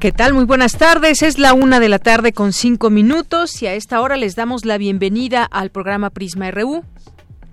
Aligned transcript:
¿Qué 0.00 0.12
tal? 0.12 0.32
Muy 0.32 0.46
buenas 0.46 0.78
tardes. 0.78 1.20
Es 1.20 1.38
la 1.38 1.52
una 1.52 1.78
de 1.78 1.90
la 1.90 1.98
tarde 1.98 2.32
con 2.32 2.54
cinco 2.54 2.88
minutos 2.88 3.60
y 3.60 3.66
a 3.66 3.74
esta 3.74 4.00
hora 4.00 4.16
les 4.16 4.34
damos 4.34 4.64
la 4.64 4.78
bienvenida 4.78 5.44
al 5.44 5.68
programa 5.68 6.08
Prisma 6.08 6.50
RU 6.50 6.82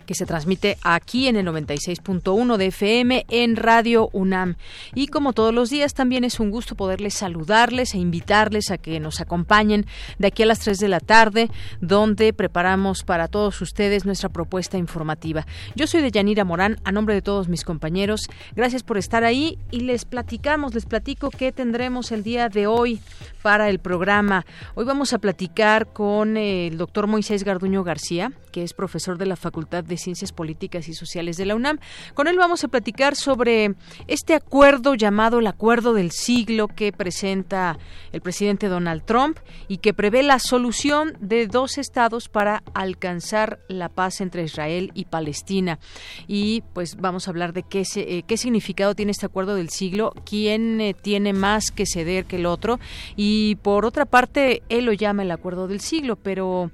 que 0.08 0.16
se 0.16 0.26
transmite 0.26 0.78
aquí 0.82 1.28
en 1.28 1.36
el 1.36 1.46
96.1 1.46 2.58
de 2.58 2.66
FM 2.68 3.26
en 3.30 3.56
Radio 3.58 4.10
UNAM. 4.14 4.56
Y 4.96 5.08
como 5.08 5.34
todos 5.34 5.54
los 5.54 5.70
días, 5.70 5.94
también 5.94 6.24
es 6.24 6.40
un 6.40 6.50
gusto 6.50 6.74
poderles 6.74 7.14
saludarles 7.14 7.94
e 7.94 8.00
invitarles 8.00 8.72
a 8.72 8.80
que 8.80 9.00
nos 9.00 9.22
acompañen 9.22 9.86
de 10.18 10.28
aquí 10.28 10.44
a 10.44 10.48
las 10.48 10.60
3 10.62 10.80
de 10.80 10.88
la 10.88 11.02
tarde, 11.02 11.52
donde 11.82 12.34
preparamos 12.34 13.04
para 13.04 13.28
todos 13.28 13.62
ustedes 13.62 14.06
nuestra 14.06 14.30
propuesta 14.30 14.78
informativa. 14.78 15.46
Yo 15.76 15.86
soy 15.86 16.02
de 16.02 16.10
Yanira 16.10 16.46
Morán, 16.46 16.80
a 16.86 16.92
nombre 16.92 17.14
de 17.14 17.22
todos 17.22 17.50
mis 17.50 17.66
compañeros. 17.66 18.22
Gracias 18.56 18.84
por 18.84 18.98
estar 18.98 19.26
ahí 19.26 19.60
y 19.72 19.82
les 19.82 20.06
platicamos, 20.06 20.74
les 20.74 20.86
platico 20.86 21.30
qué 21.30 21.52
tendremos 21.52 22.12
el 22.12 22.24
día 22.24 22.48
de 22.48 22.66
hoy 22.66 23.02
para 23.42 23.70
el 23.70 23.80
programa. 23.80 24.46
Hoy 24.76 24.86
vamos 24.86 25.12
a 25.12 25.20
platicar 25.20 25.92
con 25.92 26.38
el 26.38 26.78
doctor 26.78 27.08
Moisés 27.08 27.44
Garduño 27.44 27.84
García, 27.84 28.32
que 28.54 28.64
es 28.64 28.74
profesor 28.74 29.18
de 29.18 29.26
la 29.26 29.36
Facultad 29.36 29.84
de 29.84 29.97
Ciencias 29.98 30.32
Políticas 30.32 30.88
y 30.88 30.94
Sociales 30.94 31.38
de 31.38 31.46
la 31.46 31.56
UNAM. 31.56 31.80
Con 32.14 32.28
él 32.28 32.38
vamos 32.38 32.64
a 32.64 32.68
platicar 32.68 33.16
sobre 33.16 33.76
este 34.08 34.34
acuerdo 34.34 34.96
llamado 34.96 35.40
el 35.40 35.48
Acuerdo 35.48 35.94
del 35.94 36.12
Siglo 36.12 36.68
que 36.68 36.92
presenta 36.92 37.78
el 38.12 38.22
presidente 38.22 38.68
Donald 38.68 39.04
Trump 39.04 39.38
y 39.68 39.78
que 39.78 39.94
prevé 39.94 40.24
la 40.24 40.40
solución 40.40 41.18
de 41.20 41.48
dos 41.48 41.78
estados 41.78 42.30
para 42.30 42.64
alcanzar 42.74 43.60
la 43.68 43.90
paz 43.90 44.22
entre 44.22 44.44
Israel 44.44 44.92
y 44.94 45.06
Palestina. 45.06 45.80
Y 46.28 46.64
pues 46.74 46.98
vamos 46.98 47.28
a 47.28 47.32
hablar 47.32 47.54
de 47.54 47.64
qué, 47.64 47.84
eh, 47.96 48.24
qué 48.26 48.38
significado 48.38 48.96
tiene 48.96 49.12
este 49.12 49.26
Acuerdo 49.26 49.56
del 49.56 49.70
Siglo, 49.70 50.14
quién 50.26 50.80
eh, 50.82 50.94
tiene 50.94 51.34
más 51.34 51.72
que 51.72 51.86
ceder 51.86 52.26
que 52.26 52.38
el 52.38 52.46
otro. 52.46 52.80
Y 53.16 53.56
por 53.62 53.86
otra 53.86 54.06
parte, 54.06 54.64
él 54.70 54.86
lo 54.86 54.94
llama 54.94 55.24
el 55.24 55.32
Acuerdo 55.32 55.68
del 55.68 55.82
Siglo, 55.82 56.16
pero 56.16 56.72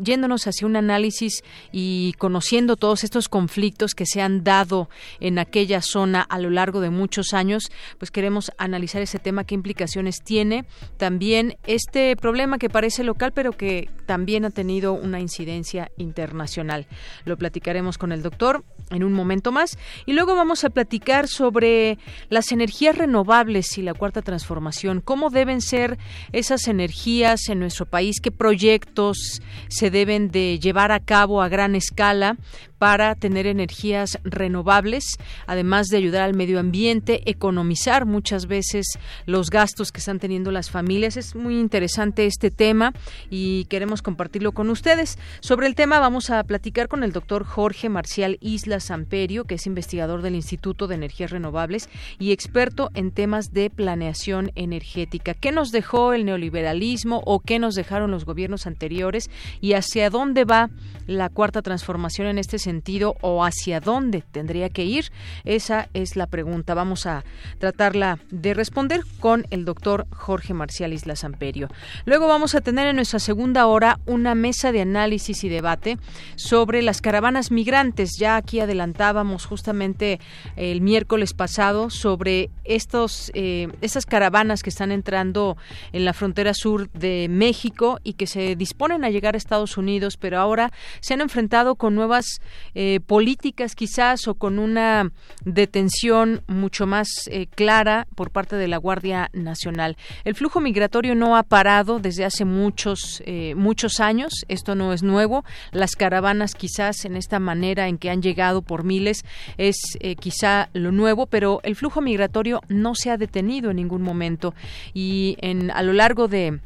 yéndonos 0.00 0.46
hacia 0.46 0.66
un 0.66 0.76
análisis 0.76 1.42
y 1.72 2.14
conociendo 2.18 2.76
todos 2.76 3.04
estos 3.04 3.28
conflictos 3.28 3.94
que 3.94 4.06
se 4.06 4.20
han 4.20 4.44
dado 4.44 4.88
en 5.20 5.38
aquella 5.38 5.82
zona 5.82 6.22
a 6.22 6.38
lo 6.38 6.50
largo 6.50 6.80
de 6.80 6.90
muchos 6.90 7.34
años, 7.34 7.70
pues 7.98 8.10
queremos 8.10 8.52
analizar 8.58 9.02
ese 9.02 9.18
tema, 9.18 9.44
qué 9.44 9.54
implicaciones 9.54 10.22
tiene. 10.22 10.64
También 10.96 11.56
este 11.66 12.16
problema 12.16 12.58
que 12.58 12.70
parece 12.70 13.04
local, 13.04 13.32
pero 13.32 13.52
que 13.52 13.88
también 14.06 14.44
ha 14.44 14.50
tenido 14.50 14.92
una 14.92 15.20
incidencia 15.20 15.90
internacional. 15.96 16.86
Lo 17.24 17.36
platicaremos 17.36 17.98
con 17.98 18.12
el 18.12 18.22
doctor 18.22 18.64
en 18.90 19.04
un 19.04 19.12
momento 19.12 19.52
más. 19.52 19.78
Y 20.06 20.12
luego 20.12 20.34
vamos 20.34 20.64
a 20.64 20.70
platicar 20.70 21.28
sobre 21.28 21.98
las 22.28 22.52
energías 22.52 22.96
renovables 22.96 23.78
y 23.78 23.82
la 23.82 23.94
cuarta 23.94 24.22
transformación, 24.22 25.00
cómo 25.00 25.30
deben 25.30 25.60
ser 25.60 25.98
esas 26.32 26.68
energías 26.68 27.48
en 27.48 27.60
nuestro 27.60 27.86
país, 27.86 28.20
qué 28.20 28.30
proyectos 28.30 29.42
se 29.68 29.90
deben 29.90 30.30
de 30.30 30.58
llevar 30.58 30.92
a 30.92 31.00
cabo 31.00 31.42
a 31.42 31.48
gran 31.48 31.74
escala 31.74 32.36
para 32.78 33.14
tener 33.14 33.46
energías 33.46 34.18
renovables, 34.24 35.18
además 35.46 35.88
de 35.88 35.96
ayudar 35.96 36.22
al 36.22 36.34
medio 36.34 36.60
ambiente, 36.60 37.28
economizar 37.28 38.06
muchas 38.06 38.46
veces 38.46 38.86
los 39.26 39.50
gastos 39.50 39.92
que 39.92 39.98
están 39.98 40.20
teniendo 40.20 40.52
las 40.52 40.70
familias. 40.70 41.16
Es 41.16 41.34
muy 41.34 41.58
interesante 41.58 42.26
este 42.26 42.50
tema 42.50 42.92
y 43.30 43.64
queremos 43.64 44.00
compartirlo 44.00 44.52
con 44.52 44.70
ustedes. 44.70 45.18
Sobre 45.40 45.66
el 45.66 45.74
tema 45.74 45.98
vamos 45.98 46.30
a 46.30 46.42
platicar 46.44 46.88
con 46.88 47.02
el 47.02 47.12
doctor 47.12 47.44
Jorge 47.44 47.88
Marcial 47.88 48.38
Isla 48.40 48.80
Samperio, 48.80 49.44
que 49.44 49.56
es 49.56 49.66
investigador 49.66 50.22
del 50.22 50.36
Instituto 50.36 50.86
de 50.86 50.94
Energías 50.94 51.30
Renovables 51.30 51.88
y 52.18 52.32
experto 52.32 52.90
en 52.94 53.10
temas 53.10 53.52
de 53.52 53.70
planeación 53.70 54.52
energética. 54.54 55.34
¿Qué 55.34 55.50
nos 55.52 55.72
dejó 55.72 56.12
el 56.12 56.24
neoliberalismo 56.24 57.22
o 57.26 57.40
qué 57.40 57.58
nos 57.58 57.74
dejaron 57.74 58.10
los 58.10 58.24
gobiernos 58.24 58.66
anteriores 58.66 59.30
y 59.60 59.74
hacia 59.74 60.10
dónde 60.10 60.44
va 60.44 60.70
la 61.08 61.30
cuarta 61.30 61.62
transformación 61.62 62.28
en 62.28 62.38
este 62.38 62.58
sentido 62.58 63.16
o 63.22 63.42
hacia 63.42 63.80
dónde 63.80 64.22
tendría 64.30 64.68
que 64.68 64.84
ir? 64.84 65.10
Esa 65.44 65.88
es 65.94 66.16
la 66.16 66.26
pregunta. 66.26 66.74
Vamos 66.74 67.06
a 67.06 67.24
tratarla 67.58 68.18
de 68.30 68.54
responder 68.54 69.00
con 69.18 69.46
el 69.50 69.64
doctor 69.64 70.06
Jorge 70.10 70.54
Marcial 70.54 70.92
Isla 70.92 71.16
Samperio. 71.16 71.68
Luego 72.04 72.28
vamos 72.28 72.54
a 72.54 72.60
tener 72.60 72.86
en 72.86 72.96
nuestra 72.96 73.18
segunda 73.18 73.66
hora 73.66 73.98
una 74.06 74.34
mesa 74.34 74.70
de 74.70 74.82
análisis 74.82 75.42
y 75.44 75.48
debate 75.48 75.98
sobre 76.36 76.82
las 76.82 77.00
caravanas 77.00 77.50
migrantes. 77.50 78.18
Ya 78.18 78.36
aquí 78.36 78.60
adelantábamos 78.60 79.46
justamente 79.46 80.20
el 80.56 80.82
miércoles 80.82 81.32
pasado 81.32 81.88
sobre 81.88 82.50
estos, 82.64 83.30
eh, 83.32 83.68
estas 83.80 84.04
caravanas 84.04 84.62
que 84.62 84.70
están 84.70 84.92
entrando 84.92 85.56
en 85.92 86.04
la 86.04 86.12
frontera 86.12 86.52
sur 86.52 86.90
de 86.90 87.28
México 87.30 87.98
y 88.04 88.12
que 88.12 88.26
se 88.26 88.56
disponen 88.56 89.04
a 89.04 89.10
llegar 89.10 89.36
Estados 89.48 89.78
Unidos, 89.78 90.18
pero 90.18 90.38
ahora 90.38 90.70
se 91.00 91.14
han 91.14 91.22
enfrentado 91.22 91.76
con 91.76 91.94
nuevas 91.94 92.26
eh, 92.74 93.00
políticas 93.06 93.74
quizás 93.74 94.28
o 94.28 94.34
con 94.34 94.58
una 94.58 95.10
detención 95.42 96.42
mucho 96.46 96.86
más 96.86 97.08
eh, 97.28 97.46
clara 97.46 98.06
por 98.14 98.30
parte 98.30 98.56
de 98.56 98.68
la 98.68 98.76
Guardia 98.76 99.30
Nacional. 99.32 99.96
El 100.24 100.34
flujo 100.34 100.60
migratorio 100.60 101.14
no 101.14 101.34
ha 101.34 101.44
parado 101.44 101.98
desde 101.98 102.26
hace 102.26 102.44
muchos 102.44 103.22
eh, 103.24 103.54
muchos 103.56 104.00
años. 104.00 104.44
Esto 104.48 104.74
no 104.74 104.92
es 104.92 105.02
nuevo. 105.02 105.46
Las 105.72 105.96
caravanas 105.96 106.54
quizás 106.54 107.06
en 107.06 107.16
esta 107.16 107.38
manera 107.38 107.88
en 107.88 107.96
que 107.96 108.10
han 108.10 108.20
llegado 108.20 108.60
por 108.60 108.84
miles 108.84 109.24
es 109.56 109.76
quizá 110.20 110.68
lo 110.74 110.92
nuevo, 110.92 111.26
pero 111.26 111.60
el 111.62 111.74
flujo 111.74 112.02
migratorio 112.02 112.60
no 112.68 112.94
se 112.94 113.10
ha 113.10 113.16
detenido 113.16 113.70
en 113.70 113.76
ningún 113.76 114.02
momento 114.02 114.54
y 114.92 115.36
en 115.40 115.70
a 115.70 115.82
lo 115.82 115.94
largo 115.94 116.28
de 116.28 116.60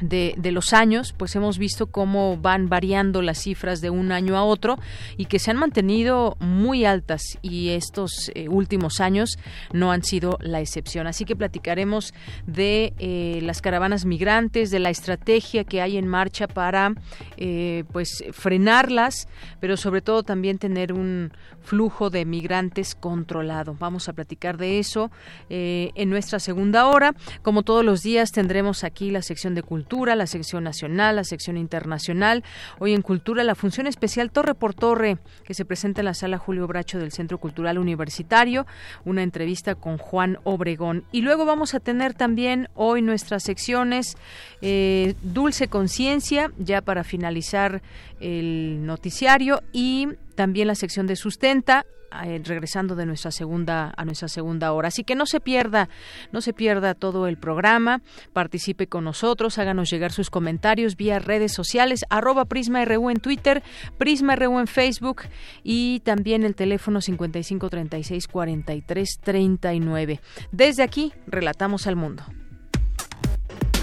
de, 0.00 0.34
de, 0.36 0.52
los 0.52 0.72
años, 0.72 1.14
pues 1.16 1.36
hemos 1.36 1.58
visto 1.58 1.86
cómo 1.86 2.36
van 2.36 2.68
variando 2.68 3.22
las 3.22 3.38
cifras 3.38 3.80
de 3.80 3.90
un 3.90 4.12
año 4.12 4.36
a 4.36 4.44
otro 4.44 4.78
y 5.16 5.26
que 5.26 5.38
se 5.38 5.50
han 5.50 5.58
mantenido 5.58 6.36
muy 6.40 6.84
altas 6.84 7.38
y 7.42 7.70
estos 7.70 8.30
eh, 8.34 8.48
últimos 8.48 9.00
años 9.00 9.38
no 9.72 9.92
han 9.92 10.02
sido 10.02 10.38
la 10.40 10.60
excepción. 10.60 11.06
Así 11.06 11.24
que 11.24 11.36
platicaremos 11.36 12.14
de 12.46 12.94
eh, 12.98 13.40
las 13.42 13.60
caravanas 13.60 14.04
migrantes, 14.04 14.70
de 14.70 14.78
la 14.78 14.90
estrategia 14.90 15.64
que 15.64 15.82
hay 15.82 15.96
en 15.96 16.06
marcha 16.06 16.48
para 16.48 16.94
eh, 17.36 17.84
pues 17.92 18.24
frenarlas, 18.32 19.28
pero 19.60 19.76
sobre 19.76 20.00
todo 20.00 20.22
también 20.22 20.58
tener 20.58 20.92
un 20.92 21.32
flujo 21.62 22.10
de 22.10 22.24
migrantes 22.24 22.94
controlado. 22.94 23.76
Vamos 23.78 24.08
a 24.08 24.12
platicar 24.14 24.56
de 24.56 24.80
eso 24.80 25.10
en 25.48 26.10
nuestra 26.10 26.40
segunda 26.40 26.88
hora. 26.88 27.14
Como 27.42 27.62
todos 27.62 27.84
los 27.84 28.02
días 28.02 28.32
tendremos 28.32 28.82
aquí 28.82 29.10
la 29.10 29.22
sección 29.22 29.54
de 29.54 29.62
cultura 29.62 29.81
la 30.16 30.26
sección 30.26 30.64
nacional, 30.64 31.16
la 31.16 31.24
sección 31.24 31.56
internacional. 31.56 32.42
Hoy 32.78 32.94
en 32.94 33.02
Cultura, 33.02 33.44
la 33.44 33.54
función 33.54 33.86
especial 33.86 34.30
Torre 34.30 34.54
por 34.54 34.74
Torre, 34.74 35.18
que 35.44 35.54
se 35.54 35.64
presenta 35.64 36.00
en 36.00 36.06
la 36.06 36.14
sala 36.14 36.38
Julio 36.38 36.66
Bracho 36.66 36.98
del 36.98 37.12
Centro 37.12 37.38
Cultural 37.38 37.78
Universitario, 37.78 38.66
una 39.04 39.22
entrevista 39.22 39.74
con 39.74 39.98
Juan 39.98 40.38
Obregón. 40.44 41.04
Y 41.12 41.20
luego 41.20 41.44
vamos 41.44 41.74
a 41.74 41.80
tener 41.80 42.14
también 42.14 42.68
hoy 42.74 43.02
nuestras 43.02 43.42
secciones 43.42 44.16
eh, 44.60 45.14
Dulce 45.22 45.68
Conciencia, 45.68 46.50
ya 46.58 46.80
para 46.80 47.04
finalizar 47.04 47.82
el 48.20 48.86
noticiario, 48.86 49.62
y 49.72 50.08
también 50.34 50.68
la 50.68 50.74
sección 50.74 51.06
de 51.06 51.16
Sustenta 51.16 51.84
eh, 52.24 52.40
regresando 52.44 52.94
de 52.94 53.06
nuestra 53.06 53.30
segunda 53.30 53.92
a 53.96 54.04
nuestra 54.04 54.28
segunda 54.28 54.72
hora. 54.72 54.88
Así 54.88 55.04
que 55.04 55.14
no 55.14 55.26
se 55.26 55.40
pierda, 55.40 55.88
no 56.32 56.40
se 56.40 56.52
pierda 56.52 56.94
todo 56.94 57.26
el 57.26 57.38
programa, 57.38 58.02
participe 58.32 58.86
con 58.86 59.04
nosotros, 59.04 59.58
háganos 59.58 59.90
llegar 59.90 60.12
sus 60.12 60.30
comentarios 60.30 60.96
vía 60.96 61.18
redes 61.18 61.52
sociales, 61.52 62.04
arroba 62.10 62.44
Prisma 62.44 62.84
RU 62.84 63.10
en 63.10 63.18
Twitter, 63.18 63.62
Prisma 63.98 64.36
RU 64.36 64.58
en 64.58 64.66
Facebook 64.66 65.22
y 65.62 66.00
también 66.00 66.44
el 66.44 66.54
teléfono 66.54 67.00
55 67.00 67.70
36 67.70 68.28
43 68.28 69.20
39. 69.22 70.20
Desde 70.50 70.82
aquí, 70.82 71.12
relatamos 71.26 71.86
al 71.86 71.96
mundo. 71.96 72.24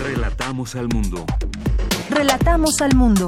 Relatamos 0.02 0.76
al 0.76 0.88
mundo. 0.88 1.26
Relatamos 2.10 2.82
al 2.82 2.96
mundo. 2.96 3.28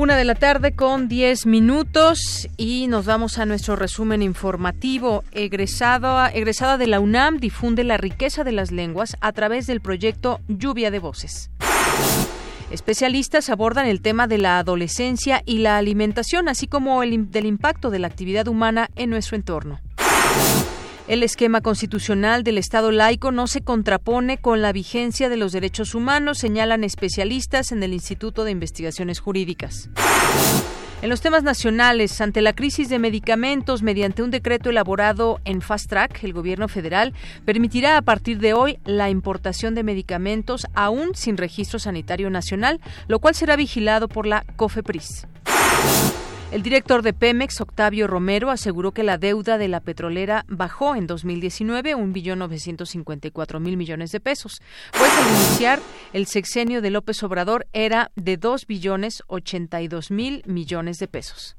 Una 0.00 0.16
de 0.16 0.24
la 0.24 0.34
tarde 0.34 0.72
con 0.72 1.08
10 1.08 1.44
minutos 1.44 2.48
y 2.56 2.86
nos 2.86 3.04
vamos 3.04 3.36
a 3.36 3.44
nuestro 3.44 3.76
resumen 3.76 4.22
informativo. 4.22 5.24
Egresada, 5.30 6.30
egresada 6.30 6.78
de 6.78 6.86
la 6.86 7.00
UNAM 7.00 7.36
difunde 7.36 7.84
la 7.84 7.98
riqueza 7.98 8.42
de 8.42 8.52
las 8.52 8.70
lenguas 8.72 9.18
a 9.20 9.32
través 9.32 9.66
del 9.66 9.82
proyecto 9.82 10.40
Lluvia 10.48 10.90
de 10.90 11.00
Voces. 11.00 11.50
Especialistas 12.70 13.50
abordan 13.50 13.86
el 13.88 14.00
tema 14.00 14.26
de 14.26 14.38
la 14.38 14.58
adolescencia 14.58 15.42
y 15.44 15.58
la 15.58 15.76
alimentación, 15.76 16.48
así 16.48 16.66
como 16.66 17.02
el 17.02 17.30
del 17.30 17.44
impacto 17.44 17.90
de 17.90 17.98
la 17.98 18.06
actividad 18.06 18.48
humana 18.48 18.88
en 18.96 19.10
nuestro 19.10 19.36
entorno. 19.36 19.80
El 21.10 21.24
esquema 21.24 21.60
constitucional 21.60 22.44
del 22.44 22.56
Estado 22.56 22.92
laico 22.92 23.32
no 23.32 23.48
se 23.48 23.62
contrapone 23.62 24.38
con 24.38 24.62
la 24.62 24.72
vigencia 24.72 25.28
de 25.28 25.36
los 25.36 25.50
derechos 25.50 25.96
humanos, 25.96 26.38
señalan 26.38 26.84
especialistas 26.84 27.72
en 27.72 27.82
el 27.82 27.92
Instituto 27.92 28.44
de 28.44 28.52
Investigaciones 28.52 29.18
Jurídicas. 29.18 29.90
En 31.02 31.10
los 31.10 31.20
temas 31.20 31.42
nacionales, 31.42 32.20
ante 32.20 32.42
la 32.42 32.52
crisis 32.52 32.88
de 32.88 33.00
medicamentos, 33.00 33.82
mediante 33.82 34.22
un 34.22 34.30
decreto 34.30 34.70
elaborado 34.70 35.40
en 35.44 35.62
Fast 35.62 35.88
Track, 35.88 36.22
el 36.22 36.32
gobierno 36.32 36.68
federal 36.68 37.12
permitirá 37.44 37.96
a 37.96 38.02
partir 38.02 38.38
de 38.38 38.52
hoy 38.52 38.78
la 38.84 39.10
importación 39.10 39.74
de 39.74 39.82
medicamentos 39.82 40.68
aún 40.74 41.16
sin 41.16 41.36
registro 41.38 41.80
sanitario 41.80 42.30
nacional, 42.30 42.80
lo 43.08 43.18
cual 43.18 43.34
será 43.34 43.56
vigilado 43.56 44.06
por 44.06 44.28
la 44.28 44.44
COFEPRIS. 44.54 45.26
El 46.50 46.64
director 46.64 47.02
de 47.02 47.12
Pemex, 47.12 47.60
Octavio 47.60 48.08
Romero, 48.08 48.50
aseguró 48.50 48.90
que 48.90 49.04
la 49.04 49.18
deuda 49.18 49.56
de 49.56 49.68
la 49.68 49.78
petrolera 49.78 50.44
bajó 50.48 50.96
en 50.96 51.06
2019 51.06 51.94
un 51.94 52.12
billón 52.12 52.40
954 52.40 53.60
mil 53.60 53.76
millones 53.76 54.10
de 54.10 54.18
pesos, 54.18 54.60
pues 54.90 55.12
al 55.16 55.28
iniciar 55.28 55.78
el 56.12 56.26
sexenio 56.26 56.82
de 56.82 56.90
López 56.90 57.22
Obrador 57.22 57.68
era 57.72 58.10
de 58.16 58.36
2 58.36 58.66
billones 58.66 59.22
82 59.28 60.10
mil 60.10 60.42
millones 60.44 60.98
de 60.98 61.06
pesos. 61.06 61.56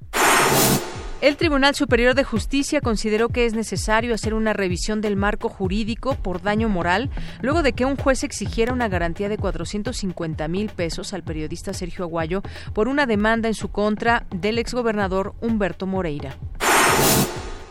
El 1.22 1.38
Tribunal 1.38 1.76
Superior 1.76 2.16
de 2.16 2.24
Justicia 2.24 2.82
consideró 2.82 3.30
que 3.30 3.46
es 3.46 3.54
necesario 3.54 4.16
hacer 4.16 4.34
una 4.34 4.54
revisión 4.54 5.02
del 5.02 5.16
marco 5.16 5.50
jurídico 5.50 6.16
por 6.16 6.42
daño 6.42 6.68
moral 6.68 7.12
luego 7.42 7.62
de 7.62 7.74
que 7.74 7.86
un 7.86 7.96
juez 7.96 8.24
exigiera 8.24 8.74
una 8.74 8.90
garantía 8.90 9.30
de 9.30 9.38
450 9.38 10.48
mil 10.48 10.70
pesos 10.70 11.14
al 11.14 11.22
periodista 11.22 11.74
Sergio 11.74 12.06
Aguayo 12.06 12.42
por 12.74 12.88
una 12.88 13.06
demanda 13.06 13.48
en 13.48 13.54
su 13.54 13.70
contra 13.70 14.26
del 14.32 14.58
exgobernador 14.58 15.36
Humberto 15.42 15.86
Moreira. 15.86 16.38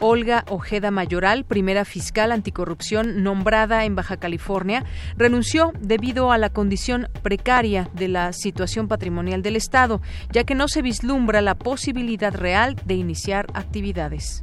Olga 0.00 0.44
Ojeda 0.48 0.90
Mayoral, 0.90 1.44
primera 1.44 1.84
fiscal 1.84 2.32
anticorrupción 2.32 3.22
nombrada 3.22 3.84
en 3.84 3.94
Baja 3.94 4.16
California, 4.16 4.84
renunció 5.16 5.72
debido 5.78 6.32
a 6.32 6.38
la 6.38 6.48
condición 6.48 7.08
precaria 7.22 7.90
de 7.92 8.08
la 8.08 8.32
situación 8.32 8.88
patrimonial 8.88 9.42
del 9.42 9.56
Estado, 9.56 10.00
ya 10.32 10.44
que 10.44 10.54
no 10.54 10.68
se 10.68 10.80
vislumbra 10.80 11.42
la 11.42 11.54
posibilidad 11.54 12.34
real 12.34 12.76
de 12.86 12.94
iniciar 12.94 13.46
actividades. 13.52 14.42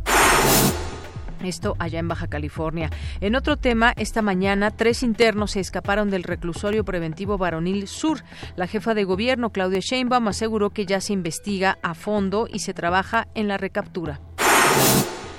Esto 1.44 1.76
allá 1.80 2.00
en 2.00 2.08
Baja 2.08 2.28
California. 2.28 2.90
En 3.22 3.36
otro 3.36 3.58
tema, 3.58 3.94
esta 3.98 4.22
mañana 4.22 4.72
tres 4.72 5.02
internos 5.02 5.52
se 5.52 5.60
escaparon 5.60 6.10
del 6.10 6.24
reclusorio 6.24 6.84
preventivo 6.84 7.38
varonil 7.38 7.88
sur. 7.88 8.24
La 8.56 8.68
jefa 8.68 8.94
de 8.94 9.04
gobierno, 9.04 9.52
Claudia 9.52 9.80
Sheinbaum, 9.80 10.28
aseguró 10.28 10.70
que 10.72 10.86
ya 10.86 11.02
se 11.02 11.14
investiga 11.14 11.78
a 11.82 11.94
fondo 11.94 12.48
y 12.52 12.60
se 12.60 12.74
trabaja 12.74 13.28
en 13.36 13.48
la 13.48 13.58
recaptura. 13.58 14.20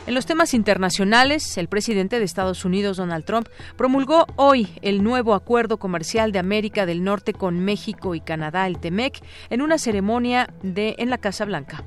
En 0.09 0.15
los 0.15 0.25
temas 0.25 0.55
internacionales, 0.55 1.59
el 1.59 1.69
presidente 1.69 2.19
de 2.19 2.25
Estados 2.25 2.65
Unidos, 2.65 2.97
Donald 2.97 3.27
Trump, 3.27 3.47
promulgó 3.77 4.27
hoy 4.37 4.67
el 4.81 5.05
nuevo 5.05 5.35
acuerdo 5.35 5.77
comercial 5.77 6.33
de 6.33 6.39
América 6.39 6.87
del 6.87 7.05
Norte 7.05 7.35
con 7.35 7.61
México 7.61 8.15
y 8.15 8.23
Canadá, 8.23 8.67
el 8.67 8.79
TEMEC, 8.79 9.21
en 9.51 9.61
una 9.61 9.77
ceremonia 9.77 10.49
de 10.63 10.95
en 10.97 11.11
la 11.11 11.19
Casa 11.19 11.45
Blanca. 11.45 11.85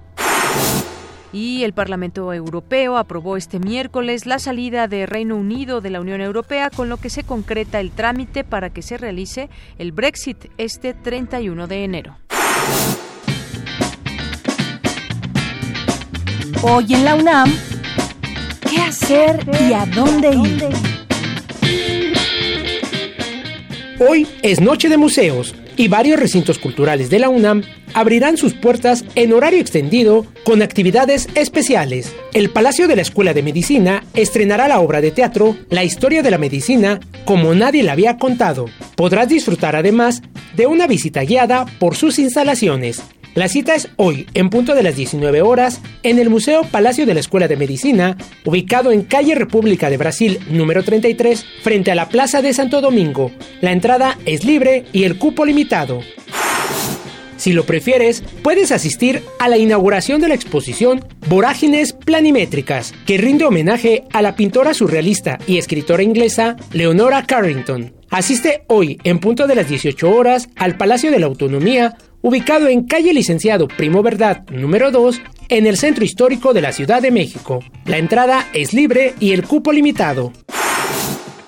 Y 1.34 1.64
el 1.64 1.74
Parlamento 1.74 2.32
Europeo 2.32 2.98
aprobó 2.98 3.38
este 3.38 3.58
miércoles 3.58 4.28
la 4.28 4.38
salida 4.38 4.88
de 4.88 5.08
Reino 5.08 5.36
Unido 5.36 5.82
de 5.82 5.90
la 5.90 6.00
Unión 6.00 6.22
Europea, 6.22 6.70
con 6.70 6.90
lo 6.90 6.98
que 6.98 7.10
se 7.10 7.24
concreta 7.24 7.80
el 7.80 7.90
trámite 7.90 8.44
para 8.44 8.70
que 8.70 8.84
se 8.84 9.00
realice 9.00 9.50
el 9.80 9.94
Brexit 9.94 10.46
este 10.60 10.94
31 10.94 11.66
de 11.66 11.84
enero. 11.84 12.18
Hoy 16.62 16.94
en 16.94 17.04
la 17.04 17.16
UNAM, 17.16 17.52
¿Qué 18.72 18.78
hacer 18.78 19.46
y 19.70 19.74
a 19.74 19.86
dónde 19.86 20.30
ir? 20.30 20.70
Hoy 24.00 24.26
es 24.44 24.62
Noche 24.62 24.88
de 24.88 24.96
Museos 24.96 25.54
y 25.76 25.90
varios 25.90 26.18
recintos 26.18 26.58
culturales 26.58 27.10
de 27.10 27.20
la 27.20 27.28
UNAM 27.28 27.64
abrirán 27.94 28.38
sus 28.38 28.54
puertas 28.54 29.04
en 29.16 29.34
horario 29.34 29.60
extendido 29.60 30.26
con 30.46 30.62
actividades 30.62 31.28
especiales. 31.36 32.16
El 32.34 32.50
Palacio 32.50 32.88
de 32.88 32.96
la 32.96 33.02
Escuela 33.02 33.34
de 33.34 33.44
Medicina 33.44 34.06
estrenará 34.14 34.70
la 34.70 34.80
obra 34.80 35.02
de 35.02 35.12
teatro 35.12 35.58
La 35.70 35.84
historia 35.84 36.24
de 36.24 36.32
la 36.32 36.38
medicina 36.38 37.02
como 37.26 37.54
nadie 37.54 37.84
la 37.84 37.92
había 37.92 38.16
contado. 38.16 38.68
Podrás 38.96 39.28
disfrutar 39.28 39.76
además 39.76 40.22
de 40.56 40.68
una 40.68 40.88
visita 40.88 41.24
guiada 41.24 41.66
por 41.78 41.98
sus 41.98 42.20
instalaciones 42.20 43.02
la 43.34 43.48
cita 43.48 43.76
es 43.76 43.88
hoy, 43.96 44.28
en 44.34 44.50
punto 44.50 44.76
de 44.76 44.84
las 44.84 44.98
19 44.98 45.42
horas, 45.42 45.80
en 46.04 46.20
el 46.20 46.30
Museo 46.30 46.64
Palacio 46.64 47.06
de 47.06 47.14
la 47.14 47.22
Escuela 47.22 47.48
de 47.48 47.56
Medicina, 47.56 48.18
ubicado 48.44 48.92
en 48.92 49.04
Calle 49.04 49.36
República 49.36 49.90
de 49.90 49.96
Brasil 49.96 50.40
número 50.50 50.84
33, 50.84 51.46
frente 51.62 51.92
a 51.92 51.96
la 51.96 52.10
Plaza 52.10 52.42
de 52.42 52.54
Santo 52.54 52.82
Domingo. 52.82 53.32
La 53.62 53.72
entrada 53.72 54.18
es 54.26 54.44
libre 54.44 54.84
y 54.92 55.04
el 55.06 55.18
cupo 55.18 55.46
limitado. 55.46 56.02
Si 57.38 57.54
lo 57.54 57.66
prefieres, 57.66 58.22
puedes 58.44 58.72
asistir 58.72 59.24
a 59.40 59.48
la 59.48 59.58
inauguración 59.58 60.22
de 60.22 60.28
la 60.28 60.36
exposición 60.36 61.04
Vorágines 61.28 61.94
Planimétricas, 61.94 62.94
que 63.08 63.18
rinde 63.18 63.46
homenaje 63.46 64.04
a 64.12 64.22
la 64.22 64.36
pintora 64.36 64.74
surrealista 64.74 65.40
y 65.48 65.58
escritora 65.58 66.04
inglesa 66.04 66.58
Leonora 66.72 67.26
Carrington. 67.26 67.94
Asiste 68.12 68.64
hoy, 68.68 69.00
en 69.06 69.20
punto 69.20 69.48
de 69.48 69.56
las 69.56 69.70
18 69.70 70.12
horas, 70.12 70.50
al 70.58 70.76
Palacio 70.76 71.10
de 71.10 71.20
la 71.20 71.28
Autonomía, 71.28 71.96
ubicado 72.22 72.68
en 72.68 72.84
calle 72.84 73.14
Licenciado 73.14 73.68
Primo 73.68 74.04
Verdad 74.04 74.44
número 74.50 74.92
2, 74.92 75.22
en 75.50 75.68
el 75.68 75.78
centro 75.78 76.06
histórico 76.06 76.54
de 76.54 76.62
la 76.62 76.72
Ciudad 76.72 77.02
de 77.02 77.12
México. 77.12 77.60
La 77.86 77.98
entrada 77.98 78.48
es 78.54 78.74
libre 78.74 79.14
y 79.20 79.32
el 79.34 79.44
cupo 79.44 79.72
limitado. 79.72 80.32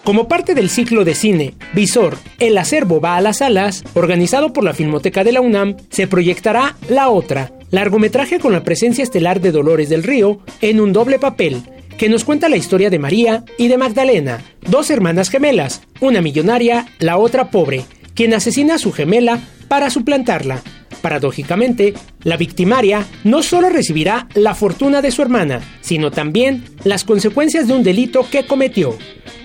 Como 0.03 0.27
parte 0.27 0.53
del 0.53 0.69
ciclo 0.69 1.05
de 1.05 1.15
cine 1.15 1.53
Visor, 1.73 2.17
El 2.37 2.57
acervo 2.57 2.99
va 2.99 3.15
a 3.15 3.21
las 3.21 3.37
salas, 3.37 3.83
organizado 3.93 4.51
por 4.51 4.65
la 4.65 4.73
Filmoteca 4.73 5.23
de 5.23 5.31
la 5.31 5.39
UNAM, 5.39 5.77
se 5.89 6.07
proyectará 6.07 6.75
La 6.89 7.07
Otra, 7.07 7.53
largometraje 7.71 8.39
con 8.39 8.51
la 8.51 8.63
presencia 8.63 9.03
estelar 9.03 9.39
de 9.39 9.51
Dolores 9.51 9.87
del 9.87 10.03
Río 10.03 10.39
en 10.59 10.81
un 10.81 10.91
doble 10.91 11.19
papel, 11.19 11.63
que 11.97 12.09
nos 12.09 12.25
cuenta 12.25 12.49
la 12.49 12.57
historia 12.57 12.89
de 12.89 12.99
María 12.99 13.45
y 13.57 13.69
de 13.69 13.77
Magdalena, 13.77 14.41
dos 14.61 14.89
hermanas 14.89 15.29
gemelas, 15.29 15.83
una 16.01 16.21
millonaria, 16.21 16.85
la 16.99 17.17
otra 17.17 17.49
pobre, 17.49 17.85
quien 18.15 18.33
asesina 18.33 18.75
a 18.75 18.79
su 18.79 18.91
gemela 18.91 19.39
para 19.67 19.89
suplantarla. 19.89 20.61
Paradójicamente, 21.01 21.93
la 22.23 22.37
victimaria 22.37 23.05
no 23.23 23.43
solo 23.43 23.69
recibirá 23.69 24.27
la 24.35 24.55
fortuna 24.55 25.01
de 25.01 25.11
su 25.11 25.21
hermana, 25.21 25.61
sino 25.81 26.11
también 26.11 26.63
las 26.83 27.03
consecuencias 27.03 27.67
de 27.67 27.73
un 27.73 27.83
delito 27.83 28.25
que 28.29 28.45
cometió. 28.45 28.97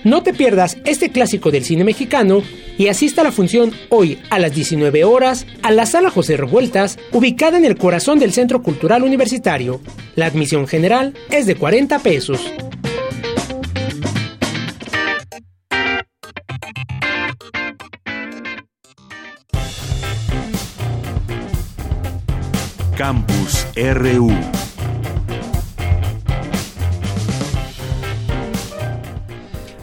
No 0.04 0.22
te 0.22 0.32
pierdas 0.32 0.78
este 0.84 1.10
clásico 1.10 1.50
del 1.50 1.64
cine 1.64 1.82
mexicano 1.82 2.42
y 2.78 2.86
asista 2.86 3.22
a 3.22 3.24
la 3.24 3.32
función 3.32 3.72
hoy 3.88 4.18
a 4.30 4.38
las 4.38 4.54
19 4.54 5.02
horas 5.02 5.46
a 5.62 5.72
la 5.72 5.86
Sala 5.86 6.10
José 6.10 6.36
Revueltas, 6.36 6.96
ubicada 7.12 7.58
en 7.58 7.64
el 7.64 7.76
corazón 7.76 8.20
del 8.20 8.32
Centro 8.32 8.62
Cultural 8.62 9.02
Universitario. 9.02 9.80
La 10.14 10.26
admisión 10.26 10.68
general 10.68 11.14
es 11.30 11.46
de 11.46 11.56
40 11.56 11.98
pesos. 11.98 12.40
Campus 22.98 23.64
RU. 23.76 24.57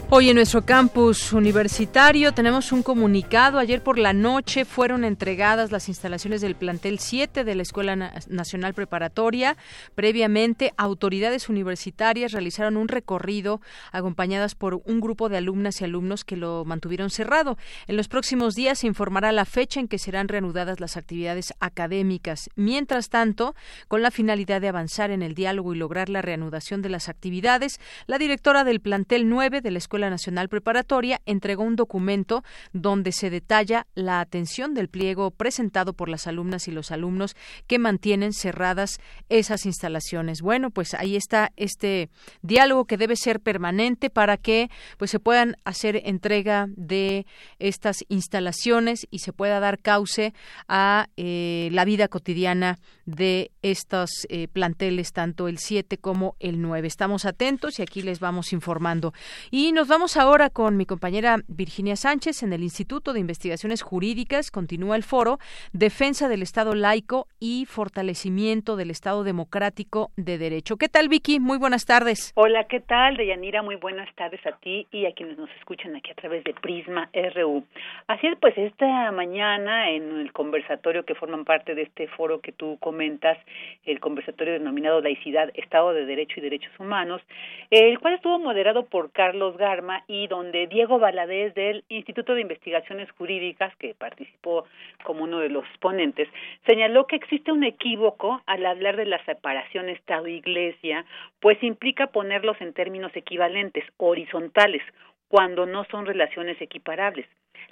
Hoy 0.08 0.30
en 0.30 0.36
nuestro 0.36 0.64
campus 0.64 1.32
universitario 1.32 2.32
tenemos 2.32 2.70
un 2.70 2.84
comunicado. 2.84 3.58
Ayer 3.58 3.82
por 3.82 3.98
la 3.98 4.12
noche 4.12 4.64
fueron 4.64 5.02
entregadas 5.02 5.72
las 5.72 5.88
instalaciones 5.88 6.40
del 6.40 6.54
plantel 6.54 7.00
7 7.00 7.42
de 7.42 7.54
la 7.56 7.62
Escuela 7.62 7.96
Nacional 8.28 8.72
Preparatoria. 8.72 9.56
Previamente, 9.96 10.72
autoridades 10.76 11.48
universitarias 11.48 12.30
realizaron 12.30 12.76
un 12.76 12.86
recorrido 12.86 13.60
acompañadas 13.90 14.54
por 14.54 14.80
un 14.84 15.00
grupo 15.00 15.28
de 15.28 15.38
alumnas 15.38 15.80
y 15.80 15.84
alumnos 15.84 16.22
que 16.22 16.36
lo 16.36 16.64
mantuvieron 16.64 17.10
cerrado. 17.10 17.58
En 17.88 17.96
los 17.96 18.06
próximos 18.06 18.54
días 18.54 18.78
se 18.78 18.86
informará 18.86 19.32
la 19.32 19.44
fecha 19.44 19.80
en 19.80 19.88
que 19.88 19.98
serán 19.98 20.28
reanudadas 20.28 20.78
las 20.78 20.96
actividades 20.96 21.52
académicas. 21.58 22.48
Mientras 22.54 23.08
tanto, 23.08 23.56
con 23.88 24.02
la 24.02 24.12
finalidad 24.12 24.60
de 24.60 24.68
avanzar 24.68 25.10
en 25.10 25.24
el 25.24 25.34
diálogo 25.34 25.74
y 25.74 25.78
lograr 25.78 26.08
la 26.08 26.22
reanudación 26.22 26.80
de 26.80 26.90
las 26.90 27.08
actividades, 27.08 27.80
la 28.06 28.18
directora 28.18 28.62
del 28.62 28.78
plantel 28.78 29.28
9 29.28 29.62
de 29.62 29.70
la 29.72 29.78
Escuela 29.78 29.95
Nacional 29.98 30.48
Preparatoria 30.48 31.20
entregó 31.26 31.64
un 31.64 31.76
documento 31.76 32.44
donde 32.72 33.12
se 33.12 33.30
detalla 33.30 33.86
la 33.94 34.20
atención 34.20 34.74
del 34.74 34.88
pliego 34.88 35.30
presentado 35.30 35.94
por 35.94 36.08
las 36.08 36.26
alumnas 36.26 36.68
y 36.68 36.70
los 36.70 36.90
alumnos 36.90 37.34
que 37.66 37.78
mantienen 37.78 38.32
cerradas 38.32 39.00
esas 39.28 39.66
instalaciones. 39.66 40.42
Bueno, 40.42 40.70
pues 40.70 40.94
ahí 40.94 41.16
está 41.16 41.52
este 41.56 42.10
diálogo 42.42 42.84
que 42.84 42.96
debe 42.96 43.16
ser 43.16 43.40
permanente 43.40 44.10
para 44.10 44.36
que 44.36 44.70
pues 44.98 45.10
se 45.10 45.20
puedan 45.20 45.56
hacer 45.64 46.02
entrega 46.04 46.68
de 46.76 47.26
estas 47.58 48.04
instalaciones 48.08 49.06
y 49.10 49.20
se 49.20 49.32
pueda 49.32 49.60
dar 49.60 49.78
cauce 49.78 50.34
a 50.68 51.08
eh, 51.16 51.68
la 51.72 51.84
vida 51.84 52.08
cotidiana 52.08 52.78
de 53.06 53.50
estos 53.70 54.26
eh, 54.28 54.46
planteles, 54.48 55.12
tanto 55.12 55.48
el 55.48 55.58
7 55.58 55.98
como 55.98 56.36
el 56.38 56.62
9. 56.62 56.86
Estamos 56.86 57.24
atentos 57.24 57.78
y 57.78 57.82
aquí 57.82 58.00
les 58.00 58.20
vamos 58.20 58.52
informando. 58.52 59.12
Y 59.50 59.72
nos 59.72 59.88
vamos 59.88 60.16
ahora 60.16 60.50
con 60.50 60.76
mi 60.76 60.86
compañera 60.86 61.38
Virginia 61.48 61.96
Sánchez 61.96 62.42
en 62.44 62.52
el 62.52 62.62
Instituto 62.62 63.12
de 63.12 63.20
Investigaciones 63.20 63.82
Jurídicas. 63.82 64.50
Continúa 64.50 64.94
el 64.94 65.02
foro 65.02 65.38
Defensa 65.72 66.28
del 66.28 66.42
Estado 66.42 66.74
laico 66.74 67.26
y 67.40 67.66
fortalecimiento 67.66 68.76
del 68.76 68.90
Estado 68.90 69.24
democrático 69.24 70.10
de 70.16 70.38
derecho. 70.38 70.76
¿Qué 70.76 70.88
tal, 70.88 71.08
Vicky? 71.08 71.40
Muy 71.40 71.58
buenas 71.58 71.86
tardes. 71.86 72.32
Hola, 72.36 72.64
¿qué 72.64 72.80
tal, 72.80 73.16
Deyanira? 73.16 73.62
Muy 73.62 73.76
buenas 73.76 74.14
tardes 74.14 74.44
a 74.46 74.52
ti 74.52 74.86
y 74.92 75.06
a 75.06 75.12
quienes 75.12 75.38
nos 75.38 75.50
escuchan 75.58 75.96
aquí 75.96 76.10
a 76.12 76.14
través 76.14 76.44
de 76.44 76.54
Prisma 76.54 77.10
RU. 77.34 77.64
Así 78.06 78.28
es, 78.28 78.38
pues 78.38 78.56
esta 78.56 79.10
mañana 79.10 79.90
en 79.90 80.20
el 80.20 80.32
conversatorio 80.32 81.04
que 81.04 81.14
forman 81.14 81.44
parte 81.44 81.74
de 81.74 81.82
este 81.82 82.06
foro 82.08 82.40
que 82.40 82.52
tú 82.52 82.78
comentas, 82.80 83.38
el 83.84 84.00
conversatorio 84.00 84.54
denominado 84.54 85.00
Laicidad, 85.00 85.50
Estado 85.54 85.92
de 85.92 86.06
Derecho 86.06 86.38
y 86.38 86.42
Derechos 86.42 86.72
Humanos, 86.78 87.22
el 87.70 87.98
cual 87.98 88.14
estuvo 88.14 88.38
moderado 88.38 88.86
por 88.86 89.12
Carlos 89.12 89.56
Garma 89.56 90.04
y 90.08 90.26
donde 90.26 90.66
Diego 90.66 90.98
Valadez 90.98 91.54
del 91.54 91.84
Instituto 91.88 92.34
de 92.34 92.42
Investigaciones 92.42 93.10
Jurídicas, 93.12 93.74
que 93.76 93.94
participó 93.94 94.64
como 95.04 95.24
uno 95.24 95.40
de 95.40 95.48
los 95.48 95.64
ponentes, 95.80 96.28
señaló 96.66 97.06
que 97.06 97.16
existe 97.16 97.52
un 97.52 97.64
equívoco 97.64 98.42
al 98.46 98.66
hablar 98.66 98.96
de 98.96 99.06
la 99.06 99.24
separación 99.24 99.88
Estado-Iglesia, 99.88 101.04
pues 101.40 101.62
implica 101.62 102.08
ponerlos 102.08 102.60
en 102.60 102.72
términos 102.72 103.12
equivalentes, 103.14 103.84
horizontales, 103.96 104.82
cuando 105.28 105.66
no 105.66 105.84
son 105.90 106.06
relaciones 106.06 106.60
equiparables. 106.60 107.26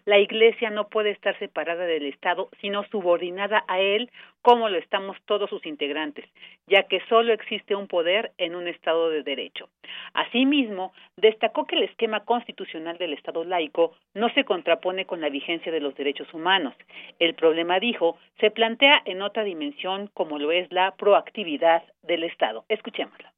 La 0.05 0.19
Iglesia 0.19 0.71
no 0.71 0.88
puede 0.88 1.11
estar 1.11 1.38
separada 1.38 1.87
del 1.87 2.07
Estado, 2.07 2.49
sino 2.61 2.85
subordinada 2.85 3.64
a 3.69 3.81
él, 3.81 4.11
como 4.43 4.69
lo 4.69 4.79
estamos 4.79 5.17
todos 5.25 5.49
sus 5.49 5.64
integrantes, 5.64 6.26
ya 6.67 6.83
que 6.85 7.00
solo 7.09 7.33
existe 7.33 7.75
un 7.75 7.88
poder 7.88 8.33
en 8.38 8.55
un 8.55 8.69
Estado 8.69 9.09
de 9.09 9.23
Derecho. 9.23 9.69
Asimismo, 10.12 10.93
destacó 11.17 11.67
que 11.67 11.76
el 11.76 11.85
esquema 11.85 12.25
constitucional 12.25 12.99
del 12.99 13.14
Estado 13.14 13.45
laico 13.45 13.95
no 14.14 14.29
se 14.35 14.45
contrapone 14.45 15.07
con 15.07 15.21
la 15.21 15.31
vigencia 15.31 15.73
de 15.73 15.81
los 15.81 15.95
derechos 15.95 16.33
humanos. 16.35 16.75
El 17.19 17.35
problema, 17.35 17.81
dijo, 17.81 18.19
se 18.41 18.50
plantea 18.50 19.03
en 19.07 19.23
otra 19.23 19.45
dimensión 19.45 20.11
como 20.12 20.38
lo 20.38 20.53
es 20.53 20.71
la 20.71 20.95
proactividad 20.97 21.83
del 22.03 22.25
Estado. 22.25 22.64
Escuchémoslo. 22.69 23.29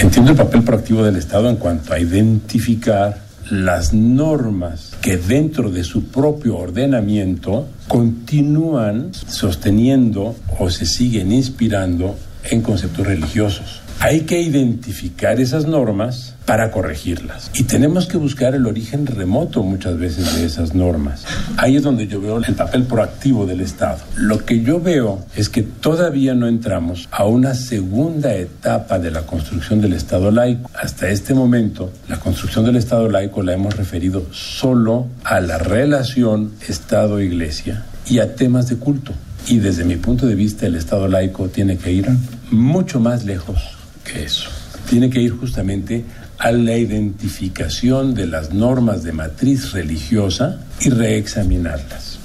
Entiendo 0.00 0.32
el 0.32 0.36
papel 0.36 0.64
proactivo 0.64 1.02
del 1.02 1.16
Estado 1.16 1.48
en 1.48 1.56
cuanto 1.56 1.92
a 1.92 1.98
identificar 1.98 3.14
las 3.50 3.92
normas 3.92 4.92
que 5.00 5.16
dentro 5.16 5.70
de 5.70 5.84
su 5.84 6.04
propio 6.04 6.56
ordenamiento 6.56 7.66
continúan 7.88 9.12
sosteniendo 9.14 10.34
o 10.58 10.70
se 10.70 10.86
siguen 10.86 11.32
inspirando 11.32 12.16
en 12.50 12.62
conceptos 12.62 13.06
religiosos. 13.06 13.83
Hay 14.00 14.22
que 14.22 14.40
identificar 14.40 15.40
esas 15.40 15.66
normas 15.66 16.34
para 16.44 16.70
corregirlas. 16.70 17.50
Y 17.54 17.64
tenemos 17.64 18.06
que 18.06 18.18
buscar 18.18 18.54
el 18.54 18.66
origen 18.66 19.06
remoto 19.06 19.62
muchas 19.62 19.98
veces 19.98 20.36
de 20.36 20.44
esas 20.44 20.74
normas. 20.74 21.24
Ahí 21.56 21.76
es 21.76 21.82
donde 21.82 22.06
yo 22.06 22.20
veo 22.20 22.38
el 22.38 22.54
papel 22.54 22.84
proactivo 22.84 23.46
del 23.46 23.60
Estado. 23.62 23.98
Lo 24.16 24.44
que 24.44 24.60
yo 24.60 24.80
veo 24.80 25.24
es 25.34 25.48
que 25.48 25.62
todavía 25.62 26.34
no 26.34 26.46
entramos 26.46 27.08
a 27.10 27.24
una 27.24 27.54
segunda 27.54 28.34
etapa 28.34 28.98
de 28.98 29.10
la 29.10 29.22
construcción 29.22 29.80
del 29.80 29.94
Estado 29.94 30.30
laico. 30.30 30.70
Hasta 30.74 31.08
este 31.08 31.32
momento, 31.32 31.90
la 32.08 32.20
construcción 32.20 32.66
del 32.66 32.76
Estado 32.76 33.08
laico 33.08 33.42
la 33.42 33.54
hemos 33.54 33.76
referido 33.76 34.26
solo 34.32 35.06
a 35.24 35.40
la 35.40 35.58
relación 35.58 36.52
Estado-Iglesia 36.68 37.84
y 38.06 38.18
a 38.18 38.34
temas 38.34 38.68
de 38.68 38.76
culto. 38.76 39.12
Y 39.46 39.58
desde 39.58 39.84
mi 39.84 39.96
punto 39.96 40.26
de 40.26 40.34
vista, 40.34 40.66
el 40.66 40.74
Estado 40.74 41.08
laico 41.08 41.48
tiene 41.48 41.78
que 41.78 41.92
ir 41.92 42.08
mucho 42.50 43.00
más 43.00 43.24
lejos 43.24 43.83
que 44.04 44.24
eso. 44.24 44.50
Tiene 44.88 45.10
que 45.10 45.20
ir 45.20 45.32
justamente 45.32 46.04
a 46.38 46.52
la 46.52 46.76
identificación 46.76 48.14
de 48.14 48.26
las 48.26 48.52
normas 48.52 49.02
de 49.02 49.12
matriz 49.12 49.72
religiosa 49.72 50.60
y 50.80 50.90
reexaminarlas. 50.90 52.20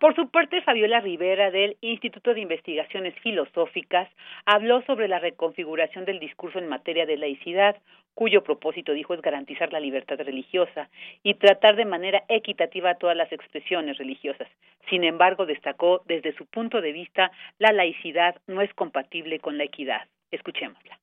Por 0.00 0.14
su 0.14 0.30
parte, 0.30 0.62
Fabiola 0.62 1.00
Rivera 1.00 1.50
del 1.50 1.76
Instituto 1.82 2.32
de 2.32 2.40
Investigaciones 2.40 3.14
Filosóficas 3.22 4.08
habló 4.46 4.82
sobre 4.86 5.08
la 5.08 5.18
reconfiguración 5.18 6.06
del 6.06 6.18
discurso 6.18 6.58
en 6.58 6.68
materia 6.68 7.04
de 7.04 7.18
laicidad, 7.18 7.76
cuyo 8.20 8.44
propósito, 8.44 8.92
dijo, 8.92 9.14
es 9.14 9.22
garantizar 9.22 9.72
la 9.72 9.80
libertad 9.80 10.16
religiosa 10.18 10.90
y 11.22 11.36
tratar 11.36 11.74
de 11.74 11.86
manera 11.86 12.22
equitativa 12.28 12.96
todas 12.96 13.16
las 13.16 13.32
expresiones 13.32 13.96
religiosas. 13.96 14.46
Sin 14.90 15.04
embargo, 15.04 15.46
destacó 15.46 16.02
desde 16.04 16.36
su 16.36 16.44
punto 16.44 16.82
de 16.82 16.92
vista, 16.92 17.30
la 17.58 17.72
laicidad 17.72 18.34
no 18.46 18.60
es 18.60 18.74
compatible 18.74 19.40
con 19.40 19.56
la 19.56 19.64
equidad. 19.64 20.02
Escuchémosla. 20.30 20.98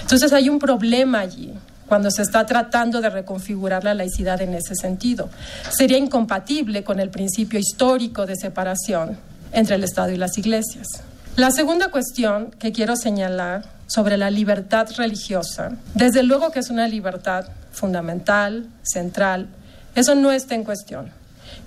Entonces 0.00 0.32
hay 0.32 0.48
un 0.48 0.60
problema 0.60 1.18
allí 1.18 1.50
cuando 1.88 2.08
se 2.12 2.22
está 2.22 2.46
tratando 2.46 3.00
de 3.00 3.10
reconfigurar 3.10 3.82
la 3.82 3.94
laicidad 3.94 4.40
en 4.40 4.54
ese 4.54 4.76
sentido. 4.76 5.30
Sería 5.70 5.98
incompatible 5.98 6.84
con 6.84 7.00
el 7.00 7.10
principio 7.10 7.58
histórico 7.58 8.26
de 8.26 8.36
separación 8.36 9.18
entre 9.52 9.74
el 9.74 9.82
Estado 9.82 10.12
y 10.12 10.18
las 10.18 10.38
iglesias. 10.38 10.86
La 11.36 11.50
segunda 11.50 11.90
cuestión 11.90 12.52
que 12.60 12.70
quiero 12.70 12.94
señalar 12.94 13.64
sobre 13.94 14.16
la 14.16 14.28
libertad 14.28 14.88
religiosa, 14.96 15.70
desde 15.94 16.24
luego 16.24 16.50
que 16.50 16.58
es 16.58 16.68
una 16.68 16.88
libertad 16.88 17.46
fundamental, 17.70 18.66
central, 18.82 19.46
eso 19.94 20.16
no 20.16 20.32
está 20.32 20.56
en 20.56 20.64
cuestión. 20.64 21.10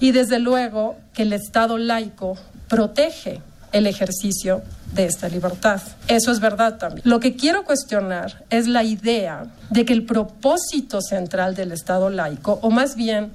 Y 0.02 0.12
desde 0.12 0.40
luego 0.40 0.98
que 1.14 1.22
el 1.22 1.32
Estado 1.32 1.78
laico 1.78 2.38
protege 2.68 3.42
el 3.72 3.88
ejercicio 3.88 4.62
de 4.94 5.06
esta 5.06 5.30
libertad. 5.30 5.82
Eso 6.10 6.34
es 6.34 6.42
verdad 6.42 6.78
también. 6.78 7.02
Lo 7.06 7.22
que 7.22 7.38
quiero 7.38 7.64
cuestionar 7.64 8.44
es 8.50 8.68
la 8.68 8.84
idea 8.84 9.46
de 9.70 9.86
que 9.86 9.94
el 9.94 10.04
propósito 10.04 11.02
central 11.02 11.56
del 11.56 11.72
Estado 11.72 12.10
laico, 12.10 12.60
o 12.62 12.70
más 12.70 12.98
bien 12.98 13.32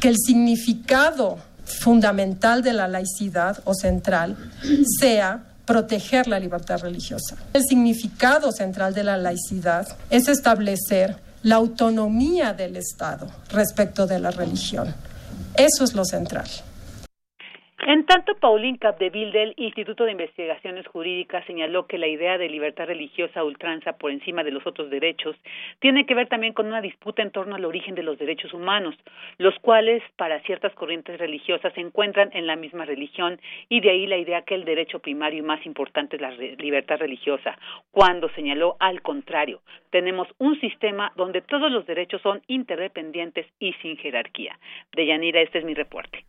que 0.00 0.08
el 0.08 0.16
significado 0.24 1.38
fundamental 1.64 2.62
de 2.62 2.74
la 2.74 2.86
laicidad 2.86 3.58
o 3.64 3.74
central, 3.74 4.36
sea 5.00 5.42
proteger 5.66 6.28
la 6.28 6.38
libertad 6.38 6.78
religiosa. 6.80 7.36
El 7.52 7.62
significado 7.64 8.52
central 8.52 8.94
de 8.94 9.04
la 9.04 9.16
laicidad 9.16 9.86
es 10.08 10.28
establecer 10.28 11.16
la 11.42 11.56
autonomía 11.56 12.54
del 12.54 12.76
Estado 12.76 13.28
respecto 13.50 14.06
de 14.06 14.18
la 14.20 14.30
religión. 14.30 14.94
Eso 15.56 15.84
es 15.84 15.94
lo 15.94 16.04
central. 16.04 16.48
En 17.88 18.04
tanto, 18.04 18.34
Pauline 18.34 18.78
Capdeville 18.78 19.30
del 19.30 19.54
Instituto 19.56 20.04
de 20.04 20.10
Investigaciones 20.10 20.88
Jurídicas 20.88 21.46
señaló 21.46 21.86
que 21.86 21.98
la 21.98 22.08
idea 22.08 22.36
de 22.36 22.48
libertad 22.48 22.86
religiosa 22.86 23.44
ultranza 23.44 23.92
por 23.92 24.10
encima 24.10 24.42
de 24.42 24.50
los 24.50 24.66
otros 24.66 24.90
derechos 24.90 25.36
tiene 25.78 26.04
que 26.04 26.16
ver 26.16 26.26
también 26.26 26.52
con 26.52 26.66
una 26.66 26.80
disputa 26.80 27.22
en 27.22 27.30
torno 27.30 27.54
al 27.54 27.64
origen 27.64 27.94
de 27.94 28.02
los 28.02 28.18
derechos 28.18 28.52
humanos, 28.52 28.96
los 29.38 29.56
cuales 29.60 30.02
para 30.16 30.40
ciertas 30.40 30.74
corrientes 30.74 31.16
religiosas 31.20 31.72
se 31.74 31.80
encuentran 31.80 32.30
en 32.32 32.48
la 32.48 32.56
misma 32.56 32.86
religión 32.86 33.40
y 33.68 33.78
de 33.78 33.90
ahí 33.90 34.08
la 34.08 34.18
idea 34.18 34.42
que 34.42 34.56
el 34.56 34.64
derecho 34.64 34.98
primario 34.98 35.38
y 35.38 35.46
más 35.46 35.64
importante 35.64 36.16
es 36.16 36.22
la 36.22 36.32
libertad 36.32 36.98
religiosa, 36.98 37.56
cuando 37.92 38.28
señaló 38.30 38.74
al 38.80 39.00
contrario, 39.00 39.60
tenemos 39.90 40.26
un 40.38 40.58
sistema 40.58 41.12
donde 41.14 41.40
todos 41.40 41.70
los 41.70 41.86
derechos 41.86 42.20
son 42.20 42.42
interdependientes 42.48 43.46
y 43.60 43.74
sin 43.74 43.96
jerarquía. 43.96 44.58
De 44.90 45.06
Yanira, 45.06 45.40
este 45.40 45.58
es 45.58 45.64
mi 45.64 45.74
reporte. 45.74 46.24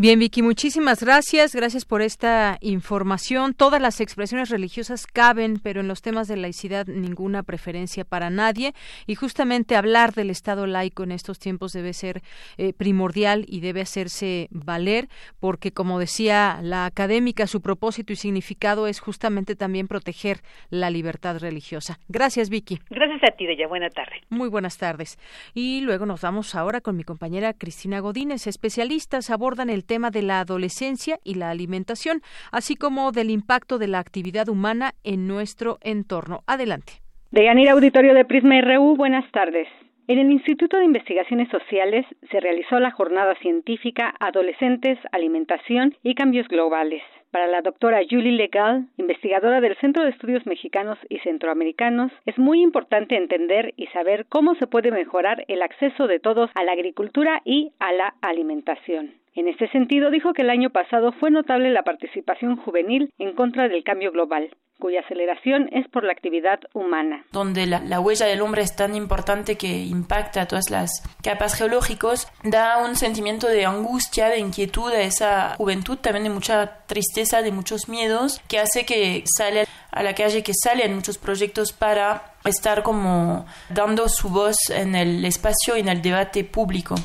Bien, 0.00 0.20
Vicky, 0.20 0.42
muchísimas 0.42 1.02
gracias. 1.02 1.56
Gracias 1.56 1.84
por 1.84 2.02
esta 2.02 2.58
información. 2.60 3.52
Todas 3.52 3.82
las 3.82 4.00
expresiones 4.00 4.48
religiosas 4.48 5.08
caben, 5.08 5.58
pero 5.60 5.80
en 5.80 5.88
los 5.88 6.02
temas 6.02 6.28
de 6.28 6.36
laicidad 6.36 6.86
ninguna 6.86 7.42
preferencia 7.42 8.04
para 8.04 8.30
nadie. 8.30 8.74
Y 9.08 9.16
justamente 9.16 9.74
hablar 9.74 10.14
del 10.14 10.30
Estado 10.30 10.68
laico 10.68 11.02
en 11.02 11.10
estos 11.10 11.40
tiempos 11.40 11.72
debe 11.72 11.94
ser 11.94 12.22
eh, 12.58 12.74
primordial 12.74 13.44
y 13.48 13.58
debe 13.58 13.80
hacerse 13.80 14.46
valer, 14.52 15.08
porque 15.40 15.72
como 15.72 15.98
decía 15.98 16.60
la 16.62 16.86
académica, 16.86 17.48
su 17.48 17.60
propósito 17.60 18.12
y 18.12 18.16
significado 18.16 18.86
es 18.86 19.00
justamente 19.00 19.56
también 19.56 19.88
proteger 19.88 20.42
la 20.70 20.90
libertad 20.90 21.40
religiosa. 21.40 21.98
Gracias, 22.06 22.50
Vicky. 22.50 22.78
Gracias 22.88 23.20
a 23.24 23.36
ti, 23.36 23.46
Deya. 23.46 23.66
Buena 23.66 23.90
tarde. 23.90 24.22
Muy 24.28 24.48
buenas 24.48 24.78
tardes. 24.78 25.18
Y 25.54 25.80
luego 25.80 26.06
nos 26.06 26.20
vamos 26.20 26.54
ahora 26.54 26.80
con 26.80 26.96
mi 26.96 27.02
compañera 27.02 27.52
Cristina 27.52 27.98
Godínez. 27.98 28.46
Especialistas 28.46 29.30
abordan 29.30 29.70
el 29.70 29.87
tema 29.88 30.10
de 30.10 30.22
la 30.22 30.38
adolescencia 30.38 31.18
y 31.24 31.34
la 31.34 31.50
alimentación, 31.50 32.20
así 32.52 32.76
como 32.76 33.10
del 33.10 33.30
impacto 33.30 33.78
de 33.78 33.88
la 33.88 33.98
actividad 33.98 34.48
humana 34.48 34.92
en 35.02 35.26
nuestro 35.26 35.78
entorno. 35.80 36.44
Adelante. 36.46 36.92
De 37.32 37.44
Yanira 37.44 37.72
Auditorio 37.72 38.14
de 38.14 38.24
Prisma 38.24 38.60
RU, 38.60 38.94
buenas 38.96 39.28
tardes. 39.32 39.66
En 40.06 40.18
el 40.18 40.30
Instituto 40.30 40.78
de 40.78 40.86
Investigaciones 40.86 41.50
Sociales 41.50 42.06
se 42.30 42.40
realizó 42.40 42.80
la 42.80 42.90
jornada 42.90 43.34
científica 43.42 44.14
Adolescentes, 44.20 44.98
Alimentación 45.12 45.94
y 46.02 46.14
Cambios 46.14 46.48
Globales. 46.48 47.02
Para 47.30 47.46
la 47.46 47.60
doctora 47.60 48.00
Julie 48.08 48.32
Legal, 48.32 48.86
investigadora 48.96 49.60
del 49.60 49.76
Centro 49.76 50.04
de 50.04 50.10
Estudios 50.10 50.46
Mexicanos 50.46 50.96
y 51.10 51.18
Centroamericanos, 51.18 52.10
es 52.24 52.38
muy 52.38 52.62
importante 52.62 53.18
entender 53.18 53.74
y 53.76 53.88
saber 53.88 54.24
cómo 54.30 54.54
se 54.54 54.66
puede 54.66 54.90
mejorar 54.90 55.44
el 55.46 55.60
acceso 55.60 56.06
de 56.06 56.20
todos 56.20 56.50
a 56.54 56.64
la 56.64 56.72
agricultura 56.72 57.42
y 57.44 57.72
a 57.78 57.92
la 57.92 58.14
alimentación. 58.22 59.12
En 59.38 59.46
este 59.46 59.68
sentido, 59.68 60.10
dijo 60.10 60.32
que 60.32 60.42
el 60.42 60.50
año 60.50 60.70
pasado 60.70 61.12
fue 61.12 61.30
notable 61.30 61.70
la 61.70 61.84
participación 61.84 62.56
juvenil 62.56 63.14
en 63.18 63.36
contra 63.36 63.68
del 63.68 63.84
cambio 63.84 64.10
global, 64.10 64.50
cuya 64.80 64.98
aceleración 64.98 65.68
es 65.70 65.86
por 65.86 66.02
la 66.02 66.10
actividad 66.10 66.58
humana. 66.74 67.24
Donde 67.30 67.66
la, 67.66 68.00
huella 68.00 68.26
del 68.26 68.40
hombre 68.40 68.62
es 68.62 68.74
tan 68.74 68.96
importante 68.96 69.56
que 69.56 69.68
impacta 69.68 70.42
a 70.42 70.48
todas 70.48 70.70
las 70.70 70.90
capas 71.22 71.54
geológicas, 71.56 72.26
da 72.42 72.84
un 72.84 72.96
sentimiento 72.96 73.46
de 73.46 73.64
angustia, 73.64 74.28
de 74.28 74.40
inquietud 74.40 74.90
a 74.90 75.02
esa 75.02 75.54
juventud, 75.54 75.98
también 75.98 76.24
de 76.24 76.30
mucha 76.30 76.84
tristeza, 76.86 77.40
de 77.40 77.52
muchos 77.52 77.88
miedos, 77.88 78.40
que 78.48 78.58
hace 78.58 78.84
que 78.84 79.22
sale 79.24 79.66
a 79.92 80.02
la 80.02 80.16
calle, 80.16 80.42
que 80.42 80.52
sale 80.52 80.84
en 80.84 80.96
muchos 80.96 81.16
proyectos 81.16 81.72
para 81.72 82.32
estar 82.44 82.82
como 82.82 83.46
dando 83.68 84.08
su 84.08 84.30
voz 84.30 84.56
en 84.70 84.96
el 84.96 85.24
espacio 85.24 85.76
y 85.76 85.80
en 85.80 85.90
el 85.90 86.02
debate 86.02 86.42
público. 86.42 86.96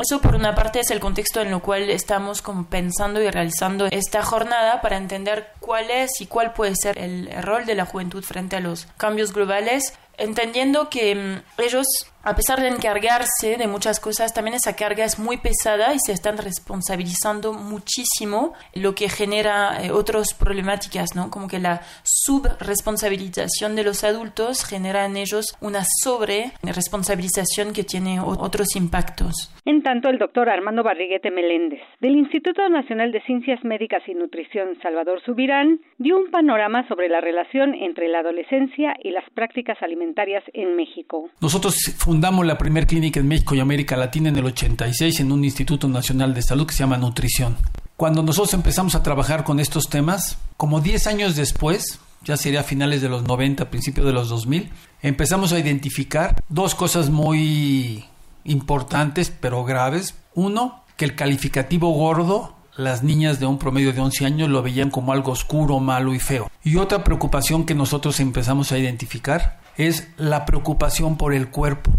Eso 0.00 0.22
por 0.22 0.34
una 0.34 0.54
parte 0.54 0.80
es 0.80 0.90
el 0.90 1.00
contexto 1.00 1.42
en 1.42 1.48
el 1.48 1.60
cual 1.60 1.90
estamos 1.90 2.40
como 2.40 2.64
pensando 2.64 3.20
y 3.20 3.28
realizando 3.28 3.86
esta 3.86 4.22
jornada 4.22 4.80
para 4.80 4.96
entender 4.96 5.52
cuál 5.60 5.90
es 5.90 6.20
y 6.22 6.26
cuál 6.26 6.54
puede 6.54 6.74
ser 6.76 6.98
el 6.98 7.30
rol 7.42 7.66
de 7.66 7.74
la 7.74 7.84
juventud 7.84 8.24
frente 8.24 8.56
a 8.56 8.60
los 8.60 8.86
cambios 8.96 9.34
globales, 9.34 9.92
entendiendo 10.16 10.88
que 10.88 11.14
mm, 11.14 11.60
ellos 11.60 11.86
a 12.24 12.36
pesar 12.36 12.60
de 12.60 12.68
encargarse 12.68 13.56
de 13.56 13.66
muchas 13.66 14.00
cosas, 14.00 14.32
también 14.32 14.54
esa 14.54 14.76
carga 14.76 15.04
es 15.04 15.18
muy 15.18 15.38
pesada 15.38 15.94
y 15.94 15.98
se 15.98 16.12
están 16.12 16.38
responsabilizando 16.38 17.52
muchísimo, 17.52 18.54
lo 18.74 18.94
que 18.94 19.08
genera 19.08 19.84
eh, 19.84 19.90
otras 19.90 20.34
problemáticas, 20.34 21.16
¿no? 21.16 21.30
Como 21.30 21.48
que 21.48 21.58
la 21.58 21.82
subresponsabilización 22.04 23.76
de 23.76 23.84
los 23.84 24.04
adultos 24.04 24.64
genera 24.64 25.06
en 25.06 25.16
ellos 25.16 25.56
una 25.60 25.84
sobre 26.02 26.52
responsabilización 26.62 27.72
que 27.72 27.84
tiene 27.84 28.20
otros 28.20 28.76
impactos. 28.76 29.52
En 29.64 29.82
tanto, 29.82 30.08
el 30.08 30.18
doctor 30.18 30.48
Armando 30.48 30.82
Barriguete 30.82 31.30
Meléndez, 31.30 31.80
del 32.00 32.16
Instituto 32.16 32.68
Nacional 32.68 33.12
de 33.12 33.20
Ciencias 33.22 33.62
Médicas 33.64 34.02
y 34.06 34.14
Nutrición 34.14 34.76
Salvador 34.82 35.22
Subirán, 35.24 35.80
dio 35.98 36.16
un 36.16 36.30
panorama 36.30 36.86
sobre 36.88 37.08
la 37.08 37.20
relación 37.20 37.74
entre 37.74 38.08
la 38.08 38.20
adolescencia 38.20 38.94
y 39.02 39.10
las 39.10 39.28
prácticas 39.30 39.80
alimentarias 39.82 40.42
en 40.52 40.74
México. 40.76 41.30
Nosotros 41.40 41.76
fundamos 42.12 42.44
la 42.44 42.58
primera 42.58 42.86
clínica 42.86 43.20
en 43.20 43.26
México 43.26 43.54
y 43.54 43.60
América 43.60 43.96
Latina 43.96 44.28
en 44.28 44.36
el 44.36 44.44
86 44.44 45.20
en 45.20 45.32
un 45.32 45.46
Instituto 45.46 45.88
Nacional 45.88 46.34
de 46.34 46.42
Salud 46.42 46.66
que 46.66 46.74
se 46.74 46.80
llama 46.80 46.98
Nutrición. 46.98 47.56
Cuando 47.96 48.22
nosotros 48.22 48.52
empezamos 48.52 48.94
a 48.94 49.02
trabajar 49.02 49.44
con 49.44 49.58
estos 49.58 49.88
temas, 49.88 50.36
como 50.58 50.82
10 50.82 51.06
años 51.06 51.36
después, 51.36 52.00
ya 52.22 52.36
sería 52.36 52.60
a 52.60 52.64
finales 52.64 53.00
de 53.00 53.08
los 53.08 53.22
90, 53.22 53.70
principios 53.70 54.04
de 54.04 54.12
los 54.12 54.28
2000, 54.28 54.68
empezamos 55.00 55.54
a 55.54 55.58
identificar 55.58 56.44
dos 56.50 56.74
cosas 56.74 57.08
muy 57.08 58.04
importantes 58.44 59.32
pero 59.40 59.64
graves. 59.64 60.14
Uno, 60.34 60.84
que 60.98 61.06
el 61.06 61.14
calificativo 61.14 61.92
gordo 61.92 62.56
las 62.76 63.02
niñas 63.02 63.40
de 63.40 63.46
un 63.46 63.56
promedio 63.56 63.94
de 63.94 64.00
11 64.02 64.26
años 64.26 64.50
lo 64.50 64.62
veían 64.62 64.90
como 64.90 65.14
algo 65.14 65.32
oscuro, 65.32 65.80
malo 65.80 66.12
y 66.14 66.18
feo. 66.18 66.50
Y 66.62 66.76
otra 66.76 67.04
preocupación 67.04 67.64
que 67.64 67.74
nosotros 67.74 68.20
empezamos 68.20 68.70
a 68.70 68.78
identificar 68.78 69.61
es 69.76 70.12
la 70.18 70.44
preocupación 70.44 71.16
por 71.16 71.34
el 71.34 71.50
cuerpo. 71.50 71.90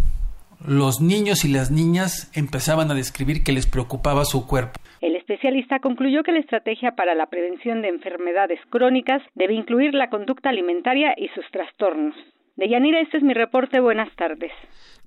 Los 0.65 1.01
niños 1.01 1.43
y 1.43 1.51
las 1.51 1.71
niñas 1.71 2.31
empezaban 2.33 2.89
a 2.89 2.93
describir 2.93 3.43
que 3.43 3.51
les 3.51 3.67
preocupaba 3.67 4.23
su 4.23 4.47
cuerpo. 4.47 4.79
El 5.01 5.15
especialista 5.17 5.79
concluyó 5.79 6.23
que 6.23 6.31
la 6.31 6.39
estrategia 6.39 6.91
para 6.95 7.15
la 7.15 7.25
prevención 7.25 7.81
de 7.81 7.89
enfermedades 7.89 8.59
crónicas 8.69 9.21
debe 9.35 9.53
incluir 9.53 9.93
la 9.93 10.09
conducta 10.09 10.49
alimentaria 10.49 11.13
y 11.17 11.27
sus 11.35 11.43
trastornos. 11.51 12.15
De 12.55 12.69
Yanira, 12.69 13.01
este 13.01 13.17
es 13.17 13.23
mi 13.23 13.33
reporte. 13.33 13.79
Buenas 13.79 14.15
tardes. 14.15 14.51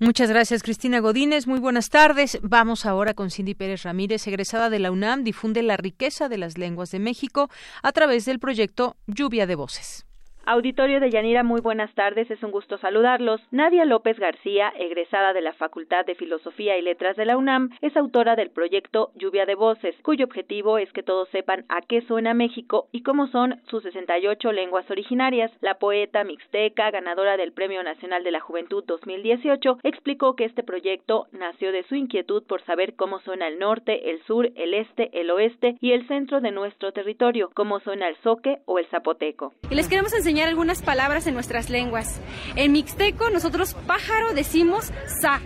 Muchas 0.01 0.29
gracias, 0.31 0.63
Cristina 0.63 0.99
Godínez. 0.99 1.47
Muy 1.47 1.61
buenas 1.61 1.89
tardes. 1.89 2.39
Vamos 2.43 2.85
ahora 2.85 3.15
con 3.15 3.31
Cindy 3.31 3.55
Pérez 3.55 3.85
Ramírez, 3.85 4.27
egresada 4.27 4.69
de 4.69 4.81
la 4.81 4.91
UNAM, 4.91 5.23
difunde 5.23 5.63
la 5.63 5.77
riqueza 5.77 6.29
de 6.29 6.39
las 6.39 6.59
lenguas 6.59 6.91
de 6.91 6.99
México 6.99 7.49
a 7.83 7.93
través 7.93 8.27
del 8.27 8.41
proyecto 8.41 8.97
Lluvia 9.07 9.47
de 9.47 9.55
Voces. 9.55 10.07
Auditorio 10.49 11.01
de 11.01 11.11
Yanira, 11.11 11.43
muy 11.43 11.61
buenas 11.61 11.93
tardes, 11.97 12.31
es 12.31 12.41
un 12.45 12.53
gusto 12.53 12.79
saludarlos. 12.79 13.41
Nadia 13.51 13.85
López 13.85 14.17
García, 14.17 14.73
egresada 14.79 15.33
de 15.33 15.41
la 15.41 15.53
Facultad 15.55 16.07
de 16.07 16.15
Filosofía 16.15 16.79
y 16.79 16.83
Letras 16.83 17.17
de 17.17 17.25
la 17.25 17.37
UNAM, 17.37 17.71
es 17.83 17.97
autora 17.97 18.37
del 18.37 18.51
proyecto 18.51 19.11
Lluvia 19.17 19.45
de 19.45 19.57
Voces, 19.57 19.97
cuyo 20.03 20.25
objetivo 20.25 20.79
es 20.79 20.93
que 20.93 21.03
todos 21.03 21.29
sepan 21.31 21.65
a 21.69 21.81
qué 21.81 22.01
suena 22.03 22.33
México 22.33 22.87
y 22.93 23.03
cómo 23.03 23.27
son 23.27 23.61
sus 23.69 23.83
68 23.83 24.53
lenguas 24.53 24.89
originarias. 24.89 25.51
La 25.63 25.81
poeta 25.81 26.23
mixteca, 26.23 26.93
ganadora 26.93 27.37
del 27.37 27.51
Premio 27.51 27.83
Nacional 27.83 28.23
de 28.23 28.31
la 28.31 28.39
Juventud 28.39 28.85
2018, 28.87 29.81
explicó 29.83 30.37
que 30.37 30.45
este 30.45 30.63
proyecto 30.63 31.27
nació 31.33 31.73
de 31.73 31.83
su 31.89 31.97
inquietud 31.97 32.45
por 32.45 32.63
saber 32.63 32.95
cómo 32.95 33.19
suena 33.19 33.49
el 33.49 33.59
norte, 33.59 34.11
el 34.11 34.23
sur, 34.23 34.53
el 34.55 34.75
este, 34.75 35.11
el 35.21 35.29
oeste 35.33 35.77
y 35.81 35.91
el 35.91 36.07
centro 36.07 36.41
de 36.41 36.53
nuestro 36.53 36.93
territorio, 36.93 37.51
cómo 37.53 37.81
suena 37.81 38.09
el 38.09 38.15
zoque 38.19 38.59
o 38.67 38.79
el 38.79 38.87
zapoteco. 38.87 39.53
Y 39.69 39.75
les 39.75 39.89
queremos 39.89 40.15
enseñar 40.15 40.36
algunas 40.44 40.83
palabras 40.83 41.27
en 41.27 41.35
nuestras 41.35 41.70
lenguas. 41.70 42.20
En 42.55 42.72
mixteco 42.72 43.31
nosotros 43.31 43.75
pájaro 43.87 44.35
decimos 44.35 44.92
sa. 45.20 45.40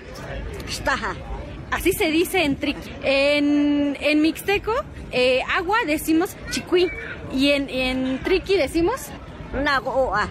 Así 1.71 1.93
se 1.93 2.11
dice 2.11 2.45
en 2.45 2.57
triqui. 2.57 2.91
En, 3.03 3.97
en 4.01 4.23
mixteco 4.23 4.73
eh, 5.13 5.43
agua 5.57 5.79
decimos 5.87 6.37
chicuí. 6.51 6.91
Y 7.33 7.51
en, 7.51 7.69
en 7.69 8.19
triqui 8.23 8.57
decimos 8.57 9.07
nagoa. 9.53 10.29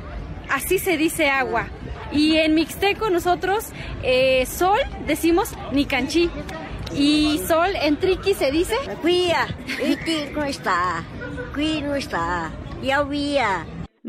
Así 0.49 0.79
se 0.79 0.97
dice 0.97 1.29
agua. 1.29 1.67
Y 2.11 2.37
en 2.37 2.55
mixteco 2.55 3.09
nosotros 3.09 3.65
eh, 4.03 4.45
sol 4.45 4.79
decimos 5.05 5.53
nicanchi. 5.71 6.29
Y 6.93 7.39
sol 7.47 7.69
en 7.75 7.97
triqui 7.97 8.33
se 8.33 8.51
dice 8.51 8.75
cuía. 9.01 9.47
no 10.33 10.43
está. 10.43 11.03
no 11.55 11.95
está. 11.95 12.51
Ya 12.81 13.01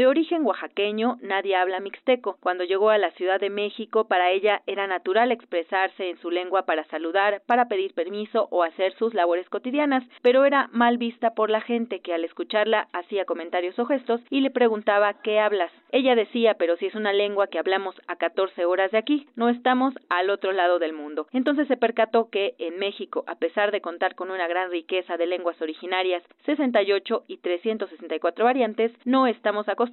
de 0.00 0.06
origen 0.06 0.46
oaxaqueño, 0.46 1.18
nadie 1.20 1.56
habla 1.56 1.78
mixteco. 1.78 2.38
Cuando 2.40 2.64
llegó 2.64 2.88
a 2.88 2.96
la 2.96 3.10
Ciudad 3.10 3.38
de 3.38 3.50
México, 3.50 4.06
para 4.06 4.30
ella 4.30 4.62
era 4.66 4.86
natural 4.86 5.30
expresarse 5.30 6.08
en 6.08 6.16
su 6.20 6.30
lengua 6.30 6.62
para 6.62 6.84
saludar, 6.84 7.42
para 7.44 7.68
pedir 7.68 7.92
permiso 7.92 8.48
o 8.50 8.62
hacer 8.62 8.94
sus 8.94 9.12
labores 9.12 9.46
cotidianas, 9.50 10.02
pero 10.22 10.46
era 10.46 10.70
mal 10.72 10.96
vista 10.96 11.34
por 11.34 11.50
la 11.50 11.60
gente 11.60 12.00
que 12.00 12.14
al 12.14 12.24
escucharla 12.24 12.88
hacía 12.94 13.26
comentarios 13.26 13.78
o 13.78 13.84
gestos 13.84 14.22
y 14.30 14.40
le 14.40 14.50
preguntaba 14.50 15.20
¿qué 15.22 15.38
hablas? 15.38 15.70
Ella 15.92 16.14
decía, 16.14 16.54
pero 16.54 16.78
si 16.78 16.86
es 16.86 16.94
una 16.94 17.12
lengua 17.12 17.48
que 17.48 17.58
hablamos 17.58 17.94
a 18.06 18.16
14 18.16 18.64
horas 18.64 18.92
de 18.92 18.98
aquí, 18.98 19.26
no 19.36 19.50
estamos 19.50 19.92
al 20.08 20.30
otro 20.30 20.52
lado 20.52 20.78
del 20.78 20.94
mundo. 20.94 21.26
Entonces 21.32 21.68
se 21.68 21.76
percató 21.76 22.30
que 22.30 22.54
en 22.58 22.78
México, 22.78 23.24
a 23.26 23.34
pesar 23.34 23.70
de 23.70 23.82
contar 23.82 24.14
con 24.14 24.30
una 24.30 24.48
gran 24.48 24.70
riqueza 24.70 25.18
de 25.18 25.26
lenguas 25.26 25.60
originarias, 25.60 26.22
68 26.46 27.24
y 27.26 27.36
364 27.36 28.46
variantes, 28.46 28.92
no 29.04 29.26
estamos 29.26 29.68
acostumbrados 29.68 29.89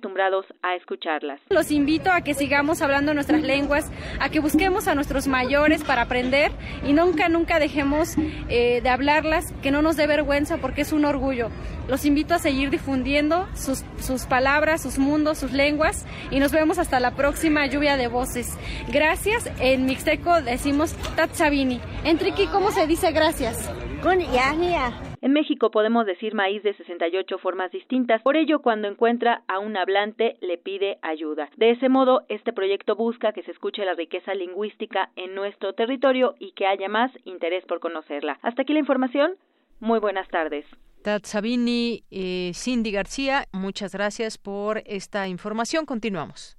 a 0.62 0.76
escucharlas. 0.76 1.42
Los 1.50 1.72
invito 1.72 2.12
a 2.12 2.22
que 2.22 2.34
sigamos 2.34 2.82
hablando 2.82 3.14
nuestras 3.14 3.42
lenguas, 3.42 3.92
a 4.20 4.30
que 4.30 4.40
busquemos 4.40 4.88
a 4.88 4.96
nuestros 4.96 5.28
mayores 5.28 5.84
para 5.84 6.04
aprender 6.04 6.52
y 6.86 6.94
nunca, 6.94 7.30
nunca 7.30 7.60
dejemos 7.60 8.16
eh, 8.50 8.82
de 8.82 8.90
hablarlas, 8.90 9.54
que 9.62 9.72
no 9.72 9.82
nos 9.82 9.98
dé 9.98 10.08
vergüenza 10.08 10.58
porque 10.58 10.82
es 10.82 10.94
un 10.94 11.06
orgullo. 11.06 11.50
Los 11.88 12.06
invito 12.06 12.34
a 12.34 12.40
seguir 12.40 12.70
difundiendo 12.70 13.48
sus, 13.54 13.86
sus 13.98 14.26
palabras, 14.26 14.82
sus 14.82 15.00
mundos, 15.00 15.38
sus 15.38 15.54
lenguas 15.54 16.06
y 16.32 16.40
nos 16.40 16.52
vemos 16.52 16.80
hasta 16.80 17.00
la 17.00 17.16
próxima 17.16 17.66
lluvia 17.68 17.98
de 17.98 18.08
voces. 18.08 18.58
Gracias, 18.92 19.50
en 19.60 19.86
Mixteco 19.86 20.42
decimos 20.42 20.94
Tatsabini. 21.16 21.80
En 22.04 22.18
Triqui, 22.18 22.48
¿cómo 22.48 22.72
se 22.72 22.88
dice 22.88 23.12
gracias? 23.12 23.72
Con 24.04 24.20
En 24.22 25.34
México 25.34 25.72
podemos 25.72 26.06
decir 26.06 26.36
maíz 26.36 26.62
de 26.62 26.76
68 26.76 27.38
formas 27.40 27.72
distintas, 27.72 28.22
por 28.22 28.38
ello 28.38 28.62
cuando 28.62 28.88
encuentra 28.88 29.44
a 29.48 29.60
un 29.60 29.76
hablante 29.76 30.38
le 30.42 30.58
pide 30.58 31.00
ayuda. 31.02 31.50
De 31.58 31.72
ese 31.72 31.90
modo, 31.90 32.22
este 32.30 32.54
proyecto 32.54 32.96
busca 32.96 33.34
que 33.34 33.44
se 33.44 33.52
escuche 33.52 33.84
la 33.86 33.96
riqueza 33.96 34.34
lingüística 34.34 35.10
en 35.16 35.36
nuestro 35.36 35.74
territorio 35.74 36.36
y 36.40 36.52
que 36.52 36.68
haya 36.68 36.90
más 36.90 37.12
interés 37.26 37.66
por 37.66 37.80
conocerla. 37.80 38.40
Hasta 38.44 38.62
aquí 38.62 38.74
la 38.74 38.80
información. 38.80 39.34
Muy 39.80 40.00
buenas 40.00 40.28
tardes. 40.30 40.66
Tad 41.04 41.22
Sabini, 41.24 42.04
eh, 42.12 42.52
Cindy 42.54 42.92
García, 42.92 43.48
muchas 43.52 43.94
gracias 43.94 44.38
por 44.38 44.84
esta 44.86 45.28
información. 45.28 45.86
Continuamos. 45.86 46.58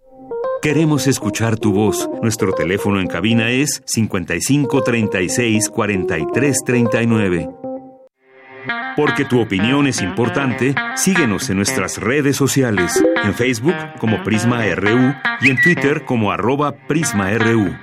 Queremos 0.62 1.06
escuchar 1.06 1.58
tu 1.58 1.72
voz. 1.72 2.08
Nuestro 2.22 2.52
teléfono 2.52 3.00
en 3.00 3.06
cabina 3.06 3.50
es 3.50 3.82
55 3.86 4.82
36 4.82 5.68
43 5.68 6.64
39. 6.64 7.48
Porque 8.96 9.24
tu 9.24 9.40
opinión 9.40 9.86
es 9.86 10.02
importante, 10.02 10.74
síguenos 10.96 11.48
en 11.50 11.58
nuestras 11.58 11.98
redes 11.98 12.36
sociales, 12.36 13.00
en 13.22 13.32
Facebook 13.32 13.76
como 14.00 14.24
Prisma 14.24 14.64
RU 14.74 15.14
y 15.40 15.50
en 15.50 15.62
Twitter 15.62 16.04
como 16.04 16.32
arroba 16.32 16.72
PrismaRU. 16.72 17.76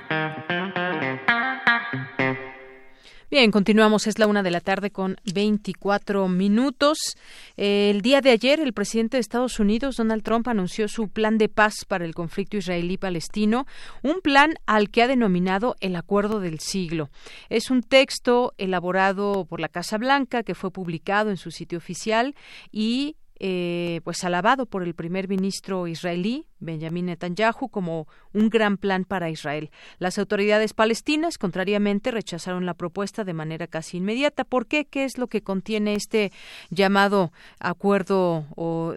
Bien, 3.36 3.50
continuamos. 3.50 4.06
Es 4.06 4.18
la 4.18 4.26
una 4.26 4.42
de 4.42 4.50
la 4.50 4.62
tarde 4.62 4.90
con 4.90 5.18
24 5.34 6.26
minutos. 6.26 7.18
El 7.58 8.00
día 8.00 8.22
de 8.22 8.30
ayer, 8.30 8.60
el 8.60 8.72
presidente 8.72 9.18
de 9.18 9.20
Estados 9.20 9.60
Unidos, 9.60 9.96
Donald 9.96 10.22
Trump, 10.22 10.48
anunció 10.48 10.88
su 10.88 11.10
plan 11.10 11.36
de 11.36 11.50
paz 11.50 11.84
para 11.86 12.06
el 12.06 12.14
conflicto 12.14 12.56
israelí-palestino, 12.56 13.66
un 14.02 14.22
plan 14.22 14.54
al 14.64 14.88
que 14.88 15.02
ha 15.02 15.06
denominado 15.06 15.76
el 15.80 15.96
Acuerdo 15.96 16.40
del 16.40 16.60
Siglo. 16.60 17.10
Es 17.50 17.70
un 17.70 17.82
texto 17.82 18.54
elaborado 18.56 19.44
por 19.44 19.60
la 19.60 19.68
Casa 19.68 19.98
Blanca 19.98 20.42
que 20.42 20.54
fue 20.54 20.70
publicado 20.70 21.28
en 21.28 21.36
su 21.36 21.50
sitio 21.50 21.76
oficial 21.76 22.34
y 22.72 23.16
eh, 23.38 24.00
pues 24.02 24.24
alabado 24.24 24.64
por 24.64 24.82
el 24.82 24.94
primer 24.94 25.28
ministro 25.28 25.86
israelí 25.86 26.46
Benjamin 26.58 27.06
Netanyahu 27.06 27.68
como 27.68 28.06
un 28.32 28.48
gran 28.48 28.76
plan 28.76 29.04
para 29.04 29.30
Israel. 29.30 29.70
Las 29.98 30.18
autoridades 30.18 30.74
palestinas, 30.74 31.38
contrariamente, 31.38 32.10
rechazaron 32.10 32.66
la 32.66 32.74
propuesta 32.74 33.24
de 33.24 33.34
manera 33.34 33.66
casi 33.66 33.98
inmediata. 33.98 34.44
¿Por 34.44 34.66
qué? 34.66 34.84
¿Qué 34.84 35.04
es 35.04 35.18
lo 35.18 35.26
que 35.26 35.42
contiene 35.42 35.94
este 35.94 36.32
llamado 36.70 37.32
acuerdo 37.60 38.44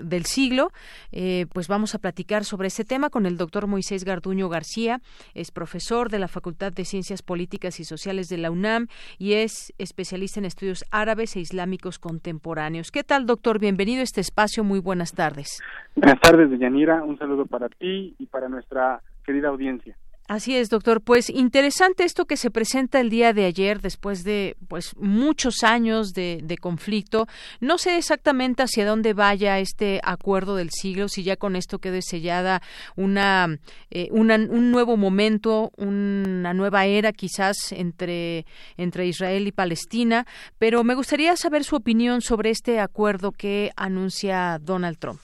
del 0.03 0.25
siglo? 0.25 0.71
Eh, 1.11 1.45
pues 1.53 1.67
vamos 1.67 1.95
a 1.95 1.99
platicar 1.99 2.45
sobre 2.45 2.67
ese 2.67 2.85
tema 2.85 3.09
con 3.09 3.25
el 3.25 3.37
doctor 3.37 3.67
Moisés 3.67 4.03
Garduño 4.03 4.49
García. 4.49 5.01
Es 5.33 5.51
profesor 5.51 6.09
de 6.09 6.19
la 6.19 6.27
Facultad 6.27 6.71
de 6.73 6.85
Ciencias 6.85 7.21
Políticas 7.21 7.79
y 7.79 7.85
Sociales 7.85 8.27
de 8.27 8.37
la 8.37 8.51
UNAM 8.51 8.87
y 9.17 9.33
es 9.33 9.73
especialista 9.77 10.39
en 10.39 10.45
estudios 10.45 10.85
árabes 10.91 11.35
e 11.35 11.39
islámicos 11.39 11.99
contemporáneos. 11.99 12.91
¿Qué 12.91 13.03
tal, 13.03 13.25
doctor? 13.25 13.59
Bienvenido 13.59 14.01
a 14.01 14.03
este 14.03 14.21
espacio. 14.21 14.63
Muy 14.63 14.79
buenas 14.79 15.13
tardes. 15.13 15.61
Buenas 15.95 16.19
tardes, 16.21 16.49
Deyanira. 16.49 17.03
Un 17.03 17.17
saludo 17.17 17.45
para 17.49 17.67
ti 17.69 18.15
y 18.17 18.25
para 18.27 18.47
nuestra 18.47 19.01
querida 19.25 19.49
audiencia. 19.49 19.97
Así 20.29 20.55
es, 20.55 20.69
doctor. 20.69 21.01
Pues 21.01 21.31
interesante 21.31 22.03
esto 22.03 22.25
que 22.25 22.37
se 22.37 22.51
presenta 22.51 22.99
el 22.99 23.09
día 23.09 23.33
de 23.33 23.45
ayer, 23.45 23.81
después 23.81 24.23
de 24.23 24.55
pues 24.67 24.95
muchos 24.95 25.63
años 25.63 26.13
de, 26.13 26.55
conflicto. 26.61 27.25
No 27.59 27.79
sé 27.79 27.97
exactamente 27.97 28.61
hacia 28.61 28.85
dónde 28.85 29.15
vaya 29.15 29.57
este 29.57 29.99
acuerdo 30.03 30.55
del 30.55 30.69
siglo, 30.69 31.07
si 31.07 31.23
ya 31.23 31.35
con 31.35 31.55
esto 31.55 31.79
quede 31.79 32.03
sellada 32.03 32.61
una, 32.95 33.57
eh, 33.89 34.09
un 34.11 34.71
nuevo 34.71 34.97
momento, 34.97 35.71
una 35.77 36.53
nueva 36.53 36.85
era 36.85 37.11
quizás 37.11 37.71
entre, 37.71 38.45
entre 38.77 39.07
Israel 39.07 39.47
y 39.47 39.51
Palestina. 39.51 40.27
Pero 40.59 40.83
me 40.83 40.93
gustaría 40.93 41.35
saber 41.37 41.63
su 41.63 41.75
opinión 41.75 42.21
sobre 42.21 42.51
este 42.51 42.79
acuerdo 42.79 43.31
que 43.31 43.71
anuncia 43.75 44.59
Donald 44.61 44.99
Trump. 44.99 45.21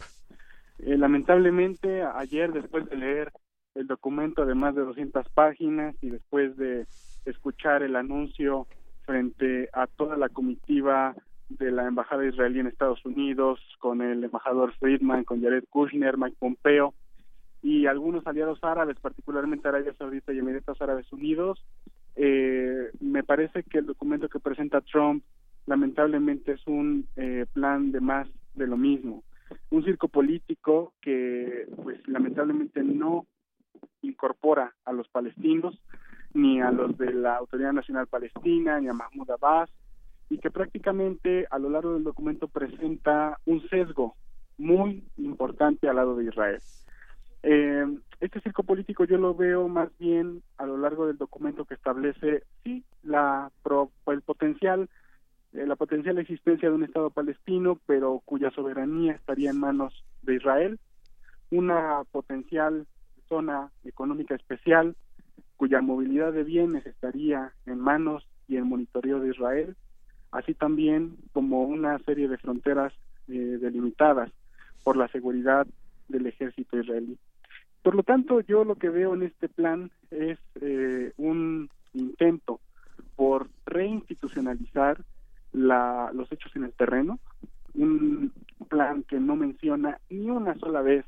Eh, 0.80 0.98
lamentablemente, 0.98 2.04
ayer, 2.04 2.52
después 2.52 2.90
de 2.90 2.98
leer 2.98 3.32
el 3.76 3.88
documento 3.88 4.46
de 4.46 4.56
más 4.56 4.76
de 4.76 4.84
200 4.84 5.28
páginas 5.30 5.96
y 6.02 6.10
después 6.10 6.56
de 6.58 6.86
escuchar 7.26 7.84
el 7.84 7.96
anuncio 7.96 8.68
frente 9.06 9.70
a 9.74 9.88
toda 9.88 10.18
la 10.18 10.30
comitiva 10.30 11.16
de 11.50 11.72
la 11.72 11.88
embajada 11.88 12.26
israelí 12.26 12.60
en 12.60 12.68
Estados 12.68 13.06
Unidos, 13.06 13.60
con 13.80 14.02
el 14.02 14.24
embajador 14.24 14.74
Friedman, 14.80 15.24
con 15.24 15.42
Jared 15.42 15.66
Kushner, 15.70 16.18
Mike 16.18 16.38
Pompeo 16.40 16.94
y 17.62 17.86
algunos 17.88 18.26
aliados 18.28 18.60
árabes, 18.64 19.00
particularmente 19.00 19.68
Arabia 19.68 19.94
Saudita 19.98 20.34
y 20.34 20.40
Emiratos 20.40 20.82
Árabes 20.82 21.12
Unidos, 21.12 21.64
eh, 22.16 22.90
me 23.00 23.24
parece 23.24 23.64
que 23.64 23.80
el 23.80 23.86
documento 23.86 24.30
que 24.30 24.40
presenta 24.40 24.82
Trump 24.82 25.24
lamentablemente 25.66 26.54
es 26.54 26.68
un 26.68 27.08
eh, 27.16 27.46
plan 27.54 27.92
de 27.92 28.00
más 28.02 28.28
de 28.54 28.68
lo 28.68 28.78
mismo 28.78 29.24
un 29.70 29.84
circo 29.84 30.08
político 30.08 30.94
que 31.02 31.68
pues 31.84 32.06
lamentablemente 32.08 32.84
no 32.84 33.26
incorpora 34.02 34.74
a 34.86 34.94
los 34.94 35.08
palestinos 35.10 35.82
ni 36.34 36.62
a 36.62 36.72
los 36.72 36.98
de 36.98 37.14
la 37.14 37.38
Autoridad 37.38 37.74
Nacional 37.74 38.08
Palestina 38.08 38.80
ni 38.80 38.88
a 38.88 38.94
Mahmoud 38.94 39.32
Abbas 39.32 39.70
y 40.30 40.40
que 40.40 40.52
prácticamente 40.52 41.48
a 41.50 41.60
lo 41.60 41.70
largo 41.70 41.94
del 41.94 42.04
documento 42.04 42.48
presenta 42.48 43.40
un 43.46 43.62
sesgo 43.70 44.16
muy 44.58 45.04
importante 45.18 45.88
al 45.88 45.98
lado 45.98 46.16
de 46.16 46.26
Israel. 46.26 46.62
Eh, 47.44 47.86
este 48.20 48.42
circo 48.42 48.64
político 48.64 49.06
yo 49.06 49.18
lo 49.18 49.36
veo 49.36 49.68
más 49.68 49.96
bien 50.00 50.42
a 50.58 50.66
lo 50.66 50.78
largo 50.78 51.06
del 51.06 51.18
documento 51.18 51.66
que 51.66 51.76
establece 51.76 52.44
sí 52.64 52.84
la 53.04 53.52
el 54.08 54.22
potencial 54.22 54.90
eh, 55.56 55.66
la 55.66 55.76
potencial 55.76 56.18
existencia 56.18 56.70
de 56.70 56.76
un 56.76 56.84
Estado 56.84 57.10
palestino, 57.10 57.80
pero 57.86 58.22
cuya 58.26 58.52
soberanía 58.52 59.14
estaría 59.14 59.52
en 59.52 59.60
manos 59.60 60.04
de 60.22 60.36
Israel, 60.36 60.80
una 61.52 62.04
potencial 62.12 62.86
zona 63.30 63.72
económica 63.84 64.36
especial, 64.36 64.96
cuya 65.56 65.82
movilidad 65.82 66.34
de 66.34 66.44
bienes 66.44 66.86
estaría 66.86 67.54
en 67.66 67.80
manos 67.80 68.28
y 68.48 68.58
en 68.58 68.68
monitoreo 68.68 69.20
de 69.20 69.30
Israel, 69.30 69.76
así 70.32 70.54
también 70.54 71.16
como 71.32 71.64
una 71.64 71.98
serie 72.00 72.28
de 72.28 72.38
fronteras 72.38 72.94
eh, 73.28 73.58
delimitadas 73.62 74.32
por 74.84 74.98
la 74.98 75.08
seguridad 75.08 75.66
del 76.10 76.28
ejército 76.28 76.78
israelí. 76.78 77.18
Por 77.82 77.96
lo 77.96 78.04
tanto, 78.04 78.42
yo 78.42 78.66
lo 78.66 78.76
que 78.76 78.90
veo 78.90 79.14
en 79.14 79.24
este 79.24 79.48
plan 79.48 79.92
es 80.12 80.38
eh, 80.62 81.14
un 81.18 81.70
intento 81.94 82.60
por 83.16 83.48
reinstitucionalizar 83.66 85.04
la, 85.56 86.12
los 86.14 86.32
hechos 86.32 86.56
en 86.56 86.66
el 86.66 86.74
terreno, 86.74 87.20
un 87.74 88.32
plan 88.70 89.04
que 89.04 89.20
no 89.20 89.36
menciona 89.36 90.00
ni 90.10 90.30
una 90.30 90.56
sola 90.56 90.82
vez 90.82 91.06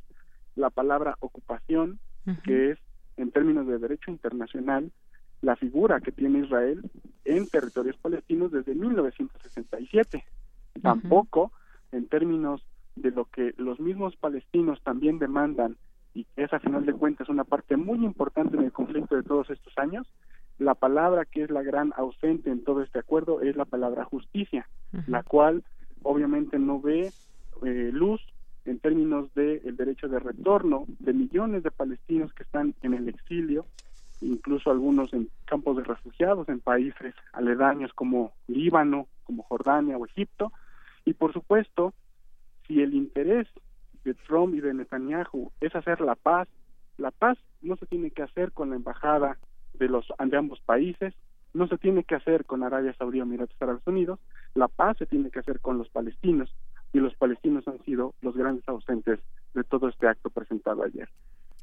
la 0.56 0.70
palabra 0.70 1.18
ocupación, 1.20 2.00
que 2.44 2.72
es, 2.72 2.80
en 3.16 3.32
términos 3.32 3.68
de 3.68 3.78
derecho 3.78 4.12
internacional, 4.12 4.92
la 5.42 5.56
figura 5.56 6.02
que 6.02 6.12
tiene 6.12 6.40
Israel 6.40 6.90
en 7.24 7.48
territorios 7.48 7.96
palestinos 7.98 8.52
desde 8.52 8.76
1967. 8.76 10.26
Tampoco, 10.82 11.52
en 11.92 12.08
términos 12.08 12.66
de 12.96 13.12
lo 13.12 13.26
que 13.26 13.54
los 13.58 13.80
mismos 13.80 14.16
palestinos 14.18 14.82
también 14.84 15.20
demandan, 15.20 15.78
y 16.14 16.26
que 16.36 16.44
es 16.44 16.54
a 16.54 16.60
final 16.60 16.86
de 16.86 16.94
cuentas 16.94 17.30
una 17.30 17.44
parte 17.44 17.78
muy 17.78 18.04
importante 18.04 18.58
en 18.58 18.64
el 18.64 18.72
conflicto 18.72 19.16
de 19.16 19.24
todos 19.24 19.50
estos 19.50 19.78
años, 19.78 20.08
la 20.60 20.76
palabra 20.76 21.26
que 21.26 21.44
es 21.44 21.52
la 21.52 21.62
gran 21.62 21.94
ausente 21.98 22.50
en 22.50 22.64
todo 22.64 22.82
este 22.82 23.00
acuerdo 23.00 23.42
es 23.42 23.56
la 23.56 23.66
palabra 23.66 24.06
justicia, 24.06 24.68
la 25.08 25.24
cual 25.24 25.64
obviamente 26.02 26.58
no 26.58 26.82
ve 26.82 27.12
eh, 27.64 27.90
luz 27.94 28.22
en 28.66 28.80
términos 28.80 29.34
del 29.34 29.62
el 29.66 29.78
derecho 29.78 30.08
de 30.08 30.20
retorno 30.20 30.86
de 31.00 31.14
millones 31.14 31.64
de 31.64 31.72
palestinos 31.72 32.34
que 32.34 32.44
están 32.44 32.74
en 32.82 32.94
el 32.94 33.08
exilio, 33.08 33.66
incluso 34.22 34.72
algunos 34.72 35.14
en 35.14 35.30
campos 35.46 35.78
de 35.78 35.84
refugiados 35.84 36.50
en 36.50 36.60
países 36.60 37.14
aledaños 37.34 37.94
como 37.94 38.34
Líbano, 38.48 39.08
como 39.24 39.44
Jordania 39.44 39.98
o 39.98 40.06
Egipto, 40.06 40.52
y 41.06 41.14
por 41.14 41.34
supuesto, 41.34 41.94
si 42.68 42.82
el 42.82 42.94
interés 42.94 43.48
de 44.04 44.14
Trump 44.14 44.56
y 44.56 44.62
de 44.62 44.74
Netanyahu 44.74 45.52
es 45.62 45.76
hacer 45.76 46.02
la 46.02 46.16
paz, 46.16 46.48
la 46.98 47.12
paz 47.12 47.38
no 47.62 47.76
se 47.78 47.86
tiene 47.86 48.12
que 48.12 48.24
hacer 48.24 48.52
con 48.52 48.72
la 48.72 48.76
embajada 48.76 49.38
de 49.78 49.90
los 49.90 50.06
de 50.20 50.38
ambos 50.38 50.60
países, 50.62 51.14
no 51.54 51.68
se 51.68 51.78
tiene 51.78 52.04
que 52.04 52.16
hacer 52.16 52.46
con 52.46 52.64
Arabia 52.64 52.94
Saudí 52.94 53.20
o 53.20 53.24
Emiratos 53.24 53.56
Árabes 53.62 53.86
Unidos, 53.86 54.20
la 54.54 54.68
paz 54.68 54.98
se 54.98 55.06
tiene 55.06 55.32
que 55.32 55.40
hacer 55.40 55.60
con 55.60 55.78
los 55.78 55.90
palestinos. 55.90 56.54
Y 56.94 57.00
los 57.00 57.16
palestinos 57.16 57.68
han 57.68 57.84
sido 57.84 58.14
los 58.22 58.36
grandes 58.36 58.68
ausentes 58.68 59.20
de 59.54 59.64
todo 59.64 59.90
este 59.90 60.08
acto 60.08 60.30
presentado 60.30 60.84
ayer. 60.84 61.10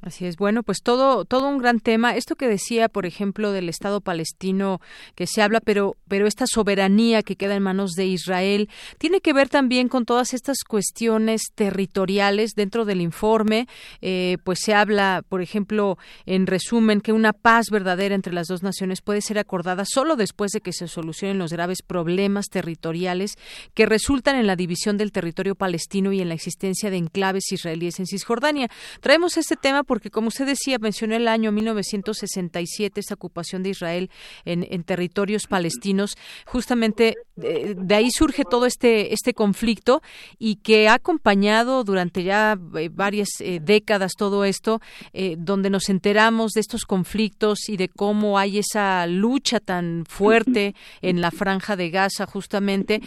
Así 0.05 0.27
es. 0.27 0.37
Bueno, 0.37 0.63
pues 0.63 0.83
todo 0.83 1.25
todo 1.25 1.49
un 1.49 1.57
gran 1.57 1.81
tema. 1.81 2.15
Esto 2.15 2.37
que 2.37 2.47
decía, 2.47 2.91
por 2.91 3.07
ejemplo, 3.07 3.53
del 3.53 3.71
Estado 3.71 4.03
palestino 4.03 4.83
que 5.15 5.27
se 5.27 5.41
habla, 5.41 5.61
pero 5.61 5.97
pero 6.09 6.27
esta 6.27 6.45
soberanía 6.47 7.23
que 7.23 7.37
queda 7.37 7.57
en 7.57 7.63
manos 7.63 7.93
de 7.93 8.05
Israel 8.05 8.69
tiene 8.99 9.23
que 9.23 9.33
ver 9.33 9.49
también 9.49 9.89
con 9.89 10.05
todas 10.05 10.35
estas 10.35 10.59
cuestiones 10.69 11.45
territoriales 11.55 12.51
dentro 12.55 12.85
del 12.85 13.01
informe. 13.01 13.67
Eh, 14.03 14.37
pues 14.45 14.59
se 14.63 14.75
habla, 14.75 15.25
por 15.27 15.41
ejemplo, 15.41 15.97
en 16.27 16.47
resumen, 16.47 17.01
que 17.01 17.13
una 17.13 17.33
paz 17.33 17.71
verdadera 17.71 18.15
entre 18.15 18.35
las 18.35 18.49
dos 18.49 18.63
naciones 18.63 19.01
puede 19.01 19.23
ser 19.23 19.39
acordada 19.39 19.87
solo 19.87 20.17
después 20.17 20.51
de 20.53 20.61
que 20.61 20.75
se 20.75 20.87
solucionen 20.87 21.39
los 21.39 21.51
graves 21.51 21.81
problemas 21.81 22.49
territoriales 22.51 23.37
que 23.73 23.87
resultan 23.87 24.37
en 24.37 24.47
la 24.47 24.55
división 24.55 24.99
del 24.99 25.13
territorio 25.13 25.55
palestino 25.55 26.13
y 26.13 26.21
en 26.21 26.29
la 26.29 26.35
existencia 26.35 26.91
de 26.91 26.99
enclaves 26.99 27.51
israelíes 27.53 28.01
en 28.01 28.07
Cisjordania. 28.07 28.69
Traemos 29.01 29.39
este 29.39 29.57
tema 29.57 29.83
porque, 29.95 30.11
como 30.11 30.27
usted 30.27 30.45
decía, 30.45 30.79
mencionó 30.81 31.15
el 31.15 31.29
año 31.29 31.53
1967, 31.53 32.99
esta 32.99 33.15
ocupación 33.15 33.63
de 33.63 33.69
Israel 33.69 34.11
en, 34.45 34.83
territorios 34.83 35.47
palestinos. 35.47 36.17
Justamente 36.47 37.15
de, 37.37 37.95
ahí 37.95 38.11
surge 38.11 38.43
todo 38.45 38.67
este, 38.67 39.15
este 39.15 39.35
conflicto 39.35 40.03
y 40.37 40.57
que 40.57 40.89
ha 40.89 40.95
acompañado 40.95 41.85
durante 41.85 42.25
ya 42.25 42.59
eh, 42.77 42.91
varias 42.93 43.29
eh, 43.39 43.61
décadas 43.63 44.15
todo 44.19 44.45
esto, 44.45 44.81
eh, 45.13 45.37
donde 45.39 45.71
nos 45.71 45.89
enteramos 45.89 46.51
de 46.55 46.63
estos 46.63 46.87
conflictos 46.87 47.69
y 47.69 47.77
de 47.77 47.89
cómo 47.89 48.37
hay 48.37 48.59
esa 48.59 49.07
lucha 49.07 49.61
tan 49.61 50.05
fuerte 50.09 50.75
en 51.03 51.21
la 51.21 51.31
franja 51.31 51.77
de 51.77 51.91
Gaza, 51.91 52.27
justamente. 52.27 53.01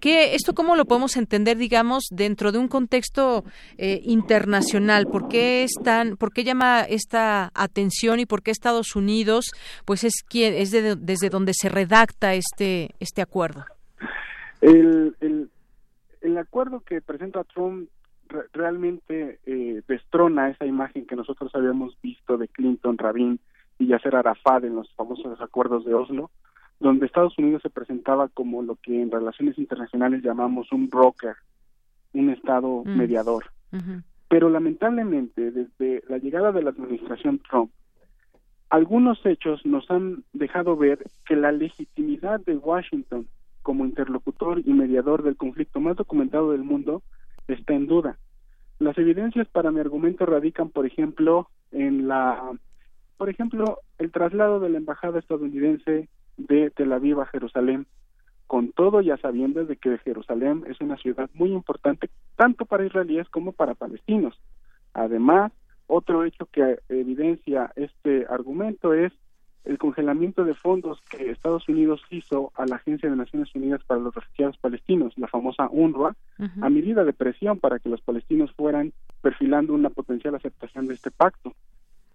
que 0.00 0.34
¿Esto 0.34 0.56
cómo 0.56 0.74
lo 0.74 0.86
podemos 0.86 1.16
entender, 1.16 1.56
digamos, 1.56 2.06
dentro 2.10 2.50
de 2.50 2.58
un 2.58 2.66
contexto 2.66 3.44
internacional? 3.78 5.06
¿Por 5.06 5.28
qué 5.28 5.62
es 5.62 5.72
tan 5.84 6.15
¿por 6.16 6.32
qué 6.32 6.44
llama 6.44 6.82
esta 6.82 7.50
atención 7.54 8.20
y 8.20 8.26
por 8.26 8.42
qué 8.42 8.50
Estados 8.50 8.96
Unidos, 8.96 9.52
pues 9.84 10.04
es 10.04 10.22
quien 10.28 10.54
es 10.54 10.70
desde 10.70 11.30
donde 11.30 11.52
se 11.54 11.68
redacta 11.68 12.34
este 12.34 12.94
este 13.00 13.22
acuerdo? 13.22 13.64
El, 14.60 15.16
el, 15.20 15.50
el 16.22 16.38
acuerdo 16.38 16.80
que 16.80 17.00
presenta 17.00 17.44
Trump 17.44 17.88
realmente 18.52 19.38
eh, 19.46 19.82
destrona 19.86 20.50
esa 20.50 20.66
imagen 20.66 21.06
que 21.06 21.16
nosotros 21.16 21.54
habíamos 21.54 21.96
visto 22.02 22.36
de 22.36 22.48
Clinton, 22.48 22.98
Rabin 22.98 23.38
y 23.78 23.86
Yasser 23.86 24.16
Arafat 24.16 24.64
en 24.64 24.74
los 24.74 24.92
famosos 24.94 25.40
acuerdos 25.40 25.84
de 25.84 25.94
Oslo, 25.94 26.30
donde 26.80 27.06
Estados 27.06 27.38
Unidos 27.38 27.62
se 27.62 27.70
presentaba 27.70 28.28
como 28.28 28.62
lo 28.62 28.76
que 28.76 29.00
en 29.00 29.10
relaciones 29.10 29.58
internacionales 29.58 30.22
llamamos 30.22 30.72
un 30.72 30.88
broker, 30.88 31.36
un 32.12 32.30
Estado 32.30 32.82
mm. 32.84 32.96
mediador. 32.96 33.44
Pero 34.28 34.50
lamentablemente, 34.50 35.50
desde 35.50 36.02
la 36.08 36.18
llegada 36.18 36.52
de 36.52 36.62
la 36.62 36.70
administración 36.70 37.40
Trump, 37.48 37.70
algunos 38.68 39.24
hechos 39.24 39.64
nos 39.64 39.88
han 39.90 40.24
dejado 40.32 40.76
ver 40.76 40.98
que 41.24 41.36
la 41.36 41.52
legitimidad 41.52 42.40
de 42.40 42.56
Washington 42.56 43.28
como 43.62 43.84
interlocutor 43.84 44.60
y 44.64 44.72
mediador 44.72 45.22
del 45.22 45.36
conflicto 45.36 45.80
más 45.80 45.96
documentado 45.96 46.52
del 46.52 46.64
mundo 46.64 47.02
está 47.48 47.74
en 47.74 47.86
duda. 47.86 48.18
Las 48.78 48.98
evidencias 48.98 49.48
para 49.48 49.70
mi 49.70 49.80
argumento 49.80 50.26
radican, 50.26 50.70
por 50.70 50.86
ejemplo, 50.86 51.48
en 51.70 52.08
la, 52.08 52.52
por 53.16 53.28
ejemplo, 53.28 53.78
el 53.98 54.10
traslado 54.10 54.60
de 54.60 54.68
la 54.68 54.78
embajada 54.78 55.18
estadounidense 55.18 56.08
de 56.36 56.70
Tel 56.70 56.92
Aviv 56.92 57.20
a 57.20 57.26
Jerusalén 57.26 57.86
con 58.46 58.72
todo 58.72 59.00
ya 59.00 59.16
sabiendo 59.16 59.64
de 59.64 59.76
que 59.76 59.98
Jerusalén 59.98 60.64
es 60.68 60.80
una 60.80 60.96
ciudad 60.96 61.28
muy 61.34 61.52
importante 61.52 62.10
tanto 62.36 62.64
para 62.64 62.84
israelíes 62.86 63.28
como 63.28 63.52
para 63.52 63.74
palestinos. 63.74 64.38
Además, 64.94 65.52
otro 65.86 66.24
hecho 66.24 66.46
que 66.46 66.78
evidencia 66.88 67.72
este 67.76 68.26
argumento 68.28 68.94
es 68.94 69.12
el 69.64 69.78
congelamiento 69.78 70.44
de 70.44 70.54
fondos 70.54 71.00
que 71.10 71.30
Estados 71.30 71.68
Unidos 71.68 72.00
hizo 72.10 72.52
a 72.54 72.66
la 72.66 72.76
Agencia 72.76 73.10
de 73.10 73.16
Naciones 73.16 73.52
Unidas 73.54 73.82
para 73.84 74.00
los 74.00 74.14
Refugiados 74.14 74.56
Palestinos, 74.58 75.12
la 75.16 75.26
famosa 75.26 75.68
UNRWA, 75.70 76.14
a 76.60 76.70
medida 76.70 77.04
de 77.04 77.12
presión 77.12 77.58
para 77.58 77.80
que 77.80 77.88
los 77.88 78.00
palestinos 78.00 78.52
fueran 78.52 78.92
perfilando 79.22 79.74
una 79.74 79.90
potencial 79.90 80.36
aceptación 80.36 80.86
de 80.86 80.94
este 80.94 81.10
pacto. 81.10 81.52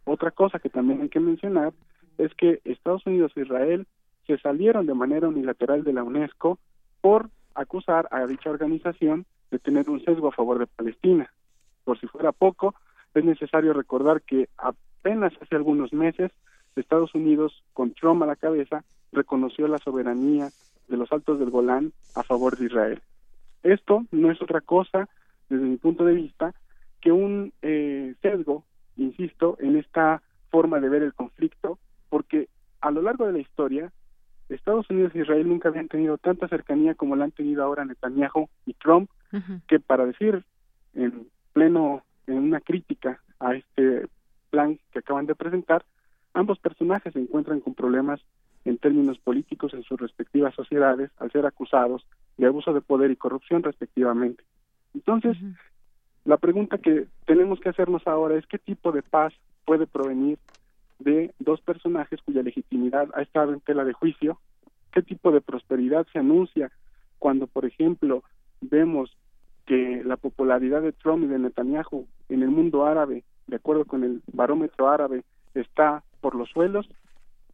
Otra 0.06 0.32
cosa 0.32 0.60
que 0.60 0.70
también 0.70 1.02
hay 1.02 1.10
que 1.10 1.20
mencionar 1.20 1.74
es 2.18 2.34
que 2.36 2.62
Estados 2.64 3.06
Unidos 3.06 3.34
e 3.36 3.42
Israel 3.42 3.86
salieron 4.38 4.86
de 4.86 4.94
manera 4.94 5.28
unilateral 5.28 5.84
de 5.84 5.94
la 5.94 6.04
UNESCO 6.04 6.60
por 7.02 7.30
acusar 7.56 8.08
a 8.12 8.26
dicha 8.26 8.50
organización 8.50 9.26
de 9.50 9.60
tener 9.60 9.90
un 9.90 10.04
sesgo 10.04 10.30
a 10.30 10.32
favor 10.32 10.60
de 10.60 10.68
Palestina. 10.68 11.32
Por 11.84 12.00
si 12.00 12.08
fuera 12.08 12.32
poco, 12.32 12.76
es 13.14 13.26
necesario 13.26 13.74
recordar 13.74 14.22
que 14.22 14.48
apenas 14.58 15.34
hace 15.42 15.56
algunos 15.56 15.92
meses 15.94 16.32
Estados 16.76 17.14
Unidos, 17.16 17.64
con 17.74 17.94
Trump 17.94 18.24
a 18.24 18.26
la 18.26 18.36
cabeza, 18.36 18.84
reconoció 19.12 19.68
la 19.68 19.78
soberanía 19.78 20.50
de 20.88 20.98
los 20.98 21.12
altos 21.12 21.40
del 21.40 21.50
Golán 21.50 21.92
a 22.16 22.24
favor 22.24 22.58
de 22.58 22.66
Israel. 22.66 23.02
Esto 23.64 24.06
no 24.12 24.32
es 24.32 24.42
otra 24.42 24.62
cosa, 24.62 25.10
desde 25.50 25.66
mi 25.66 25.78
punto 25.78 26.06
de 26.06 26.14
vista, 26.14 26.54
que 27.00 27.12
un 27.12 27.54
eh, 27.62 28.16
sesgo, 28.22 28.64
insisto, 28.98 29.58
en 29.60 29.78
esta 29.78 30.22
forma 30.50 30.80
de 30.80 30.90
ver 30.90 31.04
el 31.04 31.14
conflicto, 31.14 31.78
porque 32.10 32.48
a 32.82 32.92
lo 32.92 33.02
largo 33.02 33.26
de 33.26 33.34
la 33.34 33.40
historia 33.40 33.92
Estados 34.56 34.90
Unidos 34.90 35.14
e 35.16 35.20
Israel 35.20 35.48
nunca 35.48 35.70
habían 35.70 35.88
tenido 35.88 36.18
tanta 36.18 36.48
cercanía 36.48 36.96
como 36.96 37.16
la 37.16 37.26
han 37.26 37.32
tenido 37.32 37.64
ahora 37.64 37.86
Netanyahu 37.86 38.50
y 38.66 38.74
Trump, 38.74 39.10
que 39.68 39.80
para 39.80 40.06
decir 40.06 40.44
en 40.94 41.28
pleno, 41.54 42.04
en 42.28 42.38
una 42.38 42.60
crítica 42.60 43.22
a 43.40 43.56
este 43.56 44.08
plan 44.50 44.78
que 44.92 45.00
acaban 45.00 45.26
de 45.26 45.36
presentar, 45.36 45.86
ambos 46.34 46.60
personajes 46.60 47.14
se 47.14 47.20
encuentran 47.20 47.62
con 47.62 47.74
problemas 47.74 48.22
en 48.66 48.78
términos 48.78 49.18
políticos 49.20 49.74
en 49.74 49.84
sus 49.84 50.00
respectivas 50.00 50.54
sociedades 50.54 51.10
al 51.18 51.32
ser 51.32 51.46
acusados 51.46 52.06
de 52.38 52.46
abuso 52.46 52.74
de 52.74 52.82
poder 52.82 53.12
y 53.12 53.16
corrupción 53.16 53.64
respectivamente. 53.64 54.44
Entonces, 54.94 55.38
la 56.26 56.38
pregunta 56.38 56.78
que 56.78 57.08
tenemos 57.26 57.60
que 57.60 57.70
hacernos 57.70 58.06
ahora 58.06 58.36
es 58.36 58.46
qué 58.48 58.60
tipo 58.60 58.92
de 58.92 59.02
paz 59.02 59.34
puede 59.66 59.88
provenir 59.88 60.38
de 61.04 61.34
dos 61.40 61.62
personajes 61.62 62.22
cuya 62.22 62.44
legitimidad 62.44 63.10
ha 63.16 63.22
estado 63.22 63.54
en 63.54 63.62
tela 63.62 63.84
de 63.84 63.94
juicio, 63.94 64.40
qué 64.92 65.02
tipo 65.02 65.32
de 65.32 65.42
prosperidad 65.42 66.06
se 66.12 66.20
anuncia 66.20 66.72
cuando, 67.20 67.48
por 67.48 67.66
ejemplo, 67.66 68.24
vemos 68.62 69.16
que 69.66 70.04
la 70.04 70.18
popularidad 70.18 70.82
de 70.82 70.92
Trump 70.92 71.24
y 71.24 71.28
de 71.28 71.40
Netanyahu 71.40 72.08
en 72.30 72.44
el 72.44 72.50
mundo 72.50 72.86
árabe, 72.86 73.24
de 73.48 73.56
acuerdo 73.56 73.86
con 73.86 74.04
el 74.04 74.22
barómetro 74.32 74.90
árabe, 74.90 75.24
está 75.54 76.04
por 76.20 76.36
los 76.36 76.50
suelos, 76.50 76.90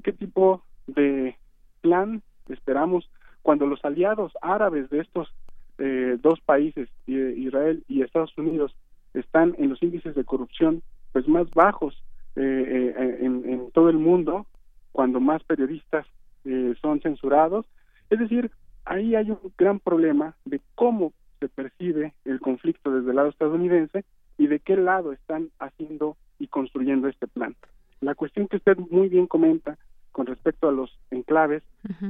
qué 0.04 0.14
tipo 0.14 0.64
de 0.88 1.36
plan 1.82 2.22
esperamos 2.50 3.10
cuando 3.42 3.66
los 3.66 3.84
aliados 3.84 4.34
árabes 4.42 4.90
de 4.90 5.00
estos 5.00 5.34
eh, 5.78 6.18
dos 6.22 6.40
países, 6.42 6.90
Israel 7.06 7.84
y 7.88 8.02
Estados 8.02 8.36
Unidos, 8.38 8.76
están 9.14 9.56
en 9.58 9.70
los 9.70 9.82
índices 9.82 10.16
de 10.16 10.26
corrupción 10.26 10.82
pues 11.12 11.28
más 11.28 11.50
bajos 11.52 12.04
eh, 12.40 12.94
eh, 12.96 13.18
en, 13.22 13.72
todo 13.72 13.90
el 13.90 13.98
mundo, 13.98 14.46
cuando 14.92 15.20
más 15.20 15.44
periodistas 15.44 16.06
eh, 16.46 16.76
son 16.80 17.02
censurados. 17.02 17.66
Es 18.12 18.20
decir, 18.20 18.52
ahí 18.86 19.16
hay 19.16 19.32
un 19.32 19.40
gran 19.58 19.80
problema 19.80 20.36
de 20.46 20.62
cómo 20.76 21.14
se 21.40 21.50
percibe 21.50 22.14
el 22.26 22.40
conflicto 22.40 22.92
desde 22.92 23.10
el 23.10 23.16
lado 23.16 23.30
estadounidense 23.30 24.06
y 24.38 24.46
de 24.46 24.60
qué 24.60 24.78
lado 24.78 25.14
están 25.14 25.50
haciendo 25.58 26.16
y 26.38 26.46
construyendo 26.46 27.08
este 27.08 27.26
plan. 27.26 27.56
La 28.02 28.14
cuestión 28.14 28.48
que 28.48 28.58
usted 28.58 28.78
muy 28.78 29.10
bien 29.10 29.26
comenta 29.26 29.80
con 30.12 30.28
respecto 30.28 30.70
a 30.70 30.72
los 30.72 30.96
enclaves 31.10 31.64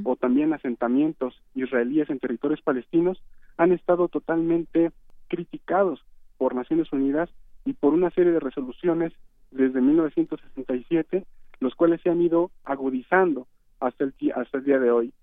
o 0.03 0.17
también 0.17 0.53
asentamientos 0.53 1.41
israelíes 1.55 2.09
en 2.09 2.19
territorios 2.19 2.61
palestinos 2.61 3.21
han 3.57 3.71
estado 3.71 4.09
totalmente 4.09 4.91
criticados 5.29 6.03
por 6.37 6.53
Naciones 6.53 6.91
Unidas 6.91 7.29
y 7.63 7.73
por 7.73 7.93
una 7.93 8.09
serie 8.11 8.31
de 8.33 8.39
resoluciones 8.39 9.13
desde 9.51 9.81
1967, 9.81 11.25
los 11.59 11.75
cuales 11.75 12.01
se 12.01 12.09
han 12.09 12.21
ido 12.21 12.51
agudizando 12.63 13.47
hasta 13.79 14.03
el, 14.03 14.13
hasta 14.35 14.57
el 14.57 14.63
día 14.63 14.79
de 14.79 14.91
hoy. 14.91 15.13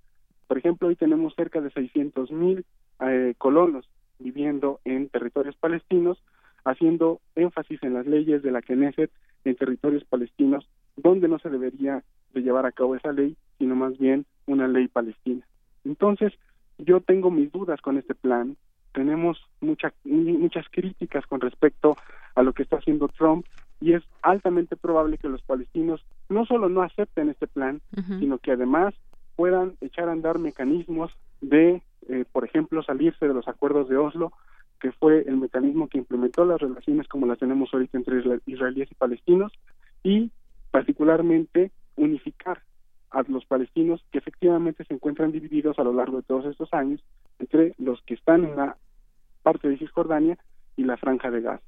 Por 0.46 0.58
ejemplo, 0.58 0.88
hoy 0.88 0.96
tenemos 0.96 1.34
cerca 1.34 1.60
de 1.60 1.70
600 1.70 2.30
mil 2.30 2.64
eh, 3.00 3.34
colonos 3.38 3.88
viviendo 4.18 4.80
en 4.84 5.08
territorios 5.08 5.56
palestinos, 5.56 6.22
haciendo 6.64 7.20
énfasis 7.34 7.82
en 7.82 7.94
las 7.94 8.06
leyes 8.06 8.42
de 8.42 8.50
la 8.50 8.62
Knesset 8.62 9.10
en 9.44 9.56
territorios 9.56 10.04
palestinos, 10.04 10.66
donde 10.96 11.28
no 11.28 11.38
se 11.38 11.50
debería 11.50 12.02
de 12.32 12.42
llevar 12.42 12.66
a 12.66 12.72
cabo 12.72 12.96
esa 12.96 13.12
ley, 13.12 13.36
sino 13.58 13.74
más 13.74 13.98
bien 13.98 14.24
una 14.46 14.68
ley 14.68 14.88
palestina. 14.88 15.46
Entonces, 15.84 16.32
yo 16.78 17.00
tengo 17.00 17.30
mis 17.30 17.52
dudas 17.52 17.80
con 17.80 17.98
este 17.98 18.14
plan, 18.14 18.56
tenemos 18.92 19.38
muchas 19.60 19.92
muchas 20.04 20.66
críticas 20.70 21.26
con 21.26 21.40
respecto 21.40 21.96
a 22.34 22.42
lo 22.42 22.52
que 22.52 22.62
está 22.62 22.76
haciendo 22.76 23.08
Trump 23.08 23.44
y 23.80 23.92
es 23.92 24.02
altamente 24.22 24.76
probable 24.76 25.18
que 25.18 25.28
los 25.28 25.42
palestinos 25.42 26.04
no 26.28 26.46
solo 26.46 26.68
no 26.68 26.82
acepten 26.82 27.28
este 27.28 27.46
plan, 27.46 27.80
sino 28.18 28.38
que 28.38 28.52
además 28.52 28.94
puedan 29.36 29.76
echar 29.80 30.08
a 30.08 30.12
andar 30.12 30.38
mecanismos 30.38 31.12
de, 31.40 31.82
eh, 32.08 32.24
por 32.32 32.44
ejemplo, 32.44 32.82
salirse 32.82 33.26
de 33.26 33.34
los 33.34 33.46
acuerdos 33.48 33.88
de 33.88 33.96
Oslo, 33.96 34.32
que 34.80 34.92
fue 34.92 35.24
el 35.26 35.36
mecanismo 35.36 35.88
que 35.88 35.98
implementó 35.98 36.44
las 36.44 36.60
relaciones 36.60 37.08
como 37.08 37.26
las 37.26 37.38
tenemos 37.38 37.72
ahorita 37.72 37.98
entre 37.98 38.22
israelíes 38.46 38.90
y 38.90 38.94
palestinos 38.94 39.52
y 40.02 40.30
particularmente 40.70 41.70
unificar 41.96 42.62
a 43.10 43.22
los 43.28 43.44
palestinos 43.46 44.04
que 44.10 44.18
efectivamente 44.18 44.84
se 44.84 44.94
encuentran 44.94 45.32
divididos 45.32 45.78
a 45.78 45.84
lo 45.84 45.92
largo 45.92 46.18
de 46.18 46.24
todos 46.24 46.46
estos 46.46 46.72
años 46.74 47.00
entre 47.38 47.74
los 47.78 48.02
que 48.02 48.14
están 48.14 48.44
en 48.44 48.56
la 48.56 48.76
parte 49.42 49.68
de 49.68 49.78
Cisjordania 49.78 50.38
y 50.76 50.84
la 50.84 50.96
franja 50.96 51.30
de 51.30 51.40
Gaza. 51.40 51.62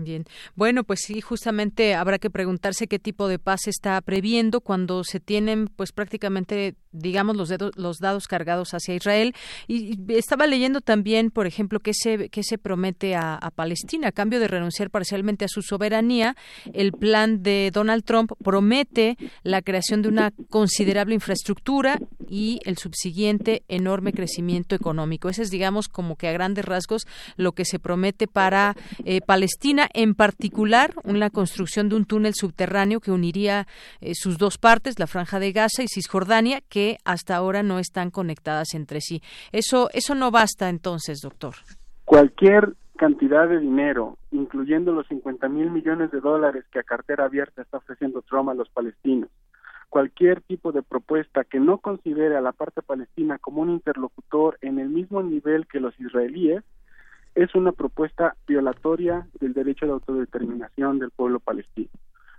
Bien. 0.00 0.26
Bueno, 0.54 0.84
pues 0.84 1.00
sí, 1.04 1.20
justamente 1.20 1.96
habrá 1.96 2.20
que 2.20 2.30
preguntarse 2.30 2.86
qué 2.86 3.00
tipo 3.00 3.26
de 3.26 3.40
paz 3.40 3.66
está 3.66 4.00
previendo 4.00 4.60
cuando 4.60 5.02
se 5.02 5.18
tienen, 5.18 5.66
pues 5.66 5.90
prácticamente, 5.90 6.76
digamos, 6.92 7.36
los, 7.36 7.48
dedos, 7.48 7.72
los 7.74 7.98
dados 7.98 8.28
cargados 8.28 8.74
hacia 8.74 8.94
Israel. 8.94 9.34
Y, 9.66 9.98
estaba 10.12 10.46
leyendo 10.46 10.80
también, 10.80 11.32
por 11.32 11.48
ejemplo, 11.48 11.80
qué 11.80 11.92
se, 11.94 12.28
qué 12.28 12.44
se 12.44 12.58
promete 12.58 13.16
a, 13.16 13.34
a, 13.34 13.50
Palestina. 13.50 14.08
A 14.08 14.12
cambio 14.12 14.38
de 14.38 14.46
renunciar 14.46 14.88
parcialmente 14.88 15.44
a 15.44 15.48
su 15.48 15.62
soberanía, 15.62 16.36
el 16.72 16.92
plan 16.92 17.42
de 17.42 17.72
Donald 17.74 18.04
Trump 18.04 18.30
promete 18.44 19.16
la 19.42 19.62
creación 19.62 20.02
de 20.02 20.10
una 20.10 20.30
considerable 20.48 21.14
infraestructura 21.14 21.98
y 22.28 22.60
el 22.66 22.78
subsiguiente 22.78 23.64
enorme 23.66 24.12
crecimiento 24.12 24.76
económico. 24.76 25.28
Ese 25.28 25.42
es, 25.42 25.50
digamos, 25.50 25.88
como 25.88 26.14
que 26.14 26.28
a 26.28 26.32
grandes 26.32 26.64
rasgos 26.64 27.02
lo 27.36 27.50
que 27.50 27.64
se 27.64 27.80
promete 27.80 28.28
para 28.28 28.76
eh, 29.04 29.20
Palestina 29.22 29.87
en 29.94 30.14
particular 30.14 30.92
una 31.04 31.30
construcción 31.30 31.88
de 31.88 31.96
un 31.96 32.04
túnel 32.04 32.34
subterráneo 32.34 33.00
que 33.00 33.10
uniría 33.10 33.66
eh, 34.00 34.14
sus 34.14 34.38
dos 34.38 34.58
partes, 34.58 34.98
la 34.98 35.06
franja 35.06 35.38
de 35.38 35.52
Gaza 35.52 35.82
y 35.82 35.88
Cisjordania, 35.88 36.60
que 36.68 36.98
hasta 37.04 37.36
ahora 37.36 37.62
no 37.62 37.78
están 37.78 38.10
conectadas 38.10 38.74
entre 38.74 39.00
sí. 39.00 39.22
Eso, 39.52 39.88
eso 39.92 40.14
no 40.14 40.30
basta 40.30 40.68
entonces, 40.68 41.20
doctor. 41.20 41.54
Cualquier 42.04 42.74
cantidad 42.96 43.48
de 43.48 43.60
dinero, 43.60 44.18
incluyendo 44.32 44.92
los 44.92 45.06
50 45.06 45.48
mil 45.48 45.70
millones 45.70 46.10
de 46.10 46.20
dólares 46.20 46.64
que 46.72 46.80
a 46.80 46.82
cartera 46.82 47.24
abierta 47.24 47.62
está 47.62 47.78
ofreciendo 47.78 48.22
Trump 48.22 48.50
a 48.50 48.54
los 48.54 48.68
palestinos, 48.68 49.30
cualquier 49.88 50.42
tipo 50.42 50.72
de 50.72 50.82
propuesta 50.82 51.44
que 51.44 51.60
no 51.60 51.78
considere 51.78 52.36
a 52.36 52.40
la 52.40 52.52
parte 52.52 52.82
palestina 52.82 53.38
como 53.38 53.62
un 53.62 53.70
interlocutor 53.70 54.58
en 54.60 54.78
el 54.78 54.88
mismo 54.88 55.22
nivel 55.22 55.66
que 55.66 55.80
los 55.80 55.98
israelíes, 55.98 56.62
es 57.34 57.54
una 57.54 57.72
propuesta 57.72 58.36
violatoria 58.46 59.28
del 59.40 59.52
derecho 59.52 59.86
de 59.86 59.92
autodeterminación 59.92 60.98
del 60.98 61.10
pueblo 61.10 61.40
palestino. 61.40 61.90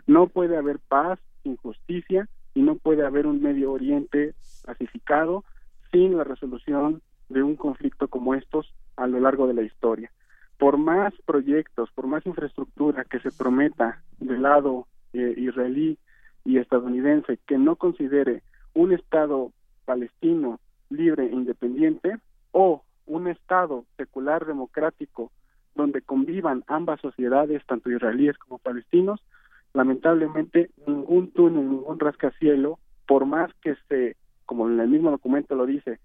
No 0.07 0.27
puede 0.27 0.57
haber 0.57 0.79
paz 0.79 1.19
sin 1.43 1.55
justicia 1.57 2.27
y 2.53 2.61
no 2.61 2.75
puede 2.75 3.05
haber 3.05 3.27
un 3.27 3.41
Medio 3.41 3.71
Oriente 3.71 4.33
pacificado 4.65 5.43
sin 5.91 6.17
la 6.17 6.23
resolución 6.23 7.01
de 7.29 7.43
un 7.43 7.55
conflicto 7.55 8.07
como 8.07 8.35
estos 8.35 8.73
a 8.97 9.07
lo 9.07 9.19
largo 9.19 9.47
de 9.47 9.53
la 9.53 9.61
historia. 9.61 10.11
Por 10.57 10.77
más 10.77 11.13
proyectos, 11.25 11.89
por 11.91 12.07
más 12.07 12.25
infraestructura 12.25 13.05
que 13.05 13.19
se 13.19 13.31
prometa 13.31 14.01
del 14.19 14.41
lado 14.41 14.87
eh, 15.13 15.33
israelí 15.37 15.97
y 16.43 16.57
estadounidense 16.57 17.39
que 17.47 17.57
no 17.57 17.75
considere 17.75 18.43
un 18.73 18.91
Estado 18.91 19.51
palestino 19.85 20.59
libre 20.89 21.27
e 21.27 21.33
independiente 21.33 22.17
o 22.51 22.83
un 23.09 23.27
Estado 23.27 23.85
secular 23.97 24.45
democrático 24.45 25.31
donde 25.75 26.01
convivan 26.01 26.63
ambas 26.67 27.01
sociedades, 27.01 27.65
tanto 27.65 27.91
israelíes 27.91 28.37
como 28.37 28.59
palestinos, 28.59 29.19
lamentablemente 29.73 30.69
ningún 30.85 31.31
túnel, 31.31 31.69
ningún 31.69 31.99
rascacielo, 31.99 32.79
por 33.07 33.25
más 33.25 33.51
que 33.61 33.75
se, 33.87 34.15
como 34.45 34.69
en 34.69 34.79
el 34.79 34.87
mismo 34.87 35.11
documento 35.11 35.55
lo 35.55 35.65
dice, 35.65 35.99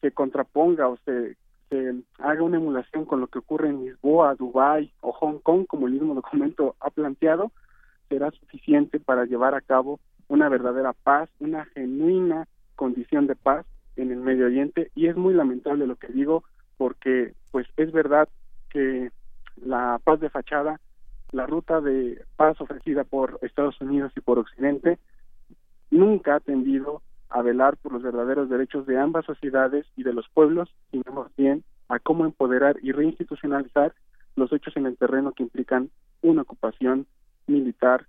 se 0.00 0.10
contraponga 0.10 0.88
o 0.88 0.96
se, 1.04 1.36
se 1.70 1.94
haga 2.18 2.42
una 2.42 2.56
emulación 2.56 3.04
con 3.04 3.20
lo 3.20 3.28
que 3.28 3.38
ocurre 3.38 3.68
en 3.68 3.84
Lisboa, 3.84 4.34
Dubái 4.34 4.92
o 5.00 5.12
Hong 5.12 5.38
Kong, 5.38 5.66
como 5.66 5.86
el 5.86 5.94
mismo 5.94 6.14
documento 6.14 6.74
ha 6.80 6.90
planteado, 6.90 7.52
será 8.08 8.30
suficiente 8.32 9.00
para 9.00 9.24
llevar 9.24 9.54
a 9.54 9.60
cabo 9.60 10.00
una 10.28 10.48
verdadera 10.48 10.92
paz, 10.92 11.28
una 11.38 11.64
genuina 11.66 12.48
condición 12.74 13.26
de 13.26 13.36
paz 13.36 13.66
en 13.96 14.10
el 14.10 14.18
Medio 14.18 14.46
Oriente 14.46 14.90
y 14.94 15.06
es 15.06 15.16
muy 15.16 15.34
lamentable 15.34 15.86
lo 15.86 15.96
que 15.96 16.08
digo 16.08 16.44
porque 16.76 17.34
pues 17.50 17.66
es 17.76 17.92
verdad 17.92 18.28
que 18.70 19.10
la 19.64 20.00
paz 20.02 20.20
de 20.20 20.30
fachada, 20.30 20.80
la 21.32 21.46
ruta 21.46 21.80
de 21.80 22.24
paz 22.36 22.60
ofrecida 22.60 23.04
por 23.04 23.38
Estados 23.42 23.80
Unidos 23.80 24.12
y 24.16 24.20
por 24.20 24.38
Occidente 24.38 24.98
nunca 25.90 26.36
ha 26.36 26.40
tendido 26.40 27.02
a 27.30 27.42
velar 27.42 27.76
por 27.76 27.92
los 27.92 28.02
verdaderos 28.02 28.48
derechos 28.48 28.86
de 28.86 28.98
ambas 28.98 29.24
sociedades 29.24 29.86
y 29.96 30.02
de 30.02 30.12
los 30.12 30.28
pueblos, 30.28 30.72
sino 30.90 31.12
más 31.12 31.34
bien 31.36 31.64
a 31.88 31.98
cómo 31.98 32.24
empoderar 32.24 32.76
y 32.82 32.92
reinstitucionalizar 32.92 33.92
los 34.36 34.52
hechos 34.52 34.76
en 34.76 34.86
el 34.86 34.96
terreno 34.96 35.32
que 35.32 35.42
implican 35.42 35.90
una 36.22 36.42
ocupación 36.42 37.06
militar 37.46 38.06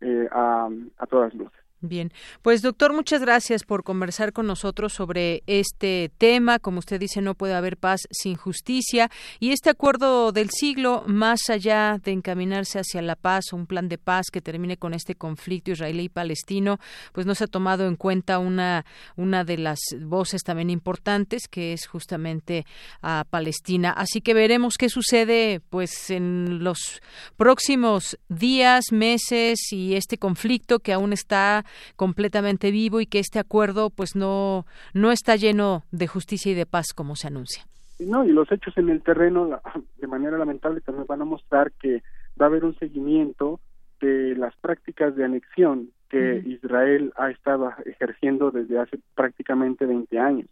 eh, 0.00 0.28
a, 0.30 0.68
a 0.98 1.06
todas 1.06 1.34
luces. 1.34 1.60
Bien, 1.84 2.12
pues 2.42 2.62
doctor, 2.62 2.92
muchas 2.92 3.22
gracias 3.22 3.64
por 3.64 3.82
conversar 3.82 4.32
con 4.32 4.46
nosotros 4.46 4.92
sobre 4.92 5.42
este 5.48 6.12
tema. 6.16 6.60
Como 6.60 6.78
usted 6.78 7.00
dice, 7.00 7.20
no 7.22 7.34
puede 7.34 7.54
haber 7.54 7.76
paz 7.76 8.02
sin 8.12 8.36
justicia 8.36 9.10
y 9.40 9.50
este 9.50 9.68
acuerdo 9.68 10.30
del 10.30 10.50
siglo, 10.50 11.02
más 11.08 11.50
allá 11.50 11.98
de 12.04 12.12
encaminarse 12.12 12.78
hacia 12.78 13.02
la 13.02 13.16
paz, 13.16 13.52
un 13.52 13.66
plan 13.66 13.88
de 13.88 13.98
paz 13.98 14.26
que 14.30 14.40
termine 14.40 14.76
con 14.76 14.94
este 14.94 15.16
conflicto 15.16 15.72
israelí 15.72 16.08
palestino, 16.08 16.78
pues 17.12 17.26
no 17.26 17.34
se 17.34 17.44
ha 17.44 17.48
tomado 17.48 17.88
en 17.88 17.96
cuenta 17.96 18.38
una 18.38 18.86
una 19.16 19.42
de 19.42 19.58
las 19.58 19.80
voces 20.00 20.44
también 20.44 20.70
importantes 20.70 21.48
que 21.48 21.72
es 21.72 21.88
justamente 21.88 22.64
a 23.00 23.24
Palestina. 23.28 23.90
Así 23.90 24.20
que 24.20 24.34
veremos 24.34 24.78
qué 24.78 24.88
sucede, 24.88 25.60
pues 25.68 26.10
en 26.10 26.62
los 26.62 27.02
próximos 27.36 28.20
días, 28.28 28.92
meses 28.92 29.72
y 29.72 29.96
este 29.96 30.16
conflicto 30.16 30.78
que 30.78 30.92
aún 30.92 31.12
está 31.12 31.64
completamente 31.96 32.70
vivo 32.70 33.00
y 33.00 33.06
que 33.06 33.18
este 33.18 33.38
acuerdo 33.38 33.90
pues 33.90 34.16
no 34.16 34.66
no 34.94 35.10
está 35.10 35.36
lleno 35.36 35.82
de 35.90 36.06
justicia 36.06 36.52
y 36.52 36.54
de 36.54 36.66
paz 36.66 36.92
como 36.94 37.16
se 37.16 37.28
anuncia. 37.28 37.64
No, 37.98 38.24
y 38.24 38.32
los 38.32 38.50
hechos 38.50 38.76
en 38.76 38.88
el 38.88 39.02
terreno 39.02 39.60
de 39.98 40.06
manera 40.06 40.38
lamentable 40.38 40.80
también 40.80 41.06
van 41.06 41.22
a 41.22 41.26
mostrar 41.26 41.72
que 41.72 42.02
va 42.40 42.46
a 42.46 42.48
haber 42.48 42.64
un 42.64 42.76
seguimiento 42.78 43.60
de 44.00 44.34
las 44.36 44.54
prácticas 44.56 45.14
de 45.14 45.24
anexión 45.24 45.90
que 46.08 46.42
Israel 46.44 47.12
ha 47.16 47.30
estado 47.30 47.72
ejerciendo 47.86 48.50
desde 48.50 48.78
hace 48.78 48.98
prácticamente 49.14 49.86
20 49.86 50.18
años. 50.18 50.46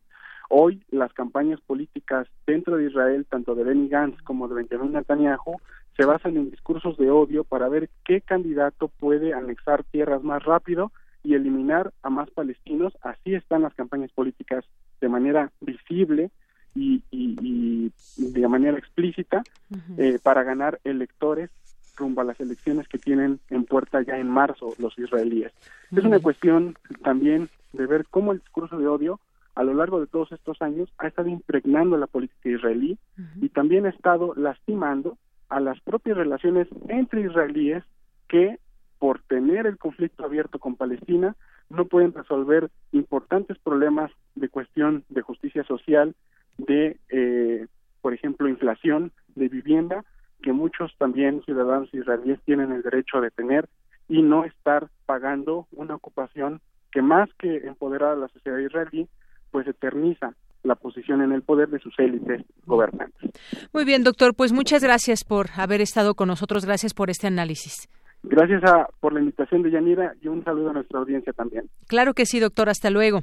Hoy 0.49 0.83
las 0.91 1.13
campañas 1.13 1.61
políticas 1.61 2.27
dentro 2.47 2.77
de 2.77 2.87
Israel, 2.87 3.27
tanto 3.29 3.55
de 3.55 3.65
Benny 3.65 3.89
Gantz 3.89 4.23
como 4.23 4.49
de 4.49 4.55
Benjamin 4.55 4.93
Netanyahu, 4.93 5.61
se 5.97 6.07
basan 6.07 6.37
en 6.39 6.51
discursos 6.51 6.97
de 6.97 7.11
odio 7.11 7.45
para 7.45 7.69
ver 7.69 7.91
qué 8.05 8.23
candidato 8.23 8.89
puede 8.89 9.35
anexar 9.35 9.85
tierras 9.85 10.23
más 10.23 10.43
rápido 10.45 10.93
y 11.23 11.35
eliminar 11.35 11.93
a 12.03 12.11
más 12.11 12.31
palestinos. 12.31 12.97
Así 13.03 13.35
están 13.35 13.63
las 13.63 13.75
campañas 13.75 14.11
políticas 14.13 14.65
de 15.01 15.09
manera 15.09 15.51
visible 15.61 16.31
y, 16.75 17.03
de 18.17 18.49
manera 18.49 18.79
explícita 18.79 19.43
eh, 19.99 20.19
para 20.23 20.45
ganar 20.45 20.81
electores 20.85 21.51
rumbo 21.97 22.21
a 22.21 22.25
las 22.25 22.41
elecciones 22.41 22.89
que 22.89 22.99
tienen 22.99 23.41
en 23.51 23.65
puerta 23.65 24.03
ya 24.03 24.19
en 24.19 24.29
marzo 24.29 24.75
los 24.79 24.99
israelíes. 24.99 25.53
Es 25.91 26.05
una 26.05 26.21
cuestión 26.21 26.77
también 27.03 27.49
de 27.73 27.87
ver 27.87 28.07
cómo 28.11 28.33
el 28.33 28.39
discurso 28.39 28.79
de 28.79 28.89
odio 28.89 29.21
a 29.55 29.63
lo 29.63 29.75
largo 29.75 30.01
de 30.01 30.07
todos 30.07 30.33
estos 30.33 30.63
años 30.63 30.89
ha 30.99 31.09
estado 31.09 31.29
impregnando 31.29 31.97
la 31.97 32.07
política 32.07 32.49
israelí 32.49 32.99
y 33.41 33.49
también 33.51 33.85
ha 33.85 33.91
estado 33.91 34.33
lastimando 34.37 35.19
a 35.49 35.61
las 35.61 35.81
propias 35.81 36.17
relaciones 36.17 36.69
entre 36.89 37.23
israelíes 37.23 37.85
que 38.29 38.59
por 39.01 39.23
tener 39.23 39.67
el 39.67 39.79
conflicto 39.79 40.25
abierto 40.25 40.59
con 40.59 40.77
Palestina, 40.77 41.35
no 41.71 41.87
pueden 41.87 42.13
resolver 42.13 42.71
importantes 42.93 43.59
problemas 43.59 44.13
de 44.35 44.51
cuestión 44.51 45.05
de 45.09 45.23
justicia 45.23 45.65
social, 45.65 46.15
de, 46.59 46.99
eh, 47.09 47.67
por 48.03 48.13
ejemplo, 48.13 48.47
inflación, 48.47 49.11
de 49.35 49.49
vivienda, 49.49 50.05
que 50.43 50.53
muchos 50.53 50.95
también 50.99 51.43
ciudadanos 51.47 51.93
israelíes 51.95 52.41
tienen 52.45 52.73
el 52.73 52.83
derecho 52.83 53.23
de 53.23 53.31
tener 53.31 53.69
y 54.07 54.21
no 54.21 54.45
estar 54.45 54.89
pagando 55.07 55.67
una 55.73 55.95
ocupación 55.95 56.61
que 56.93 57.01
más 57.01 57.31
que 57.39 57.57
empoderar 57.67 58.13
a 58.13 58.17
la 58.17 58.29
sociedad 58.29 58.59
israelí, 58.59 59.09
pues 59.51 59.67
eterniza 59.67 60.35
la 60.63 60.75
posición 60.75 61.23
en 61.23 61.33
el 61.33 61.41
poder 61.41 61.71
de 61.71 61.79
sus 61.79 61.99
élites 61.99 62.45
gobernantes. 62.67 63.31
Muy 63.73 63.87
bien, 63.87 64.05
doctor, 64.05 64.35
pues 64.35 64.53
muchas 64.53 64.83
gracias 64.83 65.25
por 65.25 65.47
haber 65.57 65.81
estado 65.81 66.15
con 66.15 66.29
nosotros, 66.29 66.67
gracias 66.67 66.93
por 66.93 67.09
este 67.09 67.29
análisis. 67.29 67.89
Gracias 68.23 68.63
a, 68.65 68.89
por 69.01 69.13
la 69.13 69.21
invitación 69.21 69.63
de 69.63 69.71
Yanira 69.71 70.15
y 70.21 70.29
un 70.29 70.45
saludo 70.45 70.71
a 70.71 70.73
nuestra 70.75 71.01
audiencia 71.01 71.33
también. 71.33 71.69
Claro 71.87 72.15
que 72.15 72.27
sí, 72.27 72.39
doctor. 72.39 72.69
Hasta 72.69 72.91
luego. 72.91 73.23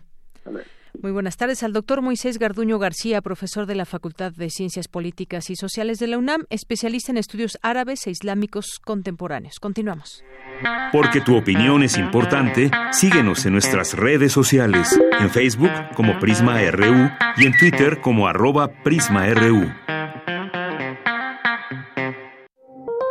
Muy 1.02 1.12
buenas 1.12 1.38
tardes 1.38 1.62
al 1.62 1.74
doctor 1.74 2.02
Moisés 2.02 2.40
Garduño 2.40 2.80
García, 2.80 3.22
profesor 3.22 3.68
de 3.68 3.76
la 3.76 3.86
Facultad 3.86 4.32
de 4.32 4.50
Ciencias 4.50 4.88
Políticas 4.88 5.50
y 5.52 5.56
Sociales 5.56 6.00
de 6.00 6.08
la 6.08 6.18
UNAM, 6.18 6.46
especialista 6.50 7.12
en 7.12 7.18
estudios 7.18 7.60
árabes 7.62 8.08
e 8.08 8.12
islámicos 8.12 8.80
contemporáneos. 8.84 9.60
Continuamos. 9.60 10.24
Porque 10.92 11.22
tu 11.22 11.38
opinión 11.38 11.84
es 11.84 12.00
importante, 12.00 12.72
síguenos 12.92 13.46
en 13.46 13.54
nuestras 13.54 13.94
redes 13.94 14.32
sociales, 14.32 15.00
en 15.20 15.30
Facebook 15.30 15.72
como 15.96 16.18
Prisma 16.20 16.60
RU 16.72 17.12
y 17.38 17.46
en 17.46 17.56
Twitter 17.60 18.02
como 18.02 18.28
arroba 18.28 18.72
PrismaRU. 18.84 19.68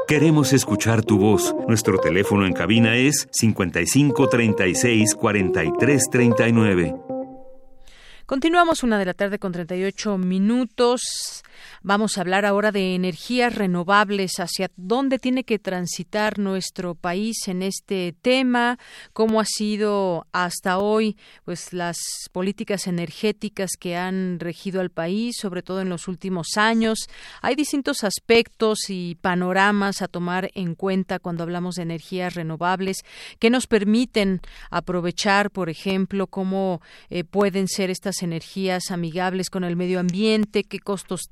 Queremos 0.06 0.52
escuchar 0.52 1.04
tu 1.04 1.18
voz. 1.18 1.52
Nuestro 1.66 1.98
teléfono 1.98 2.46
en 2.46 2.52
cabina 2.52 2.94
es 2.94 3.26
55 3.32 4.28
36 4.28 5.16
43 5.16 6.08
39. 6.08 6.94
Continuamos 8.24 8.84
una 8.84 9.00
de 9.00 9.04
la 9.04 9.14
tarde 9.14 9.40
con 9.40 9.50
38 9.50 10.16
minutos. 10.16 11.42
Vamos 11.82 12.16
a 12.16 12.22
hablar 12.22 12.44
ahora 12.44 12.72
de 12.72 12.94
energías 12.94 13.54
renovables, 13.54 14.38
hacia 14.38 14.70
dónde 14.76 15.18
tiene 15.18 15.44
que 15.44 15.58
transitar 15.58 16.38
nuestro 16.38 16.94
país 16.94 17.48
en 17.48 17.62
este 17.62 18.14
tema, 18.22 18.78
cómo 19.12 19.40
ha 19.40 19.44
sido 19.44 20.26
hasta 20.32 20.78
hoy 20.78 21.16
pues 21.44 21.72
las 21.72 21.96
políticas 22.32 22.86
energéticas 22.86 23.70
que 23.78 23.96
han 23.96 24.40
regido 24.40 24.80
al 24.80 24.90
país, 24.90 25.36
sobre 25.40 25.62
todo 25.62 25.80
en 25.80 25.88
los 25.88 26.08
últimos 26.08 26.56
años. 26.56 26.98
Hay 27.42 27.54
distintos 27.54 28.04
aspectos 28.04 28.88
y 28.88 29.16
panoramas 29.16 30.02
a 30.02 30.08
tomar 30.08 30.50
en 30.54 30.74
cuenta 30.74 31.18
cuando 31.18 31.42
hablamos 31.42 31.76
de 31.76 31.82
energías 31.82 32.34
renovables 32.34 32.98
que 33.38 33.50
nos 33.50 33.66
permiten 33.66 34.40
aprovechar, 34.70 35.50
por 35.50 35.68
ejemplo, 35.68 36.26
cómo 36.26 36.80
eh, 37.10 37.24
pueden 37.24 37.68
ser 37.68 37.90
estas 37.90 38.22
energías 38.22 38.90
amigables 38.90 39.50
con 39.50 39.64
el 39.64 39.76
medio 39.76 40.00
ambiente, 40.00 40.64
qué 40.64 40.78
costos 40.78 41.28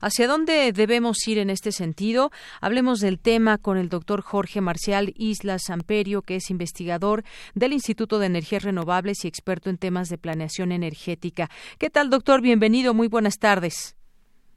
¿Hacia 0.00 0.26
dónde 0.26 0.72
debemos 0.72 1.26
ir 1.26 1.38
en 1.38 1.50
este 1.50 1.72
sentido? 1.72 2.30
Hablemos 2.60 3.00
del 3.00 3.18
tema 3.18 3.58
con 3.58 3.76
el 3.78 3.88
doctor 3.88 4.22
Jorge 4.22 4.60
Marcial 4.60 5.12
Islas 5.16 5.62
Samperio, 5.66 6.22
que 6.22 6.36
es 6.36 6.50
investigador 6.50 7.22
del 7.54 7.72
Instituto 7.72 8.18
de 8.18 8.26
Energías 8.26 8.62
Renovables 8.62 9.24
y 9.24 9.28
experto 9.28 9.70
en 9.70 9.78
temas 9.78 10.08
de 10.08 10.18
planeación 10.18 10.72
energética. 10.72 11.48
¿Qué 11.78 11.90
tal, 11.90 12.10
doctor? 12.10 12.42
Bienvenido. 12.42 12.94
Muy 12.94 13.08
buenas 13.08 13.38
tardes. 13.38 13.96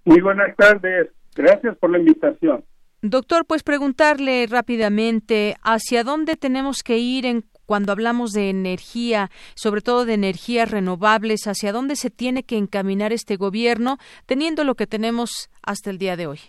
Muy 0.06 0.22
buenas 0.22 0.56
tardes. 0.56 1.10
Gracias 1.36 1.78
por 1.78 1.92
la 1.92 2.00
invitación. 2.00 2.66
Doctor, 3.04 3.46
pues 3.46 3.64
preguntarle 3.64 4.46
rápidamente 4.48 5.56
hacia 5.64 6.04
dónde 6.04 6.36
tenemos 6.36 6.84
que 6.84 7.00
ir 7.00 7.26
en 7.26 7.46
cuando 7.72 7.94
hablamos 7.94 8.34
de 8.34 8.50
energía, 8.50 9.30
sobre 9.56 9.80
todo 9.80 10.04
de 10.04 10.16
energías 10.16 10.70
renovables, 10.70 11.48
hacia 11.48 11.72
dónde 11.72 11.96
se 11.96 12.10
tiene 12.10 12.44
que 12.44 12.58
encaminar 12.58 13.14
este 13.14 13.38
gobierno, 13.38 13.96
teniendo 14.26 14.66
lo 14.66 14.76
que 14.76 14.88
tenemos 14.88 15.50
hasta 15.64 15.90
el 15.90 15.98
día 15.98 16.18
de 16.18 16.28
hoy. 16.28 16.40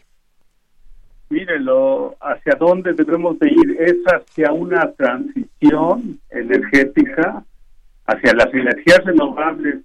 Mírelo, 1.30 2.16
hacia 2.20 2.56
dónde 2.58 2.94
debemos 2.94 3.38
de 3.38 3.50
ir 3.50 3.76
es 3.78 3.98
hacia 4.06 4.50
una 4.50 4.90
transición 4.94 6.18
energética, 6.28 7.44
hacia 8.04 8.32
las 8.34 8.52
energías 8.52 9.04
renovables 9.04 9.76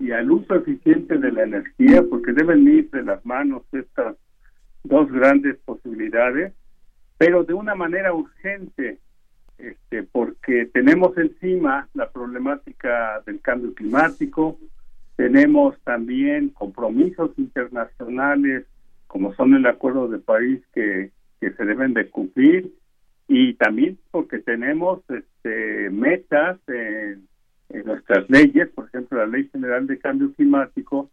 y 0.00 0.10
al 0.10 0.28
uso 0.32 0.56
eficiente 0.56 1.16
de 1.16 1.30
la 1.30 1.44
energía, 1.44 2.02
porque 2.10 2.32
deben 2.32 2.66
ir 2.66 2.90
las 3.04 3.24
manos 3.24 3.62
estas 3.70 4.16
dos 4.82 5.12
grandes 5.12 5.58
posibilidades, 5.64 6.54
pero 7.18 7.44
de 7.44 7.54
una 7.54 7.76
manera 7.76 8.12
urgente, 8.12 8.98
este, 9.58 10.02
porque 10.02 10.66
tenemos 10.66 11.16
encima 11.16 11.88
la 11.94 12.10
problemática 12.10 13.22
del 13.26 13.40
cambio 13.40 13.74
climático, 13.74 14.58
tenemos 15.16 15.78
también 15.82 16.50
compromisos 16.50 17.30
internacionales 17.38 18.66
como 19.06 19.34
son 19.34 19.54
el 19.54 19.66
Acuerdo 19.66 20.08
de 20.08 20.18
París 20.18 20.60
que, 20.74 21.10
que 21.40 21.52
se 21.52 21.64
deben 21.64 21.94
de 21.94 22.10
cumplir 22.10 22.72
y 23.28 23.54
también 23.54 23.98
porque 24.10 24.40
tenemos 24.40 25.00
este, 25.08 25.90
metas 25.90 26.58
en, 26.68 27.26
en 27.70 27.84
nuestras 27.86 28.28
leyes, 28.28 28.68
por 28.70 28.86
ejemplo 28.86 29.18
la 29.18 29.26
Ley 29.26 29.48
General 29.50 29.86
de 29.86 29.98
Cambio 29.98 30.32
Climático 30.34 31.10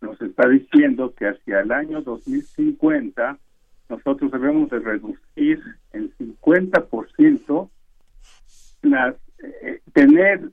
nos 0.00 0.20
está 0.20 0.48
diciendo 0.48 1.14
que 1.14 1.26
hacia 1.26 1.60
el 1.60 1.72
año 1.72 2.02
2050 2.02 3.38
nosotros 3.88 4.30
debemos 4.30 4.70
de 4.70 4.78
reducir 4.80 5.60
en 5.92 6.12
50% 6.18 7.70
las, 8.82 9.14
eh, 9.42 9.80
tener 9.92 10.50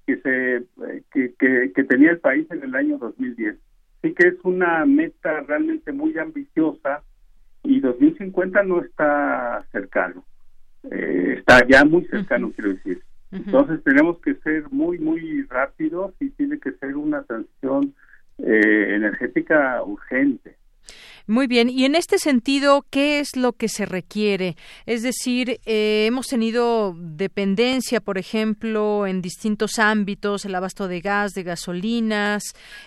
que 0.06 0.18
se 0.22 0.56
eh, 0.56 1.04
que, 1.12 1.34
que, 1.74 1.84
tenía 1.84 2.12
el 2.12 2.20
país 2.20 2.48
en 2.50 2.64
el 2.64 2.76
año 2.76 2.98
2010. 2.98 3.58
Así 4.00 4.14
que 4.14 4.28
es 4.30 4.36
una 4.44 4.86
meta 4.86 5.42
realmente 5.42 5.92
muy 5.92 6.18
ambiciosa 6.18 7.04
y 7.64 7.82
2050 7.82 8.64
no 8.64 8.82
está 8.82 9.66
cercano. 9.72 10.24
está 10.90 11.68
ya 11.68 11.84
muy 11.84 12.06
cercano, 12.06 12.52
quiero 12.56 12.74
decir. 12.74 13.02
Entonces 13.32 13.84
tenemos 13.84 14.20
que 14.20 14.36
ser 14.36 14.70
muy, 14.72 14.98
muy 15.00 15.44
rápidos 15.44 16.14
y 16.22 16.30
tiene 16.30 16.60
que 16.60 16.72
ser 16.74 16.96
una 16.96 17.24
transición 17.24 17.94
energética 18.38 19.84
urgente. 19.84 20.56
Muy 21.30 21.48
bien, 21.48 21.70
y 21.70 21.84
en 21.84 21.96
este 21.96 22.20
sentido, 22.20 22.86
¿qué 22.90 23.20
es 23.20 23.36
lo 23.36 23.52
que 23.52 23.68
se 23.68 23.86
requiere? 23.86 24.56
Es 24.86 25.04
decir, 25.04 25.60
eh, 25.66 26.06
hemos 26.08 26.28
tenido 26.28 26.96
dependencia, 26.98 28.00
por 28.00 28.18
ejemplo, 28.18 29.06
en 29.06 29.22
distintos 29.22 29.78
ámbitos, 29.78 30.46
el 30.46 30.56
abasto 30.56 30.88
de 30.88 31.02
gas, 31.02 31.34
de 31.34 31.44
gasolinas, 31.44 32.44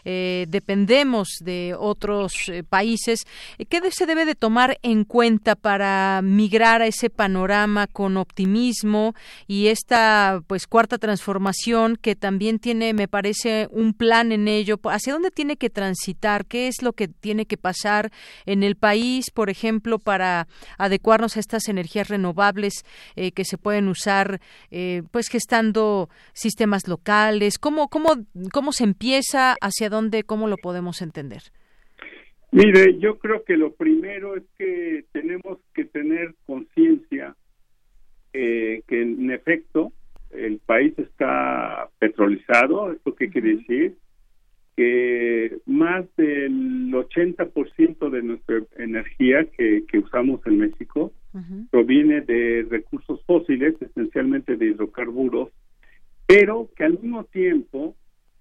eh, 0.07 0.47
dependemos 0.49 1.29
de 1.43 1.77
otros 1.79 2.49
eh, 2.49 2.63
países. 2.63 3.27
¿Qué 3.69 3.83
se 3.91 4.07
debe 4.07 4.25
de 4.25 4.35
tomar 4.35 4.79
en 4.81 5.05
cuenta 5.05 5.55
para 5.55 6.23
migrar 6.23 6.81
a 6.81 6.87
ese 6.87 7.11
panorama 7.11 7.89
con 7.89 8.17
optimismo 8.17 9.15
y 9.49 9.67
esta 9.67 10.43
pues 10.47 10.67
cuarta 10.67 10.97
transformación 10.97 11.99
que 12.01 12.17
también 12.17 12.59
tiene, 12.59 12.95
me 12.95 13.07
parece, 13.07 13.69
un 13.71 13.93
plan 13.93 14.33
en 14.33 14.49
ello? 14.49 14.81
¿Hacia 14.85 15.13
dónde 15.13 15.31
tiene 15.31 15.59
que 15.59 15.69
transitar? 15.69 16.47
¿Qué 16.47 16.69
es 16.69 16.81
lo 16.81 16.95
que 16.95 17.07
tiene 17.07 17.45
que 17.45 17.59
pasar? 17.59 18.11
En 18.47 18.63
el 18.63 18.77
país, 18.77 19.31
por 19.31 19.51
ejemplo, 19.51 19.99
para 19.99 20.47
adecuarnos 20.79 21.37
a 21.37 21.41
estas 21.41 21.69
energías 21.69 22.09
renovables 22.09 22.85
eh, 23.17 23.33
que 23.33 23.45
se 23.45 23.59
pueden 23.59 23.89
usar, 23.89 24.41
eh, 24.71 25.03
pues 25.11 25.29
gestando 25.29 26.09
sistemas 26.33 26.89
locales? 26.89 27.59
¿Cómo, 27.59 27.89
cómo, 27.89 28.11
¿Cómo 28.53 28.73
se 28.73 28.85
empieza? 28.85 29.55
¿Hacia 29.61 29.89
dónde? 29.89 30.23
¿Cómo 30.25 30.49
lo 30.49 30.57
podemos 30.57 31.03
entender? 31.03 31.43
Mire, 32.53 32.99
yo 32.99 33.19
creo 33.19 33.45
que 33.45 33.57
lo 33.57 33.73
primero 33.75 34.37
es 34.37 34.43
que 34.59 35.05
tenemos 35.13 35.59
que 35.73 35.85
tener 35.85 36.35
conciencia 36.47 37.37
eh, 38.33 38.83
que 38.89 39.03
en 39.03 39.31
efecto 39.31 39.93
el 40.31 40.59
país 40.59 40.97
está 40.99 41.89
petrolizado, 41.99 42.93
¿esto 42.93 43.15
qué 43.15 43.31
quiere 43.31 43.57
decir? 43.57 43.97
Que 44.81 45.59
más 45.67 46.07
del 46.17 46.91
80% 46.91 48.09
de 48.09 48.23
nuestra 48.23 48.63
energía 48.79 49.45
que, 49.45 49.85
usamos 49.99 50.41
en 50.47 50.57
México 50.57 51.13
proviene 51.71 52.23
de 52.23 52.67
recursos 52.67 53.23
fósiles, 53.27 53.75
esencialmente 53.79 54.57
de 54.57 54.69
hidrocarburos, 54.69 55.51
pero 56.27 56.71
que 56.75 56.85
al 56.85 56.99
mismo 56.99 57.25
tiempo 57.25 57.95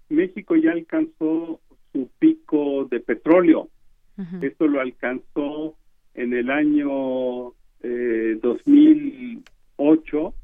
México 0.08 0.56
ya 0.56 0.72
alcanzó 0.72 1.60
su 1.92 2.08
pico 2.18 2.86
de 2.90 3.00
petróleo. 3.00 3.68
Esto 4.40 4.66
lo 4.66 4.80
alcanzó 4.80 5.76
en 6.14 6.32
el 6.32 6.48
año 6.50 7.52
eh, 7.82 8.38
2008 8.40 10.34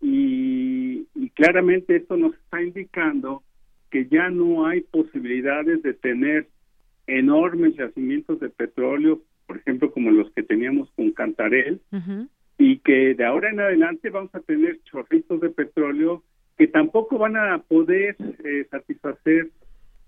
y, 0.00 1.06
y 1.14 1.30
claramente 1.34 1.96
esto 1.96 2.16
nos 2.16 2.32
está 2.36 2.62
indicando 2.62 3.42
que 3.90 4.06
ya 4.06 4.30
no 4.30 4.66
hay 4.66 4.82
posibilidades 4.82 5.82
de 5.82 5.94
tener 5.94 6.48
enormes 7.06 7.74
yacimientos 7.76 8.40
de 8.40 8.48
petróleo, 8.48 9.20
por 9.46 9.58
ejemplo, 9.58 9.90
como 9.90 10.10
los 10.10 10.30
que 10.32 10.42
teníamos 10.42 10.90
con 10.92 11.10
Cantarel, 11.10 11.80
y 12.56 12.78
que 12.78 13.14
de 13.14 13.24
ahora 13.24 13.50
en 13.50 13.60
adelante 13.60 14.10
vamos 14.10 14.34
a 14.34 14.40
tener 14.40 14.80
chorritos 14.84 15.40
de 15.40 15.50
petróleo 15.50 16.22
que 16.56 16.68
tampoco 16.68 17.18
van 17.18 17.36
a 17.36 17.58
poder 17.58 18.16
eh, 18.44 18.66
satisfacer 18.70 19.50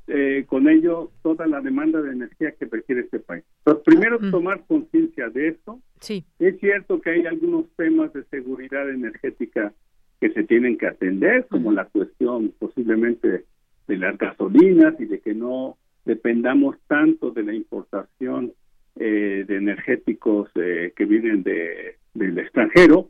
eh, 0.06 0.44
con 0.46 0.68
ello 0.68 1.10
toda 1.22 1.46
la 1.46 1.60
demanda 1.60 2.02
de 2.02 2.12
energía 2.12 2.52
que 2.52 2.66
requiere 2.66 3.02
este 3.02 3.20
país. 3.20 3.44
Entonces, 3.58 3.84
primero 3.84 4.18
tomar 4.30 4.62
conciencia 4.66 5.30
de 5.30 5.48
esto. 5.48 5.80
Sí. 6.00 6.24
Es 6.38 6.58
cierto 6.60 7.00
que 7.00 7.10
hay 7.10 7.26
algunos 7.26 7.66
temas 7.76 8.12
de 8.12 8.24
seguridad 8.24 8.90
energética 8.90 9.72
que 10.20 10.30
se 10.30 10.44
tienen 10.44 10.76
que 10.76 10.88
atender, 10.88 11.46
como 11.48 11.72
la 11.72 11.86
cuestión 11.86 12.52
posiblemente 12.58 13.44
de 13.86 13.96
las 13.96 14.16
gasolinas 14.18 14.94
y 15.00 15.06
de 15.06 15.20
que 15.20 15.34
no 15.34 15.76
dependamos 16.04 16.76
tanto 16.86 17.30
de 17.30 17.42
la 17.42 17.54
importación 17.54 18.52
eh, 18.96 19.44
de 19.46 19.56
energéticos 19.56 20.50
eh, 20.54 20.92
que 20.96 21.04
vienen 21.04 21.42
de, 21.42 21.96
del 22.14 22.38
extranjero, 22.38 23.08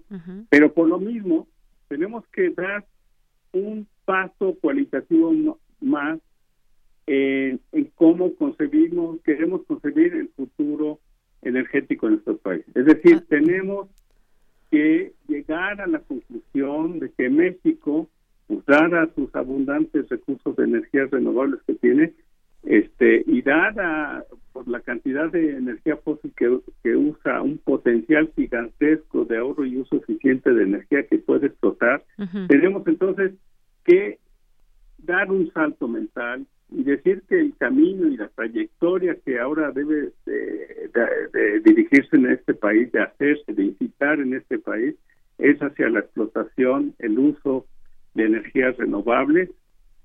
pero 0.49 0.73
por 0.73 0.89
lo 0.89 0.99
mismo 0.99 1.49
tenemos 1.89 2.27
que 2.29 2.51
dar 2.51 2.85
un 3.53 3.87
paso 4.05 4.57
cualitativo 4.61 5.59
más 5.81 6.21
en, 7.07 7.61
en 7.73 7.85
cómo 7.95 8.35
concebimos, 8.37 9.21
queremos 9.23 9.63
concebir 9.67 10.15
el 10.15 10.29
futuro 10.29 11.01
energético 11.43 12.07
en 12.07 12.13
nuestro 12.15 12.37
país. 12.39 12.65
Es 12.75 12.87
decir, 12.87 13.19
ah. 13.21 13.25
tenemos 13.29 13.89
que 14.71 15.13
llegar 15.29 15.81
a 15.81 15.87
la 15.87 15.99
conclusión 16.01 16.99
de 16.99 17.11
que 17.13 17.29
México 17.29 18.09
a 18.69 19.09
sus 19.15 19.35
abundantes 19.35 20.09
recursos 20.09 20.57
de 20.57 20.65
energías 20.65 21.11
renovables 21.11 21.61
que 21.67 21.75
tiene, 21.75 22.13
este 22.65 23.25
y 23.27 23.43
dada 23.43 24.25
por 24.53 24.69
la 24.69 24.81
cantidad 24.81 25.31
de 25.31 25.57
energía 25.57 25.97
fósil 25.97 26.33
que, 26.37 26.59
que 26.83 26.97
usa 26.97 27.43
un 27.43 27.59
potencial 27.59 28.31
gigantesco 28.37 29.25
de 29.25 29.39
ahorro 29.39 29.65
y 29.65 29.79
uso 29.79 29.97
eficiente 29.97 30.53
de 30.53 30.63
energía 30.63 31.07
que 31.07 31.19
puede 31.19 31.49
explotar, 31.49 32.05
tenemos 32.49 32.87
entonces 32.87 33.33
que 33.85 34.19
dar 34.99 35.31
un 35.31 35.51
salto 35.53 35.89
mental 35.89 36.47
y 36.71 36.85
decir 36.85 37.23
que 37.29 37.41
el 37.41 37.55
camino 37.57 38.07
y 38.09 38.17
la 38.17 38.29
trayectoria 38.29 39.17
que 39.25 39.39
ahora 39.39 39.73
debe 39.73 40.11
de, 40.25 41.61
dirigirse 41.65 42.17
en 42.17 42.31
este 42.31 42.55
país, 42.55 42.91
de 42.93 43.03
hacerse, 43.03 43.53
de 43.53 43.65
incitar 43.65 44.21
en 44.21 44.35
este 44.35 44.59
país, 44.59 44.95
es 45.39 45.59
hacia 45.61 45.89
la 45.91 46.01
explotación, 46.01 46.95
el 46.99 47.19
uso 47.19 47.67
de 48.15 48.25
energías 48.25 48.77
renovables 48.77 49.51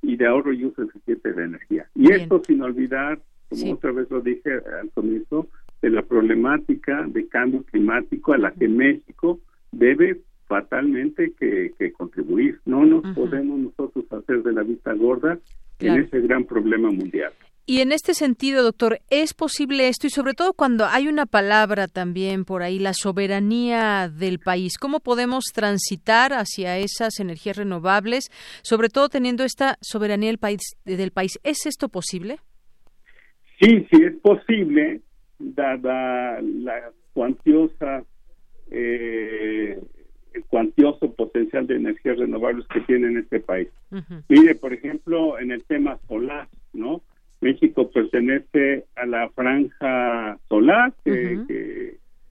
y 0.01 0.15
de 0.15 0.27
ahorro 0.27 0.53
y 0.53 0.65
uso 0.65 0.83
eficiente 0.83 1.33
de 1.33 1.43
energía. 1.43 1.89
Y 1.95 2.11
esto 2.11 2.41
sin 2.45 2.61
olvidar, 2.61 3.19
como 3.49 3.73
otra 3.73 3.91
vez 3.91 4.09
lo 4.09 4.21
dije 4.21 4.51
al 4.79 4.89
comienzo, 4.91 5.47
de 5.81 5.89
la 5.89 6.01
problemática 6.01 7.05
de 7.07 7.27
cambio 7.27 7.63
climático 7.63 8.33
a 8.33 8.37
la 8.37 8.51
que 8.51 8.67
México 8.67 9.39
debe 9.71 10.21
fatalmente 10.47 11.33
que, 11.37 11.91
contribuir. 11.93 12.59
No 12.65 12.85
nos 12.85 13.15
podemos 13.15 13.59
nosotros 13.59 14.05
hacer 14.11 14.43
de 14.43 14.53
la 14.53 14.63
vista 14.63 14.93
gorda 14.93 15.39
en 15.79 16.01
ese 16.01 16.21
gran 16.21 16.45
problema 16.45 16.89
mundial. 16.89 17.33
Y 17.69 17.81
en 17.81 17.91
este 17.91 18.13
sentido, 18.13 18.63
doctor, 18.63 18.99
¿es 19.09 19.33
posible 19.33 19.89
esto? 19.89 20.07
Y 20.07 20.09
sobre 20.09 20.33
todo 20.33 20.53
cuando 20.53 20.85
hay 20.85 21.09
una 21.09 21.25
palabra 21.25 21.89
también 21.89 22.45
por 22.45 22.63
ahí, 22.63 22.79
la 22.79 22.93
soberanía 22.93 24.07
del 24.07 24.39
país. 24.39 24.77
¿Cómo 24.77 25.01
podemos 25.01 25.43
transitar 25.53 26.31
hacia 26.31 26.77
esas 26.77 27.19
energías 27.19 27.57
renovables, 27.57 28.29
sobre 28.61 28.87
todo 28.87 29.09
teniendo 29.09 29.43
esta 29.43 29.77
soberanía 29.81 30.29
del 30.29 30.37
país? 30.37 30.61
Del 30.85 31.11
país? 31.11 31.41
¿Es 31.43 31.65
esto 31.65 31.89
posible? 31.89 32.37
Sí, 33.59 33.85
sí 33.91 34.01
es 34.01 34.15
posible, 34.21 35.01
dada 35.37 36.39
la 36.41 36.91
cuantiosa 37.11 38.05
eh, 38.71 39.77
el 40.33 40.45
cuantioso 40.45 41.13
potencial 41.13 41.67
de 41.67 41.75
energías 41.75 42.17
renovables 42.17 42.65
que 42.67 42.79
tiene 42.81 43.07
en 43.07 43.17
este 43.17 43.41
país. 43.41 43.67
Mire, 44.29 44.55
por 44.55 44.71
ejemplo, 44.71 45.37
en 45.37 45.51
el 45.51 45.65
tema 45.65 45.99
solar, 46.07 46.47
¿no? 46.71 47.01
México 47.41 47.89
pertenece 47.91 48.85
a 48.95 49.05
la 49.05 49.29
franja 49.29 50.39
solar 50.49 50.93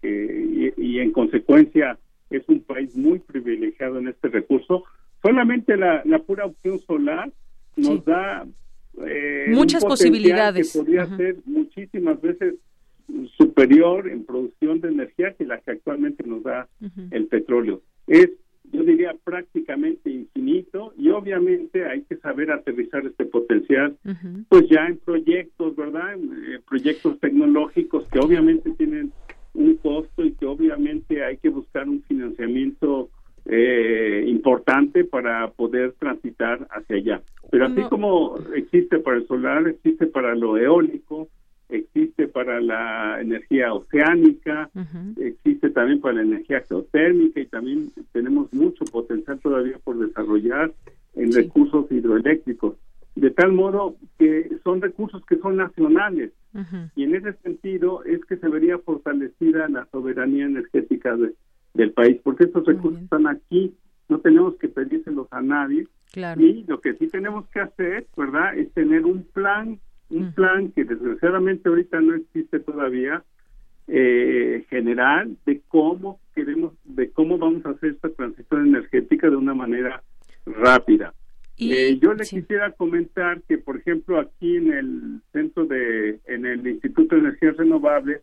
y, 0.03 0.99
en 0.99 1.13
consecuencia 1.13 1.99
es 2.31 2.43
un 2.49 2.61
país 2.61 2.97
muy 2.97 3.19
privilegiado 3.19 3.99
en 3.99 4.09
este 4.09 4.29
recurso. 4.29 4.85
Solamente 5.23 5.77
la, 5.77 6.03
pura 6.27 6.47
opción 6.47 6.79
solar 6.81 7.31
nos 7.77 8.05
da 8.05 8.47
eh, 9.07 9.47
muchas 9.51 9.85
posibilidades. 9.85 10.73
Que 10.73 10.79
podría 10.79 11.07
ser 11.17 11.37
muchísimas 11.45 12.21
veces 12.21 12.55
superior 13.37 14.09
en 14.09 14.25
producción 14.25 14.81
de 14.81 14.89
energía 14.89 15.35
que 15.35 15.45
la 15.45 15.59
que 15.59 15.73
actualmente 15.73 16.25
nos 16.27 16.43
da 16.43 16.69
el 17.11 17.27
petróleo. 17.27 17.83
Es 18.07 18.31
yo 18.73 18.83
diría 18.83 19.14
prácticamente 19.25 20.11
infinito 20.11 20.93
y 20.97 21.11
obviamente 21.11 21.85
hay 21.85 22.03
que 22.03 22.17
saber 22.17 22.51
aterrizar 22.51 23.05
este 23.07 23.25
potencial 23.25 23.97
pues 24.49 24.69
ya 24.69 24.87
en 24.87 24.99
proyectos, 24.99 25.77
¿verdad? 25.77 26.14
Eh, 26.14 26.61
proyectos 26.69 27.19
tecnológicos 27.21 28.07
que 28.09 28.19
obviamente 28.19 28.71
tienen 28.73 29.12
un 29.55 29.77
costo 29.77 30.25
y 30.25 30.33
que 30.33 30.47
obviamente 30.47 31.25
hay 31.25 31.39
que 31.39 31.49
buscar 31.49 31.89
un 31.89 32.03
financiamiento 32.03 33.09
eh, 33.47 34.25
importante 34.27 35.05
para 35.05 35.49
poder 35.51 35.93
transitar 35.99 36.67
hacia 36.71 36.97
allá. 36.97 37.23
Pero 37.51 37.67
así 37.67 37.83
como 37.89 38.37
existe 38.55 38.99
para 38.99 39.19
el 39.19 39.27
solar, 39.27 39.69
existe 39.69 40.07
para 40.07 40.35
lo 40.35 40.57
eólico, 40.59 41.29
existe 41.69 42.29
para 42.29 42.61
la 42.61 43.21
energía 43.21 43.73
oceánica, 43.73 44.71
existe 45.17 45.71
también 45.71 46.01
para 46.01 46.14
la 46.17 46.23
energía 46.23 46.62
geotérmica 46.69 47.41
y 47.41 47.47
también 47.47 47.91
tenemos 48.12 48.53
mucho 48.53 48.85
potencial 48.85 49.39
todavía 49.41 49.79
por 49.83 49.99
desarrollar 49.99 50.73
en 51.14 51.33
recursos 51.33 51.91
hidroeléctricos. 51.91 52.77
De 53.14 53.31
tal 53.31 53.53
modo 53.53 53.97
que 54.19 54.51
son 54.62 54.81
recursos 54.81 55.25
que 55.27 55.39
son 55.39 55.57
nacionales 55.57 56.33
y 56.95 57.05
en 57.05 57.14
ese 57.14 57.35
sentido 57.43 58.03
es 58.05 58.25
que 58.25 58.37
se 58.37 58.49
vería 58.49 58.79
fortalecida 58.79 59.69
la 59.69 59.87
soberanía 59.93 60.47
energética 60.47 61.17
del 61.75 61.93
país, 61.93 62.19
porque 62.23 62.45
estos 62.45 62.64
recursos 62.64 63.03
están 63.03 63.27
aquí, 63.27 63.75
no 64.09 64.21
tenemos 64.21 64.57
que 64.57 64.69
pedírselos 64.69 65.27
a 65.33 65.43
nadie. 65.43 65.87
Y 66.43 66.64
lo 66.64 66.81
que 66.81 66.95
sí 66.95 67.09
tenemos 67.09 67.47
que 67.49 67.61
hacer, 67.61 68.07
¿verdad?, 68.17 68.57
es 68.57 68.73
tener 68.73 69.05
un 69.05 69.25
plan 69.25 69.79
un 70.11 70.33
plan 70.33 70.71
que 70.73 70.85
desgraciadamente 70.85 71.69
ahorita 71.69 72.01
no 72.01 72.15
existe 72.15 72.61
todavía 72.61 73.25
eh, 73.89 74.65
general 74.69 75.37
de 75.47 75.63
cómo 75.69 76.21
queremos, 76.35 76.75
de 76.85 77.11
cómo 77.11 77.39
vamos 77.39 77.65
a 77.67 77.71
hacer 77.71 77.91
esta 77.91 78.09
transición 78.11 78.69
energética 78.69 79.31
de 79.31 79.37
una 79.37 79.55
manera 79.55 80.03
rápida. 80.45 81.15
Eh, 81.59 81.99
yo 82.03 82.13
le 82.13 82.25
quisiera 82.25 82.71
comentar 82.73 83.41
que, 83.49 83.57
por 83.57 83.79
ejemplo, 83.79 84.21
aquí 84.21 84.57
en 84.57 84.73
el 84.73 85.21
centro 85.33 85.65
de, 85.65 86.21
en 86.27 86.45
el 86.45 86.67
Instituto 86.67 87.15
de 87.15 87.23
Energías 87.23 87.57
Renovables, 87.57 88.23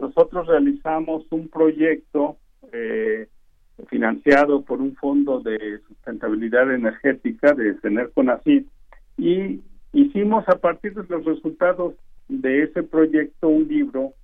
nosotros 0.00 0.48
realizamos 0.48 1.24
un 1.30 1.48
proyecto 1.48 2.38
eh, 2.72 3.28
financiado 3.88 4.62
por 4.62 4.80
un 4.80 4.96
fondo 4.96 5.40
de 5.40 5.78
sustentabilidad 5.86 6.72
energética 6.74 7.52
de 7.54 7.74
tener 7.74 8.10
CONACYT 8.12 8.66
y 9.16 9.60
Hicimos 9.92 10.48
a 10.48 10.56
partir 10.56 10.94
de 10.94 11.04
los 11.08 11.24
resultados 11.24 11.94
de 12.28 12.64
ese 12.64 12.82
proyecto 12.82 13.48
un 13.48 13.68
libro 13.68 14.14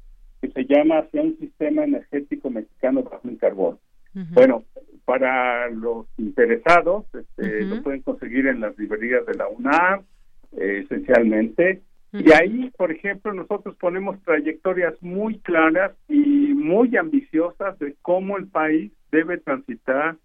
que 0.40 0.48
se 0.48 0.64
llama 0.64 0.98
Hacia 0.98 1.22
un 1.22 1.36
sistema 1.38 1.84
energético 1.84 2.50
mexicano 2.50 3.02
bajo 3.02 3.28
en 3.28 3.36
carbón. 3.36 3.78
Bueno, 4.32 4.64
para 5.04 5.70
los 5.70 6.06
interesados, 6.16 7.04
este, 7.14 7.64
lo 7.64 7.82
pueden 7.82 8.02
conseguir 8.02 8.46
en 8.46 8.60
las 8.60 8.76
librerías 8.78 9.24
de 9.26 9.34
la 9.34 9.48
UNAM, 9.48 10.02
eh, 10.52 10.82
esencialmente. 10.84 11.82
Y 12.12 12.32
ahí, 12.32 12.70
por 12.76 12.90
ejemplo, 12.90 13.32
nosotros 13.32 13.76
ponemos 13.76 14.20
trayectorias 14.22 14.94
muy 15.02 15.38
claras 15.40 15.92
y 16.08 16.54
muy 16.54 16.96
ambiciosas 16.96 17.78
de 17.78 17.94
cómo 18.02 18.38
el 18.38 18.48
país 18.48 18.90
debe 19.12 19.38
transitar 19.38 20.16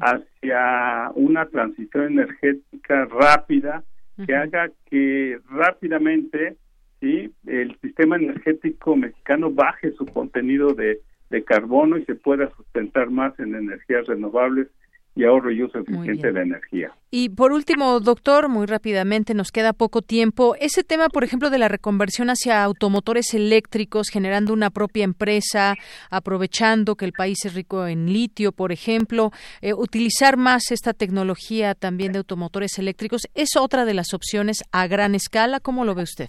hacia 0.00 1.10
una 1.14 1.46
transición 1.46 2.06
energética 2.06 3.04
rápida, 3.04 3.84
que 4.24 4.34
haga 4.34 4.70
que 4.88 5.38
rápidamente 5.50 6.56
¿sí? 7.00 7.32
el 7.46 7.76
sistema 7.80 8.16
energético 8.16 8.96
mexicano 8.96 9.50
baje 9.50 9.92
su 9.92 10.06
contenido 10.06 10.72
de, 10.72 11.00
de 11.30 11.44
carbono 11.44 11.98
y 11.98 12.04
se 12.04 12.14
pueda 12.14 12.50
sustentar 12.56 13.10
más 13.10 13.38
en 13.38 13.54
energías 13.54 14.06
renovables 14.06 14.68
y 15.16 15.24
ahorro 15.24 15.50
y 15.50 15.62
uso 15.62 15.78
eficiente 15.78 16.26
de 16.26 16.32
la 16.34 16.42
energía. 16.42 16.92
Y 17.10 17.30
por 17.30 17.52
último, 17.52 18.00
doctor, 18.00 18.50
muy 18.50 18.66
rápidamente, 18.66 19.32
nos 19.32 19.50
queda 19.50 19.72
poco 19.72 20.02
tiempo. 20.02 20.54
Ese 20.60 20.84
tema, 20.84 21.08
por 21.08 21.24
ejemplo, 21.24 21.48
de 21.48 21.58
la 21.58 21.68
reconversión 21.68 22.28
hacia 22.28 22.62
automotores 22.62 23.32
eléctricos, 23.32 24.10
generando 24.10 24.52
una 24.52 24.68
propia 24.68 25.04
empresa, 25.04 25.74
aprovechando 26.10 26.96
que 26.96 27.06
el 27.06 27.12
país 27.12 27.38
es 27.46 27.54
rico 27.54 27.86
en 27.86 28.12
litio, 28.12 28.52
por 28.52 28.72
ejemplo, 28.72 29.30
eh, 29.62 29.72
utilizar 29.72 30.36
más 30.36 30.70
esta 30.70 30.92
tecnología 30.92 31.74
también 31.74 32.12
de 32.12 32.18
automotores 32.18 32.78
eléctricos, 32.78 33.22
¿es 33.34 33.56
otra 33.56 33.86
de 33.86 33.94
las 33.94 34.12
opciones 34.12 34.62
a 34.70 34.86
gran 34.86 35.14
escala? 35.14 35.60
¿Cómo 35.60 35.86
lo 35.86 35.94
ve 35.94 36.02
usted? 36.02 36.28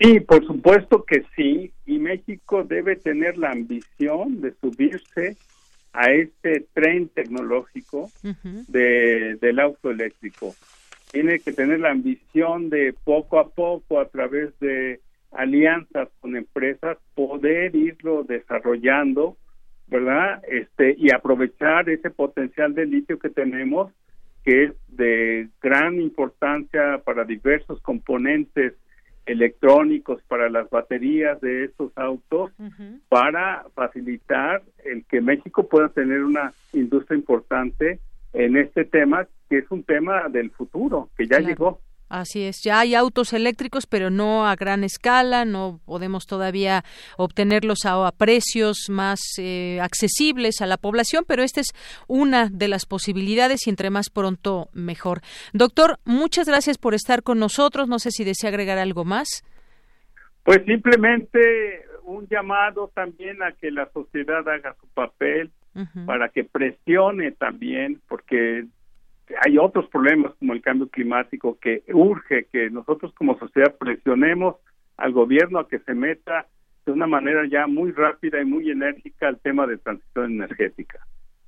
Sí, 0.00 0.20
por 0.20 0.46
supuesto 0.46 1.04
que 1.04 1.24
sí, 1.34 1.72
y 1.84 1.98
México 1.98 2.62
debe 2.62 2.94
tener 2.94 3.36
la 3.36 3.50
ambición 3.50 4.40
de 4.40 4.54
subirse 4.60 5.36
a 5.98 6.12
este 6.12 6.64
tren 6.72 7.08
tecnológico 7.08 8.08
de, 8.68 9.36
del 9.40 9.58
auto 9.58 9.90
eléctrico. 9.90 10.54
Tiene 11.10 11.40
que 11.40 11.52
tener 11.52 11.80
la 11.80 11.90
ambición 11.90 12.70
de 12.70 12.94
poco 13.02 13.40
a 13.40 13.48
poco, 13.48 13.98
a 13.98 14.06
través 14.06 14.56
de 14.60 15.00
alianzas 15.32 16.08
con 16.20 16.36
empresas, 16.36 16.98
poder 17.16 17.74
irlo 17.74 18.22
desarrollando, 18.22 19.36
¿verdad? 19.88 20.40
Este, 20.46 20.94
y 20.96 21.10
aprovechar 21.10 21.90
ese 21.90 22.10
potencial 22.10 22.76
de 22.76 22.86
litio 22.86 23.18
que 23.18 23.30
tenemos, 23.30 23.90
que 24.44 24.66
es 24.66 24.72
de 24.86 25.48
gran 25.60 26.00
importancia 26.00 27.02
para 27.04 27.24
diversos 27.24 27.82
componentes 27.82 28.74
electrónicos 29.28 30.22
para 30.28 30.48
las 30.48 30.68
baterías 30.70 31.40
de 31.40 31.64
estos 31.64 31.92
autos 31.96 32.50
para 33.08 33.66
facilitar 33.74 34.62
el 34.84 35.04
que 35.04 35.20
México 35.20 35.68
pueda 35.68 35.90
tener 35.90 36.24
una 36.24 36.52
industria 36.72 37.16
importante 37.16 38.00
en 38.32 38.56
este 38.56 38.84
tema 38.84 39.26
que 39.48 39.58
es 39.58 39.70
un 39.70 39.82
tema 39.82 40.28
del 40.28 40.50
futuro 40.50 41.10
que 41.16 41.26
ya 41.26 41.40
llegó 41.40 41.80
Así 42.08 42.44
es, 42.44 42.62
ya 42.62 42.80
hay 42.80 42.94
autos 42.94 43.32
eléctricos, 43.32 43.86
pero 43.86 44.08
no 44.08 44.46
a 44.46 44.56
gran 44.56 44.82
escala, 44.82 45.44
no 45.44 45.80
podemos 45.84 46.26
todavía 46.26 46.82
obtenerlos 47.16 47.80
a, 47.84 48.10
precios 48.12 48.86
más 48.88 49.20
eh, 49.38 49.78
accesibles 49.82 50.62
a 50.62 50.66
la 50.66 50.78
población, 50.78 51.24
pero 51.26 51.42
esta 51.42 51.60
es 51.60 51.68
una 52.06 52.48
de 52.50 52.68
las 52.68 52.86
posibilidades 52.86 53.66
y 53.66 53.70
entre 53.70 53.90
más 53.90 54.08
pronto 54.08 54.68
mejor. 54.72 55.20
Doctor, 55.52 55.98
muchas 56.04 56.48
gracias 56.48 56.78
por 56.78 56.94
estar 56.94 57.22
con 57.22 57.38
nosotros. 57.38 57.88
No 57.88 57.98
sé 57.98 58.10
si 58.10 58.24
desea 58.24 58.48
agregar 58.48 58.78
algo 58.78 59.04
más. 59.04 59.44
Pues 60.44 60.64
simplemente 60.64 61.84
un 62.04 62.26
llamado 62.28 62.90
también 62.94 63.42
a 63.42 63.52
que 63.52 63.70
la 63.70 63.90
sociedad 63.92 64.48
haga 64.48 64.74
su 64.80 64.88
papel 64.88 65.50
para 66.06 66.30
que 66.30 66.42
presione 66.42 67.30
también, 67.32 68.00
porque 68.08 68.64
hay 69.44 69.58
otros 69.58 69.88
problemas 69.88 70.32
como 70.38 70.52
el 70.52 70.62
cambio 70.62 70.88
climático 70.88 71.58
que 71.60 71.82
urge 71.92 72.46
que 72.52 72.70
nosotros 72.70 73.12
como 73.14 73.38
sociedad 73.38 73.74
presionemos 73.78 74.56
al 74.96 75.12
gobierno 75.12 75.58
a 75.58 75.68
que 75.68 75.78
se 75.80 75.94
meta 75.94 76.46
de 76.86 76.92
una 76.92 77.06
manera 77.06 77.42
ya 77.50 77.66
muy 77.66 77.92
rápida 77.92 78.40
y 78.40 78.44
muy 78.44 78.70
enérgica 78.70 79.28
al 79.28 79.38
tema 79.38 79.66
de 79.66 79.78
transición 79.78 80.32
energética. 80.32 81.00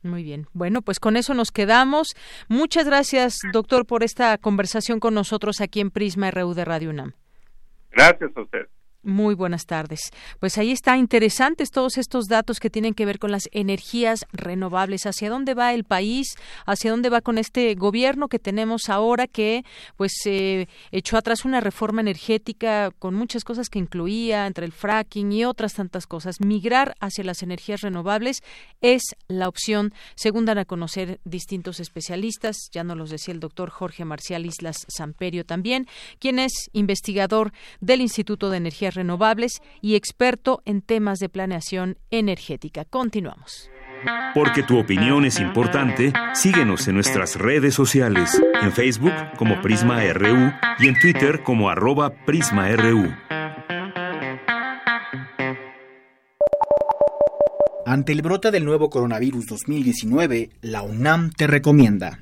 Muy 0.03 0.23
bien. 0.23 0.47
Bueno, 0.53 0.83
pues 0.83 0.99
con 0.99 1.17
eso 1.17 1.35
nos 1.35 1.51
quedamos. 1.51 2.15
Muchas 2.49 2.87
gracias, 2.87 3.41
doctor, 3.53 3.87
por 3.87 4.03
esta 4.03 4.39
conversación 4.39 4.99
con 4.99 5.15
nosotros 5.15 5.61
aquí 5.61 5.81
en 5.81 5.91
Prisma 5.91 6.31
RU 6.31 6.55
de 6.55 6.65
Radio 6.65 6.91
UNAM. 6.91 7.13
Gracias 7.91 8.31
a 8.37 8.41
usted. 8.41 8.69
Muy 9.03 9.35
buenas 9.35 9.65
tardes. 9.65 10.11
Pues 10.41 10.59
ahí 10.59 10.73
está 10.73 10.99
interesantes 10.99 11.71
todos 11.71 11.97
estos 11.97 12.27
datos 12.27 12.61
que 12.61 12.69
tienen 12.69 12.93
que 12.93 13.07
ver 13.07 13.19
con 13.19 13.31
las 13.31 13.49
energías 13.51 14.27
renovables. 14.31 15.07
¿Hacia 15.07 15.31
dónde 15.31 15.55
va 15.55 15.73
el 15.73 15.85
país? 15.85 16.35
¿Hacia 16.67 16.91
dónde 16.91 17.09
va 17.09 17.23
con 17.23 17.39
este 17.39 17.75
gobierno 17.77 18.29
que 18.29 18.39
tenemos 18.39 18.91
ahora 18.91 19.27
que 19.27 19.65
pues 19.97 20.13
eh, 20.27 20.69
echó 20.93 21.17
atrás 21.17 21.47
una 21.47 21.63
reforma 21.63 22.03
energética 22.03 22.91
con 22.99 23.15
muchas 23.15 23.43
cosas 23.43 23.71
que 23.71 23.79
incluía 23.79 24.47
entre 24.47 24.67
el 24.67 24.73
fracking 24.73 25.33
y 25.33 25.47
otras 25.47 25.73
tantas 25.73 26.07
cosas? 26.07 26.39
Migrar 26.39 26.95
hacia 27.01 27.25
las 27.25 27.43
energías 27.43 27.81
renovables 27.81 28.43
es 28.83 29.03
la 29.29 29.49
opción, 29.49 29.95
según 30.15 30.45
dan 30.45 30.59
a 30.59 30.67
conocer 30.67 31.21
distintos 31.25 31.81
especialistas. 31.81 32.69
Ya 32.71 32.85
nos 32.85 32.99
los 32.99 33.09
decía 33.09 33.33
el 33.33 33.41
doctor 33.41 33.71
Jorge 33.71 34.05
Marcial 34.05 34.45
Islas 34.45 34.85
Samperio 34.89 35.47
también, 35.47 35.87
quien 36.19 36.39
es 36.39 36.69
investigador 36.75 37.55
del 37.81 38.03
Instituto 38.03 38.51
de 38.51 38.59
Energía 38.59 38.90
renovables 38.95 39.61
y 39.81 39.95
experto 39.95 40.63
en 40.65 40.83
temas 40.83 41.19
de 41.19 41.29
planeación 41.29 41.99
energética. 42.11 42.85
Continuamos. 42.85 43.71
Porque 44.35 44.63
tu 44.63 44.79
opinión 44.79 45.25
es 45.25 45.41
importante, 45.41 46.13
síguenos 46.33 46.89
en 46.89 46.95
nuestras 46.95 47.37
redes 47.37 47.75
sociales, 47.75 48.41
en 48.63 48.73
Facebook 48.73 49.13
como 49.37 49.61
Prisma 49.61 50.03
RU 50.13 50.53
y 50.79 50.89
en 50.89 50.99
Twitter 50.99 51.43
como 51.43 51.69
arroba 51.69 52.11
PrismaRU. 52.25 53.15
Ante 57.85 58.13
el 58.13 58.23
brote 58.23 58.51
del 58.51 58.65
nuevo 58.65 58.89
coronavirus 58.89 59.47
2019, 59.47 60.51
la 60.63 60.83
UNAM 60.83 61.33
te 61.33 61.47
recomienda 61.47 62.21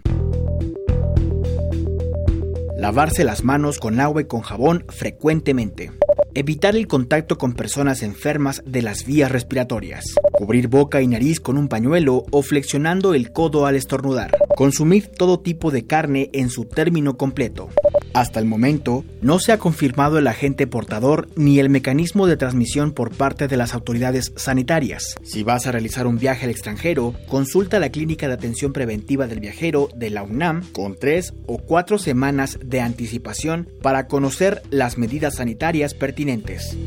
lavarse 2.79 3.25
las 3.25 3.43
manos 3.45 3.79
con 3.79 4.01
agua 4.01 4.23
y 4.23 4.25
con 4.27 4.41
jabón 4.41 4.85
frecuentemente 4.89 5.91
Evitar 6.35 6.77
el 6.77 6.87
contacto 6.87 7.39
con 7.39 7.55
personas 7.55 8.03
enfermas 8.03 8.63
de 8.67 8.83
las 8.83 9.05
vías 9.05 9.33
respiratorias. 9.33 10.05
Cubrir 10.39 10.69
boca 10.69 11.03
y 11.03 11.09
nariz 11.09 11.41
con 11.41 11.59
un 11.59 11.67
pañuelo 11.67 12.25
o 12.31 12.43
flexionando 12.43 13.13
el 13.13 13.33
codo 13.33 13.67
al 13.67 13.75
estornudar. 13.75 14.31
Consumir 14.57 15.09
todo 15.09 15.41
tipo 15.41 15.73
de 15.73 15.85
carne 15.85 16.31
en 16.33 16.49
su 16.49 16.65
término 16.65 17.17
completo. 17.17 17.71
Hasta 18.15 18.39
el 18.39 18.47
momento, 18.47 19.05
no 19.21 19.41
se 19.41 19.51
ha 19.51 19.59
confirmado 19.59 20.17
el 20.17 20.29
agente 20.29 20.69
portador 20.69 21.29
ni 21.35 21.59
el 21.59 21.71
mecanismo 21.71 22.29
de 22.29 22.37
transmisión 22.37 22.93
por 22.93 23.11
parte 23.11 23.49
de 23.49 23.57
las 23.57 23.75
autoridades 23.75 24.33
sanitarias. 24.37 25.17
Si 25.25 25.43
vas 25.43 25.67
a 25.67 25.73
realizar 25.73 26.07
un 26.07 26.19
viaje 26.19 26.45
al 26.45 26.53
extranjero, 26.53 27.15
consulta 27.27 27.81
la 27.81 27.91
Clínica 27.91 28.29
de 28.29 28.35
Atención 28.35 28.73
Preventiva 28.73 29.27
del 29.27 29.41
Viajero 29.41 29.89
de 29.97 30.11
la 30.11 30.23
UNAM 30.23 30.63
con 30.71 30.95
tres 30.95 31.35
o 31.49 31.59
cuatro 31.59 31.99
semanas 31.99 32.61
de 32.65 32.81
anticipación 32.81 33.69
para 33.83 34.07
conocer 34.07 34.63
las 34.71 34.99
medidas 34.99 35.35
sanitarias 35.35 35.95
pertinentes. 35.95 36.79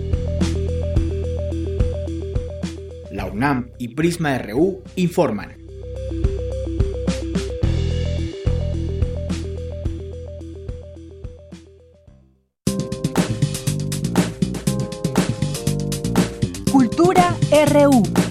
La 3.21 3.27
UNAM 3.27 3.69
y 3.77 3.89
Prisma 3.89 4.35
RU 4.39 4.81
informan. 4.95 5.55
RU. 17.51 18.30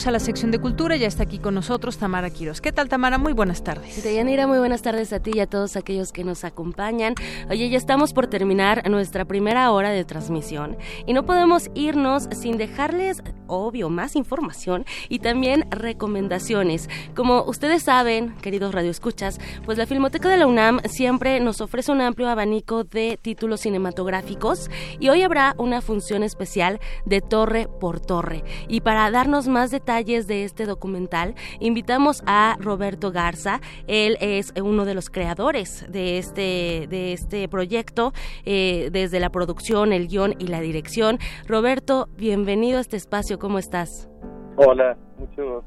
Vamos 0.00 0.06
a 0.06 0.12
la 0.12 0.20
sección 0.20 0.50
de 0.50 0.58
cultura. 0.58 0.96
Ya 0.96 1.08
está 1.08 1.24
aquí 1.24 1.38
con 1.38 1.54
nosotros 1.54 1.98
Tamara 1.98 2.30
Quiros. 2.30 2.62
¿Qué 2.62 2.72
tal, 2.72 2.88
Tamara? 2.88 3.18
Muy 3.18 3.34
buenas 3.34 3.62
tardes. 3.62 4.02
Deyanira, 4.02 4.46
muy 4.46 4.58
buenas 4.58 4.80
tardes 4.80 5.12
a 5.12 5.20
ti 5.20 5.32
y 5.34 5.40
a 5.40 5.46
todos 5.46 5.76
aquellos 5.76 6.10
que 6.10 6.24
nos 6.24 6.42
acompañan. 6.44 7.14
Oye, 7.50 7.68
ya 7.68 7.76
estamos 7.76 8.14
por 8.14 8.26
terminar 8.26 8.88
nuestra 8.88 9.26
primera 9.26 9.70
hora 9.72 9.90
de 9.90 10.06
transmisión 10.06 10.78
y 11.06 11.12
no 11.12 11.26
podemos 11.26 11.68
irnos 11.74 12.30
sin 12.32 12.56
dejarles, 12.56 13.22
obvio, 13.46 13.90
más 13.90 14.16
información 14.16 14.86
y 15.10 15.18
también 15.18 15.70
recomendaciones. 15.70 16.88
Como 17.14 17.42
ustedes 17.42 17.82
saben, 17.82 18.34
queridos 18.36 18.72
radioescuchas, 18.72 19.38
pues 19.66 19.76
la 19.76 19.84
Filmoteca 19.84 20.30
de 20.30 20.38
la 20.38 20.46
UNAM 20.46 20.80
siempre 20.88 21.40
nos 21.40 21.60
ofrece 21.60 21.92
un 21.92 22.00
amplio 22.00 22.30
abanico 22.30 22.84
de 22.84 23.18
títulos 23.20 23.60
cinematográficos 23.60 24.70
y 24.98 25.10
hoy 25.10 25.20
habrá 25.20 25.54
una 25.58 25.82
función 25.82 26.22
especial 26.22 26.80
de 27.04 27.20
torre 27.20 27.68
por 27.80 28.00
torre. 28.00 28.44
Y 28.66 28.80
para 28.80 29.10
darnos 29.10 29.46
más 29.46 29.70
detalles 29.70 29.89
de 29.90 30.44
este 30.44 30.66
documental, 30.66 31.34
invitamos 31.58 32.22
a 32.24 32.56
Roberto 32.60 33.10
Garza. 33.10 33.60
Él 33.88 34.16
es 34.20 34.54
uno 34.62 34.84
de 34.84 34.94
los 34.94 35.10
creadores 35.10 35.84
de 35.90 36.16
este, 36.18 36.86
de 36.88 37.12
este 37.12 37.48
proyecto, 37.48 38.12
eh, 38.44 38.90
desde 38.92 39.18
la 39.18 39.30
producción, 39.30 39.92
el 39.92 40.06
guion 40.06 40.36
y 40.38 40.46
la 40.46 40.60
dirección. 40.60 41.18
Roberto, 41.48 42.08
bienvenido 42.16 42.78
a 42.78 42.82
este 42.82 42.96
espacio. 42.96 43.40
¿Cómo 43.40 43.58
estás? 43.58 44.08
Hola, 44.56 44.96
mucho 45.18 45.64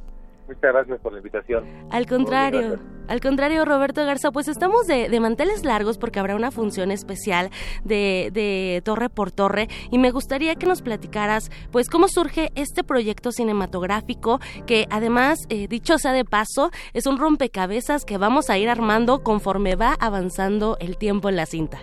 Muchas 0.48 0.74
gracias 0.74 1.00
por 1.00 1.14
la 1.14 1.20
invitación. 1.20 1.64
Al 1.90 2.06
contrario, 2.06 2.78
al 3.08 3.20
contrario, 3.22 3.66
Roberto 3.66 4.06
Garza, 4.06 4.32
pues 4.32 4.48
estamos 4.48 4.88
de, 4.88 5.20
manteles 5.20 5.64
largos 5.64 5.98
porque 5.98 6.20
habrá 6.20 6.36
una 6.36 6.52
función 6.52 6.92
especial 6.92 7.50
de, 7.84 8.82
Torre 8.84 9.10
por 9.10 9.32
Torre 9.32 9.68
y 9.92 10.00
me 10.00 10.12
gustaría 10.12 10.56
que 10.56 10.66
nos 10.66 10.82
platicaras, 10.82 11.50
pues, 11.72 11.90
cómo 11.90 12.08
surge 12.08 12.50
este 12.56 12.84
proyecto 12.84 13.32
cinematográfico 13.32 14.40
que 14.66 14.86
además, 14.90 15.40
eh, 15.50 15.68
dicho 15.68 15.98
sea 15.98 16.12
de 16.12 16.26
paso, 16.26 16.72
es 16.94 17.06
un 17.08 17.18
rompecabezas 17.18 18.06
que 18.06 18.18
vamos 18.18 18.50
a 18.50 18.58
ir 18.58 18.70
armando 18.70 19.24
conforme 19.24 19.76
va 19.76 19.96
avanzando 20.00 20.78
el 20.80 20.98
tiempo 20.98 21.30
en 21.30 21.36
la 21.36 21.46
cinta. 21.46 21.80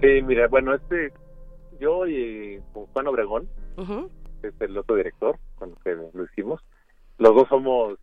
Sí, 0.00 0.22
mira, 0.22 0.48
bueno, 0.48 0.74
este, 0.74 1.12
yo 1.80 2.06
y 2.06 2.60
Juan 2.92 3.06
Obregón, 3.06 3.48
es 4.42 4.54
el 4.60 4.76
otro 4.76 4.96
director 4.96 5.38
con 5.56 5.70
el 5.70 5.76
que 5.84 5.94
lo 5.94 6.24
hicimos, 6.24 6.60
los 7.22 7.36
dos 7.36 7.48
somos 7.48 7.98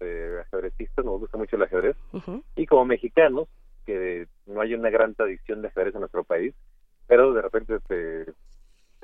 eh, 0.00 0.42
ajedrecistas, 0.46 1.04
nos 1.04 1.20
gusta 1.20 1.38
mucho 1.38 1.54
el 1.54 1.62
ajedrez, 1.62 1.96
y 2.56 2.66
como 2.66 2.84
mexicanos, 2.84 3.48
que 3.86 4.26
no 4.46 4.60
hay 4.60 4.74
una 4.74 4.90
gran 4.90 5.14
tradición 5.14 5.62
de 5.62 5.68
ajedrez 5.68 5.94
en 5.94 6.00
nuestro 6.00 6.24
país, 6.24 6.54
pero 7.06 7.32
de 7.32 7.42
repente 7.42 7.78
te, 7.86 8.26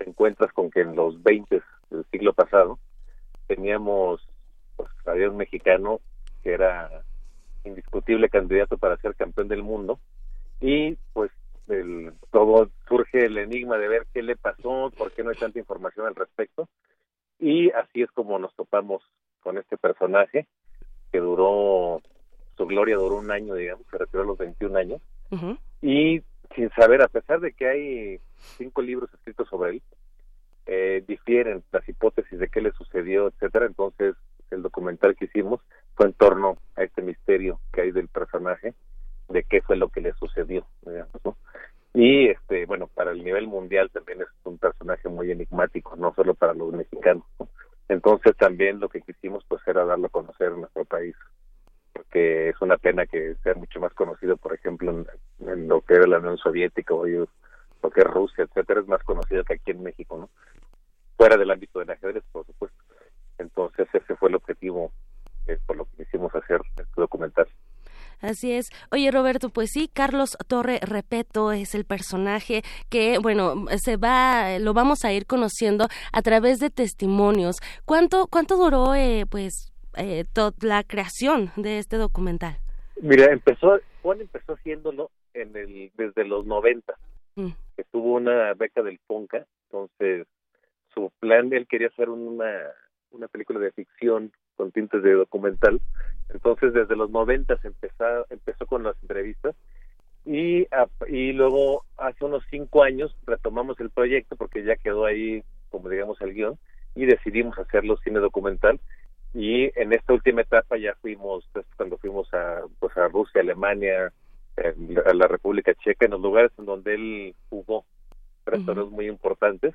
encuentras 0.05 0.53
con 0.53 0.71
que 0.71 0.81
en 0.81 0.97
los 0.97 1.23
20 1.23 1.63
del 1.91 2.05
siglo 2.11 2.33
pasado 2.33 2.79
teníamos, 3.47 4.27
pues 4.77 4.89
había 5.07 5.31
un 5.31 5.37
mexicano 5.37 6.01
que 6.43 6.55
era 6.55 7.05
indiscutible 7.65 8.29
candidato 8.29 8.77
para 8.77 8.97
ser 8.97 9.15
campeón 9.15 9.47
del 9.47 9.63
mundo, 9.63 10.01
y 10.61 10.97
pues 11.13 11.31
el, 11.69 12.13
todo 12.33 12.71
surge 12.89 13.27
el 13.27 13.39
enigma 13.39 13.79
de 13.79 13.87
ver 13.87 14.07
qué 14.13 14.23
le 14.23 14.35
pasó, 14.35 14.91
por 14.99 15.13
qué 15.13 15.23
no 15.23 15.31
hay 15.31 15.37
tanta 15.37 15.61
información 15.61 16.09
al 16.09 16.17
respecto, 16.17 16.69
y 17.39 17.71
así 17.71 18.03
es 18.03 18.11
como 18.11 18.39
nos 18.41 18.53
topamos 18.57 19.03
con 19.41 19.59
este 19.59 19.77
personaje 19.77 20.47
que 21.13 21.19
duró, 21.19 22.01
su 22.57 22.67
gloria 22.67 22.97
duró 22.97 23.17
un 23.17 23.31
año, 23.31 23.55
digamos, 23.55 23.87
se 23.91 23.99
retiró 23.99 24.23
a 24.23 24.27
los 24.27 24.39
21 24.39 24.79
años. 24.79 25.01
Y 25.83 26.23
sin 26.55 26.71
saber, 26.71 27.03
a 27.03 27.09
pesar 27.09 27.41
de 27.41 27.53
que 27.53 27.69
hay 27.69 28.21
cinco 28.57 28.83
libros 28.83 29.13
escritos 29.15 29.49
sobre 29.49 29.71
él, 29.71 29.83
eh, 30.67 31.03
difieren 31.07 31.63
las 31.73 31.89
hipótesis 31.89 32.39
de 32.39 32.49
qué 32.49 32.61
le 32.61 32.73
sucedió, 32.73 33.29
etcétera. 33.29 33.67
Entonces 33.67 34.15
el 34.51 34.63
documental 34.63 35.17
que 35.17 35.27
hicimos 35.27 35.61
fue 35.95 36.07
en 36.07 36.13
torno 36.13 36.59
a 36.77 36.83
este 36.83 37.03
misterio 37.03 37.61
que 37.73 37.83
hay 37.83 37.91
del 37.93 38.09
personaje, 38.09 38.75
de 39.29 39.45
qué 39.45 39.63
fue 39.63 39.77
lo 39.77 39.89
que 39.89 40.01
le 40.01 40.13
sucedió, 40.15 40.67
Y 41.95 42.29
este, 42.29 42.67
bueno, 42.67 42.89
para 42.89 43.13
el 43.13 43.25
nivel 43.25 43.49
mundial 43.49 43.91
también 43.91 44.23
es 44.23 44.29
un 44.45 44.59
personaje 44.59 45.09
muy 45.09 45.31
enigmático, 45.31 45.97
no 45.97 46.15
solo 46.15 46.35
para 46.35 46.55
los 46.55 46.73
mexicanos. 46.73 47.25
Entonces 47.91 48.37
también 48.37 48.79
lo 48.79 48.89
que 48.89 49.01
quisimos 49.01 49.45
pues 49.49 49.61
era 49.67 49.85
darlo 49.85 50.07
a 50.07 50.11
conocer 50.11 50.53
en 50.53 50.61
nuestro 50.61 50.85
país, 50.85 51.17
porque 51.93 52.51
es 52.51 52.61
una 52.61 52.77
pena 52.77 53.05
que 53.05 53.35
sea 53.43 53.55
mucho 53.55 53.81
más 53.81 53.93
conocido, 53.95 54.37
por 54.37 54.55
ejemplo, 54.55 55.05
en, 55.41 55.67
lo 55.67 55.81
que 55.81 55.95
era 55.95 56.07
la 56.07 56.19
Unión 56.19 56.39
Soviética 56.39 56.95
o 56.95 57.05
lo 57.05 57.91
que 57.91 58.01
es 58.01 58.07
Rusia, 58.07 58.45
etcétera, 58.45 58.81
es 58.81 58.87
más 58.87 59.03
conocido 59.03 59.43
que 59.43 59.55
aquí 59.55 59.73
en 59.73 59.83
México, 59.83 60.19
¿no? 60.19 60.31
Fuera 61.17 61.37
del 61.37 61.51
ámbito 61.51 61.81
del 61.81 61.91
ajedrez, 61.91 62.23
por 62.31 62.47
supuesto. 62.47 62.79
Entonces 63.39 63.89
ese 63.93 64.15
fue 64.15 64.29
el 64.29 64.37
objetivo 64.37 64.93
eh, 65.49 65.59
por 65.67 65.75
lo 65.75 65.87
que 65.87 66.05
quisimos 66.05 66.33
hacer 66.37 66.61
este 66.77 66.85
documental. 66.95 67.49
Así 68.21 68.53
es. 68.53 68.69
Oye, 68.91 69.11
Roberto, 69.11 69.49
pues 69.49 69.71
sí, 69.73 69.89
Carlos 69.93 70.37
Torre 70.47 70.79
Repeto 70.83 71.53
es 71.53 71.75
el 71.75 71.85
personaje 71.85 72.63
que, 72.91 73.19
bueno, 73.19 73.67
se 73.83 73.97
va, 73.97 74.59
lo 74.59 74.75
vamos 74.75 75.05
a 75.05 75.13
ir 75.13 75.27
conociendo 75.27 75.89
a 76.13 76.23
través 76.23 76.59
de 76.59 76.71
testimonios. 76.71 77.57
¿Cuánto, 77.85 78.27
cuánto 78.27 78.57
duró, 78.57 78.95
eh, 78.95 79.25
pues, 79.31 79.73
eh, 79.97 80.25
la 80.61 80.85
creación 80.85 81.51
de 81.57 81.79
este 81.79 81.97
documental? 81.97 82.59
Mira, 83.01 83.33
empezó, 83.33 83.81
Juan 84.03 84.21
empezó 84.21 84.53
haciéndolo 84.53 85.11
en 85.33 85.57
el, 85.57 85.91
desde 85.97 86.25
los 86.25 86.45
90, 86.45 86.95
mm. 87.37 87.49
que 87.77 87.85
tuvo 87.91 88.15
una 88.15 88.53
beca 88.55 88.83
del 88.83 88.99
Ponca, 89.07 89.47
entonces 89.65 90.27
su 90.93 91.11
plan, 91.21 91.53
él 91.53 91.67
quería 91.67 91.89
hacer 91.89 92.11
una, 92.11 92.51
una 93.11 93.29
película 93.29 93.61
de 93.61 93.73
ficción 93.73 94.33
con 94.57 94.73
tintes 94.73 95.03
de 95.03 95.13
documental. 95.13 95.81
Entonces, 96.33 96.73
desde 96.73 96.97
los 96.97 97.11
90 97.11 97.59
empezó, 97.65 98.27
empezó 98.31 98.67
con 98.67 98.83
las 98.83 98.97
entrevistas 99.03 99.55
y, 100.25 100.67
y 101.09 101.33
luego 101.33 101.85
hace 101.97 102.25
unos 102.25 102.45
cinco 102.51 102.83
años 102.83 103.17
retomamos 103.27 103.81
el 103.81 103.91
proyecto 103.91 104.37
porque 104.37 104.63
ya 104.63 104.77
quedó 104.77 105.07
ahí, 105.07 105.43
como 105.71 105.89
digamos, 105.89 106.21
el 106.21 106.35
guion 106.35 106.59
y 106.95 107.07
decidimos 107.07 107.59
hacerlo 107.59 107.97
cine 107.99 108.21
documental. 108.21 108.81
Y 109.33 109.71
en 109.81 109.93
esta 109.93 110.13
última 110.13 110.43
etapa 110.43 110.77
ya 110.77 110.95
fuimos 111.01 111.49
pues, 111.53 111.65
cuando 111.77 111.99
fuimos 111.99 112.33
a 112.35 112.63
pues 112.81 112.97
a 112.97 113.07
Rusia 113.09 113.41
Alemania 113.41 114.13
a 114.57 115.15
la 115.15 115.29
República 115.29 115.73
Checa 115.75 116.05
en 116.05 116.11
los 116.13 116.21
lugares 116.21 116.51
en 116.59 116.67
donde 116.67 116.95
él 116.95 117.35
jugó 117.49 117.85
tres 118.45 118.61
muy 118.91 119.07
importantes. 119.07 119.75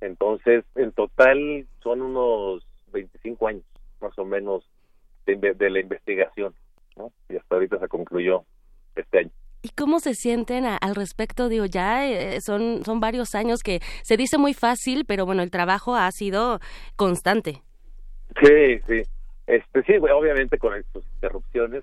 Entonces 0.00 0.64
en 0.74 0.92
total 0.92 1.66
son 1.82 2.02
unos 2.02 2.66
25 2.92 3.46
años 3.46 3.64
más 4.00 4.18
o 4.18 4.24
menos 4.24 4.64
de, 5.36 5.70
la 5.70 5.80
investigación, 5.80 6.54
¿no? 6.96 7.12
Y 7.28 7.36
hasta 7.36 7.54
ahorita 7.54 7.78
se 7.78 7.88
concluyó 7.88 8.44
este 8.96 9.18
año. 9.18 9.30
¿Y 9.62 9.68
cómo 9.70 10.00
se 10.00 10.14
sienten 10.14 10.64
al 10.64 10.94
respecto? 10.94 11.48
Digo, 11.48 11.66
ya 11.66 12.08
eh, 12.08 12.40
son, 12.40 12.82
son 12.84 13.00
varios 13.00 13.34
años 13.34 13.60
que 13.62 13.80
se 14.02 14.16
dice 14.16 14.38
muy 14.38 14.54
fácil, 14.54 15.04
pero 15.06 15.26
bueno, 15.26 15.42
el 15.42 15.50
trabajo 15.50 15.96
ha 15.96 16.10
sido 16.12 16.60
constante. 16.96 17.62
Sí, 18.42 18.78
sí. 18.86 19.02
Este, 19.50 19.82
sí, 19.82 19.94
obviamente 19.96 20.58
con 20.58 20.72
sus 20.92 21.04
interrupciones, 21.14 21.82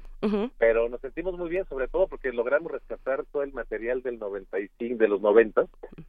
pero 0.58 0.88
nos 0.88 1.02
sentimos 1.02 1.38
muy 1.38 1.50
bien, 1.50 1.66
sobre 1.66 1.90
todo 1.90 2.08
porque 2.08 2.32
logramos 2.32 2.72
rescatar 2.72 3.26
todo 3.26 3.44
el 3.44 3.52
material 3.52 4.02
del 4.02 4.20
95, 4.20 4.98
de 4.98 5.08
los 5.10 5.20
90, 5.20 5.66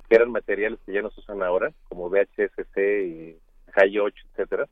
que 0.09 0.15
eran 0.15 0.31
materiales 0.31 0.79
que 0.87 0.93
ya 0.93 1.03
no 1.03 1.11
se 1.11 1.19
usan 1.19 1.43
ahora, 1.43 1.73
como 1.89 2.09
VHSC 2.11 2.79
y 2.79 3.37
High 3.73 3.99
8, 3.99 4.25
etcétera. 4.31 4.69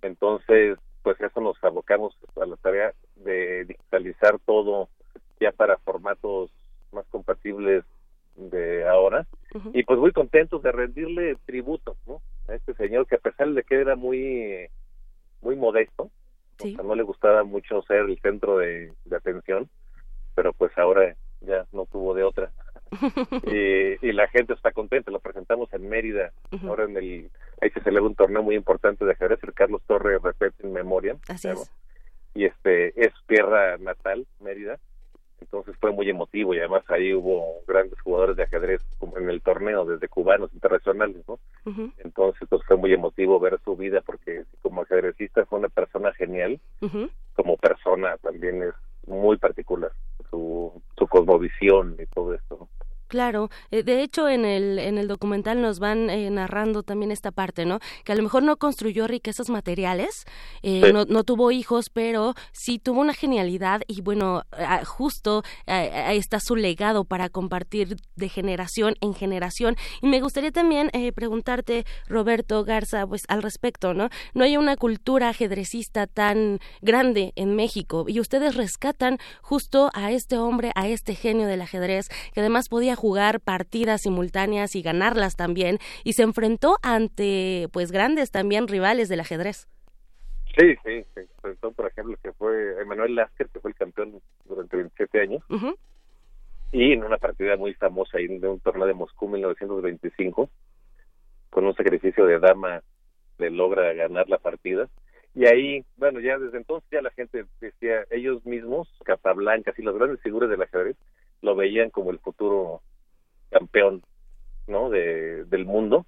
Entonces, 0.00 0.78
pues 1.02 1.20
eso 1.20 1.40
nos 1.40 1.62
abocamos 1.62 2.16
a 2.40 2.46
la 2.46 2.56
tarea 2.56 2.92
de 3.16 3.64
digitalizar 3.64 4.38
todo 4.44 4.88
ya 5.40 5.52
para 5.52 5.78
formatos 5.78 6.50
más 6.92 7.06
compatibles 7.06 7.84
de 8.36 8.88
ahora. 8.88 9.26
Y 9.74 9.82
pues 9.82 9.98
muy 9.98 10.12
contentos 10.12 10.62
de 10.62 10.72
rendirle 10.72 11.36
tributo 11.44 11.96
¿no? 12.06 12.22
a 12.48 12.54
este 12.54 12.74
señor 12.74 13.06
que 13.06 13.16
a 13.16 13.18
pesar 13.18 13.50
de 13.50 13.62
que 13.62 13.74
era 13.74 13.96
muy 13.96 14.68
muy 15.42 15.56
modesto 15.56 16.10
no 16.82 16.94
le 16.94 17.02
gustaba 17.02 17.42
mucho 17.44 17.82
ser 17.82 18.02
el 18.02 18.18
centro 18.20 18.58
de, 18.58 18.92
atención 19.14 19.68
pero 20.34 20.52
pues 20.52 20.76
ahora 20.78 21.14
ya 21.40 21.66
no 21.72 21.86
tuvo 21.86 22.14
de 22.14 22.22
otra. 22.22 22.50
Y, 24.02 24.12
la 24.12 24.28
gente 24.28 24.52
está 24.52 24.72
contenta. 24.72 25.10
Lo 25.10 25.20
presentamos 25.20 25.72
en 25.72 25.88
Mérida 25.88 26.32
ahora 26.66 26.84
en 26.84 26.96
el 26.96 27.30
ahí 27.62 27.70
se 27.70 27.80
celebra 27.80 28.08
un 28.08 28.16
torneo 28.16 28.42
muy 28.42 28.56
importante 28.56 29.04
de 29.04 29.12
ajedrez, 29.12 29.38
el 29.44 29.54
Carlos 29.54 29.82
Torre 29.86 30.18
repete 30.18 30.66
en 30.66 30.72
memoria. 30.72 31.16
Así 31.28 31.48
es. 31.48 31.70
Y 32.34 32.44
este 32.44 32.88
es 33.00 33.12
tierra 33.26 33.78
natal, 33.78 34.26
Mérida. 34.40 34.78
Entonces 35.40 35.76
fue 35.80 35.92
muy 35.92 36.08
emotivo 36.08 36.54
y 36.54 36.58
además 36.58 36.82
ahí 36.88 37.12
hubo 37.14 37.62
grandes 37.66 38.00
jugadores 38.00 38.36
de 38.36 38.44
ajedrez 38.44 38.80
como 38.98 39.18
en 39.18 39.28
el 39.28 39.42
torneo, 39.42 39.84
desde 39.84 40.08
cubanos 40.08 40.52
internacionales, 40.54 41.24
¿no? 41.26 41.38
Entonces 41.98 42.48
pues 42.48 42.62
fue 42.66 42.76
muy 42.76 42.92
emotivo 42.92 43.40
ver 43.40 43.60
su 43.64 43.76
vida 43.76 44.00
porque 44.02 44.44
como 44.62 44.82
ajedrecista 44.82 45.44
fue 45.46 45.58
una 45.58 45.68
persona 45.68 46.12
genial, 46.14 46.60
como 47.34 47.56
persona 47.56 48.16
también 48.18 48.62
es 48.62 48.74
muy 49.06 49.36
particular 49.36 49.90
su, 50.30 50.80
su 50.96 51.06
cosmovisión 51.08 51.96
y 51.98 52.06
todo 52.06 52.34
esto. 52.34 52.51
Claro, 53.12 53.50
eh, 53.70 53.82
de 53.82 54.02
hecho 54.02 54.26
en 54.26 54.46
el, 54.46 54.78
en 54.78 54.96
el 54.96 55.06
documental 55.06 55.60
nos 55.60 55.80
van 55.80 56.08
eh, 56.08 56.30
narrando 56.30 56.82
también 56.82 57.12
esta 57.12 57.30
parte, 57.30 57.66
¿no? 57.66 57.78
Que 58.04 58.12
a 58.12 58.14
lo 58.14 58.22
mejor 58.22 58.42
no 58.42 58.56
construyó 58.56 59.06
riquezas 59.06 59.50
materiales, 59.50 60.24
eh, 60.62 60.90
no, 60.94 61.04
no, 61.04 61.22
tuvo 61.22 61.50
hijos, 61.50 61.90
pero 61.92 62.32
sí 62.52 62.78
tuvo 62.78 63.02
una 63.02 63.12
genialidad 63.12 63.82
y 63.86 64.00
bueno, 64.00 64.44
justo 64.86 65.42
ahí 65.66 66.16
está 66.16 66.40
su 66.40 66.56
legado 66.56 67.04
para 67.04 67.28
compartir 67.28 67.96
de 68.16 68.28
generación 68.30 68.94
en 69.02 69.12
generación. 69.12 69.76
Y 70.00 70.06
me 70.06 70.22
gustaría 70.22 70.50
también 70.50 70.90
preguntarte, 71.14 71.84
Roberto 72.06 72.64
Garza, 72.64 73.06
pues 73.06 73.24
al 73.28 73.42
respecto, 73.42 73.92
¿no? 73.92 74.08
No 74.32 74.44
hay 74.44 74.56
una 74.56 74.76
cultura 74.76 75.28
ajedrecista 75.28 76.06
tan 76.06 76.60
grande 76.80 77.34
en 77.36 77.56
México 77.56 78.06
y 78.08 78.20
ustedes 78.20 78.54
rescatan 78.54 79.18
justo 79.42 79.90
a 79.92 80.12
este 80.12 80.38
hombre, 80.38 80.72
a 80.74 80.88
este 80.88 81.14
genio 81.14 81.46
del 81.46 81.60
ajedrez, 81.60 82.08
que 82.32 82.40
además 82.40 82.70
podía 82.70 82.96
jugar 83.02 83.40
partidas 83.40 84.02
simultáneas 84.02 84.76
y 84.76 84.82
ganarlas 84.82 85.34
también 85.34 85.78
y 86.04 86.12
se 86.12 86.22
enfrentó 86.22 86.76
ante 86.82 87.66
pues 87.72 87.90
grandes 87.90 88.30
también 88.30 88.68
rivales 88.68 89.08
del 89.08 89.18
ajedrez. 89.18 89.66
Sí, 90.56 90.76
sí, 90.84 91.04
se 91.12 91.22
enfrentó 91.22 91.72
por 91.72 91.88
ejemplo 91.88 92.16
que 92.22 92.32
fue 92.32 92.80
Emanuel 92.80 93.16
Lasker 93.16 93.48
que 93.48 93.58
fue 93.58 93.72
el 93.72 93.76
campeón 93.76 94.20
durante 94.44 94.76
27 94.76 95.20
años. 95.20 95.42
Y 96.70 96.92
en 96.92 97.02
una 97.02 97.18
partida 97.18 97.56
muy 97.56 97.74
famosa 97.74 98.18
ahí 98.18 98.28
de 98.28 98.48
un 98.48 98.60
torneo 98.60 98.86
de 98.86 98.94
Moscú 98.94 99.26
1925 99.26 100.48
con 101.50 101.66
un 101.66 101.74
sacrificio 101.74 102.24
de 102.24 102.38
dama 102.38 102.84
le 103.38 103.50
logra 103.50 103.92
ganar 103.94 104.28
la 104.28 104.38
partida. 104.38 104.88
Y 105.34 105.46
ahí, 105.46 105.84
bueno, 105.96 106.20
ya 106.20 106.38
desde 106.38 106.56
entonces 106.56 106.88
ya 106.92 107.02
la 107.02 107.10
gente 107.10 107.46
decía, 107.60 108.04
ellos 108.10 108.44
mismos, 108.46 108.88
Capablanca, 109.04 109.72
y 109.76 109.82
las 109.82 109.94
grandes 109.96 110.20
figuras 110.20 110.48
del 110.48 110.62
ajedrez, 110.62 110.96
lo 111.42 111.56
veían 111.56 111.90
como 111.90 112.10
el 112.10 112.20
futuro 112.20 112.80
campeón, 113.52 114.02
¿no? 114.66 114.90
De, 114.90 115.44
del 115.44 115.64
mundo. 115.64 116.06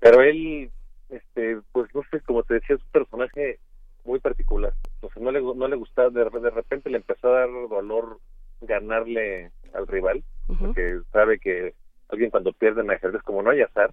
Pero 0.00 0.22
él, 0.22 0.70
este, 1.10 1.58
pues 1.72 1.94
no 1.94 2.02
sé, 2.10 2.20
como 2.20 2.42
te 2.44 2.54
decía, 2.54 2.76
es 2.76 2.82
un 2.82 2.90
personaje 2.90 3.58
muy 4.04 4.20
particular. 4.20 4.72
O 5.02 5.10
sea, 5.10 5.22
no 5.22 5.30
le, 5.30 5.40
no 5.40 5.68
le 5.68 5.76
gustaba, 5.76 6.10
de, 6.10 6.24
de 6.24 6.50
repente 6.50 6.90
le 6.90 6.98
empezó 6.98 7.28
a 7.28 7.40
dar 7.40 7.48
valor 7.68 8.18
ganarle 8.60 9.50
al 9.72 9.86
rival, 9.86 10.24
porque 10.58 11.00
sabe 11.12 11.38
que 11.38 11.74
alguien 12.08 12.30
cuando 12.30 12.52
pierde 12.52 12.80
en 12.80 12.90
ajedrez, 12.90 13.22
como 13.22 13.42
no 13.42 13.50
hay 13.50 13.60
azar, 13.60 13.92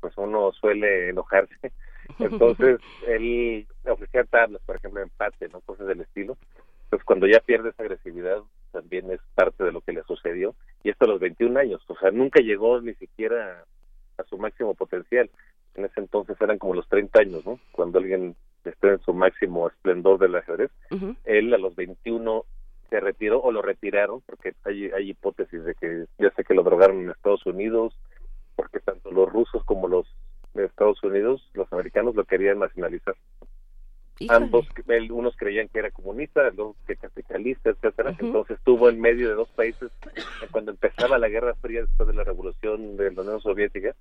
pues 0.00 0.16
uno 0.16 0.52
suele 0.52 1.10
enojarse. 1.10 1.54
Entonces, 2.18 2.78
él 3.06 3.66
ofrecía 3.84 4.24
tablas, 4.24 4.62
por 4.64 4.76
ejemplo, 4.76 5.02
empate, 5.02 5.48
¿no? 5.48 5.60
Cosas 5.62 5.86
del 5.86 6.00
estilo. 6.00 6.36
Entonces, 6.84 7.04
cuando 7.04 7.26
ya 7.26 7.40
pierde 7.40 7.70
esa 7.70 7.82
agresividad, 7.82 8.38
también 8.76 9.10
es 9.10 9.20
parte 9.34 9.64
de 9.64 9.72
lo 9.72 9.80
que 9.80 9.92
le 9.92 10.02
sucedió. 10.02 10.54
Y 10.84 10.90
esto 10.90 11.06
a 11.06 11.08
los 11.08 11.20
21 11.20 11.58
años, 11.58 11.82
o 11.86 11.96
sea, 11.96 12.10
nunca 12.10 12.40
llegó 12.42 12.78
ni 12.82 12.92
siquiera 12.94 13.64
a 14.18 14.24
su 14.24 14.36
máximo 14.36 14.74
potencial. 14.74 15.30
En 15.76 15.86
ese 15.86 16.00
entonces 16.00 16.36
eran 16.38 16.58
como 16.58 16.74
los 16.74 16.86
30 16.88 17.20
años, 17.20 17.46
¿no? 17.46 17.58
Cuando 17.72 17.98
alguien 17.98 18.36
está 18.66 18.88
en 18.88 19.00
su 19.00 19.14
máximo 19.14 19.66
esplendor 19.68 20.18
del 20.18 20.34
ajedrez. 20.34 20.70
Él 21.24 21.54
a 21.54 21.58
los 21.58 21.74
21 21.74 22.44
se 22.90 23.00
retiró 23.00 23.40
o 23.40 23.50
lo 23.50 23.62
retiraron, 23.62 24.20
porque 24.26 24.52
hay, 24.64 24.90
hay 24.90 25.10
hipótesis 25.10 25.64
de 25.64 25.74
que 25.74 26.04
ya 26.18 26.30
sé 26.32 26.44
que 26.44 26.54
lo 26.54 26.62
drogaron 26.62 27.00
en 27.00 27.10
Estados 27.10 27.46
Unidos, 27.46 27.98
porque 28.56 28.80
tanto 28.80 29.10
los 29.10 29.32
rusos 29.32 29.64
como 29.64 29.88
los 29.88 30.06
de 30.52 30.66
Estados 30.66 31.02
Unidos, 31.02 31.48
los 31.54 31.72
americanos 31.72 32.14
lo 32.14 32.24
querían 32.24 32.58
nacionalizar. 32.58 33.14
Ambos, 34.28 34.66
unos 35.10 35.36
creían 35.36 35.68
que 35.68 35.78
era 35.78 35.90
comunista, 35.90 36.50
los 36.50 36.74
que 36.86 36.96
capitalista, 36.96 37.70
etcétera. 37.70 38.14
Entonces 38.18 38.56
estuvo 38.58 38.88
en 38.88 39.00
medio 39.00 39.28
de 39.28 39.34
dos 39.34 39.48
países 39.50 39.90
cuando 40.50 40.70
empezaba 40.70 41.18
la 41.18 41.28
Guerra 41.28 41.54
Fría 41.60 41.82
después 41.82 42.06
de 42.08 42.14
la 42.14 42.24
revolución 42.24 42.96
de 42.96 43.12
la 43.12 43.22
Unión 43.22 43.40
Soviética. 43.40 43.94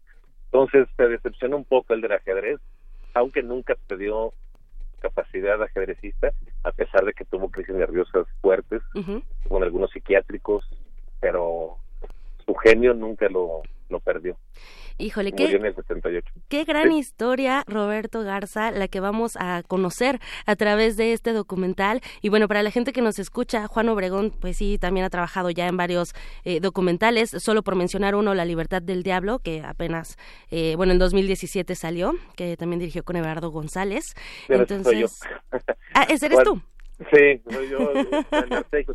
Entonciones 0.45 0.89
se 0.95 1.07
decepcionó 1.07 1.57
un 1.57 1.65
poco 1.65 1.93
el 1.93 2.01
del 2.01 2.13
ajedrez, 2.13 2.59
aunque 3.13 3.43
nunca 3.43 3.75
perdió 3.87 4.33
capacidad 4.99 5.61
ajedrecista, 5.61 6.31
a 6.63 6.71
pesar 6.71 7.05
de 7.05 7.13
que 7.13 7.25
tuvo 7.25 7.49
crisis 7.49 7.75
nerviosas 7.75 8.25
fuertes, 8.41 8.81
con 9.47 9.63
algunos 9.63 9.91
psiquiátricos, 9.91 10.67
pero 11.19 11.77
su 12.45 12.55
genio 12.55 12.93
nunca 12.93 13.27
lo, 13.29 13.63
lo 13.89 13.99
perdió. 13.99 14.37
Híjole, 14.97 15.33
qué, 15.33 15.59
qué 16.47 16.63
gran 16.63 16.93
historia, 16.93 17.63
Roberto 17.67 18.21
Garza, 18.21 18.71
la 18.71 18.87
que 18.87 19.01
vamos 19.01 19.33
a 19.37 19.61
conocer 19.67 20.21
a 20.45 20.55
través 20.55 20.95
de 20.95 21.11
este 21.11 21.33
documental. 21.33 22.01
Y 22.21 22.29
bueno, 22.29 22.47
para 22.47 22.63
la 22.63 22.71
gente 22.71 22.93
que 22.93 23.01
nos 23.01 23.19
escucha, 23.19 23.67
Juan 23.67 23.89
Obregón, 23.89 24.31
pues 24.39 24.55
sí, 24.57 24.77
también 24.77 25.05
ha 25.05 25.09
trabajado 25.09 25.49
ya 25.49 25.67
en 25.67 25.75
varios 25.75 26.13
eh, 26.45 26.61
documentales, 26.61 27.31
solo 27.39 27.61
por 27.61 27.75
mencionar 27.75 28.15
uno, 28.15 28.33
La 28.33 28.45
Libertad 28.45 28.81
del 28.81 29.03
Diablo, 29.03 29.39
que 29.39 29.61
apenas, 29.65 30.17
eh, 30.49 30.75
bueno, 30.77 30.93
en 30.93 30.99
2017 30.99 31.75
salió, 31.75 32.13
que 32.37 32.55
también 32.55 32.79
dirigió 32.79 33.03
con 33.03 33.17
Eduardo 33.17 33.49
González. 33.49 34.13
Entonces, 34.47 35.19
ah, 35.93 36.05
ese 36.09 36.27
eres 36.27 36.39
tú. 36.43 36.61
Sí, 36.97 37.41
yo, 37.69 37.91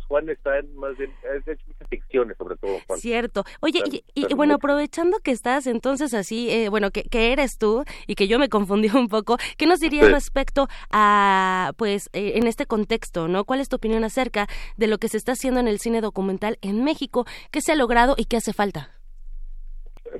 Juan 0.07 0.29
está 0.29 0.57
en 0.57 0.75
más 0.75 0.97
bien, 0.97 1.11
es 1.35 1.47
hecho 1.47 1.63
muchas 1.67 1.87
ficciones 1.87 2.35
sobre 2.35 2.55
todo. 2.55 2.79
Juan. 2.87 2.99
Cierto. 2.99 3.43
Oye, 3.59 3.83
y, 4.15 4.33
bueno, 4.33 4.55
aprovechando 4.55 5.19
que 5.19 5.29
estás 5.29 5.67
entonces 5.67 6.15
así, 6.15 6.49
eh, 6.49 6.69
bueno, 6.69 6.89
que, 6.89 7.03
que, 7.03 7.31
eres 7.31 7.59
tú 7.59 7.83
y 8.07 8.15
que 8.15 8.27
yo 8.27 8.39
me 8.39 8.49
confundí 8.49 8.89
un 8.89 9.07
poco, 9.07 9.37
¿qué 9.55 9.67
nos 9.67 9.79
dirías 9.79 10.11
respecto 10.11 10.67
a, 10.89 11.73
pues, 11.77 12.09
eh, 12.13 12.33
en 12.37 12.47
este 12.47 12.65
contexto, 12.65 13.27
¿no? 13.27 13.45
¿Cuál 13.45 13.59
es 13.59 13.69
tu 13.69 13.75
opinión 13.75 14.03
acerca 14.03 14.47
de 14.77 14.87
lo 14.87 14.97
que 14.97 15.07
se 15.07 15.17
está 15.17 15.33
haciendo 15.33 15.59
en 15.59 15.67
el 15.67 15.79
cine 15.79 16.01
documental 16.01 16.57
en 16.61 16.83
México? 16.83 17.25
¿Qué 17.51 17.61
se 17.61 17.71
ha 17.71 17.75
logrado 17.75 18.15
y 18.17 18.25
qué 18.25 18.37
hace 18.37 18.51
falta? 18.51 18.89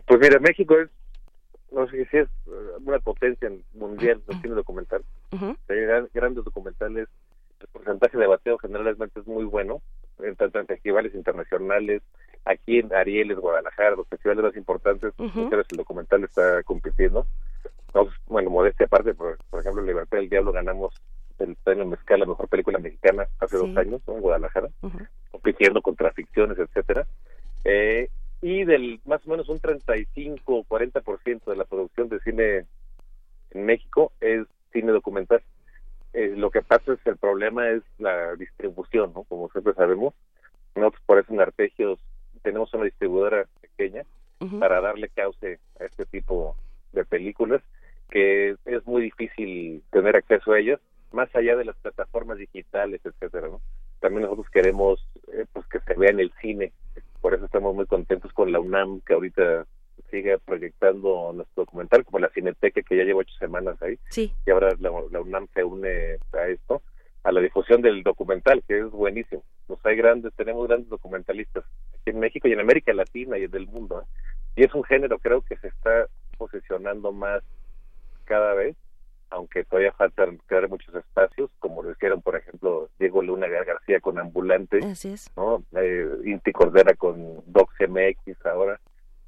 Pues 0.05 0.19
mira, 0.19 0.39
México 0.39 0.77
es, 0.77 0.89
no 1.71 1.89
sé 1.89 2.05
si 2.11 2.17
es 2.17 2.27
eh, 2.27 2.51
una 2.85 2.99
potencia 2.99 3.49
mundial 3.73 4.21
del 4.27 4.39
cine 4.39 4.53
documental. 4.53 5.03
Hay 5.31 6.07
grandes 6.13 6.43
documentales 6.43 7.07
el 7.61 7.67
porcentaje 7.67 8.17
de 8.17 8.27
bateo 8.27 8.57
generalmente 8.57 9.19
es 9.19 9.27
muy 9.27 9.45
bueno, 9.45 9.81
en 10.19 10.35
tanto 10.35 10.59
en 10.59 10.67
festivales 10.67 11.13
internacionales, 11.15 12.01
aquí 12.45 12.79
en 12.79 12.93
Arieles, 12.93 13.37
Guadalajara, 13.37 13.95
los 13.95 14.07
festivales 14.07 14.43
más 14.43 14.55
importantes, 14.55 15.13
el 15.17 15.77
documental 15.77 16.23
está 16.23 16.63
compitiendo. 16.63 17.25
bueno, 18.27 18.49
modestia 18.49 18.85
aparte, 18.85 19.13
por, 19.13 19.37
ejemplo, 19.59 19.81
Libertad 19.81 20.17
del 20.17 20.29
Diablo 20.29 20.51
ganamos 20.51 20.93
el 21.39 21.55
premio 21.63 21.85
Mezcal, 21.85 22.19
la 22.19 22.25
mejor 22.25 22.47
película 22.47 22.77
mexicana 22.77 23.27
hace 23.39 23.57
dos 23.57 23.75
años 23.75 24.01
en 24.07 24.21
Guadalajara, 24.21 24.69
compitiendo 25.31 25.81
contra 25.81 26.11
ficciones, 26.11 26.57
etcétera. 26.59 27.07
Eh, 27.63 28.09
y 28.41 28.63
del 28.63 28.99
más 29.05 29.25
o 29.25 29.29
menos 29.29 29.49
un 29.49 29.59
35 29.59 30.65
40% 30.67 31.45
de 31.45 31.55
la 31.55 31.65
producción 31.65 32.09
de 32.09 32.19
cine 32.19 32.65
en 33.51 33.65
México 33.65 34.11
es 34.19 34.45
cine 34.73 34.91
documental. 34.91 35.41
Eh, 36.13 36.33
lo 36.35 36.51
que 36.51 36.61
pasa 36.61 36.93
es 36.93 37.01
que 37.01 37.11
el 37.11 37.17
problema 37.17 37.69
es 37.69 37.83
la 37.97 38.35
distribución, 38.35 39.13
¿no? 39.13 39.23
Como 39.23 39.49
siempre 39.49 39.73
sabemos, 39.73 40.13
nosotros 40.75 41.01
por 41.05 41.19
eso 41.19 41.33
en 41.33 41.41
Arpegios 41.41 41.99
tenemos 42.41 42.73
una 42.73 42.85
distribuidora 42.85 43.45
pequeña 43.61 44.03
para 44.59 44.81
darle 44.81 45.09
cauce 45.09 45.59
a 45.79 45.85
este 45.85 46.05
tipo 46.07 46.55
de 46.93 47.05
películas 47.05 47.61
que 48.09 48.57
es 48.65 48.85
muy 48.85 49.03
difícil 49.03 49.83
tener 49.91 50.15
acceso 50.15 50.51
a 50.51 50.59
ellas, 50.59 50.79
más 51.11 51.33
allá 51.35 51.55
de 51.55 51.65
las 51.65 51.77
plataformas 51.77 52.37
digitales, 52.37 53.01
etcétera, 53.03 53.47
¿no? 53.47 53.61
También 53.99 54.23
nosotros 54.23 54.49
queremos 54.49 55.07
eh, 55.31 55.45
pues 55.53 55.65
que 55.67 55.79
se 55.79 55.93
vea 55.93 56.09
en 56.09 56.19
el 56.19 56.33
cine, 56.41 56.73
por 57.21 57.33
eso 57.33 57.45
estamos 57.45 57.73
muy 57.75 57.85
contentos 57.85 58.33
con 58.33 58.51
la 58.51 58.59
UNAM 58.59 59.01
que 59.01 59.13
ahorita 59.13 59.65
sigue 60.11 60.37
proyectando 60.39 61.31
nuestro 61.33 61.63
documental, 61.63 62.05
como 62.05 62.19
la 62.19 62.29
Cineteca, 62.29 62.81
que 62.81 62.97
ya 62.97 63.03
lleva 63.03 63.21
ocho 63.21 63.33
semanas 63.39 63.81
ahí. 63.81 63.97
Sí. 64.09 64.31
Y 64.45 64.51
ahora 64.51 64.75
la, 64.79 64.91
UNAM 64.91 65.47
se 65.53 65.63
une 65.63 66.19
a 66.33 66.47
esto, 66.47 66.83
a 67.23 67.31
la 67.31 67.41
difusión 67.41 67.81
del 67.81 68.03
documental, 68.03 68.61
que 68.67 68.79
es 68.79 68.91
buenísimo. 68.91 69.43
Nos 69.67 69.83
hay 69.85 69.95
grandes, 69.95 70.33
tenemos 70.35 70.67
grandes 70.67 70.89
documentalistas 70.89 71.63
aquí 71.93 72.11
en 72.11 72.19
México 72.19 72.47
y 72.47 72.51
en 72.51 72.59
América 72.59 72.93
Latina 72.93 73.37
y 73.37 73.45
en 73.45 73.55
el 73.55 73.67
mundo. 73.67 74.01
¿eh? 74.01 74.05
Y 74.57 74.65
es 74.65 74.73
un 74.75 74.83
género, 74.83 75.17
creo 75.17 75.41
que 75.41 75.55
se 75.57 75.69
está 75.69 76.07
posicionando 76.37 77.11
más 77.11 77.41
cada 78.25 78.53
vez, 78.53 78.75
aunque 79.29 79.63
todavía 79.63 79.93
faltan 79.93 80.37
crear 80.45 80.67
muchos 80.67 80.93
espacios, 80.93 81.49
como 81.59 81.83
lo 81.83 81.91
hicieron, 81.91 82.21
por 82.21 82.35
ejemplo, 82.35 82.89
Diego 82.99 83.21
Luna 83.21 83.47
García 83.47 84.01
con 84.01 84.19
Ambulante, 84.19 84.79
Así 84.83 85.13
es. 85.13 85.31
¿no? 85.37 85.63
Eh, 85.73 86.05
Inti 86.25 86.51
Cordera 86.51 86.95
con 86.95 87.41
Docs 87.45 87.75
MX 87.87 88.45
ahora 88.45 88.79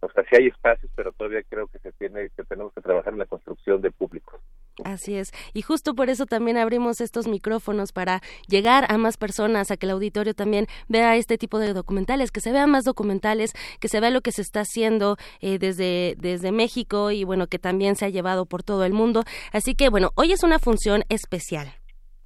o 0.05 0.11
sea, 0.11 0.23
sí 0.29 0.35
hay 0.37 0.47
espacios, 0.47 0.91
pero 0.95 1.11
todavía 1.13 1.41
creo 1.49 1.67
que 1.67 1.79
se 1.79 1.91
tiene 1.93 2.29
que 2.35 2.43
tenemos 2.43 2.73
que 2.73 2.81
trabajar 2.81 3.13
en 3.13 3.19
la 3.19 3.25
construcción 3.25 3.81
de 3.81 3.91
públicos. 3.91 4.39
Así 4.83 5.15
es. 5.15 5.31
Y 5.53 5.61
justo 5.61 5.93
por 5.93 6.09
eso 6.09 6.25
también 6.25 6.57
abrimos 6.57 6.99
estos 6.99 7.27
micrófonos 7.27 7.91
para 7.91 8.21
llegar 8.47 8.85
a 8.89 8.97
más 8.97 9.17
personas, 9.17 9.71
a 9.71 9.77
que 9.77 9.85
el 9.85 9.91
auditorio 9.91 10.33
también 10.33 10.67
vea 10.87 11.15
este 11.15 11.37
tipo 11.37 11.59
de 11.59 11.73
documentales, 11.73 12.31
que 12.31 12.41
se 12.41 12.51
vean 12.51 12.71
más 12.71 12.83
documentales, 12.83 13.53
que 13.79 13.87
se 13.87 13.99
vea 13.99 14.09
lo 14.09 14.21
que 14.21 14.31
se 14.31 14.41
está 14.41 14.61
haciendo 14.61 15.17
eh, 15.41 15.59
desde, 15.59 16.15
desde 16.17 16.51
México 16.51 17.11
y 17.11 17.23
bueno, 17.23 17.47
que 17.47 17.59
también 17.59 17.95
se 17.95 18.05
ha 18.05 18.09
llevado 18.09 18.45
por 18.45 18.63
todo 18.63 18.83
el 18.85 18.93
mundo. 18.93 19.23
Así 19.51 19.75
que 19.75 19.89
bueno, 19.89 20.11
hoy 20.15 20.31
es 20.31 20.43
una 20.43 20.59
función 20.59 21.03
especial. 21.09 21.67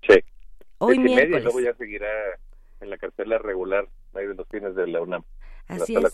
Sí. 0.08 0.20
Hoy 0.80 1.00
miércoles. 1.00 1.42
Y 1.42 1.44
luego 1.44 1.60
ya 1.60 1.74
seguirá 1.76 2.10
en 2.80 2.90
la 2.90 2.98
cartela 2.98 3.38
regular 3.38 3.88
ahí 4.14 4.26
de 4.26 4.36
los 4.36 4.48
fines 4.48 4.76
de 4.76 4.88
la 4.88 5.02
UNAM. 5.02 5.24
Así 5.68 5.96
es. 5.96 6.14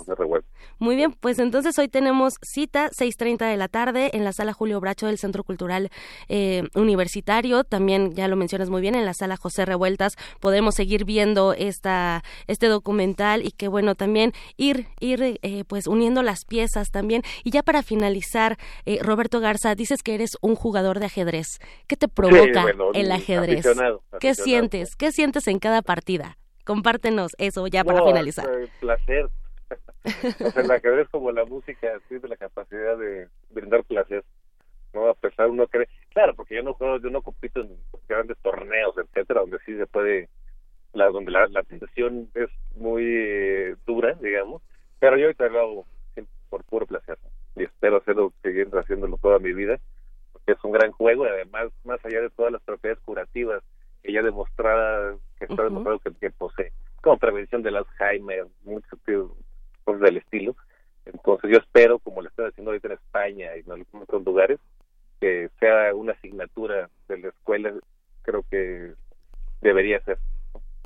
Muy 0.79 0.95
bien, 0.95 1.13
pues 1.13 1.37
entonces 1.39 1.77
hoy 1.77 1.87
tenemos 1.87 2.35
cita 2.41 2.89
6.30 2.89 3.49
de 3.49 3.57
la 3.57 3.67
tarde 3.67 4.09
en 4.13 4.23
la 4.23 4.33
sala 4.33 4.53
Julio 4.53 4.79
Bracho 4.79 5.05
del 5.05 5.17
Centro 5.17 5.43
Cultural 5.43 5.89
eh, 6.27 6.63
Universitario. 6.75 7.63
También, 7.63 8.13
ya 8.13 8.27
lo 8.27 8.35
mencionas 8.35 8.69
muy 8.69 8.81
bien, 8.81 8.95
en 8.95 9.05
la 9.05 9.13
sala 9.13 9.37
José 9.37 9.65
Revueltas 9.65 10.15
podemos 10.39 10.75
seguir 10.75 11.05
viendo 11.05 11.53
esta, 11.53 12.23
este 12.47 12.67
documental 12.67 13.45
y 13.45 13.51
que 13.51 13.67
bueno, 13.67 13.95
también 13.95 14.33
ir, 14.57 14.87
ir 14.99 15.39
eh, 15.41 15.63
pues 15.67 15.87
uniendo 15.87 16.23
las 16.23 16.45
piezas 16.45 16.89
también. 16.89 17.21
Y 17.43 17.51
ya 17.51 17.61
para 17.61 17.83
finalizar, 17.83 18.57
eh, 18.85 18.99
Roberto 19.01 19.39
Garza, 19.39 19.75
dices 19.75 20.01
que 20.01 20.15
eres 20.15 20.31
un 20.41 20.55
jugador 20.55 20.99
de 20.99 21.05
ajedrez. 21.05 21.59
¿Qué 21.87 21.95
te 21.95 22.07
provoca 22.07 22.65
el 22.93 23.11
ajedrez? 23.11 23.65
¿Qué 24.19 24.33
sientes? 24.33 24.95
¿Qué 24.95 25.11
sientes 25.11 25.47
en 25.47 25.59
cada 25.59 25.81
partida? 25.81 26.37
Compártenos 26.65 27.33
eso 27.37 27.67
ya 27.67 27.83
para 27.83 28.03
finalizar. 28.03 28.47
placer, 28.79 29.29
o 30.03 30.51
sea, 30.51 30.63
el 30.63 30.71
ajedrez 30.71 31.07
como 31.09 31.31
la 31.31 31.45
música 31.45 31.99
tiene 32.07 32.27
la 32.27 32.37
capacidad 32.37 32.97
de 32.97 33.27
brindar 33.51 33.83
placer, 33.83 34.23
¿no? 34.93 35.07
A 35.07 35.13
pesar 35.13 35.49
uno 35.49 35.67
cree, 35.67 35.87
claro, 36.09 36.35
porque 36.35 36.55
yo 36.55 36.63
no 36.63 36.73
juego, 36.73 36.97
yo 36.99 37.09
no 37.09 37.21
compito 37.21 37.61
en 37.61 37.77
grandes 38.07 38.37
torneos, 38.39 38.95
etcétera, 38.97 39.41
donde 39.41 39.59
sí 39.65 39.75
se 39.77 39.87
puede, 39.87 40.29
la, 40.93 41.09
donde 41.09 41.31
la, 41.31 41.47
la 41.47 41.63
tensión 41.63 42.29
es 42.33 42.49
muy 42.75 43.03
eh, 43.05 43.75
dura, 43.85 44.13
digamos, 44.21 44.61
pero 44.99 45.17
yo 45.17 45.25
ahorita 45.25 45.47
lo 45.49 45.59
hago 45.59 45.85
por 46.49 46.63
puro 46.65 46.85
placer, 46.85 47.17
y 47.55 47.63
espero 47.63 47.97
hacerlo, 47.97 48.31
seguir 48.43 48.69
haciéndolo 48.73 49.17
toda 49.17 49.39
mi 49.39 49.53
vida, 49.53 49.79
porque 50.33 50.51
es 50.51 50.63
un 50.63 50.71
gran 50.71 50.91
juego 50.91 51.25
y 51.25 51.29
además, 51.29 51.71
más 51.83 52.03
allá 52.05 52.21
de 52.21 52.29
todas 52.29 52.51
las 52.51 52.61
propiedades 52.61 53.01
curativas 53.03 53.63
que 54.03 54.11
ya 54.11 54.21
demostrada, 54.21 55.15
que 55.39 55.45
está 55.45 55.63
demostrado 55.63 55.99
que, 55.99 56.11
que 56.19 56.29
posee, 56.29 56.73
como 57.01 57.17
prevención 57.17 57.63
del 57.63 57.77
Alzheimer, 57.77 58.45
mucho 58.63 58.97
cosas 59.83 60.01
del 60.01 60.17
estilo. 60.17 60.55
Entonces 61.05 61.51
yo 61.51 61.57
espero, 61.57 61.99
como 61.99 62.21
lo 62.21 62.29
estoy 62.29 62.47
haciendo 62.47 62.71
ahorita 62.71 62.87
en 62.87 62.93
España 62.93 63.55
y 63.55 63.59
en 63.59 63.71
algunos 63.71 64.03
otros 64.03 64.23
lugares, 64.23 64.59
que 65.19 65.49
sea 65.59 65.93
una 65.93 66.13
asignatura 66.13 66.89
de 67.07 67.17
la 67.17 67.27
escuela, 67.29 67.73
creo 68.23 68.43
que 68.49 68.93
debería 69.61 69.99
ser. 70.01 70.17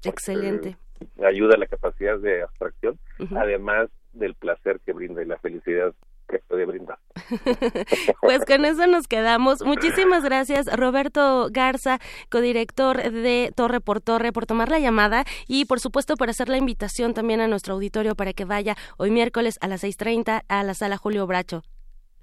Excelente. 0.04 0.78
Ayuda 1.24 1.56
a 1.56 1.58
la 1.58 1.68
capacidad 1.68 2.18
de 2.20 2.42
abstracción, 2.44 3.00
además 3.36 3.90
del 4.14 4.34
placer 4.36 4.80
que 4.86 4.94
brinda 4.94 5.22
y 5.22 5.26
la 5.26 5.38
felicidad 5.38 5.94
que 6.28 6.40
puede 6.40 6.66
brindar. 6.66 7.00
pues 8.22 8.46
con 8.46 8.66
eso 8.66 8.88
nos 8.88 9.08
quedamos. 9.08 9.64
Muchísimas 9.64 10.24
gracias, 10.24 10.68
Roberto 10.76 11.48
Garza, 11.52 12.00
codirector 12.30 13.12
de 13.12 13.52
Torre 13.56 13.82
por 13.82 14.02
Torre, 14.02 14.32
por 14.32 14.46
tomar 14.46 14.70
la 14.70 14.80
llamada 14.80 15.24
y, 15.48 15.66
por 15.66 15.80
supuesto, 15.80 16.16
por 16.16 16.30
hacer 16.30 16.50
la 16.50 16.58
invitación 16.58 17.14
también 17.14 17.42
a 17.42 17.48
nuestro 17.48 17.76
auditorio 17.76 18.16
para 18.16 18.34
que 18.34 18.46
vaya 18.46 18.76
hoy 18.98 19.12
miércoles 19.12 19.58
a 19.62 19.68
las 19.68 19.84
6.30 19.84 20.44
a 20.48 20.64
la 20.64 20.74
sala 20.74 20.98
Julio 20.98 21.26
Bracho. 21.28 21.64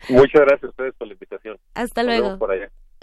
Muchas 0.08 0.42
gracias 0.42 0.64
a 0.64 0.68
ustedes 0.68 0.94
por 0.94 1.06
la 1.06 1.14
invitación. 1.14 1.58
Hasta 1.74 2.02
luego. 2.02 2.38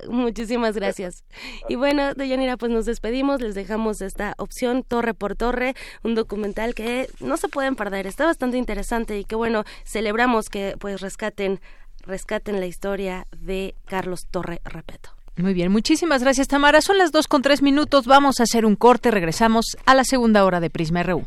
Muchísimas 0.09 0.75
gracias. 0.75 1.23
Y 1.69 1.75
bueno, 1.75 2.13
Deyanira, 2.13 2.57
pues 2.57 2.71
nos 2.71 2.85
despedimos, 2.85 3.41
les 3.41 3.55
dejamos 3.55 4.01
esta 4.01 4.33
opción 4.37 4.83
Torre 4.83 5.13
por 5.13 5.35
Torre, 5.35 5.75
un 6.03 6.15
documental 6.15 6.73
que 6.73 7.07
no 7.19 7.37
se 7.37 7.47
pueden 7.47 7.75
perder, 7.75 8.07
está 8.07 8.25
bastante 8.25 8.57
interesante 8.57 9.17
y 9.17 9.25
que 9.25 9.35
bueno, 9.35 9.63
celebramos 9.85 10.49
que 10.49 10.75
pues 10.79 11.01
rescaten 11.01 11.59
rescaten 12.03 12.59
la 12.59 12.65
historia 12.65 13.27
de 13.37 13.75
Carlos 13.85 14.27
Torre 14.29 14.61
Repeto. 14.65 15.11
Muy 15.37 15.53
bien, 15.53 15.71
muchísimas 15.71 16.21
gracias 16.21 16.47
Tamara. 16.47 16.81
Son 16.81 16.97
las 16.97 17.11
dos 17.11 17.27
con 17.27 17.41
tres 17.41 17.61
minutos, 17.61 18.05
vamos 18.05 18.39
a 18.39 18.43
hacer 18.43 18.65
un 18.65 18.75
corte, 18.75 19.11
regresamos 19.11 19.77
a 19.85 19.95
la 19.95 20.03
segunda 20.03 20.43
hora 20.45 20.59
de 20.59 20.69
Prisma 20.69 21.03
RU. 21.03 21.25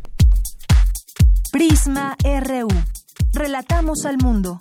Prisma 1.51 2.17
RU. 2.23 2.69
Relatamos 3.33 4.05
al 4.05 4.19
mundo. 4.19 4.61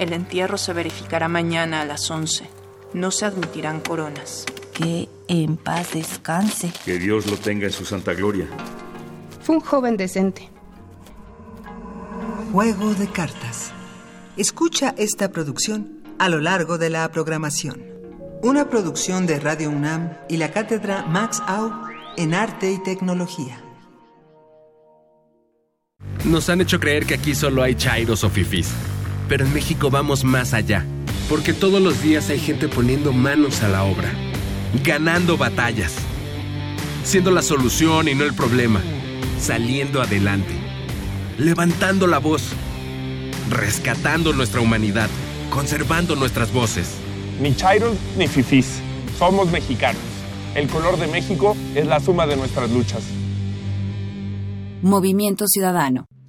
El 0.00 0.14
entierro 0.14 0.56
se 0.56 0.72
verificará 0.72 1.28
mañana 1.28 1.82
a 1.82 1.84
las 1.84 2.10
11. 2.10 2.48
No 2.94 3.10
se 3.10 3.26
admitirán 3.26 3.80
coronas. 3.80 4.46
Que 4.72 5.10
en 5.28 5.58
paz 5.58 5.92
descanse. 5.92 6.72
Que 6.86 6.98
Dios 6.98 7.26
lo 7.26 7.36
tenga 7.36 7.66
en 7.66 7.72
su 7.72 7.84
santa 7.84 8.14
gloria. 8.14 8.46
Fue 9.42 9.56
un 9.56 9.60
joven 9.60 9.98
decente. 9.98 10.48
Juego 12.50 12.94
de 12.94 13.08
cartas. 13.08 13.72
Escucha 14.38 14.94
esta 14.96 15.32
producción 15.32 16.02
a 16.18 16.30
lo 16.30 16.40
largo 16.40 16.78
de 16.78 16.88
la 16.88 17.06
programación. 17.12 17.84
Una 18.42 18.70
producción 18.70 19.26
de 19.26 19.38
Radio 19.38 19.68
UNAM 19.68 20.16
y 20.30 20.38
la 20.38 20.50
cátedra 20.50 21.04
Max 21.04 21.42
Au 21.46 21.72
en 22.16 22.32
Arte 22.32 22.72
y 22.72 22.82
Tecnología. 22.82 23.62
Nos 26.24 26.48
han 26.48 26.62
hecho 26.62 26.80
creer 26.80 27.04
que 27.04 27.12
aquí 27.12 27.34
solo 27.34 27.62
hay 27.62 27.74
chairos 27.74 28.24
o 28.24 28.30
fifís. 28.30 28.72
Pero 29.30 29.46
en 29.46 29.54
México 29.54 29.90
vamos 29.90 30.24
más 30.24 30.54
allá. 30.54 30.84
Porque 31.28 31.52
todos 31.52 31.80
los 31.80 32.02
días 32.02 32.28
hay 32.30 32.40
gente 32.40 32.66
poniendo 32.66 33.12
manos 33.12 33.62
a 33.62 33.68
la 33.68 33.84
obra. 33.84 34.10
Ganando 34.82 35.38
batallas. 35.38 35.94
Siendo 37.04 37.30
la 37.30 37.40
solución 37.40 38.08
y 38.08 38.16
no 38.16 38.24
el 38.24 38.34
problema. 38.34 38.80
Saliendo 39.38 40.02
adelante. 40.02 40.52
Levantando 41.38 42.08
la 42.08 42.18
voz. 42.18 42.42
Rescatando 43.48 44.32
nuestra 44.32 44.62
humanidad. 44.62 45.08
Conservando 45.50 46.16
nuestras 46.16 46.52
voces. 46.52 46.96
Ni 47.40 47.54
chairos 47.54 47.96
ni 48.18 48.26
fifís. 48.26 48.80
Somos 49.16 49.48
mexicanos. 49.52 50.02
El 50.56 50.66
color 50.66 50.98
de 50.98 51.06
México 51.06 51.56
es 51.76 51.86
la 51.86 52.00
suma 52.00 52.26
de 52.26 52.36
nuestras 52.36 52.68
luchas. 52.72 53.04
Movimiento 54.82 55.46
Ciudadano. 55.46 56.09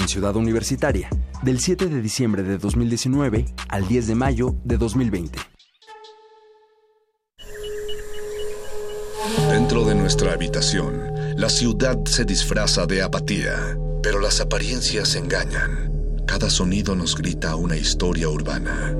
En 0.00 0.08
Ciudad 0.08 0.34
Universitaria, 0.34 1.10
del 1.42 1.60
7 1.60 1.86
de 1.88 2.00
diciembre 2.00 2.42
de 2.42 2.56
2019 2.56 3.44
al 3.68 3.86
10 3.86 4.06
de 4.06 4.14
mayo 4.14 4.56
de 4.64 4.78
2020. 4.78 5.38
Dentro 9.50 9.84
de 9.84 9.94
nuestra 9.94 10.32
habitación, 10.32 11.12
la 11.36 11.50
ciudad 11.50 11.98
se 12.06 12.24
disfraza 12.24 12.86
de 12.86 13.02
apatía, 13.02 13.76
pero 14.02 14.20
las 14.20 14.40
apariencias 14.40 15.16
engañan. 15.16 15.92
Cada 16.26 16.48
sonido 16.48 16.94
nos 16.94 17.14
grita 17.14 17.54
una 17.56 17.76
historia 17.76 18.30
urbana. 18.30 18.96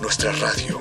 Nuestra 0.00 0.30
radio 0.30 0.78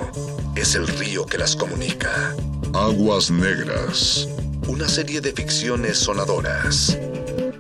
es 0.56 0.76
el 0.76 0.88
río 0.88 1.26
que 1.26 1.40
las 1.40 1.56
comunica. 1.56 2.36
Aguas 2.74 3.32
Negras, 3.32 4.28
una 4.68 4.88
serie 4.88 5.22
de 5.22 5.32
ficciones 5.32 5.98
sonadoras. 5.98 7.00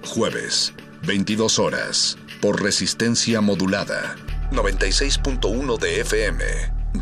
Jueves, 0.03 0.73
22 1.05 1.57
horas, 1.57 2.17
por 2.41 2.61
resistencia 2.61 3.41
modulada. 3.41 4.15
96.1 4.51 5.79
de 5.79 6.01
FM. 6.01 6.43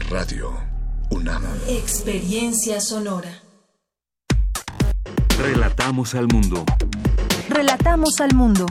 Radio 0.09 0.57
UNAM. 1.09 1.43
Experiencia 1.67 2.79
sonora. 2.79 3.41
Relatamos 5.37 6.15
al 6.15 6.27
mundo. 6.27 6.63
Relatamos 7.49 8.21
al 8.21 8.33
mundo. 8.35 8.65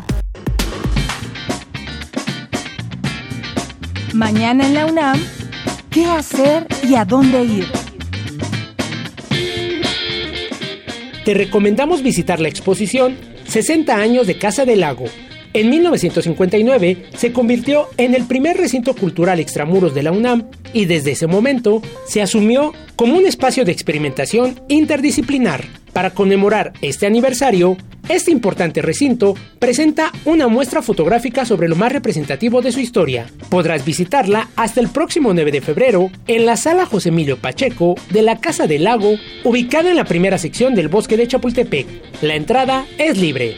Mañana 4.15 4.67
en 4.67 4.75
la 4.75 4.87
UNAM, 4.87 5.23
¿qué 5.91 6.07
hacer 6.07 6.67
y 6.83 6.95
a 6.95 7.05
dónde 7.05 7.45
ir? 7.45 7.67
Te 11.27 11.35
recomendamos 11.35 12.03
visitar 12.03 12.41
la 12.41 12.49
exposición 12.49 13.38
60 13.49 13.97
años 13.97 14.27
de 14.27 14.39
Casa 14.39 14.65
del 14.65 14.81
Lago. 14.81 15.07
En 15.55 15.71
1959 15.71 17.07
se 17.17 17.33
convirtió 17.33 17.89
en 17.97 18.15
el 18.15 18.25
primer 18.25 18.57
recinto 18.57 18.95
cultural 18.95 19.41
extramuros 19.41 19.95
de 19.95 20.03
la 20.03 20.13
UNAM 20.13 20.45
y 20.75 20.85
desde 20.85 21.13
ese 21.13 21.27
momento 21.27 21.83
se 22.07 22.21
asumió 22.21 22.75
como 22.97 23.17
un 23.17 23.27
espacio 23.27 23.65
de 23.65 23.73
experimentación 23.73 24.61
interdisciplinar. 24.69 25.65
Para 25.95 26.11
conmemorar 26.11 26.75
este 26.83 27.07
aniversario, 27.07 27.77
este 28.09 28.31
importante 28.31 28.83
recinto 28.83 29.35
presenta 29.59 30.13
una 30.25 30.49
muestra 30.49 30.83
fotográfica 30.83 31.45
sobre 31.45 31.69
lo 31.69 31.77
más 31.77 31.93
representativo 31.93 32.63
de 32.63 32.73
su 32.73 32.81
historia. 32.81 33.27
Podrás 33.51 33.85
visitarla 33.85 34.49
hasta 34.57 34.81
el 34.81 34.89
próximo 34.89 35.35
9 35.35 35.53
de 35.53 35.61
febrero 35.61 36.11
en 36.27 36.47
la 36.47 36.57
sala 36.57 36.87
José 36.87 37.11
Emilio 37.11 37.37
Pacheco 37.37 37.95
de 38.11 38.23
la 38.23 38.41
Casa 38.41 38.67
del 38.67 38.85
Lago, 38.85 39.15
ubicada 39.45 39.91
en 39.91 39.97
la 39.97 40.05
primera 40.05 40.39
sección 40.39 40.75
del 40.75 40.89
bosque 40.89 41.17
de 41.17 41.29
Chapultepec. 41.29 41.87
La 42.23 42.35
entrada 42.35 42.87
es 42.99 43.19
libre. 43.19 43.57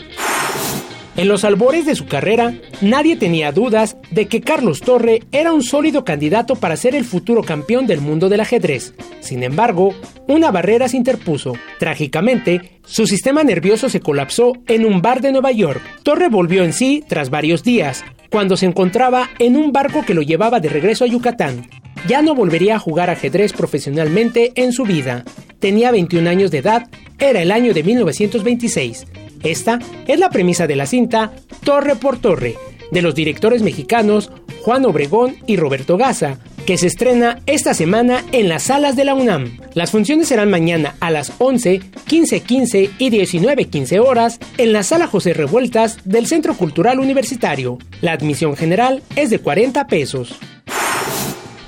En 1.17 1.29
los 1.29 1.45
albores 1.45 1.87
de 1.87 1.97
su 1.97 2.07
carrera, 2.07 2.55
nadie 2.81 3.17
tenía 3.17 3.53
dudas 3.53 3.97
de 4.11 4.27
que 4.27 4.41
Carlos 4.41 4.81
Torre 4.81 5.21
era 5.33 5.53
un 5.53 5.63
sólido 5.63 6.05
candidato 6.05 6.55
para 6.55 6.77
ser 6.77 6.95
el 6.95 7.05
futuro 7.05 7.43
campeón 7.43 7.87
del 7.87 8.01
mundo 8.01 8.29
del 8.29 8.41
ajedrez. 8.41 8.95
Sin 9.21 9.43
embargo, 9.43 9.93
una 10.29 10.51
barrera 10.51 10.89
se 10.89 10.97
interpuso. 10.97 11.55
Trágicamente, 11.79 12.81
su 12.87 13.07
sistema 13.07 13.43
nervioso 13.43 13.89
se 13.89 14.01
colapsó 14.01 14.53
en 14.67 14.87
un 14.87 15.03
bar 15.03 15.21
de 15.21 15.33
Nueva 15.33 15.51
York. 15.51 15.83
Torre 16.05 16.29
volvió 16.29 16.63
en 16.63 16.73
sí 16.73 17.05
tras 17.07 17.29
varios 17.29 17.65
días, 17.65 18.05
cuando 18.31 18.57
se 18.57 18.67
encontraba 18.67 19.29
en 19.41 19.57
un 19.57 19.73
barco 19.73 20.05
que 20.07 20.15
lo 20.15 20.23
llevaba 20.23 20.61
de 20.61 20.69
regreso 20.69 21.05
a 21.05 21.09
Yucatán. 21.09 21.69
Ya 22.09 22.23
no 22.23 22.35
volvería 22.35 22.77
a 22.77 22.79
jugar 22.79 23.11
ajedrez 23.11 23.53
profesionalmente 23.53 24.53
en 24.55 24.73
su 24.73 24.85
vida. 24.85 25.25
Tenía 25.59 25.91
21 25.91 26.31
años 26.31 26.51
de 26.51 26.59
edad, 26.59 26.89
era 27.19 27.43
el 27.43 27.51
año 27.51 27.75
de 27.75 27.83
1926. 27.83 29.07
Esta 29.43 29.79
es 30.07 30.19
la 30.19 30.31
premisa 30.31 30.67
de 30.67 30.77
la 30.77 30.87
cinta 30.87 31.33
Torre 31.65 31.97
por 31.97 32.19
Torre, 32.19 32.57
de 32.91 33.03
los 33.03 33.15
directores 33.15 33.63
mexicanos 33.63 34.31
Juan 34.63 34.85
Obregón 34.85 35.37
y 35.47 35.57
Roberto 35.57 35.97
Gaza, 35.97 36.39
que 36.67 36.77
se 36.77 36.87
estrena 36.87 37.41
esta 37.47 37.75
semana 37.75 38.25
en 38.33 38.49
las 38.49 38.65
salas 38.65 38.95
de 38.97 39.05
la 39.05 39.15
UNAM. 39.15 39.59
Las 39.75 39.91
funciones 39.91 40.29
serán 40.29 40.51
mañana 40.51 40.95
a 41.01 41.11
las 41.11 41.33
11, 41.39 41.81
15.15 41.81 42.91
y 42.99 43.11
19.15 43.11 43.99
horas 43.99 44.39
en 44.59 44.73
la 44.73 44.83
sala 44.83 45.07
José 45.07 45.33
Revueltas 45.33 45.99
del 46.05 46.27
Centro 46.27 46.55
Cultural 46.55 47.01
Universitario. 47.01 47.79
La 48.03 48.13
admisión 48.13 48.57
general 48.57 49.03
es 49.17 49.31
de 49.31 49.39
40 49.39 49.87
pesos. 49.87 50.39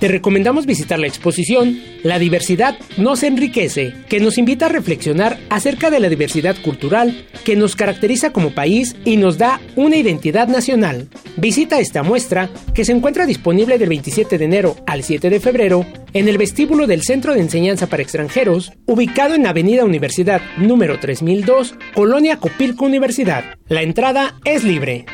Te 0.02 0.08
recomendamos 0.08 0.66
visitar 0.66 0.98
la 0.98 1.06
exposición 1.06 1.80
La 2.02 2.18
diversidad 2.18 2.76
nos 2.96 3.22
enriquece, 3.22 3.94
que 4.08 4.18
nos 4.18 4.36
invita 4.36 4.66
a 4.66 4.68
reflexionar 4.68 5.38
acerca 5.48 5.92
de 5.92 6.00
la 6.00 6.08
diversidad 6.08 6.56
cultural 6.60 7.24
que 7.44 7.54
nos 7.54 7.76
caracteriza 7.76 8.32
como 8.32 8.52
país 8.52 8.96
y 9.04 9.16
nos 9.16 9.38
da 9.38 9.60
una 9.76 9.94
identidad 9.94 10.48
nacional. 10.48 11.08
Visita 11.36 11.78
esta 11.78 12.02
muestra 12.02 12.50
que 12.74 12.84
se 12.84 12.90
encuentra 12.90 13.26
disponible 13.26 13.78
del 13.78 13.90
27 13.90 14.38
de 14.38 14.44
enero 14.44 14.74
al 14.88 15.04
7 15.04 15.30
de 15.30 15.38
febrero 15.38 15.86
en 16.14 16.28
el 16.28 16.36
vestíbulo 16.36 16.88
del 16.88 17.02
Centro 17.02 17.34
de 17.34 17.40
Enseñanza 17.40 17.86
para 17.86 18.02
Extranjeros, 18.02 18.72
ubicado 18.86 19.36
en 19.36 19.46
Avenida 19.46 19.84
Universidad 19.84 20.42
número 20.56 20.98
3002, 20.98 21.76
Colonia 21.94 22.38
Copilco 22.38 22.86
Universidad. 22.86 23.44
La 23.68 23.82
entrada 23.82 24.40
es 24.44 24.64
libre. 24.64 25.06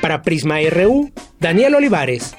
Para 0.00 0.22
Prisma 0.22 0.56
RU, 0.72 1.12
Daniel 1.38 1.76
Olivares. 1.76 2.34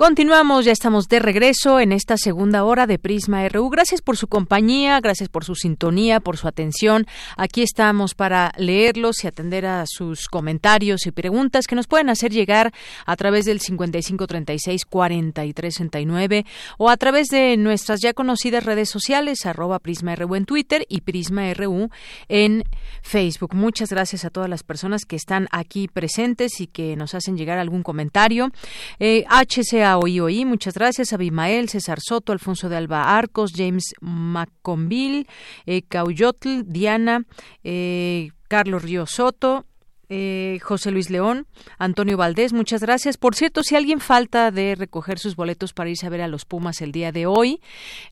Continuamos, 0.00 0.64
ya 0.64 0.72
estamos 0.72 1.08
de 1.08 1.18
regreso 1.18 1.78
en 1.78 1.92
esta 1.92 2.16
segunda 2.16 2.64
hora 2.64 2.86
de 2.86 2.98
Prisma 2.98 3.46
RU. 3.50 3.68
Gracias 3.68 4.00
por 4.00 4.16
su 4.16 4.28
compañía, 4.28 4.98
gracias 4.98 5.28
por 5.28 5.44
su 5.44 5.54
sintonía, 5.54 6.20
por 6.20 6.38
su 6.38 6.48
atención. 6.48 7.06
Aquí 7.36 7.60
estamos 7.60 8.14
para 8.14 8.54
leerlos 8.56 9.22
y 9.22 9.26
atender 9.26 9.66
a 9.66 9.84
sus 9.86 10.28
comentarios 10.28 11.06
y 11.06 11.10
preguntas 11.10 11.66
que 11.66 11.74
nos 11.74 11.86
pueden 11.86 12.08
hacer 12.08 12.32
llegar 12.32 12.72
a 13.04 13.14
través 13.16 13.44
del 13.44 13.60
5536-4369 13.60 16.46
o 16.78 16.88
a 16.88 16.96
través 16.96 17.28
de 17.28 17.58
nuestras 17.58 18.00
ya 18.00 18.14
conocidas 18.14 18.64
redes 18.64 18.88
sociales, 18.88 19.44
arroba 19.44 19.80
Prisma 19.80 20.16
RU 20.16 20.34
en 20.34 20.46
Twitter 20.46 20.86
y 20.88 21.02
Prisma 21.02 21.52
RU 21.52 21.90
en 22.30 22.64
Facebook. 23.02 23.54
Muchas 23.54 23.90
gracias 23.90 24.24
a 24.24 24.30
todas 24.30 24.48
las 24.48 24.62
personas 24.62 25.04
que 25.04 25.16
están 25.16 25.46
aquí 25.50 25.88
presentes 25.88 26.58
y 26.62 26.68
que 26.68 26.96
nos 26.96 27.14
hacen 27.14 27.36
llegar 27.36 27.58
algún 27.58 27.82
comentario. 27.82 28.50
Eh, 28.98 29.26
HCA 29.28 29.89
OI 29.98 30.44
muchas 30.44 30.74
gracias. 30.74 31.12
Abimael, 31.12 31.68
César 31.68 31.98
Soto, 32.00 32.32
Alfonso 32.32 32.68
de 32.68 32.76
Alba 32.76 33.16
Arcos, 33.16 33.52
James 33.54 33.94
Maconville, 34.00 35.26
eh, 35.66 35.82
Cauyotl, 35.82 36.62
Diana, 36.66 37.24
eh, 37.64 38.30
Carlos 38.48 38.82
Río 38.82 39.06
Soto, 39.06 39.66
eh, 40.12 40.58
José 40.60 40.90
Luis 40.90 41.08
León, 41.08 41.46
Antonio 41.78 42.16
Valdés, 42.16 42.52
muchas 42.52 42.80
gracias. 42.80 43.16
Por 43.16 43.36
cierto, 43.36 43.62
si 43.62 43.76
alguien 43.76 44.00
falta 44.00 44.50
de 44.50 44.74
recoger 44.74 45.20
sus 45.20 45.36
boletos 45.36 45.72
para 45.72 45.88
irse 45.88 46.04
a 46.04 46.10
ver 46.10 46.20
a 46.20 46.26
los 46.26 46.44
Pumas 46.44 46.80
el 46.80 46.90
día 46.90 47.12
de 47.12 47.26
hoy, 47.26 47.60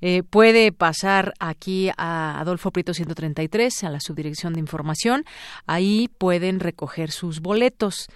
eh, 0.00 0.22
puede 0.22 0.70
pasar 0.70 1.34
aquí 1.40 1.90
a 1.96 2.38
Adolfo 2.38 2.70
Prieto 2.70 2.94
133, 2.94 3.82
a 3.82 3.90
la 3.90 3.98
subdirección 3.98 4.52
de 4.52 4.60
información. 4.60 5.24
Ahí 5.66 6.08
pueden 6.18 6.60
recoger 6.60 7.10
sus 7.10 7.40
boletos 7.40 8.06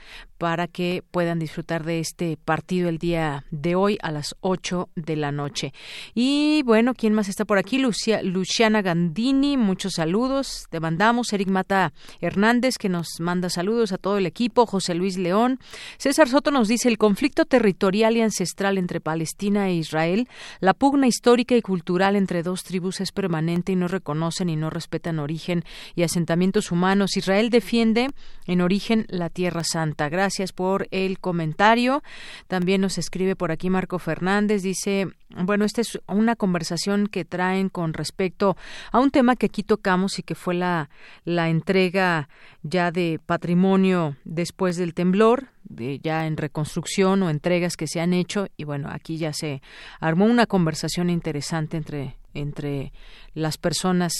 para 0.43 0.66
que 0.66 1.05
puedan 1.12 1.38
disfrutar 1.38 1.84
de 1.84 2.01
este 2.01 2.36
partido 2.36 2.88
el 2.88 2.99
día 2.99 3.45
de 3.53 3.76
hoy 3.76 3.97
a 4.03 4.11
las 4.11 4.34
8 4.40 4.88
de 4.97 5.14
la 5.14 5.30
noche. 5.30 5.72
Y 6.16 6.64
bueno, 6.64 6.95
¿quién 6.95 7.14
más 7.14 7.28
está 7.28 7.45
por 7.45 7.59
aquí? 7.59 7.78
Lucia, 7.78 8.24
Luciana 8.24 8.82
Gandini, 8.82 9.57
muchos 9.57 9.93
saludos. 9.93 10.66
Te 10.68 10.80
mandamos. 10.80 11.32
Eric 11.32 11.47
Mata 11.49 11.93
Hernández, 12.20 12.76
que 12.76 12.88
nos 12.88 13.20
manda 13.20 13.51
saludos 13.51 13.93
a 13.93 13.99
todo 13.99 14.18
el 14.18 14.26
equipo. 14.26 14.66
José 14.66 14.97
Luis 14.97 15.16
León. 15.16 15.61
César 15.97 16.28
Soto 16.28 16.51
nos 16.51 16.66
dice 16.66 16.88
el 16.88 16.99
conflicto 16.99 17.45
territorial 17.45 18.16
y 18.16 18.22
ancestral 18.22 18.78
entre 18.78 19.01
Palestina 19.01 19.68
e 19.68 19.74
Israel, 19.74 20.26
la 20.59 20.74
pugna 20.74 21.07
histórica 21.07 21.55
y 21.55 21.62
cultural 21.62 22.16
entre 22.16 22.43
dos 22.43 22.64
tribus 22.64 23.01
es 23.01 23.12
permanente 23.12 23.70
y 23.70 23.76
no 23.76 23.86
reconocen 23.86 24.49
y 24.49 24.57
no 24.57 24.70
respetan 24.70 25.20
origen 25.20 25.62
y 25.95 26.03
asentamientos 26.03 26.72
humanos. 26.72 27.16
Israel 27.16 27.49
defiende 27.49 28.11
en 28.47 28.61
origen 28.61 29.07
la 29.09 29.30
Tierra 29.30 29.62
Santa. 29.62 30.09
Gracias 30.09 30.32
gracias 30.33 30.53
por 30.53 30.89
el 30.93 31.18
comentario. 31.18 32.03
También 32.49 32.80
nos 32.80 32.97
escribe 32.97 33.37
por 33.37 33.53
aquí 33.53 33.68
Marco 33.68 33.99
Fernández, 33.99 34.62
dice, 34.62 35.09
bueno, 35.28 35.66
esta 35.66 35.83
es 35.83 36.01
una 36.09 36.37
conversación 36.37 37.07
que 37.07 37.26
traen 37.26 37.68
con 37.68 37.93
respecto 37.93 38.57
a 38.93 39.01
un 39.01 39.11
tema 39.11 39.37
que 39.37 39.47
aquí 39.47 39.62
tocamos 39.62 40.18
y 40.18 40.22
que 40.22 40.35
fue 40.35 40.55
la, 40.55 40.89
la 41.26 41.51
entrega 41.51 42.30
ya 42.62 42.91
de 42.91 43.20
patrimonio 43.26 44.16
después 44.24 44.78
del 44.78 44.95
temblor, 44.95 45.49
de 45.64 45.99
ya 45.99 46.26
en 46.26 46.39
reconstrucción 46.39 47.22
o 47.22 47.28
entregas 47.28 47.76
que 47.76 47.87
se 47.87 48.01
han 48.01 48.14
hecho 48.14 48.47
y 48.57 48.64
bueno, 48.64 48.89
aquí 48.91 49.18
ya 49.18 49.35
se 49.35 49.61
armó 50.01 50.24
una 50.24 50.47
conversación 50.47 51.11
interesante 51.11 51.76
entre 51.76 52.16
entre 52.35 52.93
las 53.35 53.59
personas 53.59 54.12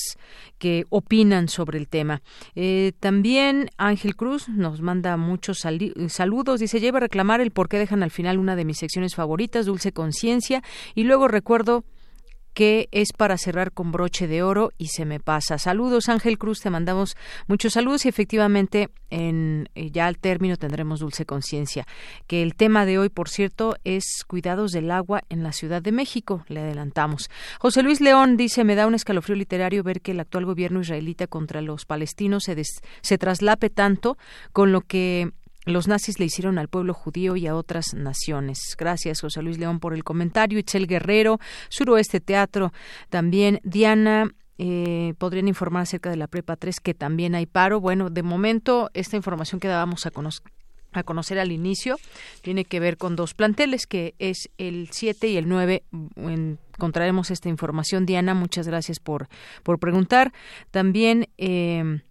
que 0.59 0.85
opinan 0.89 1.49
sobre 1.49 1.79
el 1.79 1.89
tema. 1.89 2.23
Eh, 2.55 2.93
también 3.01 3.71
Ángel 3.77 4.17
Cruz 4.17 4.49
nos 4.49 4.81
manda 4.81 5.17
muchos 5.17 5.59
saludos. 6.09 6.61
Dice, 6.61 6.81
lleva 6.81 6.99
a 6.99 7.01
reclamar 7.01 7.41
el 7.41 7.51
por 7.51 7.69
qué 7.69 7.79
dejan 7.79 8.03
al 8.03 8.11
final 8.11 8.39
una 8.39 8.57
de 8.57 8.65
mis 8.65 8.79
secciones 8.79 9.15
favoritas, 9.15 9.67
Dulce 9.67 9.93
Conciencia, 9.93 10.63
y 10.95 11.05
luego 11.05 11.29
recuerdo 11.29 11.85
que 12.55 12.89
es 12.93 13.13
para 13.13 13.39
cerrar 13.39 13.73
con 13.73 13.93
broche 13.93 14.27
de 14.27 14.43
oro 14.43 14.73
y 14.79 14.89
se 14.89 15.05
me 15.05 15.21
pasa. 15.21 15.59
Saludos, 15.59 16.09
Ángel 16.09 16.39
Cruz, 16.39 16.61
te 16.61 16.71
mandamos 16.71 17.17
muchos 17.47 17.75
saludos 17.75 18.05
y 18.05 18.09
efectivamente 18.09 18.91
en 19.11 19.69
eh, 19.75 19.91
ya 19.91 20.07
al 20.07 20.19
término 20.19 20.57
tendremos 20.57 21.01
dulce 21.01 21.27
conciencia. 21.27 21.87
Que 22.27 22.43
el 22.43 22.55
tema 22.55 22.87
de 22.87 22.99
hoy, 22.99 23.09
por 23.09 23.29
cierto, 23.29 23.77
es 23.85 24.25
cuidados 24.27 24.73
del 24.73 24.91
agua 24.91 25.23
en 25.29 25.43
la 25.43 25.53
Ciudad 25.53 25.83
de 25.83 25.93
México. 25.93 26.45
Le 26.49 26.61
adelantamos. 26.61 27.31
José 27.59 27.83
Luis 27.83 28.01
León 28.01 28.37
dice, 28.37 28.65
me 28.65 28.75
da 28.75 28.87
un 28.87 28.95
escalofrío 28.95 29.37
literario 29.37 29.83
ver 29.83 30.01
que 30.01 30.13
el 30.13 30.21
actual 30.21 30.47
gobierno 30.47 30.81
israelita 30.81 31.27
contra 31.27 31.61
los 31.61 31.85
palestinos 31.85 32.45
se, 32.45 32.61
se 33.01 33.19
traslape 33.19 33.71
tanto 33.71 34.17
con 34.53 34.73
lo 34.73 34.83
que 34.83 35.33
los 35.65 35.87
nazis 35.87 36.19
le 36.19 36.27
hicieron 36.27 36.59
al 36.59 36.69
pueblo 36.69 36.93
judío 36.93 37.37
y 37.37 37.47
a 37.47 37.55
otras 37.55 37.95
naciones. 37.95 38.59
Gracias, 38.77 39.21
José 39.21 39.43
Luis 39.43 39.59
León, 39.59 39.79
por 39.79 39.95
el 39.95 40.03
comentario. 40.03 40.59
Itzel 40.59 40.87
Guerrero, 40.87 41.39
Suroeste 41.69 42.21
Teatro, 42.21 42.73
también 43.11 43.61
Diana. 43.63 44.31
Eh, 44.59 45.15
podrían 45.19 45.49
informar 45.49 45.85
acerca 45.85 46.11
de 46.11 46.17
la 46.17 46.29
Prepa 46.29 46.57
3 46.57 46.81
que 46.81 46.95
también 46.95 47.35
hay 47.35 47.47
paro. 47.47 47.81
Bueno, 47.81 48.11
de 48.11 48.23
momento 48.23 48.91
esta 48.93 49.17
información 49.17 49.61
que 49.61 49.69
dábamos 49.69 50.05
a, 50.07 50.13
a 50.93 51.03
conocer 51.03 51.39
al 51.39 51.53
inicio 51.53 51.97
tiene 52.43 52.65
que 52.65 52.79
ver 52.79 52.97
con 52.97 53.17
dos 53.17 53.35
planteles, 53.35 53.87
que 53.87 54.15
es 54.19 54.51
el 54.59 54.89
7 54.91 55.29
y 55.29 55.37
el 55.37 55.49
9. 55.49 55.85
encontraremos 56.75 57.31
esta 57.31 57.49
información. 57.49 58.05
Diana, 58.05 58.35
muchas 58.35 58.67
gracias 58.67 58.99
por, 59.01 59.29
por 59.63 59.79
preguntar. 59.79 60.33
También. 60.71 61.29
Eh, 61.39 62.03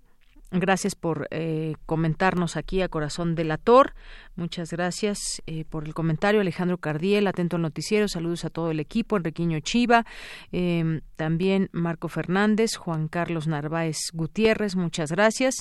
Gracias 0.53 0.95
por 0.95 1.29
eh, 1.31 1.75
comentarnos 1.85 2.57
aquí 2.57 2.81
a 2.81 2.89
Corazón 2.89 3.35
Delator. 3.35 3.93
Muchas 4.35 4.71
gracias 4.71 5.41
eh, 5.47 5.63
por 5.63 5.85
el 5.85 5.93
comentario. 5.93 6.41
Alejandro 6.41 6.77
Cardiel, 6.77 7.27
atento 7.27 7.55
al 7.55 7.61
noticiero. 7.61 8.09
Saludos 8.09 8.43
a 8.43 8.49
todo 8.49 8.69
el 8.69 8.81
equipo. 8.81 9.15
Enriquiño 9.15 9.61
Chiva. 9.61 10.05
Em, 10.51 10.99
también 11.15 11.69
Marco 11.71 12.09
Fernández, 12.09 12.75
Juan 12.75 13.07
Carlos 13.07 13.47
Narváez 13.47 13.97
Gutiérrez. 14.11 14.75
Muchas 14.75 15.13
gracias. 15.13 15.55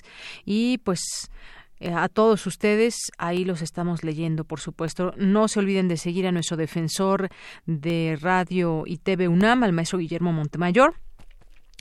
Y 0.45 0.78
pues 0.78 1.30
eh, 1.78 1.93
a 1.95 2.09
todos 2.09 2.45
ustedes. 2.49 3.12
Ahí 3.16 3.45
los 3.45 3.62
estamos 3.62 4.03
leyendo, 4.03 4.43
por 4.43 4.59
supuesto. 4.59 5.14
No 5.16 5.47
se 5.47 5.61
olviden 5.61 5.86
de 5.86 5.99
seguir 5.99 6.26
a 6.26 6.32
nuestro 6.32 6.57
defensor 6.57 7.28
de 7.64 8.18
radio 8.20 8.82
y 8.86 8.99
TV 8.99 9.28
UNAM, 9.28 9.62
al 9.62 9.72
maestro 9.72 10.01
Guillermo 10.01 10.32
Montemayor 10.32 10.95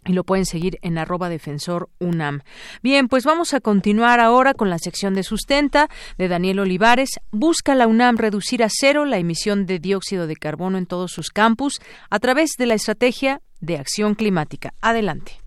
y 0.05 0.13
lo 0.13 0.23
pueden 0.23 0.45
seguir 0.45 0.79
en 0.81 0.97
arroba 0.97 1.29
defensor 1.29 1.89
UNAM. 1.99 2.41
Bien, 2.81 3.07
pues 3.07 3.25
vamos 3.25 3.53
a 3.53 3.59
continuar 3.59 4.19
ahora 4.19 4.53
con 4.53 4.69
la 4.69 4.79
sección 4.79 5.13
de 5.13 5.23
sustenta 5.23 5.89
de 6.17 6.27
Daniel 6.27 6.59
Olivares. 6.59 7.09
Busca 7.31 7.75
la 7.75 7.87
UNAM 7.87 8.17
reducir 8.17 8.63
a 8.63 8.69
cero 8.69 9.05
la 9.05 9.17
emisión 9.17 9.65
de 9.65 9.79
dióxido 9.79 10.27
de 10.27 10.35
carbono 10.35 10.77
en 10.77 10.85
todos 10.85 11.11
sus 11.11 11.29
campus 11.29 11.79
a 12.09 12.19
través 12.19 12.51
de 12.57 12.65
la 12.65 12.75
estrategia 12.75 13.41
de 13.59 13.77
acción 13.77 14.15
climática. 14.15 14.73
Adelante. 14.81 15.39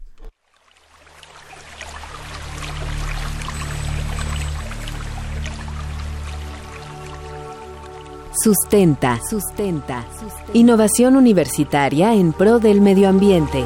Sustenta. 8.43 9.21
Sustenta. 9.29 10.05
Innovación 10.55 11.17
universitaria 11.17 12.15
en 12.15 12.33
pro 12.33 12.59
del 12.59 12.81
medio 12.81 13.09
ambiente. 13.09 13.65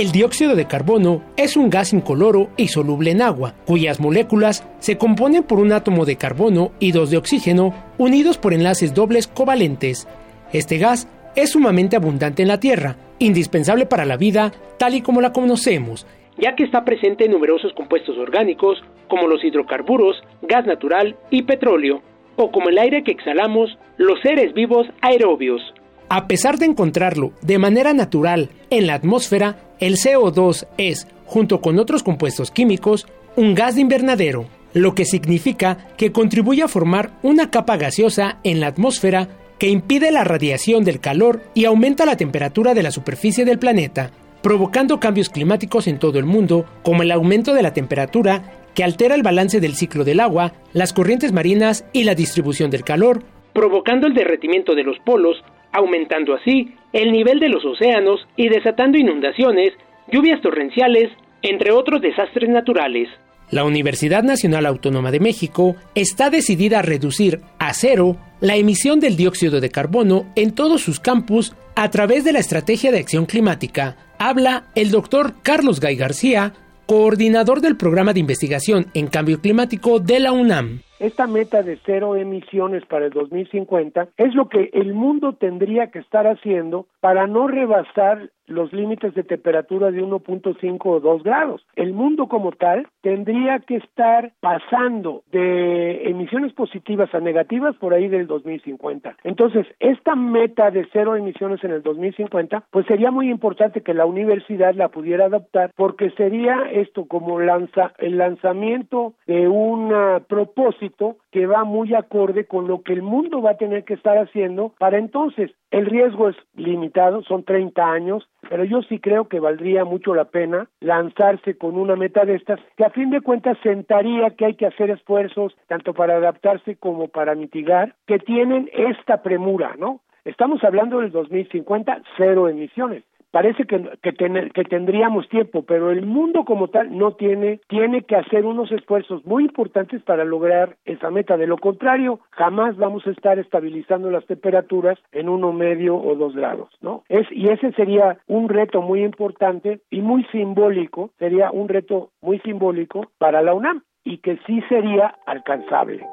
El 0.00 0.12
dióxido 0.12 0.56
de 0.56 0.66
carbono 0.66 1.22
es 1.36 1.58
un 1.58 1.68
gas 1.68 1.92
incoloro 1.92 2.48
y 2.56 2.68
soluble 2.68 3.10
en 3.10 3.20
agua, 3.20 3.52
cuyas 3.66 4.00
moléculas 4.00 4.66
se 4.78 4.96
componen 4.96 5.42
por 5.42 5.58
un 5.58 5.72
átomo 5.72 6.06
de 6.06 6.16
carbono 6.16 6.72
y 6.80 6.92
dos 6.92 7.10
de 7.10 7.18
oxígeno 7.18 7.74
unidos 7.98 8.38
por 8.38 8.54
enlaces 8.54 8.94
dobles 8.94 9.26
covalentes. 9.28 10.08
Este 10.54 10.78
gas 10.78 11.06
es 11.36 11.50
sumamente 11.50 11.96
abundante 11.96 12.40
en 12.40 12.48
la 12.48 12.58
Tierra, 12.58 12.96
indispensable 13.18 13.84
para 13.84 14.06
la 14.06 14.16
vida 14.16 14.52
tal 14.78 14.94
y 14.94 15.02
como 15.02 15.20
la 15.20 15.34
conocemos. 15.34 16.06
ya 16.38 16.56
que 16.56 16.64
está 16.64 16.82
presente 16.86 17.26
en 17.26 17.32
numerosos 17.32 17.74
compuestos 17.74 18.16
orgánicos 18.16 18.78
como 19.06 19.26
los 19.26 19.44
hidrocarburos, 19.44 20.16
gas 20.40 20.64
natural 20.64 21.14
y 21.28 21.42
petróleo, 21.42 22.00
o 22.36 22.50
como 22.50 22.70
el 22.70 22.78
aire 22.78 23.04
que 23.04 23.12
exhalamos 23.12 23.76
los 23.98 24.18
seres 24.22 24.54
vivos 24.54 24.86
aerobios. 25.02 25.60
A 26.08 26.26
pesar 26.26 26.56
de 26.56 26.64
encontrarlo 26.64 27.32
de 27.42 27.58
manera 27.58 27.92
natural 27.92 28.48
en 28.70 28.86
la 28.86 28.94
atmósfera, 28.94 29.56
el 29.80 29.96
CO2 29.96 30.66
es, 30.76 31.08
junto 31.26 31.60
con 31.60 31.78
otros 31.78 32.02
compuestos 32.02 32.50
químicos, 32.50 33.06
un 33.36 33.54
gas 33.54 33.74
de 33.74 33.80
invernadero, 33.80 34.46
lo 34.74 34.94
que 34.94 35.04
significa 35.04 35.88
que 35.96 36.12
contribuye 36.12 36.62
a 36.62 36.68
formar 36.68 37.12
una 37.22 37.50
capa 37.50 37.76
gaseosa 37.76 38.38
en 38.44 38.60
la 38.60 38.68
atmósfera 38.68 39.28
que 39.58 39.68
impide 39.68 40.10
la 40.10 40.24
radiación 40.24 40.84
del 40.84 41.00
calor 41.00 41.40
y 41.54 41.64
aumenta 41.64 42.06
la 42.06 42.16
temperatura 42.16 42.74
de 42.74 42.82
la 42.82 42.90
superficie 42.90 43.44
del 43.44 43.58
planeta, 43.58 44.10
provocando 44.42 45.00
cambios 45.00 45.28
climáticos 45.28 45.86
en 45.86 45.98
todo 45.98 46.18
el 46.18 46.24
mundo, 46.24 46.64
como 46.82 47.02
el 47.02 47.10
aumento 47.10 47.52
de 47.52 47.62
la 47.62 47.74
temperatura, 47.74 48.42
que 48.74 48.84
altera 48.84 49.14
el 49.14 49.22
balance 49.22 49.60
del 49.60 49.74
ciclo 49.74 50.04
del 50.04 50.20
agua, 50.20 50.52
las 50.72 50.92
corrientes 50.92 51.32
marinas 51.32 51.84
y 51.92 52.04
la 52.04 52.14
distribución 52.14 52.70
del 52.70 52.84
calor, 52.84 53.22
provocando 53.52 54.06
el 54.06 54.14
derretimiento 54.14 54.74
de 54.74 54.84
los 54.84 54.98
polos, 55.00 55.42
aumentando 55.72 56.34
así 56.34 56.74
el 56.92 57.12
nivel 57.12 57.40
de 57.40 57.48
los 57.48 57.64
océanos 57.64 58.26
y 58.36 58.48
desatando 58.48 58.98
inundaciones, 58.98 59.72
lluvias 60.10 60.40
torrenciales, 60.40 61.10
entre 61.42 61.72
otros 61.72 62.00
desastres 62.00 62.50
naturales. 62.50 63.08
La 63.50 63.64
Universidad 63.64 64.22
Nacional 64.22 64.64
Autónoma 64.64 65.10
de 65.10 65.18
México 65.18 65.74
está 65.96 66.30
decidida 66.30 66.78
a 66.78 66.82
reducir 66.82 67.40
a 67.58 67.74
cero 67.74 68.16
la 68.40 68.56
emisión 68.56 69.00
del 69.00 69.16
dióxido 69.16 69.60
de 69.60 69.70
carbono 69.70 70.26
en 70.36 70.54
todos 70.54 70.82
sus 70.82 71.00
campus 71.00 71.54
a 71.74 71.90
través 71.90 72.24
de 72.24 72.32
la 72.32 72.38
Estrategia 72.38 72.92
de 72.92 72.98
Acción 72.98 73.26
Climática. 73.26 73.96
Habla 74.18 74.66
el 74.76 74.90
doctor 74.90 75.34
Carlos 75.42 75.80
Gay 75.80 75.96
García, 75.96 76.52
coordinador 76.90 77.60
del 77.60 77.76
programa 77.76 78.12
de 78.12 78.18
investigación 78.18 78.86
en 78.94 79.06
cambio 79.06 79.40
climático 79.40 80.00
de 80.00 80.18
la 80.18 80.32
UNAM. 80.32 80.80
Esta 80.98 81.28
meta 81.28 81.62
de 81.62 81.78
cero 81.86 82.16
emisiones 82.16 82.84
para 82.84 83.06
el 83.06 83.12
2050 83.12 84.08
es 84.16 84.34
lo 84.34 84.48
que 84.48 84.70
el 84.72 84.92
mundo 84.92 85.34
tendría 85.34 85.92
que 85.92 86.00
estar 86.00 86.26
haciendo 86.26 86.88
para 86.98 87.28
no 87.28 87.46
rebasar 87.46 88.32
los 88.50 88.72
límites 88.72 89.14
de 89.14 89.22
temperatura 89.22 89.90
de 89.90 90.02
1.5 90.02 90.78
o 90.84 91.00
2 91.00 91.22
grados. 91.22 91.64
El 91.76 91.92
mundo 91.92 92.26
como 92.26 92.52
tal 92.52 92.86
tendría 93.00 93.60
que 93.60 93.76
estar 93.76 94.32
pasando 94.40 95.22
de 95.32 96.08
emisiones 96.08 96.52
positivas 96.52 97.14
a 97.14 97.20
negativas 97.20 97.76
por 97.76 97.94
ahí 97.94 98.08
del 98.08 98.26
2050. 98.26 99.16
Entonces, 99.24 99.66
esta 99.78 100.14
meta 100.16 100.70
de 100.70 100.86
cero 100.92 101.16
emisiones 101.16 101.62
en 101.64 101.70
el 101.70 101.82
2050, 101.82 102.64
pues 102.70 102.86
sería 102.86 103.10
muy 103.10 103.30
importante 103.30 103.82
que 103.82 103.94
la 103.94 104.06
universidad 104.06 104.74
la 104.74 104.88
pudiera 104.88 105.26
adoptar 105.26 105.72
porque 105.76 106.10
sería 106.10 106.70
esto 106.72 107.06
como 107.06 107.40
lanza, 107.40 107.92
el 107.98 108.18
lanzamiento 108.18 109.14
de 109.26 109.48
un 109.48 109.92
propósito 110.28 111.16
que 111.30 111.46
va 111.46 111.64
muy 111.64 111.94
acorde 111.94 112.44
con 112.44 112.66
lo 112.66 112.82
que 112.82 112.92
el 112.92 113.02
mundo 113.02 113.42
va 113.42 113.52
a 113.52 113.56
tener 113.56 113.84
que 113.84 113.94
estar 113.94 114.18
haciendo 114.18 114.74
para 114.78 114.98
entonces. 114.98 115.50
El 115.70 115.86
riesgo 115.86 116.28
es 116.28 116.36
limitado, 116.54 117.22
son 117.22 117.44
30 117.44 117.92
años, 117.92 118.28
pero 118.48 118.64
yo 118.64 118.82
sí 118.82 118.98
creo 118.98 119.28
que 119.28 119.38
valdría 119.38 119.84
mucho 119.84 120.14
la 120.14 120.24
pena 120.24 120.68
lanzarse 120.80 121.56
con 121.56 121.76
una 121.76 121.94
meta 121.94 122.24
de 122.24 122.34
estas, 122.34 122.58
que 122.76 122.84
a 122.84 122.90
fin 122.90 123.10
de 123.10 123.20
cuentas 123.20 123.56
sentaría 123.62 124.30
que 124.30 124.46
hay 124.46 124.54
que 124.54 124.66
hacer 124.66 124.90
esfuerzos 124.90 125.56
tanto 125.68 125.94
para 125.94 126.16
adaptarse 126.16 126.74
como 126.76 127.06
para 127.06 127.36
mitigar, 127.36 127.94
que 128.06 128.18
tienen 128.18 128.68
esta 128.72 129.22
premura, 129.22 129.76
¿no? 129.78 130.00
Estamos 130.24 130.62
hablando 130.64 130.98
del 131.00 131.12
2050, 131.12 132.02
cero 132.16 132.48
emisiones 132.48 133.04
parece 133.30 133.64
que, 133.64 133.90
que, 134.02 134.12
que, 134.12 134.64
tendríamos 134.64 135.28
tiempo, 135.28 135.62
pero 135.62 135.90
el 135.90 136.06
mundo 136.06 136.44
como 136.44 136.68
tal 136.68 136.96
no 136.96 137.12
tiene, 137.12 137.60
tiene 137.68 138.02
que 138.02 138.16
hacer 138.16 138.44
unos 138.44 138.70
esfuerzos 138.72 139.24
muy 139.24 139.44
importantes 139.44 140.02
para 140.02 140.24
lograr 140.24 140.76
esa 140.84 141.10
meta. 141.10 141.36
De 141.36 141.46
lo 141.46 141.58
contrario, 141.58 142.20
jamás 142.30 142.76
vamos 142.76 143.06
a 143.06 143.10
estar 143.10 143.38
estabilizando 143.38 144.10
las 144.10 144.26
temperaturas 144.26 144.98
en 145.12 145.28
uno 145.28 145.52
medio 145.52 145.96
o 145.96 146.14
dos 146.14 146.34
grados, 146.34 146.70
¿no? 146.80 147.04
Es, 147.08 147.26
y 147.30 147.48
ese 147.48 147.72
sería 147.72 148.18
un 148.26 148.48
reto 148.48 148.82
muy 148.82 149.02
importante 149.02 149.80
y 149.90 150.00
muy 150.00 150.24
simbólico, 150.24 151.10
sería 151.18 151.50
un 151.50 151.68
reto 151.68 152.10
muy 152.20 152.38
simbólico 152.40 153.10
para 153.18 153.42
la 153.42 153.54
UNAM 153.54 153.82
y 154.04 154.18
que 154.18 154.38
sí 154.46 154.62
sería 154.68 155.14
alcanzable. 155.26 156.06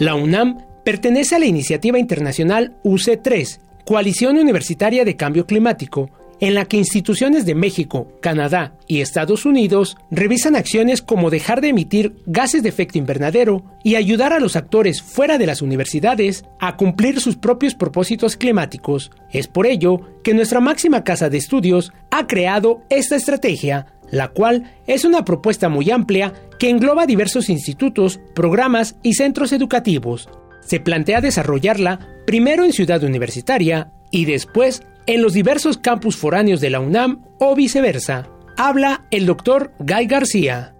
La 0.00 0.14
UNAM 0.14 0.56
pertenece 0.84 1.36
a 1.36 1.38
la 1.38 1.46
iniciativa 1.46 1.98
internacional 1.98 2.76
UC3, 2.84 3.60
Coalición 3.84 4.38
Universitaria 4.38 5.04
de 5.04 5.16
Cambio 5.16 5.46
Climático, 5.46 6.10
en 6.42 6.54
la 6.54 6.64
que 6.64 6.76
instituciones 6.76 7.46
de 7.46 7.54
México, 7.54 8.08
Canadá 8.20 8.74
y 8.88 9.00
Estados 9.00 9.46
Unidos 9.46 9.96
revisan 10.10 10.56
acciones 10.56 11.00
como 11.00 11.30
dejar 11.30 11.60
de 11.60 11.68
emitir 11.68 12.16
gases 12.26 12.64
de 12.64 12.68
efecto 12.68 12.98
invernadero 12.98 13.64
y 13.84 13.94
ayudar 13.94 14.32
a 14.32 14.40
los 14.40 14.56
actores 14.56 15.02
fuera 15.02 15.38
de 15.38 15.46
las 15.46 15.62
universidades 15.62 16.44
a 16.58 16.76
cumplir 16.76 17.20
sus 17.20 17.36
propios 17.36 17.76
propósitos 17.76 18.36
climáticos. 18.36 19.12
Es 19.30 19.46
por 19.46 19.66
ello 19.66 20.00
que 20.24 20.34
nuestra 20.34 20.58
máxima 20.58 21.04
casa 21.04 21.30
de 21.30 21.38
estudios 21.38 21.92
ha 22.10 22.26
creado 22.26 22.82
esta 22.90 23.14
estrategia, 23.14 23.86
la 24.10 24.26
cual 24.26 24.64
es 24.88 25.04
una 25.04 25.24
propuesta 25.24 25.68
muy 25.68 25.92
amplia 25.92 26.32
que 26.58 26.70
engloba 26.70 27.06
diversos 27.06 27.50
institutos, 27.50 28.18
programas 28.34 28.96
y 29.04 29.14
centros 29.14 29.52
educativos, 29.52 30.28
se 30.62 30.80
plantea 30.80 31.20
desarrollarla 31.20 31.98
primero 32.26 32.64
en 32.64 32.72
Ciudad 32.72 33.04
Universitaria 33.04 33.92
y 34.10 34.24
después 34.24 34.86
en 35.06 35.22
los 35.22 35.34
diversos 35.34 35.78
campus 35.78 36.16
foráneos 36.16 36.60
de 36.60 36.70
la 36.70 36.80
UNAM 36.80 37.24
o 37.38 37.54
viceversa. 37.54 38.28
Habla 38.56 39.02
el 39.10 39.26
doctor 39.26 39.72
Guy 39.78 40.06
García. 40.06 40.74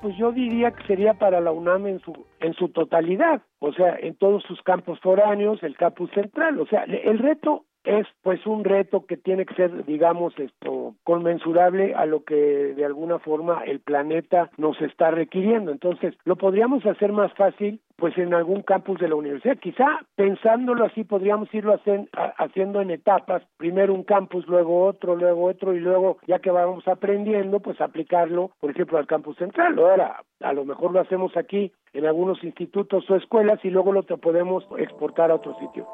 Pues 0.00 0.16
yo 0.16 0.32
diría 0.32 0.70
que 0.70 0.86
sería 0.86 1.14
para 1.14 1.40
la 1.40 1.52
UNAM 1.52 1.86
en 1.86 2.00
su 2.00 2.12
en 2.40 2.54
su 2.54 2.68
totalidad, 2.68 3.42
o 3.58 3.72
sea, 3.72 3.96
en 4.00 4.14
todos 4.14 4.44
sus 4.44 4.62
campus 4.62 5.00
foráneos, 5.00 5.62
el 5.62 5.76
campus 5.76 6.10
central, 6.12 6.60
o 6.60 6.66
sea, 6.66 6.84
el 6.84 7.18
reto 7.18 7.64
es 7.84 8.06
pues 8.22 8.44
un 8.46 8.64
reto 8.64 9.06
que 9.06 9.16
tiene 9.16 9.46
que 9.46 9.54
ser 9.54 9.84
digamos 9.86 10.38
esto 10.38 10.94
conmensurable 11.04 11.94
a 11.94 12.06
lo 12.06 12.24
que 12.24 12.34
de 12.34 12.84
alguna 12.84 13.18
forma 13.18 13.62
el 13.64 13.80
planeta 13.80 14.50
nos 14.56 14.80
está 14.80 15.10
requiriendo. 15.10 15.72
Entonces 15.72 16.14
lo 16.24 16.36
podríamos 16.36 16.84
hacer 16.86 17.12
más 17.12 17.32
fácil 17.34 17.80
pues 17.96 18.16
en 18.16 18.32
algún 18.32 18.62
campus 18.62 19.00
de 19.00 19.08
la 19.08 19.16
universidad. 19.16 19.58
Quizá 19.58 19.86
pensándolo 20.14 20.84
así 20.84 21.04
podríamos 21.04 21.52
irlo 21.52 21.78
haciendo 22.38 22.80
en 22.80 22.90
etapas. 22.90 23.42
Primero 23.56 23.94
un 23.94 24.04
campus 24.04 24.46
luego 24.46 24.84
otro 24.86 25.16
luego 25.16 25.44
otro 25.44 25.74
y 25.74 25.80
luego 25.80 26.18
ya 26.26 26.38
que 26.38 26.50
vamos 26.50 26.86
aprendiendo 26.86 27.60
pues 27.60 27.80
aplicarlo 27.80 28.50
por 28.60 28.70
ejemplo 28.70 28.98
al 28.98 29.06
campus 29.06 29.36
central. 29.36 29.78
ahora 29.78 30.22
a 30.40 30.52
lo 30.52 30.64
mejor 30.64 30.92
lo 30.92 31.00
hacemos 31.00 31.36
aquí 31.36 31.72
en 31.92 32.06
algunos 32.06 32.42
institutos 32.44 33.08
o 33.10 33.16
escuelas 33.16 33.58
y 33.64 33.70
luego 33.70 33.92
lo 33.92 34.02
podemos 34.02 34.66
exportar 34.78 35.30
a 35.30 35.36
otro 35.36 35.56
sitio 35.58 35.86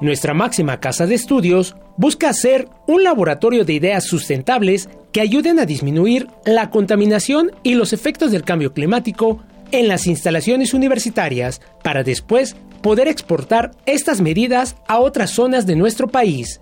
Nuestra 0.00 0.34
máxima 0.34 0.80
casa 0.80 1.06
de 1.06 1.14
estudios 1.14 1.76
busca 1.96 2.32
ser 2.34 2.68
un 2.86 3.04
laboratorio 3.04 3.64
de 3.64 3.72
ideas 3.72 4.04
sustentables 4.04 4.88
que 5.12 5.22
ayuden 5.22 5.58
a 5.58 5.64
disminuir 5.64 6.28
la 6.44 6.68
contaminación 6.68 7.52
y 7.62 7.74
los 7.74 7.92
efectos 7.94 8.30
del 8.30 8.44
cambio 8.44 8.74
climático 8.74 9.42
en 9.72 9.88
las 9.88 10.06
instalaciones 10.06 10.74
universitarias 10.74 11.62
para 11.82 12.02
después 12.02 12.54
poder 12.82 13.08
exportar 13.08 13.70
estas 13.86 14.20
medidas 14.20 14.76
a 14.88 14.98
otras 14.98 15.30
zonas 15.30 15.64
de 15.66 15.76
nuestro 15.76 16.08
país 16.08 16.60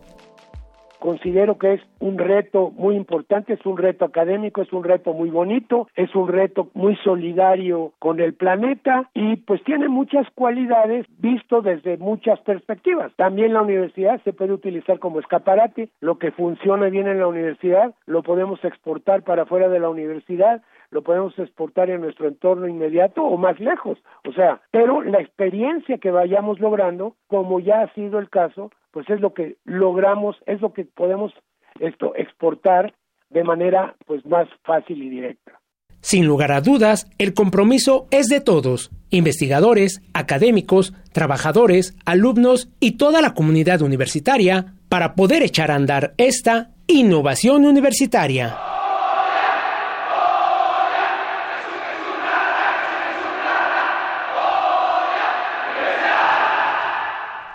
considero 1.03 1.59
que 1.59 1.75
es 1.75 1.81
un 1.99 2.17
reto 2.17 2.71
muy 2.77 2.95
importante, 2.95 3.55
es 3.55 3.67
un 3.67 3.77
reto 3.77 4.05
académico, 4.05 4.63
es 4.63 4.73
un 4.73 4.85
reto 4.85 5.13
muy 5.13 5.31
bonito, 5.31 5.89
es 5.97 6.15
un 6.15 6.29
reto 6.29 6.69
muy 6.75 6.95
solidario 7.03 7.93
con 7.99 8.21
el 8.21 8.35
planeta 8.35 9.11
y 9.13 9.35
pues 9.35 9.65
tiene 9.65 9.89
muchas 9.89 10.29
cualidades 10.37 11.05
visto 11.19 11.61
desde 11.61 11.97
muchas 11.97 12.39
perspectivas. 12.43 13.11
También 13.17 13.53
la 13.53 13.63
universidad 13.63 14.23
se 14.23 14.33
puede 14.33 14.53
utilizar 14.53 15.01
como 15.01 15.19
escaparate, 15.19 15.89
lo 16.01 16.19
que 16.19 16.31
funciona 16.31 16.87
bien 16.89 17.09
en 17.09 17.19
la 17.19 17.27
universidad 17.27 17.93
lo 18.07 18.23
podemos 18.23 18.65
exportar 18.65 19.23
para 19.23 19.45
fuera 19.45 19.69
de 19.69 19.81
la 19.81 19.89
universidad, 19.89 20.63
lo 20.93 21.03
podemos 21.03 21.37
exportar 21.39 21.91
en 21.91 22.03
nuestro 22.03 22.29
entorno 22.29 22.69
inmediato 22.69 23.25
o 23.25 23.37
más 23.39 23.59
lejos. 23.59 23.99
O 24.29 24.33
sea, 24.33 24.61
pero 24.71 25.03
la 25.03 25.21
experiencia 25.21 25.99
que 25.99 26.11
vayamos 26.11 26.61
logrando, 26.61 27.17
como 27.27 27.59
ya 27.61 27.81
ha 27.81 27.95
sido 27.95 28.19
el 28.19 28.29
caso, 28.29 28.71
pues 28.93 29.09
es 29.09 29.21
lo 29.21 29.33
que 29.33 29.57
logramos, 29.65 30.37
es 30.47 30.61
lo 30.61 30.73
que 30.73 30.85
podemos 30.85 31.33
esto 31.81 32.15
exportar 32.15 32.95
de 33.31 33.43
manera 33.43 33.97
pues 34.07 34.25
más 34.27 34.47
fácil 34.65 35.03
y 35.03 35.09
directa. 35.09 35.59
Sin 36.01 36.27
lugar 36.27 36.53
a 36.53 36.61
dudas, 36.61 37.09
el 37.19 37.33
compromiso 37.33 38.07
es 38.11 38.27
de 38.27 38.41
todos, 38.41 38.91
investigadores, 39.11 40.03
académicos, 40.13 40.93
trabajadores, 41.13 41.97
alumnos 42.05 42.71
y 42.81 42.99
toda 42.99 43.23
la 43.23 43.35
comunidad 43.35 43.81
universitaria, 43.83 44.75
para 44.89 45.15
poder 45.15 45.43
echar 45.43 45.71
a 45.71 45.77
andar 45.77 46.13
esta 46.19 46.73
innovación 46.87 47.65
universitaria. 47.65 48.72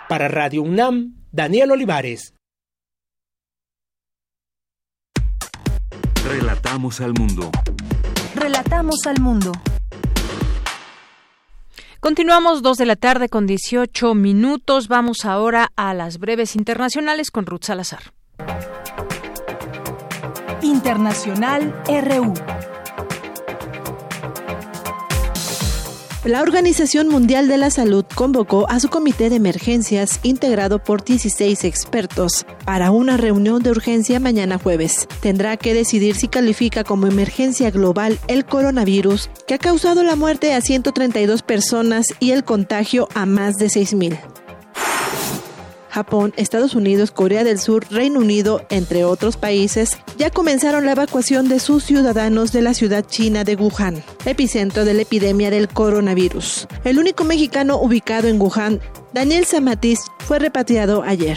Para 0.08 0.26
Radio 0.28 0.62
UNAM, 0.62 1.16
Daniel 1.32 1.72
Olivares. 1.72 2.32
Relatamos 6.26 7.02
al 7.02 7.12
mundo. 7.12 7.50
Relatamos 8.34 9.06
al 9.06 9.20
mundo. 9.20 9.52
Continuamos 12.00 12.62
dos 12.62 12.78
de 12.78 12.86
la 12.86 12.96
tarde 12.96 13.28
con 13.28 13.46
18 13.46 14.14
minutos. 14.14 14.88
Vamos 14.88 15.26
ahora 15.26 15.68
a 15.76 15.92
las 15.92 16.18
breves 16.18 16.56
internacionales 16.56 17.30
con 17.30 17.44
Ruth 17.44 17.64
Salazar. 17.64 18.14
Internacional 20.62 21.74
RU. 21.86 22.32
La 26.24 26.42
Organización 26.42 27.08
Mundial 27.08 27.46
de 27.46 27.58
la 27.58 27.70
Salud 27.70 28.04
convocó 28.12 28.68
a 28.68 28.80
su 28.80 28.88
comité 28.88 29.30
de 29.30 29.36
emergencias 29.36 30.18
integrado 30.24 30.82
por 30.82 31.04
16 31.04 31.62
expertos 31.62 32.44
para 32.64 32.90
una 32.90 33.16
reunión 33.16 33.62
de 33.62 33.70
urgencia 33.70 34.18
mañana 34.18 34.58
jueves. 34.58 35.06
Tendrá 35.20 35.56
que 35.56 35.74
decidir 35.74 36.16
si 36.16 36.26
califica 36.26 36.82
como 36.82 37.06
emergencia 37.06 37.70
global 37.70 38.18
el 38.26 38.44
coronavirus 38.44 39.30
que 39.46 39.54
ha 39.54 39.58
causado 39.58 40.02
la 40.02 40.16
muerte 40.16 40.54
a 40.54 40.60
132 40.60 41.42
personas 41.42 42.06
y 42.18 42.32
el 42.32 42.42
contagio 42.42 43.08
a 43.14 43.24
más 43.24 43.54
de 43.54 43.66
6.000. 43.66 44.47
Japón, 45.98 46.32
Estados 46.36 46.76
Unidos, 46.76 47.10
Corea 47.10 47.42
del 47.42 47.58
Sur, 47.58 47.84
Reino 47.90 48.20
Unido, 48.20 48.64
entre 48.70 49.04
otros 49.04 49.36
países, 49.36 49.98
ya 50.16 50.30
comenzaron 50.30 50.86
la 50.86 50.92
evacuación 50.92 51.48
de 51.48 51.58
sus 51.58 51.82
ciudadanos 51.82 52.52
de 52.52 52.62
la 52.62 52.72
ciudad 52.72 53.04
china 53.04 53.42
de 53.42 53.56
Wuhan, 53.56 54.04
epicentro 54.24 54.84
de 54.84 54.94
la 54.94 55.02
epidemia 55.02 55.50
del 55.50 55.68
coronavirus. 55.68 56.68
El 56.84 57.00
único 57.00 57.24
mexicano 57.24 57.80
ubicado 57.80 58.28
en 58.28 58.40
Wuhan, 58.40 58.80
Daniel 59.12 59.44
Samatis, 59.44 60.00
fue 60.20 60.38
repatriado 60.38 61.02
ayer. 61.02 61.36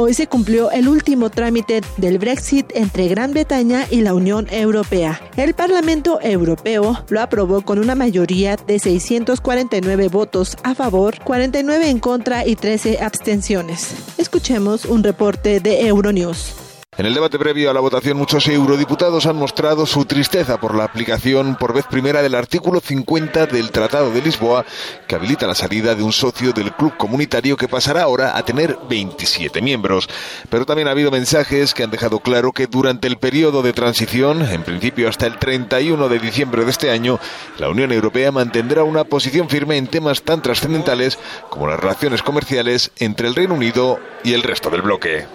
Hoy 0.00 0.14
se 0.14 0.28
cumplió 0.28 0.70
el 0.70 0.88
último 0.88 1.28
trámite 1.28 1.80
del 1.96 2.18
Brexit 2.18 2.70
entre 2.76 3.08
Gran 3.08 3.32
Bretaña 3.32 3.84
y 3.90 4.02
la 4.02 4.14
Unión 4.14 4.46
Europea. 4.48 5.20
El 5.36 5.54
Parlamento 5.54 6.20
Europeo 6.22 7.04
lo 7.08 7.20
aprobó 7.20 7.62
con 7.62 7.80
una 7.80 7.96
mayoría 7.96 8.54
de 8.54 8.78
649 8.78 10.06
votos 10.06 10.56
a 10.62 10.76
favor, 10.76 11.18
49 11.24 11.90
en 11.90 11.98
contra 11.98 12.46
y 12.46 12.54
13 12.54 13.00
abstenciones. 13.00 13.92
Escuchemos 14.18 14.84
un 14.84 15.02
reporte 15.02 15.58
de 15.58 15.88
Euronews. 15.88 16.67
En 16.98 17.06
el 17.06 17.14
debate 17.14 17.38
previo 17.38 17.70
a 17.70 17.72
la 17.72 17.78
votación, 17.78 18.16
muchos 18.16 18.48
eurodiputados 18.48 19.26
han 19.26 19.36
mostrado 19.36 19.86
su 19.86 20.04
tristeza 20.04 20.58
por 20.58 20.74
la 20.74 20.82
aplicación 20.82 21.54
por 21.54 21.72
vez 21.72 21.84
primera 21.86 22.22
del 22.22 22.34
artículo 22.34 22.80
50 22.80 23.46
del 23.46 23.70
Tratado 23.70 24.10
de 24.10 24.20
Lisboa, 24.20 24.64
que 25.06 25.14
habilita 25.14 25.46
la 25.46 25.54
salida 25.54 25.94
de 25.94 26.02
un 26.02 26.12
socio 26.12 26.52
del 26.52 26.72
club 26.72 26.96
comunitario 26.96 27.56
que 27.56 27.68
pasará 27.68 28.02
ahora 28.02 28.36
a 28.36 28.44
tener 28.44 28.76
27 28.90 29.62
miembros. 29.62 30.08
Pero 30.50 30.66
también 30.66 30.88
ha 30.88 30.90
habido 30.90 31.12
mensajes 31.12 31.72
que 31.72 31.84
han 31.84 31.92
dejado 31.92 32.18
claro 32.18 32.50
que 32.50 32.66
durante 32.66 33.06
el 33.06 33.16
periodo 33.16 33.62
de 33.62 33.72
transición, 33.72 34.42
en 34.42 34.64
principio 34.64 35.08
hasta 35.08 35.26
el 35.26 35.38
31 35.38 36.08
de 36.08 36.18
diciembre 36.18 36.64
de 36.64 36.72
este 36.72 36.90
año, 36.90 37.20
la 37.58 37.68
Unión 37.68 37.92
Europea 37.92 38.32
mantendrá 38.32 38.82
una 38.82 39.04
posición 39.04 39.48
firme 39.48 39.76
en 39.76 39.86
temas 39.86 40.22
tan 40.22 40.42
trascendentales 40.42 41.16
como 41.48 41.68
las 41.68 41.78
relaciones 41.78 42.24
comerciales 42.24 42.90
entre 42.98 43.28
el 43.28 43.36
Reino 43.36 43.54
Unido 43.54 44.00
y 44.24 44.32
el 44.32 44.42
resto 44.42 44.68
del 44.68 44.82
bloque. 44.82 45.26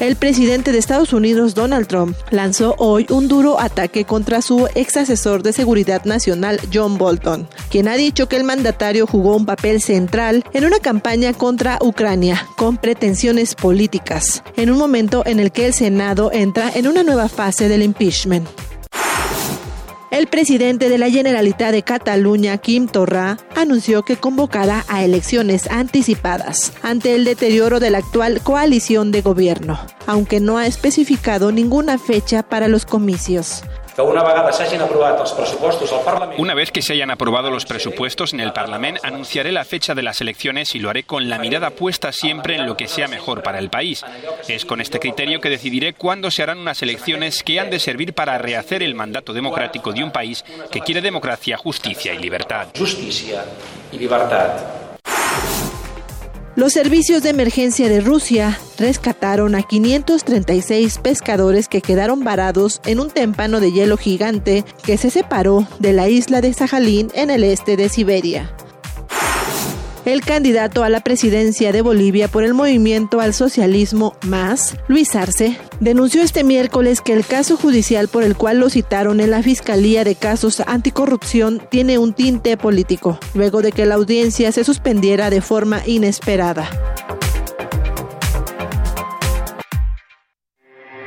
El 0.00 0.14
presidente 0.14 0.70
de 0.70 0.78
Estados 0.78 1.12
Unidos, 1.12 1.56
Donald 1.56 1.88
Trump, 1.88 2.16
lanzó 2.30 2.76
hoy 2.78 3.04
un 3.10 3.26
duro 3.26 3.58
ataque 3.58 4.04
contra 4.04 4.42
su 4.42 4.68
ex 4.76 4.96
asesor 4.96 5.42
de 5.42 5.52
seguridad 5.52 6.04
nacional, 6.04 6.60
John 6.72 6.98
Bolton, 6.98 7.48
quien 7.68 7.88
ha 7.88 7.96
dicho 7.96 8.28
que 8.28 8.36
el 8.36 8.44
mandatario 8.44 9.08
jugó 9.08 9.34
un 9.34 9.44
papel 9.44 9.82
central 9.82 10.44
en 10.52 10.64
una 10.64 10.78
campaña 10.78 11.32
contra 11.32 11.78
Ucrania 11.82 12.46
con 12.56 12.76
pretensiones 12.76 13.56
políticas, 13.56 14.44
en 14.56 14.70
un 14.70 14.78
momento 14.78 15.24
en 15.26 15.40
el 15.40 15.50
que 15.50 15.66
el 15.66 15.74
Senado 15.74 16.30
entra 16.32 16.70
en 16.72 16.86
una 16.86 17.02
nueva 17.02 17.28
fase 17.28 17.68
del 17.68 17.82
impeachment. 17.82 18.48
El 20.10 20.26
presidente 20.26 20.88
de 20.88 20.96
la 20.96 21.10
Generalitat 21.10 21.70
de 21.70 21.82
Cataluña, 21.82 22.56
Quim 22.56 22.86
Torra, 22.86 23.36
anunció 23.54 24.04
que 24.04 24.16
convocará 24.16 24.86
a 24.88 25.04
elecciones 25.04 25.66
anticipadas 25.70 26.72
ante 26.82 27.14
el 27.14 27.26
deterioro 27.26 27.78
de 27.78 27.90
la 27.90 27.98
actual 27.98 28.40
coalición 28.42 29.12
de 29.12 29.20
gobierno, 29.20 29.78
aunque 30.06 30.40
no 30.40 30.56
ha 30.56 30.66
especificado 30.66 31.52
ninguna 31.52 31.98
fecha 31.98 32.42
para 32.42 32.68
los 32.68 32.86
comicios. 32.86 33.64
Una 36.38 36.54
vez 36.54 36.70
que 36.70 36.82
se 36.82 36.92
hayan 36.92 37.10
aprobado 37.10 37.50
los 37.50 37.64
presupuestos 37.64 38.32
en 38.32 38.40
el 38.40 38.52
Parlamento, 38.52 39.00
anunciaré 39.04 39.50
la 39.50 39.64
fecha 39.64 39.94
de 39.94 40.02
las 40.02 40.20
elecciones 40.20 40.74
y 40.74 40.78
lo 40.78 40.90
haré 40.90 41.02
con 41.02 41.28
la 41.28 41.38
mirada 41.38 41.70
puesta 41.70 42.12
siempre 42.12 42.54
en 42.54 42.66
lo 42.66 42.76
que 42.76 42.88
sea 42.88 43.08
mejor 43.08 43.42
para 43.42 43.58
el 43.58 43.70
país. 43.70 44.04
Es 44.46 44.64
con 44.64 44.80
este 44.80 45.00
criterio 45.00 45.40
que 45.40 45.50
decidiré 45.50 45.94
cuándo 45.94 46.30
se 46.30 46.42
harán 46.42 46.58
unas 46.58 46.80
elecciones 46.82 47.42
que 47.42 47.58
han 47.58 47.70
de 47.70 47.80
servir 47.80 48.14
para 48.14 48.38
rehacer 48.38 48.82
el 48.82 48.94
mandato 48.94 49.32
democrático 49.32 49.92
de 49.92 50.04
un 50.04 50.12
país 50.12 50.44
que 50.70 50.80
quiere 50.80 51.00
democracia, 51.00 51.56
justicia 51.56 52.14
y 52.14 52.18
libertad. 52.18 52.68
Justicia 52.76 53.44
y 53.92 53.98
libertad. 53.98 54.87
Los 56.58 56.72
servicios 56.72 57.22
de 57.22 57.30
emergencia 57.30 57.88
de 57.88 58.00
Rusia 58.00 58.58
rescataron 58.78 59.54
a 59.54 59.62
536 59.62 60.98
pescadores 60.98 61.68
que 61.68 61.80
quedaron 61.80 62.24
varados 62.24 62.80
en 62.84 62.98
un 62.98 63.10
témpano 63.10 63.60
de 63.60 63.70
hielo 63.70 63.96
gigante 63.96 64.64
que 64.82 64.98
se 64.98 65.10
separó 65.10 65.68
de 65.78 65.92
la 65.92 66.08
isla 66.08 66.40
de 66.40 66.52
Sajalín 66.52 67.12
en 67.14 67.30
el 67.30 67.44
este 67.44 67.76
de 67.76 67.88
Siberia. 67.88 68.50
El 70.08 70.22
candidato 70.22 70.84
a 70.84 70.88
la 70.88 71.00
presidencia 71.00 71.70
de 71.70 71.82
Bolivia 71.82 72.28
por 72.28 72.42
el 72.42 72.54
movimiento 72.54 73.20
al 73.20 73.34
socialismo 73.34 74.16
más, 74.22 74.74
Luis 74.88 75.14
Arce, 75.14 75.58
denunció 75.80 76.22
este 76.22 76.44
miércoles 76.44 77.02
que 77.02 77.12
el 77.12 77.26
caso 77.26 77.58
judicial 77.58 78.08
por 78.08 78.22
el 78.22 78.34
cual 78.34 78.58
lo 78.58 78.70
citaron 78.70 79.20
en 79.20 79.30
la 79.30 79.42
Fiscalía 79.42 80.04
de 80.04 80.14
Casos 80.14 80.62
Anticorrupción 80.66 81.60
tiene 81.70 81.98
un 81.98 82.14
tinte 82.14 82.56
político, 82.56 83.18
luego 83.34 83.60
de 83.60 83.70
que 83.70 83.84
la 83.84 83.96
audiencia 83.96 84.50
se 84.50 84.64
suspendiera 84.64 85.28
de 85.28 85.42
forma 85.42 85.82
inesperada. 85.84 86.70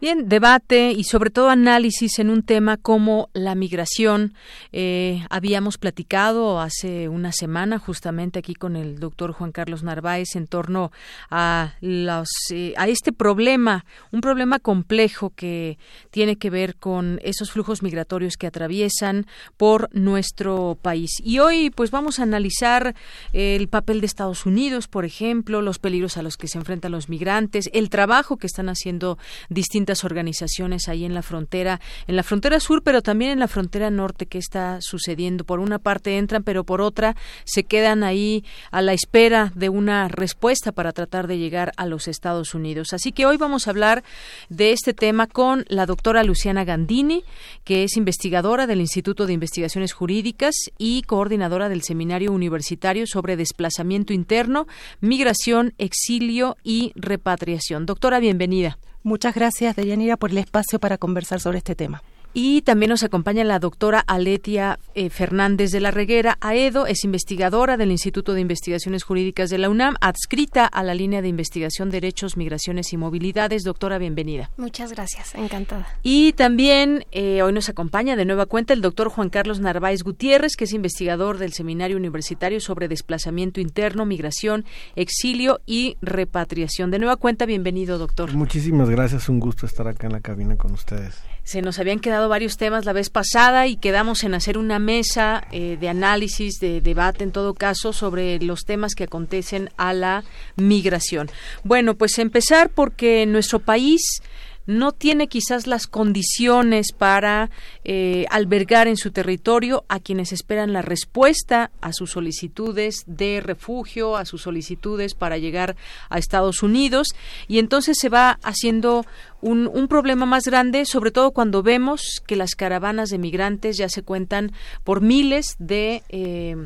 Bien, 0.00 0.30
debate 0.30 0.92
y 0.92 1.04
sobre 1.04 1.28
todo 1.28 1.50
análisis 1.50 2.20
en 2.20 2.30
un 2.30 2.42
tema 2.42 2.78
como 2.78 3.28
la 3.34 3.54
migración. 3.54 4.32
Eh, 4.72 5.22
habíamos 5.28 5.76
platicado 5.76 6.58
hace 6.58 7.10
una 7.10 7.32
semana 7.32 7.78
justamente 7.78 8.38
aquí 8.38 8.54
con 8.54 8.76
el 8.76 8.98
doctor 8.98 9.32
Juan 9.32 9.52
Carlos 9.52 9.82
Narváez 9.82 10.36
en 10.36 10.46
torno 10.46 10.90
eh, 11.30 12.74
a 12.78 12.88
este 12.88 13.12
problema, 13.12 13.84
un 14.10 14.22
problema 14.22 14.58
complejo 14.58 15.34
que 15.36 15.76
tiene 16.10 16.36
que 16.36 16.48
ver 16.48 16.76
con 16.76 17.20
esos 17.22 17.50
flujos 17.50 17.82
migratorios 17.82 18.38
que 18.38 18.46
atraviesan 18.46 19.26
por 19.58 19.94
nuestro 19.94 20.78
país. 20.80 21.10
Y 21.22 21.40
hoy 21.40 21.68
pues 21.68 21.90
vamos 21.90 22.20
a 22.20 22.22
analizar 22.22 22.94
el 23.34 23.68
papel 23.68 24.00
de 24.00 24.06
Estados 24.06 24.46
Unidos, 24.46 24.88
por 24.88 25.04
ejemplo, 25.04 25.60
los 25.60 25.78
peligros 25.78 26.16
a 26.16 26.22
los 26.22 26.38
que 26.38 26.48
se 26.48 26.56
enfrentan 26.56 26.92
los 26.92 27.10
migrantes, 27.10 27.68
el 27.74 27.90
trabajo 27.90 28.38
que 28.38 28.46
están 28.46 28.70
haciendo 28.70 29.18
distintas 29.50 29.89
organizaciones 30.04 30.88
ahí 30.88 31.04
en 31.04 31.14
la 31.14 31.22
frontera, 31.22 31.80
en 32.06 32.16
la 32.16 32.22
frontera 32.22 32.60
sur, 32.60 32.82
pero 32.82 33.02
también 33.02 33.32
en 33.32 33.38
la 33.38 33.48
frontera 33.48 33.90
norte, 33.90 34.26
que 34.26 34.38
está 34.38 34.78
sucediendo. 34.80 35.44
Por 35.44 35.60
una 35.60 35.78
parte 35.78 36.18
entran, 36.18 36.42
pero 36.42 36.64
por 36.64 36.80
otra 36.80 37.16
se 37.44 37.64
quedan 37.64 38.02
ahí 38.02 38.44
a 38.70 38.82
la 38.82 38.92
espera 38.92 39.52
de 39.54 39.68
una 39.68 40.08
respuesta 40.08 40.72
para 40.72 40.92
tratar 40.92 41.26
de 41.26 41.38
llegar 41.38 41.72
a 41.76 41.86
los 41.86 42.08
Estados 42.08 42.54
Unidos. 42.54 42.92
Así 42.92 43.12
que 43.12 43.26
hoy 43.26 43.36
vamos 43.36 43.66
a 43.66 43.70
hablar 43.70 44.04
de 44.48 44.72
este 44.72 44.94
tema 44.94 45.26
con 45.26 45.64
la 45.68 45.86
doctora 45.86 46.22
Luciana 46.22 46.64
Gandini, 46.64 47.24
que 47.64 47.84
es 47.84 47.96
investigadora 47.96 48.66
del 48.66 48.80
Instituto 48.80 49.26
de 49.26 49.32
Investigaciones 49.32 49.92
Jurídicas 49.92 50.54
y 50.78 51.02
coordinadora 51.02 51.68
del 51.68 51.82
Seminario 51.82 52.32
Universitario 52.32 53.06
sobre 53.06 53.36
Desplazamiento 53.36 54.12
Interno, 54.12 54.66
Migración, 55.00 55.74
Exilio 55.78 56.56
y 56.62 56.92
Repatriación. 56.94 57.86
Doctora, 57.86 58.20
bienvenida. 58.20 58.78
Muchas 59.02 59.34
gracias, 59.34 59.76
Deyanira, 59.76 60.16
por 60.16 60.30
el 60.30 60.38
espacio 60.38 60.78
para 60.78 60.98
conversar 60.98 61.40
sobre 61.40 61.58
este 61.58 61.74
tema. 61.74 62.02
Y 62.32 62.62
también 62.62 62.90
nos 62.90 63.02
acompaña 63.02 63.42
la 63.42 63.58
doctora 63.58 63.98
Aletia 64.06 64.78
eh, 64.94 65.10
Fernández 65.10 65.72
de 65.72 65.80
la 65.80 65.90
Reguera 65.90 66.38
Aedo, 66.40 66.86
es 66.86 67.02
investigadora 67.02 67.76
del 67.76 67.90
Instituto 67.90 68.34
de 68.34 68.40
Investigaciones 68.40 69.02
Jurídicas 69.02 69.50
de 69.50 69.58
la 69.58 69.68
UNAM, 69.68 69.96
adscrita 70.00 70.64
a 70.66 70.84
la 70.84 70.94
línea 70.94 71.22
de 71.22 71.28
investigación 71.28 71.90
Derechos, 71.90 72.36
Migraciones 72.36 72.92
y 72.92 72.96
Movilidades. 72.96 73.64
Doctora, 73.64 73.98
bienvenida. 73.98 74.50
Muchas 74.56 74.92
gracias, 74.92 75.34
encantada. 75.34 75.88
Y 76.04 76.32
también 76.34 77.04
eh, 77.10 77.42
hoy 77.42 77.52
nos 77.52 77.68
acompaña 77.68 78.14
de 78.14 78.24
nueva 78.24 78.46
cuenta 78.46 78.74
el 78.74 78.80
doctor 78.80 79.08
Juan 79.08 79.28
Carlos 79.28 79.58
Narváez 79.58 80.04
Gutiérrez, 80.04 80.54
que 80.56 80.64
es 80.64 80.72
investigador 80.72 81.38
del 81.38 81.52
Seminario 81.52 81.96
Universitario 81.96 82.60
sobre 82.60 82.86
Desplazamiento 82.86 83.60
Interno, 83.60 84.06
Migración, 84.06 84.64
Exilio 84.94 85.60
y 85.66 85.96
Repatriación. 86.00 86.92
De 86.92 87.00
nueva 87.00 87.16
cuenta, 87.16 87.44
bienvenido, 87.44 87.98
doctor. 87.98 88.32
Muchísimas 88.34 88.88
gracias, 88.88 89.28
un 89.28 89.40
gusto 89.40 89.66
estar 89.66 89.88
acá 89.88 90.06
en 90.06 90.12
la 90.12 90.20
cabina 90.20 90.56
con 90.56 90.72
ustedes. 90.72 91.20
Se 91.50 91.62
nos 91.62 91.80
habían 91.80 91.98
quedado 91.98 92.28
varios 92.28 92.56
temas 92.56 92.84
la 92.84 92.92
vez 92.92 93.10
pasada 93.10 93.66
y 93.66 93.74
quedamos 93.74 94.22
en 94.22 94.34
hacer 94.34 94.56
una 94.56 94.78
mesa 94.78 95.48
eh, 95.50 95.76
de 95.80 95.88
análisis, 95.88 96.60
de 96.60 96.80
debate 96.80 97.24
en 97.24 97.32
todo 97.32 97.54
caso, 97.54 97.92
sobre 97.92 98.38
los 98.38 98.64
temas 98.64 98.94
que 98.94 99.02
acontecen 99.02 99.68
a 99.76 99.92
la 99.92 100.22
migración. 100.54 101.28
Bueno, 101.64 101.96
pues 101.96 102.20
empezar 102.20 102.70
porque 102.70 103.22
en 103.22 103.32
nuestro 103.32 103.58
país 103.58 104.22
no 104.66 104.92
tiene 104.92 105.28
quizás 105.28 105.66
las 105.66 105.86
condiciones 105.86 106.92
para 106.92 107.50
eh, 107.84 108.26
albergar 108.30 108.88
en 108.88 108.96
su 108.96 109.10
territorio 109.10 109.84
a 109.88 110.00
quienes 110.00 110.32
esperan 110.32 110.72
la 110.72 110.82
respuesta 110.82 111.70
a 111.80 111.92
sus 111.92 112.12
solicitudes 112.12 113.04
de 113.06 113.40
refugio, 113.40 114.16
a 114.16 114.24
sus 114.24 114.42
solicitudes 114.42 115.14
para 115.14 115.38
llegar 115.38 115.76
a 116.08 116.18
Estados 116.18 116.62
Unidos 116.62 117.08
y 117.48 117.58
entonces 117.58 117.98
se 117.98 118.08
va 118.08 118.38
haciendo 118.42 119.04
un, 119.40 119.66
un, 119.66 119.88
problema 119.88 120.26
más 120.26 120.44
grande, 120.44 120.84
sobre 120.84 121.10
todo 121.10 121.30
cuando 121.30 121.62
vemos 121.62 122.22
que 122.26 122.36
las 122.36 122.54
caravanas 122.54 123.08
de 123.08 123.18
migrantes 123.18 123.78
ya 123.78 123.88
se 123.88 124.02
cuentan 124.02 124.52
por 124.84 125.00
miles 125.00 125.56
de 125.58 126.02
eh, 126.10 126.56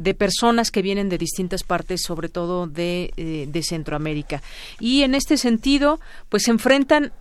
de 0.00 0.14
personas 0.14 0.70
que 0.70 0.80
vienen 0.80 1.10
de 1.10 1.18
distintas 1.18 1.62
partes, 1.62 2.00
sobre 2.02 2.30
todo 2.30 2.66
de, 2.66 3.12
eh, 3.18 3.46
de 3.46 3.62
Centroamérica. 3.62 4.42
Y 4.78 5.02
en 5.02 5.14
este 5.14 5.36
sentido, 5.36 6.00
pues 6.30 6.44
se 6.44 6.52
enfrentan 6.52 7.12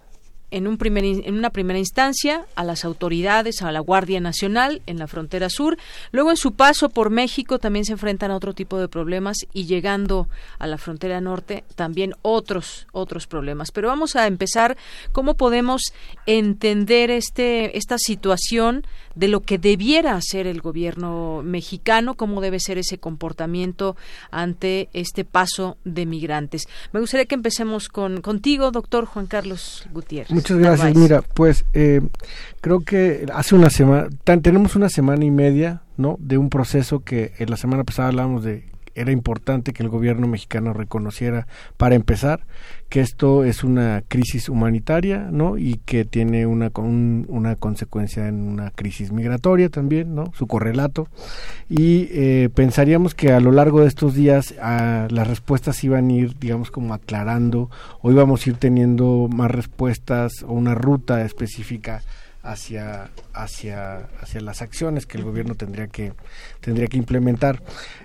en, 0.51 0.67
un 0.67 0.77
primer, 0.77 1.03
en 1.03 1.35
una 1.35 1.49
primera 1.49 1.79
instancia 1.79 2.45
a 2.55 2.63
las 2.63 2.85
autoridades, 2.85 3.61
a 3.61 3.71
la 3.71 3.79
Guardia 3.79 4.19
Nacional 4.19 4.81
en 4.85 4.99
la 4.99 5.07
frontera 5.07 5.49
sur. 5.49 5.77
Luego, 6.11 6.31
en 6.31 6.37
su 6.37 6.53
paso 6.53 6.89
por 6.89 7.09
México, 7.09 7.59
también 7.59 7.85
se 7.85 7.93
enfrentan 7.93 8.31
a 8.31 8.35
otro 8.35 8.53
tipo 8.53 8.79
de 8.79 8.87
problemas 8.87 9.37
y 9.53 9.65
llegando 9.65 10.27
a 10.57 10.67
la 10.67 10.77
frontera 10.77 11.21
norte, 11.21 11.63
también 11.75 12.15
otros, 12.21 12.87
otros 12.91 13.27
problemas. 13.27 13.71
Pero 13.71 13.87
vamos 13.87 14.15
a 14.15 14.27
empezar 14.27 14.77
cómo 15.11 15.35
podemos 15.35 15.93
entender 16.25 17.11
este, 17.11 17.77
esta 17.77 17.97
situación 17.97 18.85
de 19.15 19.27
lo 19.27 19.41
que 19.41 19.57
debiera 19.57 20.15
hacer 20.15 20.47
el 20.47 20.61
gobierno 20.61 21.41
mexicano, 21.43 22.15
cómo 22.15 22.41
debe 22.41 22.59
ser 22.59 22.77
ese 22.77 22.97
comportamiento 22.97 23.97
ante 24.31 24.89
este 24.93 25.25
paso 25.25 25.77
de 25.83 26.05
migrantes. 26.05 26.67
Me 26.93 26.99
gustaría 26.99 27.25
que 27.25 27.35
empecemos 27.35 27.89
con, 27.89 28.21
contigo, 28.21 28.71
doctor 28.71 29.05
Juan 29.05 29.27
Carlos 29.27 29.83
Gutiérrez. 29.91 30.38
Muchas 30.39 30.57
gracias. 30.57 30.95
Mira, 30.95 31.21
pues 31.21 31.65
eh, 31.73 32.01
creo 32.61 32.81
que 32.81 33.25
hace 33.33 33.55
una 33.55 33.69
semana, 33.69 34.09
tenemos 34.23 34.75
una 34.75 34.89
semana 34.89 35.25
y 35.25 35.31
media, 35.31 35.81
¿no? 35.97 36.17
De 36.19 36.37
un 36.37 36.49
proceso 36.49 37.03
que 37.03 37.33
en 37.37 37.49
la 37.49 37.57
semana 37.57 37.83
pasada 37.83 38.09
hablábamos 38.09 38.43
de 38.43 38.65
era 38.95 39.11
importante 39.11 39.73
que 39.73 39.83
el 39.83 39.89
gobierno 39.89 40.27
mexicano 40.27 40.73
reconociera, 40.73 41.47
para 41.77 41.95
empezar, 41.95 42.41
que 42.89 43.01
esto 43.01 43.43
es 43.43 43.63
una 43.63 44.03
crisis 44.07 44.49
humanitaria, 44.49 45.29
¿no? 45.31 45.57
Y 45.57 45.79
que 45.85 46.05
tiene 46.05 46.45
una, 46.45 46.71
una 46.75 47.55
consecuencia 47.55 48.27
en 48.27 48.41
una 48.41 48.71
crisis 48.71 49.11
migratoria 49.11 49.69
también, 49.69 50.15
¿no? 50.15 50.31
Su 50.33 50.47
correlato. 50.47 51.07
Y 51.69 52.07
eh, 52.11 52.49
pensaríamos 52.53 53.13
que 53.13 53.31
a 53.31 53.39
lo 53.39 53.51
largo 53.51 53.81
de 53.81 53.87
estos 53.87 54.15
días 54.15 54.55
ah, 54.61 55.07
las 55.11 55.27
respuestas 55.27 55.83
iban 55.83 56.09
a 56.09 56.13
ir, 56.13 56.39
digamos, 56.39 56.71
como 56.71 56.93
aclarando, 56.93 57.69
o 58.01 58.11
íbamos 58.11 58.45
a 58.45 58.49
ir 58.49 58.55
teniendo 58.57 59.27
más 59.31 59.51
respuestas 59.51 60.43
o 60.43 60.53
una 60.53 60.73
ruta 60.73 61.23
específica 61.23 62.01
hacia 62.41 63.09
hacia 63.33 64.07
hacia 64.21 64.41
las 64.41 64.61
acciones 64.61 65.05
que 65.05 65.17
el 65.17 65.23
gobierno 65.23 65.55
tendría 65.55 65.87
que 65.87 66.13
tendría 66.61 66.87
que 66.87 66.97
implementar. 66.97 67.61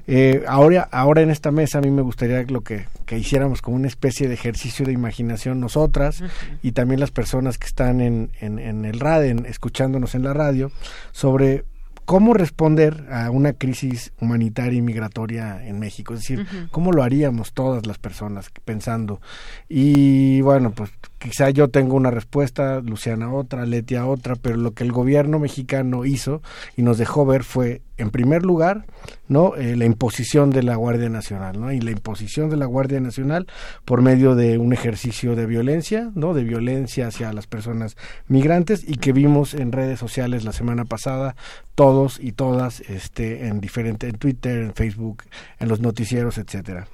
Eh, 0.06 0.44
ahora 0.46 0.88
ahora 0.90 1.22
en 1.22 1.30
esta 1.30 1.50
mesa 1.50 1.78
a 1.78 1.80
mí 1.80 1.90
me 1.90 2.02
gustaría 2.02 2.42
lo 2.44 2.62
que, 2.62 2.86
que 3.06 3.18
hiciéramos 3.18 3.62
como 3.62 3.76
una 3.76 3.88
especie 3.88 4.28
de 4.28 4.34
ejercicio 4.34 4.84
de 4.86 4.92
imaginación 4.92 5.60
nosotras 5.60 6.22
y 6.62 6.72
también 6.72 7.00
las 7.00 7.10
personas 7.10 7.58
que 7.58 7.66
están 7.66 8.00
en, 8.00 8.30
en, 8.40 8.58
en 8.58 8.84
el 8.84 9.00
radio 9.00 9.44
escuchándonos 9.46 10.14
en 10.14 10.24
la 10.24 10.32
radio 10.32 10.70
sobre 11.12 11.64
cómo 12.04 12.34
responder 12.34 13.06
a 13.10 13.30
una 13.30 13.54
crisis 13.54 14.12
humanitaria 14.20 14.78
y 14.78 14.82
migratoria 14.82 15.66
en 15.66 15.78
México, 15.78 16.14
es 16.14 16.20
decir, 16.20 16.46
cómo 16.70 16.92
lo 16.92 17.02
haríamos 17.02 17.52
todas 17.52 17.86
las 17.86 17.98
personas 17.98 18.50
pensando. 18.64 19.20
Y 19.68 20.40
bueno, 20.42 20.72
pues 20.72 20.90
quizá 21.24 21.48
yo 21.48 21.68
tengo 21.68 21.96
una 21.96 22.10
respuesta, 22.10 22.82
Luciana 22.82 23.32
otra, 23.32 23.64
Letia 23.64 24.06
otra, 24.06 24.36
pero 24.36 24.58
lo 24.58 24.74
que 24.74 24.84
el 24.84 24.92
gobierno 24.92 25.38
mexicano 25.38 26.04
hizo 26.04 26.42
y 26.76 26.82
nos 26.82 26.98
dejó 26.98 27.24
ver 27.24 27.44
fue, 27.44 27.80
en 27.96 28.10
primer 28.10 28.44
lugar, 28.44 28.84
no 29.26 29.56
eh, 29.56 29.74
la 29.74 29.86
imposición 29.86 30.50
de 30.50 30.62
la 30.62 30.76
Guardia 30.76 31.08
Nacional, 31.08 31.58
¿no? 31.58 31.72
Y 31.72 31.80
la 31.80 31.92
imposición 31.92 32.50
de 32.50 32.58
la 32.58 32.66
Guardia 32.66 33.00
Nacional 33.00 33.46
por 33.86 34.02
medio 34.02 34.34
de 34.34 34.58
un 34.58 34.74
ejercicio 34.74 35.34
de 35.34 35.46
violencia, 35.46 36.10
¿no? 36.14 36.34
De 36.34 36.44
violencia 36.44 37.06
hacia 37.06 37.32
las 37.32 37.46
personas 37.46 37.96
migrantes 38.28 38.84
y 38.86 38.96
que 38.96 39.12
vimos 39.12 39.54
en 39.54 39.72
redes 39.72 39.98
sociales 39.98 40.44
la 40.44 40.52
semana 40.52 40.84
pasada 40.84 41.36
todos 41.74 42.20
y 42.20 42.32
todas 42.32 42.80
este 42.82 43.46
en 43.46 43.62
diferente 43.62 44.08
en 44.08 44.18
Twitter, 44.18 44.58
en 44.58 44.74
Facebook, 44.74 45.22
en 45.58 45.68
los 45.68 45.80
noticieros, 45.80 46.36
etcétera. 46.36 46.86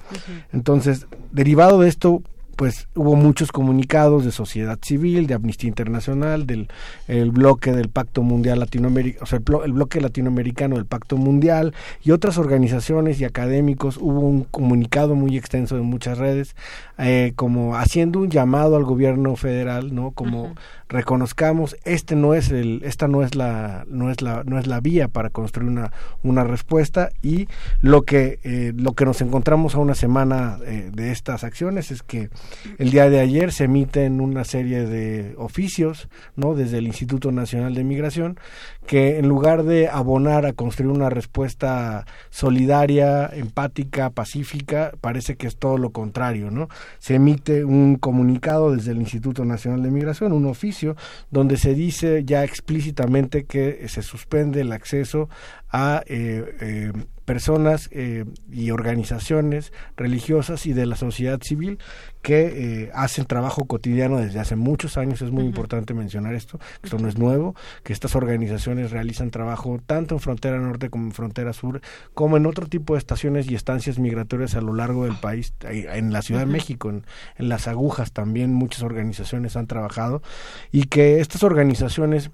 Entonces, 0.53 1.05
derivado 1.33 1.81
de 1.81 1.89
esto 1.89 2.23
pues 2.61 2.87
hubo 2.93 3.15
muchos 3.15 3.51
comunicados 3.51 4.23
de 4.23 4.31
sociedad 4.31 4.77
civil, 4.83 5.25
de 5.25 5.33
Amnistía 5.33 5.67
Internacional, 5.67 6.45
del 6.45 6.67
el 7.07 7.31
bloque 7.31 7.71
del 7.71 7.89
Pacto 7.89 8.21
Mundial 8.21 8.59
Latinoamericano, 8.59 9.23
o 9.23 9.25
sea, 9.25 9.39
el, 9.65 9.73
bloque 9.73 9.99
latinoamericano 9.99 10.75
del 10.75 10.85
Pacto 10.85 11.17
Mundial 11.17 11.73
y 12.03 12.11
otras 12.11 12.37
organizaciones 12.37 13.19
y 13.19 13.25
académicos. 13.25 13.97
Hubo 13.97 14.19
un 14.19 14.43
comunicado 14.43 15.15
muy 15.15 15.37
extenso 15.37 15.75
de 15.75 15.81
muchas 15.81 16.19
redes, 16.19 16.55
eh, 16.99 17.33
como 17.35 17.77
haciendo 17.77 18.19
un 18.19 18.29
llamado 18.29 18.75
al 18.75 18.83
gobierno 18.83 19.35
federal, 19.35 19.95
¿no? 19.95 20.11
Como 20.11 20.53
reconozcamos 20.91 21.77
este 21.85 22.15
no 22.17 22.33
es 22.33 22.51
el 22.51 22.81
esta 22.83 23.07
no 23.07 23.23
es 23.23 23.33
la 23.33 23.85
no 23.87 24.11
es 24.11 24.21
la 24.21 24.43
no 24.43 24.59
es 24.59 24.67
la 24.67 24.81
vía 24.81 25.07
para 25.07 25.29
construir 25.29 25.69
una 25.69 25.93
una 26.21 26.43
respuesta 26.43 27.11
y 27.21 27.47
lo 27.79 28.01
que 28.01 28.39
eh, 28.43 28.73
lo 28.75 28.91
que 28.91 29.05
nos 29.05 29.21
encontramos 29.21 29.73
a 29.73 29.77
una 29.77 29.95
semana 29.95 30.57
eh, 30.65 30.89
de 30.93 31.11
estas 31.13 31.45
acciones 31.45 31.91
es 31.91 32.03
que 32.03 32.29
el 32.77 32.91
día 32.91 33.09
de 33.09 33.19
ayer 33.19 33.51
se 33.51 33.65
emiten 33.65 34.21
una 34.21 34.43
serie 34.43 34.85
de 34.85 35.33
oficios 35.37 36.09
no 36.35 36.55
desde 36.55 36.77
el 36.77 36.87
Instituto 36.87 37.31
Nacional 37.31 37.73
de 37.73 37.83
Migración 37.83 38.39
que 38.85 39.17
en 39.19 39.27
lugar 39.27 39.63
de 39.63 39.87
abonar 39.87 40.45
a 40.45 40.53
construir 40.53 40.91
una 40.91 41.09
respuesta 41.09 42.05
solidaria 42.29 43.27
empática 43.27 44.09
pacífica 44.09 44.91
parece 45.01 45.35
que 45.35 45.47
es 45.47 45.57
todo 45.57 45.77
lo 45.77 45.91
contrario 45.91 46.51
no 46.51 46.67
se 46.99 47.15
emite 47.15 47.63
un 47.65 47.95
comunicado 47.95 48.75
desde 48.75 48.91
el 48.91 49.01
Instituto 49.01 49.45
Nacional 49.45 49.83
de 49.83 49.91
Migración 49.91 50.33
un 50.33 50.45
oficio 50.45 50.95
donde 51.29 51.57
se 51.57 51.73
dice 51.73 52.23
ya 52.25 52.43
explícitamente 52.43 53.45
que 53.45 53.87
se 53.87 54.01
suspende 54.01 54.61
el 54.61 54.71
acceso 54.71 55.29
a 55.71 56.03
eh, 56.05 56.43
eh, 56.61 56.91
personas 57.31 57.87
eh, 57.93 58.25
y 58.51 58.71
organizaciones 58.71 59.71
religiosas 59.95 60.65
y 60.65 60.73
de 60.73 60.85
la 60.85 60.97
sociedad 60.97 61.39
civil 61.41 61.79
que 62.21 62.91
hacen 62.93 63.23
trabajo 63.23 63.63
cotidiano 63.63 64.17
desde 64.17 64.41
hace 64.41 64.57
muchos 64.57 64.97
años. 64.97 65.21
Es 65.21 65.31
muy 65.31 65.45
importante 65.45 65.93
mencionar 65.93 66.35
esto, 66.35 66.59
que 66.59 66.87
esto 66.87 66.99
no 66.99 67.07
es 67.07 67.17
nuevo, 67.17 67.55
que 67.83 67.93
estas 67.93 68.17
organizaciones 68.17 68.91
realizan 68.91 69.31
trabajo 69.31 69.79
tanto 69.85 70.13
en 70.13 70.19
frontera 70.19 70.57
norte 70.57 70.89
como 70.89 71.05
en 71.05 71.13
frontera 71.13 71.53
sur, 71.53 71.79
como 72.13 72.35
en 72.35 72.45
otro 72.45 72.67
tipo 72.67 72.95
de 72.95 72.99
estaciones 72.99 73.49
y 73.49 73.55
estancias 73.55 73.97
migratorias 73.97 74.55
a 74.55 74.61
lo 74.61 74.73
largo 74.73 75.05
del 75.05 75.15
país, 75.15 75.53
en 75.61 76.11
la 76.11 76.21
Ciudad 76.23 76.41
de 76.41 76.47
México, 76.47 76.89
en, 76.89 77.05
en 77.37 77.47
las 77.47 77.69
agujas 77.69 78.11
también 78.11 78.53
muchas 78.53 78.83
organizaciones 78.83 79.55
han 79.55 79.67
trabajado 79.67 80.21
y 80.69 80.83
que 80.83 81.21
estas 81.21 81.43
organizaciones 81.43 82.29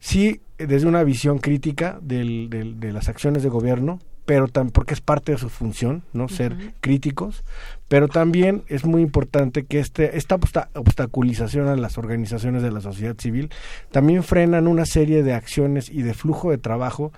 sí 0.00 0.40
desde 0.58 0.88
una 0.88 1.04
visión 1.04 1.38
crítica 1.38 2.00
del, 2.02 2.48
de 2.50 2.92
las 2.92 3.08
acciones 3.08 3.44
de 3.44 3.48
gobierno, 3.48 4.00
pero 4.24 4.48
también 4.48 4.72
porque 4.72 4.94
es 4.94 5.00
parte 5.00 5.32
de 5.32 5.38
su 5.38 5.48
función, 5.48 6.02
no 6.12 6.28
ser 6.28 6.56
críticos, 6.80 7.44
pero 7.88 8.08
también 8.08 8.62
es 8.68 8.84
muy 8.84 9.02
importante 9.02 9.64
que 9.64 9.80
este 9.80 10.16
esta 10.16 10.36
obstaculización 10.74 11.68
a 11.68 11.76
las 11.76 11.98
organizaciones 11.98 12.62
de 12.62 12.70
la 12.70 12.80
sociedad 12.80 13.16
civil 13.18 13.50
también 13.90 14.22
frenan 14.22 14.68
una 14.68 14.86
serie 14.86 15.22
de 15.22 15.34
acciones 15.34 15.90
y 15.90 16.02
de 16.02 16.14
flujo 16.14 16.50
de 16.50 16.58
trabajo 16.58 17.12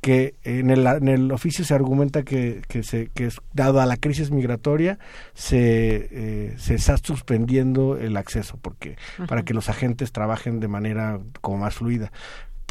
que 0.00 0.34
en 0.44 0.70
el, 0.70 0.86
en 0.86 1.08
el 1.08 1.30
oficio 1.30 1.64
se 1.64 1.74
argumenta 1.74 2.22
que, 2.22 2.62
que, 2.68 2.82
se, 2.82 3.08
que 3.08 3.26
es, 3.26 3.38
dado 3.52 3.80
a 3.80 3.86
la 3.86 3.98
crisis 3.98 4.30
migratoria 4.30 4.98
se, 5.34 6.08
eh, 6.10 6.54
se 6.56 6.74
está 6.74 6.96
suspendiendo 6.96 7.98
el 7.98 8.16
acceso 8.16 8.58
porque 8.62 8.96
para 9.28 9.42
que 9.42 9.52
los 9.52 9.68
agentes 9.68 10.12
trabajen 10.12 10.58
de 10.58 10.68
manera 10.68 11.20
como 11.40 11.58
más 11.58 11.74
fluida 11.74 12.12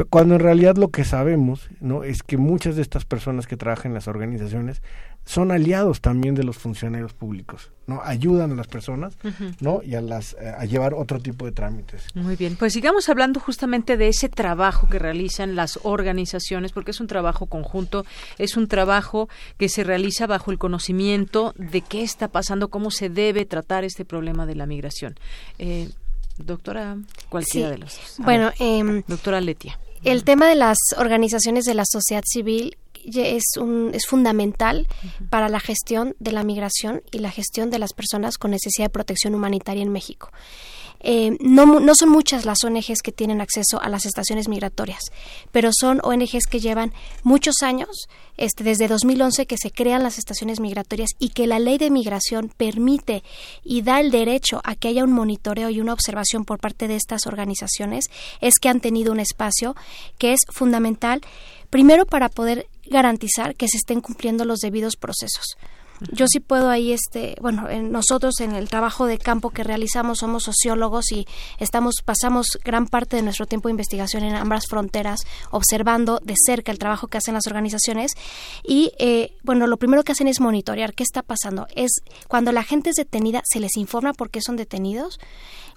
cuando 0.09 0.35
en 0.35 0.41
realidad 0.41 0.77
lo 0.77 0.89
que 0.89 1.03
sabemos 1.03 1.69
no 1.79 2.03
es 2.03 2.23
que 2.23 2.37
muchas 2.37 2.75
de 2.75 2.81
estas 2.81 3.05
personas 3.05 3.47
que 3.47 3.57
trabajan 3.57 3.91
en 3.91 3.95
las 3.95 4.07
organizaciones 4.07 4.81
son 5.25 5.51
aliados 5.51 6.01
también 6.01 6.33
de 6.33 6.43
los 6.43 6.57
funcionarios 6.57 7.13
públicos, 7.13 7.71
¿no? 7.85 8.01
Ayudan 8.03 8.51
a 8.51 8.55
las 8.55 8.67
personas, 8.67 9.15
¿no? 9.59 9.81
Y 9.83 9.95
a 9.95 10.01
las 10.01 10.33
eh, 10.33 10.53
a 10.57 10.65
llevar 10.65 10.93
otro 10.95 11.19
tipo 11.19 11.45
de 11.45 11.51
trámites. 11.51 12.07
Muy 12.15 12.35
bien, 12.35 12.55
pues 12.55 12.73
sigamos 12.73 13.09
hablando 13.09 13.39
justamente 13.39 13.95
de 13.95 14.07
ese 14.07 14.29
trabajo 14.29 14.87
que 14.89 14.97
realizan 14.97 15.55
las 15.55 15.79
organizaciones, 15.83 16.71
porque 16.71 16.91
es 16.91 16.99
un 16.99 17.07
trabajo 17.07 17.45
conjunto, 17.45 18.05
es 18.37 18.57
un 18.57 18.67
trabajo 18.67 19.29
que 19.57 19.69
se 19.69 19.83
realiza 19.83 20.25
bajo 20.25 20.51
el 20.51 20.57
conocimiento 20.57 21.53
de 21.57 21.81
qué 21.81 22.01
está 22.01 22.29
pasando, 22.29 22.69
cómo 22.69 22.89
se 22.89 23.09
debe 23.09 23.45
tratar 23.45 23.83
este 23.83 24.05
problema 24.05 24.45
de 24.45 24.55
la 24.55 24.65
migración. 24.65 25.15
Eh, 25.59 25.89
doctora, 26.37 26.97
cualquiera 27.29 27.69
de 27.69 27.77
los. 27.77 28.15
Bueno, 28.17 28.51
eh, 28.59 29.03
doctora 29.07 29.41
Letia. 29.41 29.77
El 30.03 30.23
tema 30.23 30.47
de 30.47 30.55
las 30.55 30.77
organizaciones 30.97 31.65
de 31.65 31.73
la 31.73 31.83
sociedad 31.85 32.23
civil 32.25 32.77
es, 33.03 33.43
un, 33.57 33.91
es 33.93 34.05
fundamental 34.05 34.87
para 35.29 35.49
la 35.49 35.59
gestión 35.59 36.15
de 36.19 36.31
la 36.31 36.43
migración 36.43 37.01
y 37.11 37.19
la 37.19 37.31
gestión 37.31 37.69
de 37.69 37.79
las 37.79 37.93
personas 37.93 38.37
con 38.37 38.51
necesidad 38.51 38.85
de 38.85 38.91
protección 38.91 39.35
humanitaria 39.35 39.83
en 39.83 39.91
México. 39.91 40.31
Eh, 41.01 41.37
no, 41.39 41.79
no, 41.79 41.93
son 41.95 42.09
muchas 42.09 42.45
las 42.45 42.63
ONGs 42.63 43.01
que 43.01 43.11
tienen 43.11 43.39
acceso 43.39 43.81
a 43.81 43.87
las 43.87 44.05
estaciones 44.05 44.49
migratorias, 44.49 44.99
pero 45.51 45.69
son 45.71 46.01
ONGs 46.03 46.45
que 46.49 46.59
llevan 46.59 46.93
muchos 47.23 47.55
años, 47.61 48.07
este, 48.35 48.63
desde 48.63 48.87
2011 48.87 49.45
que 49.45 49.57
se 49.57 49.71
crean 49.71 50.03
las 50.03 50.17
estaciones 50.17 50.59
migratorias 50.59 51.11
y 51.17 51.29
que 51.29 51.47
la 51.47 51.59
ley 51.59 51.77
de 51.77 51.89
migración 51.89 52.51
permite 52.55 53.23
y 53.63 53.81
da 53.81 54.01
el 54.01 54.11
derecho 54.11 54.61
a 54.65 54.75
que 54.75 54.89
haya 54.89 55.03
un 55.03 55.13
monitoreo 55.13 55.69
y 55.69 55.79
una 55.79 55.93
observación 55.93 56.43
por 56.43 56.59
parte 56.59 56.87
de 56.87 56.95
estas 56.95 57.27
organizaciones, 57.27 58.05
es 58.41 58.55
que 58.59 58.69
han 58.69 58.81
tenido 58.81 59.13
un 59.13 59.19
espacio 59.19 59.75
que 60.17 60.33
es 60.33 60.39
fundamental, 60.49 61.21
primero 61.69 62.05
para 62.05 62.27
poder 62.29 62.67
garantizar 62.85 63.55
que 63.55 63.67
se 63.69 63.77
estén 63.77 64.01
cumpliendo 64.01 64.43
los 64.43 64.59
debidos 64.59 64.95
procesos. 64.97 65.57
Yo 66.11 66.25
sí 66.27 66.39
puedo 66.39 66.69
ahí, 66.69 66.93
este, 66.93 67.35
bueno, 67.41 67.67
nosotros 67.81 68.39
en 68.39 68.55
el 68.55 68.69
trabajo 68.69 69.05
de 69.05 69.17
campo 69.17 69.49
que 69.49 69.63
realizamos 69.63 70.19
somos 70.19 70.43
sociólogos 70.43 71.11
y 71.11 71.27
estamos, 71.57 71.95
pasamos 72.03 72.47
gran 72.63 72.87
parte 72.87 73.17
de 73.17 73.21
nuestro 73.21 73.45
tiempo 73.45 73.67
de 73.67 73.71
investigación 73.71 74.23
en 74.23 74.35
ambas 74.35 74.67
fronteras, 74.67 75.21
observando 75.51 76.19
de 76.23 76.35
cerca 76.45 76.71
el 76.71 76.79
trabajo 76.79 77.07
que 77.07 77.17
hacen 77.17 77.33
las 77.33 77.47
organizaciones 77.47 78.13
y, 78.63 78.91
eh, 78.97 79.33
bueno, 79.43 79.67
lo 79.67 79.77
primero 79.77 80.03
que 80.03 80.13
hacen 80.13 80.27
es 80.27 80.39
monitorear 80.39 80.93
qué 80.93 81.03
está 81.03 81.21
pasando. 81.21 81.67
Es 81.75 81.91
cuando 82.27 82.51
la 82.51 82.63
gente 82.63 82.91
es 82.91 82.95
detenida, 82.95 83.41
se 83.45 83.59
les 83.59 83.75
informa 83.77 84.13
por 84.13 84.29
qué 84.29 84.41
son 84.41 84.55
detenidos 84.55 85.19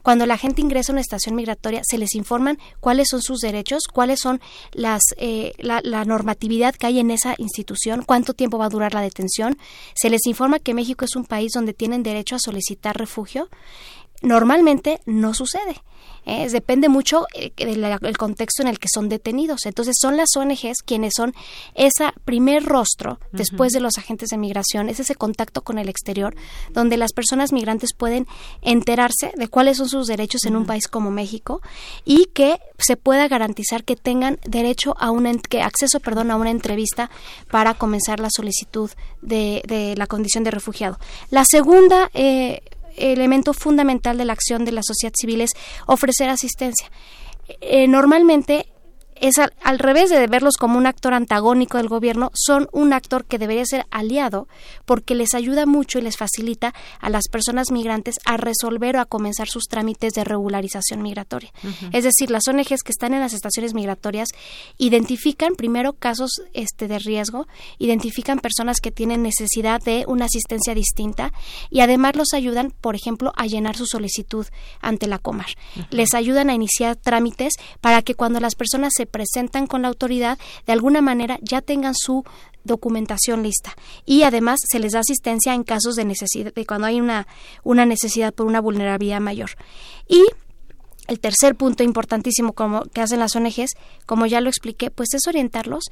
cuando 0.03 0.27
la 0.27 0.37
gente 0.37 0.61
ingresa 0.61 0.93
a 0.93 0.95
una 0.95 1.01
estación 1.01 1.35
migratoria, 1.35 1.83
se 1.85 1.99
les 1.99 2.15
informan 2.15 2.59
cuáles 2.81 3.09
son 3.11 3.23
sus 3.23 3.41
derechos, 3.41 3.85
cuáles 3.93 4.21
son 4.21 4.41
las 4.73 5.03
eh, 5.17 5.53
la, 5.59 5.81
la, 5.83 6.05
normatividad 6.05 6.75
que 6.75 6.87
hay 6.87 6.99
en 6.99 7.11
esa 7.11 7.35
institución, 7.39 8.03
cuánto 8.05 8.35
tiempo 8.35 8.59
va 8.59 8.67
a 8.67 8.71
durar 8.71 8.95
la 8.95 9.01
detención. 9.01 9.59
Se 9.95 10.11
les 10.11 10.27
informa 10.27 10.59
que 10.59 10.75
México 10.75 11.05
es 11.05 11.17
un 11.17 11.25
país 11.25 11.53
donde 11.53 11.75
tienen 11.75 12.03
derecho 12.03 12.37
a 12.37 12.41
solicitar 12.41 12.97
refugio. 12.97 13.49
Normalmente 14.23 15.01
no 15.07 15.35
sucede. 15.35 15.83
¿eh? 16.27 16.49
depende 16.51 16.89
mucho 16.89 17.27
eh, 17.35 17.53
del 17.57 18.17
contexto 18.17 18.63
en 18.63 18.69
el 18.69 18.79
que 18.79 18.89
son 18.93 19.09
detenidos. 19.09 19.67
Entonces 19.67 19.97
son 20.01 20.17
las 20.17 20.37
ONGs 20.37 20.83
quienes 20.85 21.13
son 21.17 21.35
ese 21.75 22.11
primer 22.25 22.65
rostro 22.65 23.19
después 23.33 23.73
de 23.73 23.81
los 23.81 23.99
agentes 23.99 24.31
de 24.31 24.39
migración, 24.39 24.89
es 24.89 25.01
ese 25.01 25.15
contacto 25.15 25.63
con 25.63 25.79
el 25.79 25.89
exterior, 25.89 26.35
donde 26.71 26.97
las 26.97 27.13
personas 27.13 27.53
migrantes 27.53 27.91
pueden 27.97 28.27
enterarse 28.61 29.33
de 29.37 29.49
cuáles 29.49 29.79
son 29.79 29.89
sus 29.89 30.07
derechos 30.07 30.45
en 30.45 30.57
un 30.57 30.67
país 30.67 30.89
como 30.89 31.11
México 31.11 31.61
y 32.05 32.27
que 32.27 32.59
se 32.79 32.97
pueda 32.97 33.29
garantizar 33.29 33.85
que 33.85 33.97
tengan 33.97 34.39
derecho 34.45 34.95
a 34.99 35.13
que 35.49 35.63
acceso, 35.63 36.01
perdón, 36.01 36.31
a 36.31 36.37
una 36.37 36.51
entrevista 36.51 37.11
para 37.51 37.75
comenzar 37.75 38.19
la 38.19 38.29
solicitud 38.35 38.91
de, 39.21 39.63
de 39.67 39.95
la 39.97 40.07
condición 40.07 40.43
de 40.43 40.51
refugiado. 40.51 40.99
La 41.31 41.45
segunda 41.45 42.11
eh, 42.15 42.63
elemento 42.97 43.53
fundamental 43.55 44.19
de 44.19 44.25
la 44.25 44.33
acción 44.33 44.65
de 44.65 44.73
la 44.73 44.83
sociedad 44.83 45.15
civil 45.19 45.41
es 45.41 45.51
ofrecer 45.87 46.29
asistencia. 46.29 46.91
Eh, 47.61 47.89
normalmente 47.89 48.67
es 49.23 49.39
al, 49.39 49.79
revés 49.79 50.11
de 50.11 50.27
verlos 50.27 50.57
como 50.57 50.77
un 50.77 50.87
actor 50.87 51.15
antagónico 51.15 51.79
del 51.79 51.89
gobierno, 51.89 52.33
son 52.35 52.69
un 52.73 52.93
actor 52.93 53.25
que 53.25 53.39
debería 53.39 53.65
ser 53.65 53.87
aliado 53.93 54.49
porque 54.85 55.15
les 55.15 55.35
ayuda 55.35 55.65
mucho 55.65 56.01
y 56.01 56.03
les 56.03 56.17
facilita 56.17 56.75
a 57.01 57.09
las 57.09 57.29
personas 57.31 57.71
migrantes 57.71 58.17
a 58.25 58.37
resolver 58.37 58.97
o 58.97 59.01
a 59.01 59.05
comenzar 59.05 59.49
sus 59.49 59.65
trámites 59.71 60.15
de 60.15 60.25
regularización 60.25 61.03
migratoria. 61.03 61.53
Es 61.93 62.03
decir, 62.03 62.33
las 62.33 62.49
ONGs 62.49 62.83
que 62.83 62.91
están 62.91 63.15
en 63.15 63.21
las 63.21 63.33
estaciones 63.33 63.75
migratorias 63.75 64.29
identifican 64.77 65.55
primero 65.55 65.93
casos 65.93 66.43
este, 66.53 66.89
de 66.89 66.99
riesgo, 66.99 67.47
identifican 67.79 68.41
personas 68.41 68.81
que 68.81 68.91
tienen 68.91 69.23
necesidad 69.23 69.81
de 69.81 70.05
una 70.09 70.25
asistencia 70.25 70.75
distinta 70.75 71.33
y 71.71 71.79
además 71.79 72.17
los 72.17 72.33
ayudan, 72.33 72.73
por 72.81 72.97
ejemplo, 72.97 73.33
a 73.37 73.47
llenar 73.47 73.77
su 73.77 73.87
solicitud 73.87 74.47
ante 74.81 75.07
la 75.07 75.21
Comar. 75.21 75.55
Les 75.91 76.13
ayudan 76.15 76.51
a 76.51 76.55
iniciar 76.55 76.97
trámites 76.97 77.53
para 77.81 78.03
que 78.03 78.17
cuando 78.17 78.41
las 78.41 78.57
personas 78.57 78.93
se 78.97 79.12
presentan 79.13 79.69
con 79.69 79.83
la 79.83 79.89
autoridad, 79.89 80.39
de 80.67 80.73
alguna 80.73 81.01
manera 81.01 81.39
ya 81.43 81.61
tengan 81.61 81.95
su 81.95 82.25
documentación 82.65 83.45
lista. 83.45 83.77
Y 84.05 84.25
además 84.25 84.59
se 84.69 84.81
les 84.81 84.93
da 84.93 85.01
asistencia 85.01 85.55
en 85.55 85.63
casos 85.63 85.95
de 85.95 86.05
necesidad 86.05 86.53
de 86.53 86.67
cuando 86.67 86.89
hay 86.89 87.01
una 87.01 87.29
una 87.63 87.87
necesidad 87.87 88.35
por 88.35 88.47
una 88.47 88.61
vulnerabilidad 88.61 89.21
mayor. 89.21 89.51
Y 90.09 90.25
el 91.07 91.21
tercer 91.21 91.55
punto 91.55 91.83
importantísimo 91.83 92.53
como 92.53 92.83
que 92.85 93.01
hacen 93.01 93.21
las 93.21 93.37
ONGs, 93.37 93.75
como 94.07 94.27
ya 94.27 94.41
lo 94.41 94.49
expliqué, 94.49 94.91
pues 94.91 95.15
es 95.15 95.27
orientarlos 95.27 95.85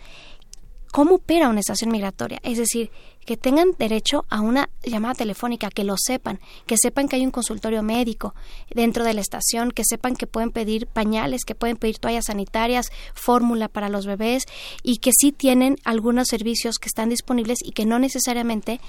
cómo 0.92 1.16
opera 1.16 1.48
una 1.48 1.60
estación 1.60 1.90
migratoria, 1.90 2.40
es 2.42 2.58
decir, 2.58 2.90
que 3.30 3.36
tengan 3.36 3.76
derecho 3.78 4.24
a 4.28 4.40
una 4.40 4.70
llamada 4.82 5.14
telefónica, 5.14 5.70
que 5.70 5.84
lo 5.84 5.94
sepan, 5.96 6.40
que 6.66 6.74
sepan 6.76 7.06
que 7.06 7.14
hay 7.14 7.24
un 7.24 7.30
consultorio 7.30 7.80
médico 7.80 8.34
dentro 8.74 9.04
de 9.04 9.14
la 9.14 9.20
estación, 9.20 9.70
que 9.70 9.84
sepan 9.84 10.16
que 10.16 10.26
pueden 10.26 10.50
pedir 10.50 10.88
pañales, 10.88 11.44
que 11.44 11.54
pueden 11.54 11.76
pedir 11.76 12.00
toallas 12.00 12.24
sanitarias, 12.24 12.90
fórmula 13.14 13.68
para 13.68 13.88
los 13.88 14.04
bebés 14.04 14.46
y 14.82 14.96
que 14.96 15.12
sí 15.16 15.30
tienen 15.30 15.76
algunos 15.84 16.26
servicios 16.26 16.78
que 16.80 16.88
están 16.88 17.08
disponibles 17.08 17.58
y 17.64 17.70
que 17.70 17.86
no 17.86 18.00
necesariamente 18.00 18.80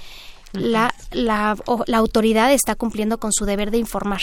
la, 0.54 0.94
la, 1.12 1.56
la, 1.88 1.98
autoridad 1.98 2.52
está 2.52 2.76
cumpliendo 2.76 3.20
con 3.20 3.32
su 3.32 3.46
deber 3.46 3.72
de 3.72 3.78
informar. 3.78 4.22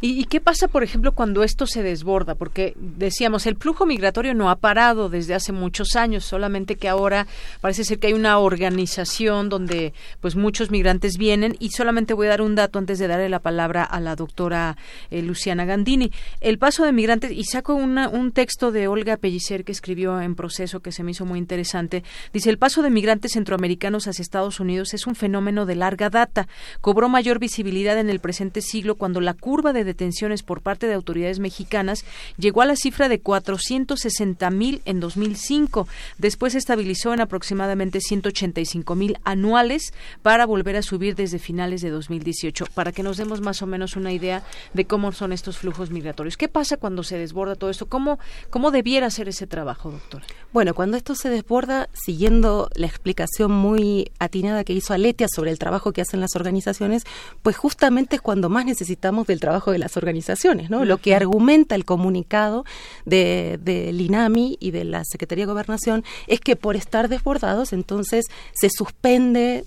¿Y, 0.00 0.24
qué 0.26 0.40
pasa, 0.40 0.68
por 0.68 0.82
ejemplo, 0.82 1.12
cuando 1.12 1.42
esto 1.42 1.66
se 1.66 1.82
desborda? 1.82 2.34
Porque 2.34 2.74
decíamos, 2.76 3.46
el 3.46 3.56
flujo 3.56 3.86
migratorio 3.86 4.34
no 4.34 4.50
ha 4.50 4.56
parado 4.56 5.08
desde 5.08 5.34
hace 5.34 5.50
muchos 5.50 5.96
años, 5.96 6.24
solamente 6.24 6.76
que 6.76 6.88
ahora 6.88 7.26
parece 7.60 7.84
ser 7.84 7.98
que 7.98 8.08
hay 8.08 8.12
una 8.12 8.38
organización 8.38 9.48
donde 9.48 9.94
pues 10.20 10.36
muchos 10.36 10.70
migrantes 10.70 11.16
vienen 11.16 11.56
y 11.58 11.70
solamente 11.70 12.14
voy 12.14 12.26
a 12.26 12.30
dar 12.30 12.42
un 12.42 12.54
dato 12.54 12.78
antes 12.78 12.98
de 12.98 13.08
darle 13.08 13.28
la 13.28 13.40
palabra 13.40 13.82
a 13.82 13.98
la 13.98 14.14
doctora 14.14 14.76
eh, 15.10 15.22
Luciana 15.22 15.64
Gandini. 15.64 16.12
El 16.40 16.58
paso 16.58 16.84
de 16.84 16.92
migrantes, 16.92 17.32
y 17.32 17.44
saco 17.44 17.74
un 17.74 18.32
texto 18.32 18.72
de 18.72 18.88
Olga 18.88 19.16
Pellicer 19.16 19.64
que 19.64 19.72
escribió 19.72 20.20
en 20.20 20.34
proceso 20.34 20.80
que 20.80 20.92
se 20.92 21.02
me 21.02 21.12
hizo 21.12 21.24
muy 21.24 21.38
interesante, 21.38 22.04
dice, 22.32 22.50
el 22.50 22.58
paso 22.58 22.82
de 22.82 22.90
migrantes 22.90 23.32
centroamericanos 23.32 24.06
hacia 24.06 24.22
Estados 24.22 24.60
Unidos 24.60 24.92
es 24.92 25.06
un 25.06 25.13
fenómeno 25.16 25.66
de 25.66 25.74
larga 25.74 26.10
data. 26.10 26.48
Cobró 26.80 27.08
mayor 27.08 27.38
visibilidad 27.38 27.98
en 27.98 28.10
el 28.10 28.20
presente 28.20 28.60
siglo 28.60 28.96
cuando 28.96 29.20
la 29.20 29.34
curva 29.34 29.72
de 29.72 29.84
detenciones 29.84 30.42
por 30.42 30.60
parte 30.60 30.86
de 30.86 30.94
autoridades 30.94 31.38
mexicanas 31.38 32.04
llegó 32.36 32.62
a 32.62 32.66
la 32.66 32.76
cifra 32.76 33.08
de 33.08 33.20
460 33.20 34.50
mil 34.50 34.82
en 34.84 35.00
2005. 35.00 35.86
Después 36.18 36.52
se 36.52 36.58
estabilizó 36.58 37.12
en 37.14 37.20
aproximadamente 37.20 38.00
185 38.00 38.94
mil 38.94 39.18
anuales 39.24 39.92
para 40.22 40.46
volver 40.46 40.76
a 40.76 40.82
subir 40.82 41.14
desde 41.14 41.38
finales 41.38 41.80
de 41.80 41.90
2018. 41.90 42.66
Para 42.74 42.92
que 42.92 43.02
nos 43.02 43.16
demos 43.16 43.40
más 43.40 43.62
o 43.62 43.66
menos 43.66 43.96
una 43.96 44.12
idea 44.12 44.42
de 44.72 44.84
cómo 44.84 45.12
son 45.12 45.32
estos 45.32 45.58
flujos 45.58 45.90
migratorios. 45.90 46.36
¿Qué 46.36 46.48
pasa 46.48 46.76
cuando 46.76 47.02
se 47.02 47.18
desborda 47.18 47.54
todo 47.56 47.70
esto? 47.70 47.86
¿Cómo, 47.86 48.18
cómo 48.50 48.70
debiera 48.70 49.10
ser 49.10 49.28
ese 49.28 49.46
trabajo, 49.46 49.90
doctora? 49.90 50.24
Bueno, 50.52 50.74
cuando 50.74 50.96
esto 50.96 51.14
se 51.14 51.28
desborda, 51.28 51.88
siguiendo 51.92 52.70
la 52.74 52.86
explicación 52.86 53.52
muy 53.52 54.10
atinada 54.18 54.64
que 54.64 54.72
hizo 54.72 54.94
Sobre 55.34 55.50
el 55.50 55.58
trabajo 55.58 55.92
que 55.92 56.00
hacen 56.00 56.20
las 56.20 56.34
organizaciones, 56.34 57.04
pues 57.42 57.56
justamente 57.56 58.16
es 58.16 58.22
cuando 58.22 58.48
más 58.48 58.64
necesitamos 58.64 59.26
del 59.26 59.38
trabajo 59.38 59.70
de 59.70 59.78
las 59.78 59.96
organizaciones, 59.98 60.70
¿no? 60.70 60.84
Lo 60.84 60.98
que 60.98 61.14
argumenta 61.14 61.74
el 61.74 61.84
comunicado 61.84 62.64
del 63.04 63.62
de, 63.62 63.90
INAMI 63.92 64.56
y 64.60 64.70
de 64.70 64.84
la 64.84 65.04
Secretaría 65.04 65.44
de 65.44 65.52
Gobernación 65.52 66.04
es 66.26 66.40
que 66.40 66.56
por 66.56 66.74
estar 66.74 67.08
desbordados, 67.08 67.72
entonces 67.74 68.24
se 68.54 68.70
suspende 68.70 69.64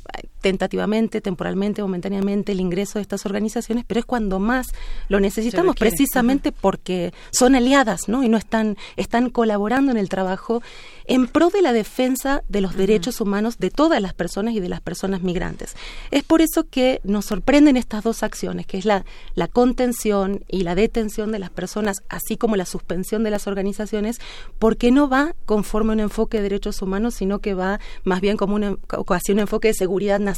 tentativamente, 0.48 1.20
temporalmente, 1.20 1.82
momentáneamente 1.82 2.54
el 2.54 2.62
ingreso 2.62 3.00
de 3.00 3.02
estas 3.02 3.26
organizaciones, 3.26 3.84
pero 3.86 4.00
es 4.00 4.06
cuando 4.06 4.40
más 4.40 4.68
lo 5.10 5.20
necesitamos, 5.20 5.76
precisamente 5.76 6.54
porque 6.54 7.14
son 7.32 7.56
aliadas, 7.56 8.08
¿no? 8.08 8.24
Y 8.24 8.30
no 8.30 8.38
están, 8.38 8.78
están 8.96 9.30
colaborando 9.30 9.92
en 9.92 9.98
el 9.98 10.08
trabajo 10.08 10.62
en 11.06 11.28
pro 11.28 11.50
de 11.50 11.62
la 11.62 11.74
defensa 11.74 12.44
de 12.48 12.62
los 12.62 12.78
derechos 12.78 13.20
humanos 13.20 13.58
de 13.60 13.72
todas 13.72 14.02
las 14.02 14.14
personas 14.14 14.54
y 14.54 14.62
de 14.62 14.70
las 14.70 14.80
personas 14.80 15.22
migrantes. 15.22 15.76
Es 16.12 16.24
por 16.24 16.42
eso 16.42 16.66
que 16.70 17.02
nos 17.04 17.26
sorprenden 17.26 17.76
estas 17.76 18.04
dos 18.04 18.24
acciones, 18.24 18.68
que 18.68 18.78
es 18.78 18.86
la, 18.86 19.04
la 19.36 19.50
contención 19.50 20.46
y 20.48 20.62
la 20.62 20.76
detención 20.76 21.34
de 21.34 21.40
las 21.40 21.50
personas, 21.50 22.04
así 22.08 22.38
como 22.38 22.56
la 22.56 22.66
suspensión 22.66 23.24
de 23.24 23.32
las 23.32 23.48
organizaciones, 23.48 24.20
porque 24.60 24.92
no 24.92 25.10
va 25.10 25.34
conforme 25.46 25.92
a 25.92 25.96
un 25.96 26.00
enfoque 26.02 26.38
de 26.38 26.44
derechos 26.44 26.82
humanos, 26.82 27.16
sino 27.16 27.40
que 27.40 27.54
va 27.54 27.80
más 28.04 28.22
bien 28.22 28.38
como 28.38 28.56
un, 28.56 28.80
casi 29.06 29.34
un 29.34 29.40
enfoque 29.40 29.70
de 29.70 29.74
seguridad 29.74 30.20
nacional. 30.20 30.37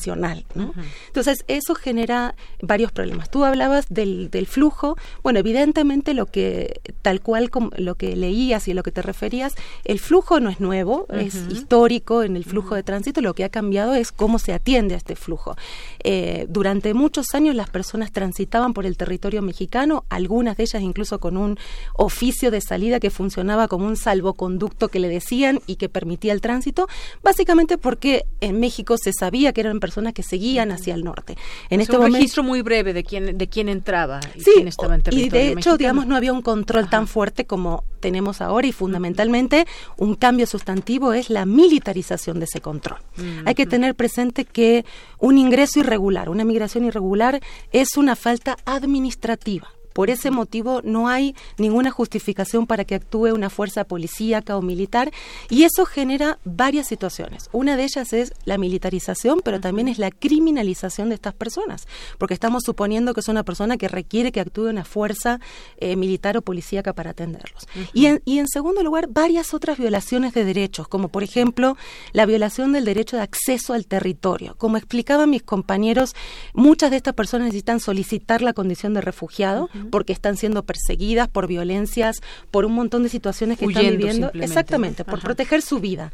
Entonces, 1.08 1.44
eso 1.48 1.76
genera 1.76 2.36
varios 2.62 2.92
problemas. 2.92 3.30
Tú 3.30 3.46
hablabas 3.46 3.88
del, 3.90 4.30
del 4.30 4.48
flujo. 4.48 4.98
Bueno, 5.24 5.40
evidentemente 5.40 6.14
lo 6.14 6.26
que, 6.26 6.82
tal 7.02 7.22
cual 7.22 7.50
como 7.50 7.72
lo 7.78 7.96
que 7.96 8.16
leías 8.16 8.68
y 8.68 8.74
lo 8.74 8.84
que 8.84 8.92
te 8.92 9.02
referías, 9.02 9.56
el 9.86 10.00
flujo 10.00 10.40
no 10.40 10.50
es 10.50 10.60
nuevo, 10.60 11.08
es 11.10 11.36
histórico 11.50 12.24
en 12.24 12.36
el 12.36 12.46
flujo 12.46 12.76
de 12.76 12.84
tránsito, 12.84 13.22
lo 13.22 13.34
que 13.34 13.44
ha 13.44 13.50
cambiado 13.50 13.96
es 13.96 14.12
cómo 14.12 14.40
se 14.40 14.54
atiende 14.54 14.96
a 14.96 14.98
este 14.98 15.16
flujo. 15.16 15.56
Eh, 16.04 16.46
durante 16.50 16.94
muchos 16.94 17.34
años 17.34 17.56
las 17.56 17.70
personas 17.70 18.12
transitaban 18.12 18.74
por 18.74 18.86
el 18.86 18.98
territorio 18.98 19.42
mexicano, 19.42 20.06
algunas 20.10 20.58
de 20.58 20.64
ellas 20.64 20.82
incluso 20.82 21.20
con 21.20 21.38
un 21.38 21.58
oficio 21.94 22.52
de 22.52 22.62
salida 22.62 23.00
que 23.00 23.10
funcionaba 23.10 23.68
como 23.68 23.86
un 23.86 23.98
salvoconducto 23.98 24.88
que 24.88 25.00
le 25.00 25.10
decían 25.10 25.62
y 25.68 25.76
que 25.76 25.90
permitía 25.90 26.34
el 26.34 26.42
tránsito, 26.42 26.88
básicamente 27.24 27.78
porque 27.78 28.26
en 28.42 28.60
México 28.60 28.96
se 28.98 29.12
sabía 29.14 29.54
que 29.54 29.62
eran 29.62 29.80
personas 29.80 29.89
que 30.14 30.24
seguían 30.24 30.72
hacia 30.72 30.94
el 30.94 31.04
norte. 31.04 31.38
En 31.70 31.82
este 31.82 31.98
un 31.98 32.14
registro 32.14 32.44
muy 32.44 32.62
breve 32.62 32.94
de 32.94 33.04
quién 33.04 33.38
de 33.38 33.48
quién 33.48 33.70
entraba 33.70 34.20
y 34.36 34.44
quién 34.44 34.68
estaba 34.68 34.96
en 34.96 35.02
territorio 35.02 35.28
y 35.28 35.30
de 35.30 35.52
hecho, 35.54 35.78
digamos, 35.78 36.08
no 36.08 36.16
había 36.16 36.34
un 36.34 36.42
control 36.42 36.90
tan 36.90 37.08
fuerte 37.08 37.46
como 37.46 37.84
tenemos 38.00 38.42
ahora 38.42 38.68
y 38.68 38.72
fundamentalmente 38.72 39.66
un 39.98 40.16
cambio 40.16 40.46
sustantivo 40.46 41.14
es 41.14 41.30
la 41.30 41.46
militarización 41.46 42.40
de 42.40 42.46
ese 42.46 42.62
control. 42.62 43.00
Hay 43.46 43.56
que 43.56 43.66
tener 43.66 43.96
presente 43.96 44.46
que 44.46 44.86
un 45.20 45.38
ingreso 45.38 45.80
irregular, 45.80 46.30
una 46.30 46.46
migración 46.46 46.86
irregular 46.86 47.42
es 47.72 47.98
una 47.98 48.16
falta 48.16 48.58
administrativa. 48.66 49.70
Por 50.00 50.10
ese 50.10 50.32
motivo 50.32 50.80
no 50.86 51.10
hay 51.10 51.36
ninguna 51.58 51.92
justificación 51.92 52.68
para 52.68 52.86
que 52.86 52.96
actúe 52.96 53.34
una 53.34 53.50
fuerza 53.50 53.84
policíaca 53.84 54.56
o 54.56 54.62
militar 54.62 55.12
y 55.50 55.64
eso 55.64 55.86
genera 55.86 56.40
varias 56.46 56.88
situaciones. 56.88 57.50
Una 57.52 57.76
de 57.76 57.84
ellas 57.84 58.14
es 58.14 58.32
la 58.46 58.58
militarización, 58.58 59.42
pero 59.44 59.60
también 59.60 59.90
es 59.90 60.00
la 60.00 60.10
criminalización 60.10 61.10
de 61.10 61.16
estas 61.16 61.34
personas, 61.34 61.86
porque 62.18 62.34
estamos 62.34 62.64
suponiendo 62.66 63.14
que 63.14 63.20
es 63.20 63.28
una 63.28 63.44
persona 63.44 63.76
que 63.76 63.90
requiere 63.90 64.32
que 64.32 64.40
actúe 64.40 64.70
una 64.70 64.86
fuerza 64.86 65.42
eh, 65.80 65.98
militar 65.98 66.38
o 66.38 66.44
policíaca 66.44 66.94
para 66.94 67.10
atenderlos. 67.10 67.68
y, 67.92 68.06
en, 68.06 68.22
y 68.24 68.40
en 68.40 68.48
segundo 68.48 68.84
lugar, 68.84 69.10
varias 69.10 69.54
otras 69.54 69.78
violaciones 69.78 70.34
de 70.34 70.46
derechos, 70.46 70.88
como 70.88 71.10
por 71.10 71.24
ejemplo 71.24 71.76
la 72.14 72.26
violación 72.26 72.72
del 72.72 72.86
derecho 72.86 73.18
de 73.18 73.24
acceso 73.24 73.74
al 73.74 73.86
territorio. 73.86 74.56
Como 74.58 74.78
explicaban 74.78 75.30
mis 75.30 75.44
compañeros, 75.44 76.16
muchas 76.54 76.90
de 76.90 76.96
estas 76.96 77.16
personas 77.16 77.48
necesitan 77.48 77.82
solicitar 77.82 78.42
la 78.42 78.54
condición 78.54 78.94
de 78.94 79.02
refugiado 79.02 79.70
porque 79.90 80.14
están 80.14 80.38
siendo 80.38 80.64
perseguidas 80.64 81.28
por 81.28 81.48
violencias, 81.48 82.18
por 82.52 82.66
un 82.66 82.74
montón 82.74 83.04
de 83.04 83.10
situaciones 83.10 83.58
que 83.58 83.66
están 83.66 83.88
viviendo. 83.90 84.32
Exactamente, 84.34 85.04
por 85.04 85.22
proteger 85.22 85.62
su 85.62 85.80
vida. 85.80 86.12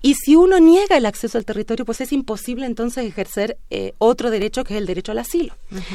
Y 0.00 0.14
si 0.14 0.36
uno 0.36 0.58
niega 0.58 0.96
el 0.96 1.06
acceso 1.06 1.38
al 1.38 1.44
territorio, 1.44 1.84
pues 1.84 2.00
es 2.00 2.12
imposible 2.12 2.66
entonces 2.66 3.06
ejercer 3.06 3.58
eh, 3.70 3.94
otro 3.98 4.30
derecho 4.30 4.64
que 4.64 4.74
es 4.74 4.78
el 4.78 4.86
derecho 4.86 5.12
al 5.12 5.18
asilo. 5.18 5.54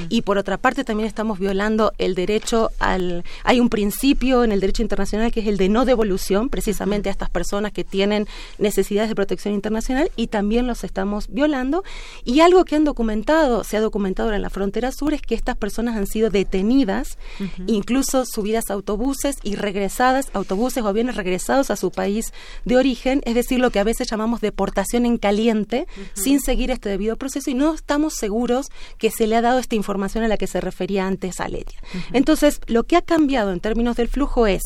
Y 0.10 0.22
por 0.22 0.38
otra 0.38 0.58
parte 0.58 0.84
también 0.84 1.08
estamos 1.08 1.40
violando 1.40 1.94
el 1.98 2.16
derecho 2.16 2.72
al... 2.80 3.24
Hay 3.44 3.60
un 3.60 3.70
principio 3.70 4.44
en 4.44 4.52
el 4.52 4.60
derecho 4.60 4.82
internacional 4.82 5.32
que 5.32 5.42
es 5.42 5.48
el 5.48 5.58
de 5.58 5.70
no 5.70 5.86
devolución 5.86 6.50
precisamente 6.50 7.10
a 7.10 7.12
estas 7.12 7.30
personas 7.30 7.72
que 7.72 7.84
tienen 7.84 8.28
necesidades 8.58 9.10
de 9.10 9.16
protección 9.16 9.54
internacional 9.54 10.12
y 10.16 10.28
también 10.28 10.68
los 10.68 10.84
estamos 10.84 11.28
violando. 11.30 11.84
Y 12.24 12.40
algo 12.40 12.66
que 12.66 12.76
han 12.76 12.86
documentado, 12.86 13.64
se 13.64 13.78
ha 13.78 13.82
documentado 13.82 14.34
en 14.34 14.42
la 14.42 14.50
frontera 14.50 14.92
sur, 14.92 15.14
es 15.14 15.22
que 15.22 15.36
estas 15.36 15.58
personas 15.58 15.96
han 15.96 16.08
sido 16.08 16.30
detenidas 16.30 17.17
incluso 17.68 18.26
subidas 18.26 18.66
a 18.70 18.74
autobuses 18.74 19.38
y 19.44 19.56
regresadas, 19.56 20.30
autobuses 20.34 20.84
o 20.84 20.88
aviones 20.88 21.16
regresados 21.16 21.72
a 21.72 21.76
su 21.76 21.92
país 21.92 22.34
de 22.66 22.78
origen, 22.78 23.22
es 23.26 23.36
decir, 23.36 23.60
lo 23.60 23.72
que 23.72 23.80
a 23.80 23.84
veces 23.84 24.10
llamamos 24.10 24.42
deportación 24.42 25.06
en 25.06 25.18
caliente, 25.18 25.88
sin 26.14 26.40
seguir 26.40 26.72
este 26.72 26.90
debido 26.90 27.16
proceso 27.16 27.50
y 27.50 27.54
no 27.54 27.74
estamos 27.74 28.14
seguros 28.14 28.68
que 28.98 29.12
se 29.12 29.28
le 29.28 29.36
ha 29.36 29.42
dado 29.42 29.60
esta 29.60 29.76
información 29.76 30.24
a 30.24 30.28
la 30.28 30.38
que 30.38 30.48
se 30.48 30.62
refería 30.62 31.08
antes 31.08 31.40
a 31.40 31.48
Letia. 31.48 31.80
Entonces, 32.14 32.60
lo 32.68 32.84
que 32.84 32.98
ha 32.98 33.02
cambiado 33.02 33.52
en 33.52 33.60
términos 33.60 33.96
del 33.96 34.08
flujo 34.08 34.48
es 34.48 34.62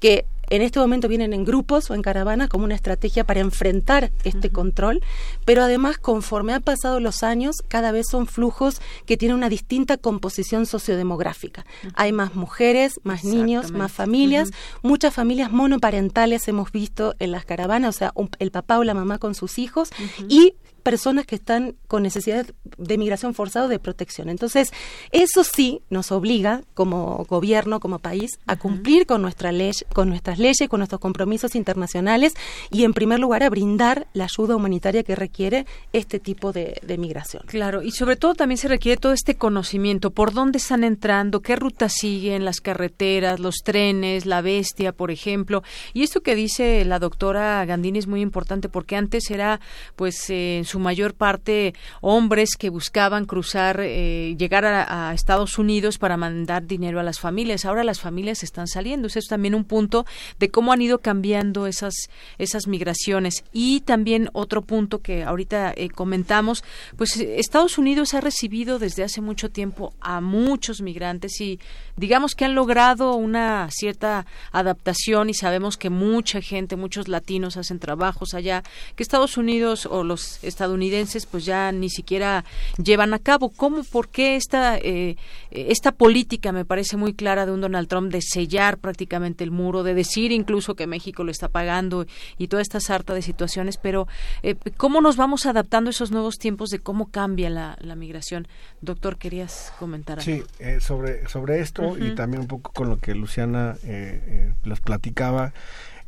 que 0.00 0.24
en 0.50 0.62
este 0.62 0.80
momento 0.80 1.08
vienen 1.08 1.32
en 1.32 1.44
grupos 1.44 1.90
o 1.90 1.94
en 1.94 2.02
caravanas 2.02 2.48
como 2.48 2.64
una 2.64 2.74
estrategia 2.74 3.24
para 3.24 3.40
enfrentar 3.40 4.10
este 4.24 4.50
control, 4.50 5.02
pero 5.44 5.62
además 5.62 5.98
conforme 5.98 6.52
han 6.52 6.62
pasado 6.62 7.00
los 7.00 7.22
años, 7.22 7.56
cada 7.68 7.92
vez 7.92 8.06
son 8.10 8.26
flujos 8.26 8.80
que 9.06 9.16
tienen 9.16 9.36
una 9.36 9.48
distinta 9.48 9.96
composición 9.96 10.66
sociodemográfica. 10.66 11.64
Hay 11.94 12.12
más 12.12 12.34
mujeres, 12.34 13.00
más 13.04 13.24
niños, 13.24 13.70
más 13.72 13.92
familias, 13.92 14.50
muchas 14.82 15.14
familias 15.14 15.52
monoparentales 15.52 16.46
hemos 16.48 16.72
visto 16.72 17.14
en 17.18 17.30
las 17.30 17.44
caravanas, 17.44 17.96
o 17.96 17.98
sea, 17.98 18.12
el 18.38 18.50
papá 18.50 18.78
o 18.78 18.84
la 18.84 18.94
mamá 18.94 19.18
con 19.18 19.34
sus 19.34 19.58
hijos 19.58 19.90
y 20.28 20.54
personas 20.82 21.26
que 21.26 21.36
están 21.36 21.76
con 21.86 22.02
necesidades 22.02 22.52
de 22.76 22.98
migración 22.98 23.34
forzada 23.34 23.66
o 23.66 23.68
de 23.68 23.78
protección. 23.78 24.28
Entonces, 24.28 24.72
eso 25.12 25.44
sí 25.44 25.82
nos 25.90 26.12
obliga 26.12 26.62
como 26.74 27.24
gobierno, 27.28 27.80
como 27.80 27.98
país, 27.98 28.38
a 28.46 28.56
cumplir 28.56 29.06
con 29.06 29.22
nuestra 29.22 29.52
ley, 29.52 29.70
con 29.92 30.08
nuestras 30.08 30.38
leyes, 30.38 30.68
con 30.68 30.80
nuestros 30.80 31.00
compromisos 31.00 31.54
internacionales 31.54 32.34
y, 32.70 32.84
en 32.84 32.92
primer 32.92 33.20
lugar, 33.20 33.42
a 33.42 33.50
brindar 33.50 34.06
la 34.12 34.24
ayuda 34.24 34.56
humanitaria 34.56 35.02
que 35.02 35.14
requiere 35.14 35.66
este 35.92 36.18
tipo 36.18 36.52
de, 36.52 36.80
migración. 36.98 37.44
Claro, 37.46 37.82
y 37.82 37.92
sobre 37.92 38.16
todo 38.16 38.34
también 38.34 38.58
se 38.58 38.68
requiere 38.68 39.00
todo 39.00 39.12
este 39.12 39.36
conocimiento, 39.36 40.10
por 40.10 40.32
dónde 40.32 40.58
están 40.58 40.82
entrando, 40.82 41.40
qué 41.40 41.56
rutas 41.56 41.92
siguen, 41.96 42.44
las 42.44 42.60
carreteras, 42.60 43.38
los 43.38 43.56
trenes, 43.64 44.26
la 44.26 44.42
bestia, 44.42 44.92
por 44.92 45.10
ejemplo. 45.10 45.62
Y 45.94 46.02
esto 46.02 46.20
que 46.20 46.34
dice 46.34 46.84
la 46.84 46.98
doctora 46.98 47.64
Gandini 47.64 47.98
es 47.98 48.06
muy 48.06 48.20
importante 48.20 48.68
porque 48.68 48.96
antes 48.96 49.30
era, 49.30 49.60
pues, 49.96 50.28
eh, 50.30 50.62
su 50.70 50.78
mayor 50.78 51.14
parte 51.14 51.74
hombres 52.00 52.56
que 52.56 52.70
buscaban 52.70 53.24
cruzar, 53.26 53.80
eh, 53.80 54.36
llegar 54.38 54.64
a, 54.64 55.12
Estados 55.14 55.58
Unidos 55.58 55.98
para 55.98 56.16
mandar 56.16 56.66
dinero 56.66 57.00
a 57.00 57.02
las 57.02 57.18
familias. 57.18 57.64
Ahora 57.64 57.82
las 57.84 58.00
familias 58.00 58.42
están 58.42 58.68
saliendo. 58.68 59.08
Eso 59.08 59.18
es 59.18 59.26
también 59.26 59.54
un 59.54 59.64
punto 59.64 60.06
de 60.38 60.50
cómo 60.50 60.72
han 60.72 60.82
ido 60.82 60.98
cambiando 60.98 61.66
esas, 61.66 61.94
esas 62.38 62.68
migraciones. 62.68 63.44
Y 63.52 63.80
también 63.80 64.30
otro 64.32 64.62
punto 64.62 65.00
que 65.00 65.24
ahorita 65.24 65.72
eh, 65.76 65.90
comentamos, 65.90 66.62
pues 66.96 67.16
Estados 67.16 67.78
Unidos 67.78 68.14
ha 68.14 68.20
recibido 68.20 68.78
desde 68.78 69.02
hace 69.02 69.20
mucho 69.20 69.50
tiempo 69.50 69.92
a 70.00 70.20
muchos 70.20 70.80
migrantes 70.80 71.40
y 71.40 71.58
digamos 71.96 72.34
que 72.34 72.44
han 72.44 72.54
logrado 72.54 73.14
una 73.14 73.68
cierta 73.70 74.26
adaptación 74.52 75.28
y 75.28 75.34
sabemos 75.34 75.76
que 75.76 75.90
mucha 75.90 76.40
gente, 76.40 76.76
muchos 76.76 77.08
latinos 77.08 77.56
hacen 77.56 77.78
trabajos 77.78 78.34
allá, 78.34 78.62
que 78.94 79.02
Estados 79.02 79.36
Unidos 79.36 79.86
o 79.86 80.04
los 80.04 80.42
estadounidenses 80.60 81.24
pues 81.24 81.46
ya 81.46 81.72
ni 81.72 81.88
siquiera 81.88 82.44
llevan 82.76 83.14
a 83.14 83.18
cabo. 83.18 83.48
¿Cómo, 83.48 83.82
por 83.84 84.08
qué 84.08 84.36
esta, 84.36 84.76
eh, 84.76 85.16
esta 85.50 85.92
política 85.92 86.52
me 86.52 86.66
parece 86.66 86.98
muy 86.98 87.14
clara 87.14 87.46
de 87.46 87.52
un 87.52 87.62
Donald 87.62 87.88
Trump 87.88 88.12
de 88.12 88.20
sellar 88.20 88.76
prácticamente 88.76 89.42
el 89.42 89.50
muro, 89.50 89.82
de 89.82 89.94
decir 89.94 90.32
incluso 90.32 90.74
que 90.74 90.86
México 90.86 91.24
lo 91.24 91.30
está 91.30 91.48
pagando 91.48 92.06
y 92.36 92.48
toda 92.48 92.60
esta 92.60 92.78
sarta 92.78 93.14
de 93.14 93.22
situaciones, 93.22 93.78
pero 93.78 94.06
eh, 94.42 94.54
¿cómo 94.76 95.00
nos 95.00 95.16
vamos 95.16 95.46
adaptando 95.46 95.88
a 95.88 95.92
esos 95.92 96.10
nuevos 96.10 96.36
tiempos 96.36 96.68
de 96.68 96.80
cómo 96.80 97.06
cambia 97.10 97.48
la, 97.48 97.76
migración? 97.96 98.46
Doctor, 98.82 99.16
querías 99.16 99.72
comentar. 99.78 100.22
Sí, 100.22 100.42
eh, 100.58 100.78
sobre, 100.80 101.26
sobre 101.28 101.60
esto 101.60 101.96
y 101.98 102.14
también 102.14 102.42
un 102.42 102.48
poco 102.48 102.70
con 102.72 102.90
lo 102.90 102.98
que 102.98 103.14
Luciana 103.14 103.76
les 103.82 104.80
platicaba. 104.80 105.52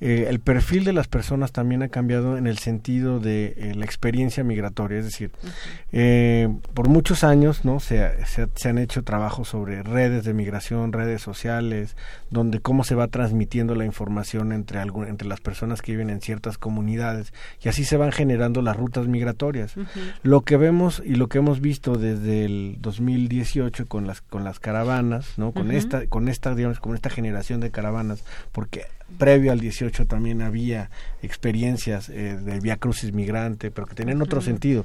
Eh, 0.05 0.27
el 0.29 0.41
perfil 0.41 0.83
de 0.83 0.93
las 0.93 1.07
personas 1.07 1.53
también 1.53 1.85
ha 1.85 1.89
cambiado 1.89 2.37
en 2.37 2.49
el 2.49 2.59
sentido 2.59 3.20
de 3.20 3.55
eh, 3.57 3.73
la 3.77 3.85
experiencia 3.85 4.43
migratoria, 4.43 4.99
es 4.99 5.05
decir, 5.05 5.31
eh, 5.93 6.49
por 6.74 6.89
muchos 6.89 7.23
años 7.23 7.65
no 7.65 7.79
se, 7.79 8.11
se, 8.27 8.69
han 8.69 8.79
hecho 8.79 9.05
trabajos 9.05 9.51
sobre 9.51 9.85
redes 9.85 10.24
de 10.24 10.35
migración, 10.35 10.93
redes 10.93 11.23
sociales, 11.23 11.97
donde 12.31 12.59
cómo 12.59 12.83
se 12.83 12.97
va 12.97 13.07
transmitiendo 13.07 13.77
la 13.77 13.85
información 13.85 14.51
entre, 14.51 14.81
entre 14.81 15.29
las 15.29 15.41
personas 15.41 15.83
que 15.83 15.93
viven 15.93 16.11
en 16.11 16.20
ciertas 16.20 16.59
comunidades 16.59 17.33
y 17.62 17.69
así 17.69 17.85
se 17.85 17.97
van 17.97 18.11
generando 18.11 18.61
las 18.61 18.77
rutas 18.77 19.07
migratorias. 19.07 19.74
Lo 20.24 20.41
que 20.41 20.57
vemos 20.57 21.01
y 21.07 21.15
lo 21.15 21.29
que 21.29 21.39
hemos 21.39 21.61
visto 21.61 21.95
desde 21.95 22.45
el 22.45 22.79
2018 22.81 23.87
con 23.87 24.09
las 24.09 24.20
con 24.20 24.43
las 24.43 24.59
caravanas, 24.59 25.35
¿no? 25.37 25.53
Con 25.53 25.70
esta 25.70 26.09
con 26.09 26.29
esta 26.29 26.57
digamos 26.57 26.81
con 26.81 26.97
esta 26.97 27.09
generación 27.09 27.61
de 27.61 27.70
caravanas, 27.70 28.24
porque 28.51 28.87
previo 29.13 29.53
al 29.53 29.61
18 29.61 30.07
también 30.07 30.43
había 30.43 30.91
experiencias 31.23 32.09
eh, 32.09 32.37
de 32.37 32.61
via 32.61 32.77
crucis 32.77 33.13
migrante, 33.13 33.71
pero 33.71 33.87
que 33.87 33.95
tenían 33.95 34.23
otro 34.23 34.41
sentido. 34.41 34.85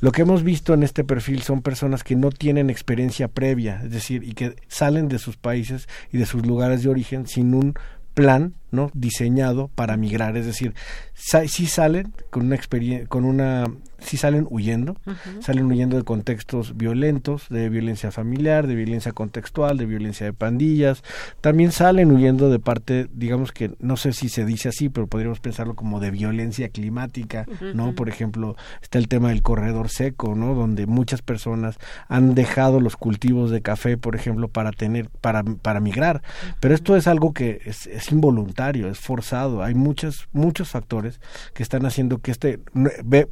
Lo 0.00 0.12
que 0.12 0.22
hemos 0.22 0.42
visto 0.42 0.74
en 0.74 0.82
este 0.82 1.04
perfil 1.04 1.42
son 1.42 1.62
personas 1.62 2.02
que 2.04 2.16
no 2.16 2.30
tienen 2.30 2.70
experiencia 2.70 3.28
previa, 3.28 3.80
es 3.84 3.90
decir, 3.90 4.24
y 4.24 4.32
que 4.32 4.56
salen 4.68 5.08
de 5.08 5.18
sus 5.18 5.36
países 5.36 5.88
y 6.12 6.18
de 6.18 6.26
sus 6.26 6.46
lugares 6.46 6.82
de 6.82 6.88
origen 6.88 7.26
sin 7.26 7.54
un 7.54 7.74
plan 8.14 8.54
no 8.76 8.90
diseñado 8.94 9.68
para 9.74 9.96
migrar 9.96 10.36
es 10.36 10.46
decir 10.46 10.74
si 11.14 11.66
salen 11.66 12.12
con 12.30 12.46
una 12.46 12.56
experiencia 12.56 13.08
con 13.08 13.24
una 13.24 13.66
si 13.98 14.16
salen 14.16 14.46
huyendo, 14.50 14.96
salen 15.40 15.66
huyendo 15.66 15.96
de 15.96 16.04
contextos 16.04 16.76
violentos, 16.76 17.46
de 17.48 17.68
violencia 17.68 18.10
familiar, 18.10 18.66
de 18.66 18.74
violencia 18.74 19.12
contextual, 19.12 19.78
de 19.78 19.86
violencia 19.86 20.26
de 20.26 20.32
pandillas, 20.32 21.02
también 21.40 21.72
salen 21.72 22.12
huyendo 22.12 22.50
de 22.50 22.58
parte, 22.58 23.08
digamos 23.12 23.52
que 23.52 23.72
no 23.80 23.96
sé 23.96 24.12
si 24.12 24.28
se 24.28 24.44
dice 24.44 24.68
así, 24.68 24.88
pero 24.88 25.06
podríamos 25.06 25.40
pensarlo 25.40 25.74
como 25.74 26.00
de 26.00 26.10
violencia 26.10 26.68
climática, 26.68 27.46
¿no? 27.74 27.94
Por 27.94 28.08
ejemplo, 28.08 28.56
está 28.82 28.98
el 28.98 29.08
tema 29.08 29.30
del 29.30 29.42
corredor 29.42 29.88
seco, 29.88 30.34
¿no? 30.34 30.54
Donde 30.54 30.86
muchas 30.86 31.22
personas 31.22 31.78
han 32.08 32.34
dejado 32.34 32.80
los 32.80 32.96
cultivos 32.96 33.50
de 33.50 33.62
café, 33.62 33.96
por 33.96 34.14
ejemplo, 34.14 34.48
para 34.48 34.72
tener 34.72 35.08
para 35.08 35.42
para 35.42 35.80
migrar, 35.80 36.22
pero 36.60 36.74
esto 36.74 36.96
es 36.96 37.06
algo 37.06 37.32
que 37.32 37.60
es, 37.64 37.86
es 37.86 38.12
involuntario, 38.12 38.65
es 38.74 38.98
forzado, 38.98 39.62
hay 39.62 39.74
muchos 39.74 40.28
muchos 40.32 40.70
factores 40.70 41.20
que 41.54 41.62
están 41.62 41.86
haciendo 41.86 42.18
que 42.18 42.30
este 42.30 42.60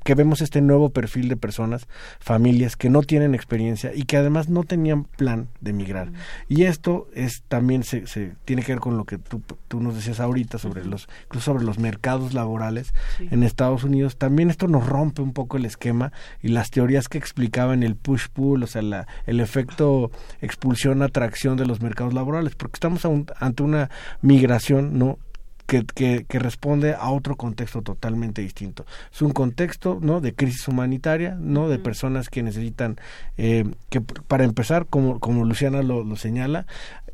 que 0.04 0.14
vemos 0.14 0.40
este 0.40 0.60
nuevo 0.60 0.90
perfil 0.90 1.28
de 1.28 1.36
personas, 1.36 1.88
familias 2.20 2.76
que 2.76 2.90
no 2.90 3.02
tienen 3.02 3.34
experiencia 3.34 3.92
y 3.94 4.04
que 4.04 4.16
además 4.16 4.48
no 4.48 4.64
tenían 4.64 5.04
plan 5.04 5.48
de 5.60 5.72
migrar. 5.72 6.12
Y 6.48 6.64
esto 6.64 7.08
es 7.14 7.42
también 7.48 7.82
se, 7.82 8.06
se, 8.06 8.32
tiene 8.44 8.62
que 8.62 8.72
ver 8.72 8.80
con 8.80 8.96
lo 8.96 9.04
que 9.04 9.18
tú, 9.18 9.42
tú 9.68 9.80
nos 9.80 9.94
decías 9.94 10.20
ahorita 10.20 10.58
sobre 10.58 10.84
los 10.84 11.08
incluso 11.24 11.52
sobre 11.52 11.64
los 11.64 11.78
mercados 11.78 12.34
laborales 12.34 12.94
en 13.18 13.42
Estados 13.42 13.84
Unidos. 13.84 14.16
También 14.16 14.50
esto 14.50 14.68
nos 14.68 14.86
rompe 14.86 15.22
un 15.22 15.32
poco 15.32 15.56
el 15.56 15.64
esquema 15.64 16.12
y 16.42 16.48
las 16.48 16.70
teorías 16.70 17.08
que 17.08 17.18
explicaban 17.18 17.82
el 17.82 17.96
push 17.96 18.28
pull, 18.32 18.62
o 18.62 18.66
sea, 18.66 18.82
la, 18.82 19.06
el 19.26 19.40
efecto 19.40 20.10
expulsión 20.40 21.02
atracción 21.02 21.56
de 21.56 21.66
los 21.66 21.80
mercados 21.80 22.14
laborales, 22.14 22.54
porque 22.54 22.76
estamos 22.76 23.04
ante 23.38 23.62
una 23.62 23.90
migración 24.22 24.98
no 24.98 25.18
que, 25.66 25.84
que, 26.28 26.38
responde 26.38 26.94
a 26.94 27.10
otro 27.10 27.36
contexto 27.36 27.82
totalmente 27.82 28.42
distinto. 28.42 28.84
Es 29.12 29.22
un 29.22 29.32
contexto 29.32 29.98
no 30.00 30.20
de 30.20 30.34
crisis 30.34 30.68
humanitaria, 30.68 31.36
no 31.40 31.68
de 31.68 31.78
personas 31.78 32.28
que 32.28 32.42
necesitan, 32.42 32.96
eh, 33.36 33.64
que 33.88 34.00
para 34.00 34.44
empezar, 34.44 34.86
como, 34.86 35.20
como 35.20 35.44
Luciana 35.44 35.82
lo, 35.82 36.04
lo 36.04 36.16
señala, 36.16 36.66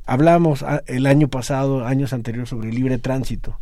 hablamos 0.07 0.63
ah, 0.63 0.83
el 0.87 1.07
año 1.07 1.29
pasado, 1.29 1.87
años 1.87 2.13
anteriores, 2.13 2.51
sobre 2.51 2.73
libre 2.73 2.99
tránsito. 2.99 3.59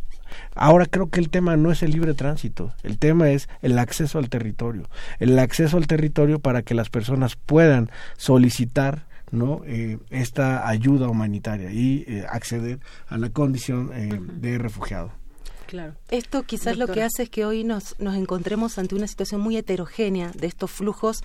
Ahora 0.55 0.85
creo 0.85 1.09
que 1.09 1.19
el 1.19 1.29
tema 1.29 1.57
no 1.57 1.71
es 1.71 1.83
el 1.83 1.91
libre 1.91 2.13
tránsito, 2.13 2.73
el 2.83 2.97
tema 2.99 3.29
es 3.29 3.49
el 3.61 3.79
acceso 3.79 4.19
al 4.19 4.29
territorio, 4.29 4.87
el 5.19 5.37
acceso 5.39 5.77
al 5.77 5.87
territorio 5.87 6.39
para 6.39 6.61
que 6.61 6.75
las 6.75 6.89
personas 6.89 7.35
puedan 7.35 7.89
solicitar 8.17 9.08
no 9.31 9.61
eh, 9.65 9.99
esta 10.09 10.67
ayuda 10.67 11.07
humanitaria 11.09 11.71
y 11.71 12.05
eh, 12.07 12.25
acceder 12.29 12.79
a 13.07 13.17
la 13.17 13.29
condición 13.29 13.91
eh, 13.93 14.19
de 14.19 14.57
refugiado. 14.57 15.11
Claro. 15.67 15.93
Esto 16.09 16.43
quizás 16.43 16.77
lo 16.77 16.87
que 16.87 17.03
hace 17.03 17.23
es 17.23 17.29
que 17.29 17.45
hoy 17.45 17.63
nos, 17.63 17.95
nos 17.99 18.15
encontremos 18.15 18.79
ante 18.79 18.95
una 18.95 19.05
situación 19.05 19.39
muy 19.39 19.55
heterogénea 19.55 20.31
de 20.31 20.47
estos 20.47 20.71
flujos 20.71 21.23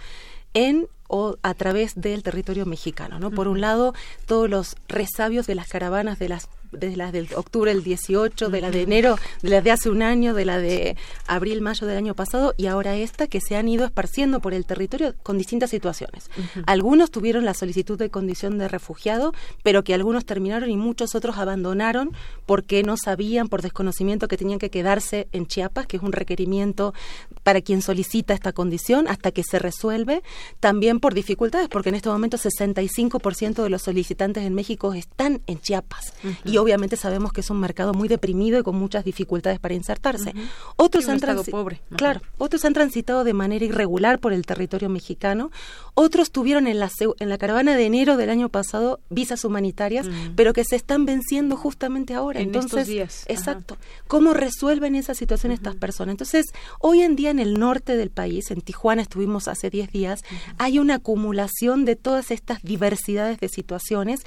en 0.53 0.87
o 1.09 1.37
a 1.43 1.55
través 1.55 1.95
del 1.95 2.23
territorio 2.23 2.67
mexicano, 2.67 3.19
¿no? 3.19 3.31
Por 3.31 3.49
un 3.49 3.61
lado, 3.61 3.95
todos 4.27 4.49
los 4.49 4.77
resabios 4.89 5.47
de 5.47 5.55
las 5.55 5.69
caravanas 5.69 6.19
de 6.19 6.29
las 6.29 6.49
de 6.79 6.97
las 6.97 7.13
del 7.13 7.29
octubre 7.35 7.73
del 7.73 7.83
18, 7.83 8.49
de 8.49 8.61
la 8.61 8.71
de 8.71 8.83
enero, 8.83 9.17
de 9.43 9.51
la 9.51 9.61
de 9.61 9.71
hace 9.71 9.91
un 9.91 10.03
año, 10.03 10.35
de 10.35 10.45
la 10.45 10.59
de 10.59 10.97
abril, 11.27 11.61
mayo 11.61 11.87
del 11.87 11.97
año 11.97 12.15
pasado 12.15 12.55
y 12.57 12.67
ahora 12.67 12.97
esta 12.97 13.27
que 13.27 13.41
se 13.41 13.57
han 13.57 13.69
ido 13.69 13.85
esparciendo 13.85 14.41
por 14.41 14.55
el 14.55 14.67
territorio 14.67 15.15
con 15.23 15.39
distintas 15.39 15.71
situaciones. 15.71 16.31
Algunos 16.67 17.11
tuvieron 17.11 17.45
la 17.45 17.55
solicitud 17.55 17.99
de 17.99 18.11
condición 18.11 18.59
de 18.59 18.69
refugiado, 18.69 19.33
pero 19.63 19.85
que 19.85 19.95
algunos 19.95 20.25
terminaron 20.25 20.71
y 20.71 20.77
muchos 20.77 21.15
otros 21.15 21.39
abandonaron 21.39 22.13
porque 22.47 22.83
no 22.83 22.97
sabían 22.97 23.49
por 23.49 23.63
desconocimiento 23.63 24.29
que 24.29 24.37
tenían 24.37 24.59
que 24.59 24.71
quedarse 24.71 25.29
en 25.33 25.47
Chiapas, 25.47 25.87
que 25.87 25.97
es 25.97 26.03
un 26.03 26.13
requerimiento 26.13 26.95
para 27.43 27.61
quien 27.61 27.83
solicita 27.83 28.35
esta 28.35 28.53
condición 28.53 29.09
hasta 29.09 29.31
que 29.31 29.43
se 29.43 29.59
resuelve, 29.59 30.23
también 30.61 31.01
por 31.01 31.15
dificultades, 31.15 31.69
porque 31.69 31.91
en 31.91 31.97
este 31.97 32.09
momento 32.09 32.37
65% 32.37 33.63
de 33.63 33.71
los 33.71 33.83
solicitantes 33.83 34.45
en 34.45 34.55
México 34.55 34.95
están 34.95 35.43
en 35.47 35.61
Chiapas. 35.61 36.13
Y 36.45 36.57
obviamente 36.65 36.97
sabemos 36.97 37.33
que 37.33 37.41
es 37.41 37.51
un 37.51 37.61
mercado 37.61 37.95
muy 37.95 38.09
deprimido 38.09 38.59
y 38.59 38.63
con 38.63 38.77
muchas 38.77 39.05
dificultades 39.05 39.59
para 39.61 39.75
insertarse. 39.75 40.35
Otros 40.77 41.09
han 41.09 41.21
pobre. 41.51 41.81
Claro, 41.97 42.21
otros 42.39 42.65
han 42.65 42.73
transitado 42.73 43.25
de 43.25 43.33
manera 43.35 43.65
irregular 43.65 44.19
por 44.19 44.33
el 44.33 44.45
territorio 44.47 44.89
mexicano, 44.89 45.51
otros 45.95 46.31
tuvieron 46.31 46.67
en 46.67 46.79
la 46.81 46.91
en 47.19 47.29
la 47.29 47.39
caravana 47.39 47.77
de 47.77 47.87
enero 47.87 48.17
del 48.17 48.31
año 48.31 48.49
pasado 48.49 49.01
visas 49.11 49.45
humanitarias, 49.45 50.07
pero 50.37 50.53
que 50.53 50.65
se 50.65 50.77
están 50.77 51.05
venciendo 51.05 51.57
justamente 51.57 52.15
ahora. 52.15 52.41
En 52.41 52.47
Entonces, 52.47 52.73
estos 52.73 52.87
días. 52.87 53.25
exacto. 53.29 53.77
¿Cómo 54.09 54.35
resuelven 54.35 54.95
esa 54.95 55.15
situación 55.15 55.53
estas 55.53 55.77
personas? 55.77 56.13
Entonces, 56.13 56.47
hoy 56.81 57.03
en 57.03 57.17
día 57.17 57.31
en 57.31 57.39
el 57.39 57.59
norte 57.59 57.97
del 57.97 58.11
país, 58.11 58.51
en 58.51 58.61
Tijuana 58.61 59.03
estuvimos 59.03 59.49
hace 59.49 59.71
10 59.71 59.91
días, 59.93 60.23
hay 60.59 60.79
una 60.79 60.97
acumulación 60.97 61.85
de 61.85 61.97
todas 61.97 62.31
estas 62.31 62.63
diversidades 62.63 63.39
de 63.41 63.49
situaciones, 63.49 64.21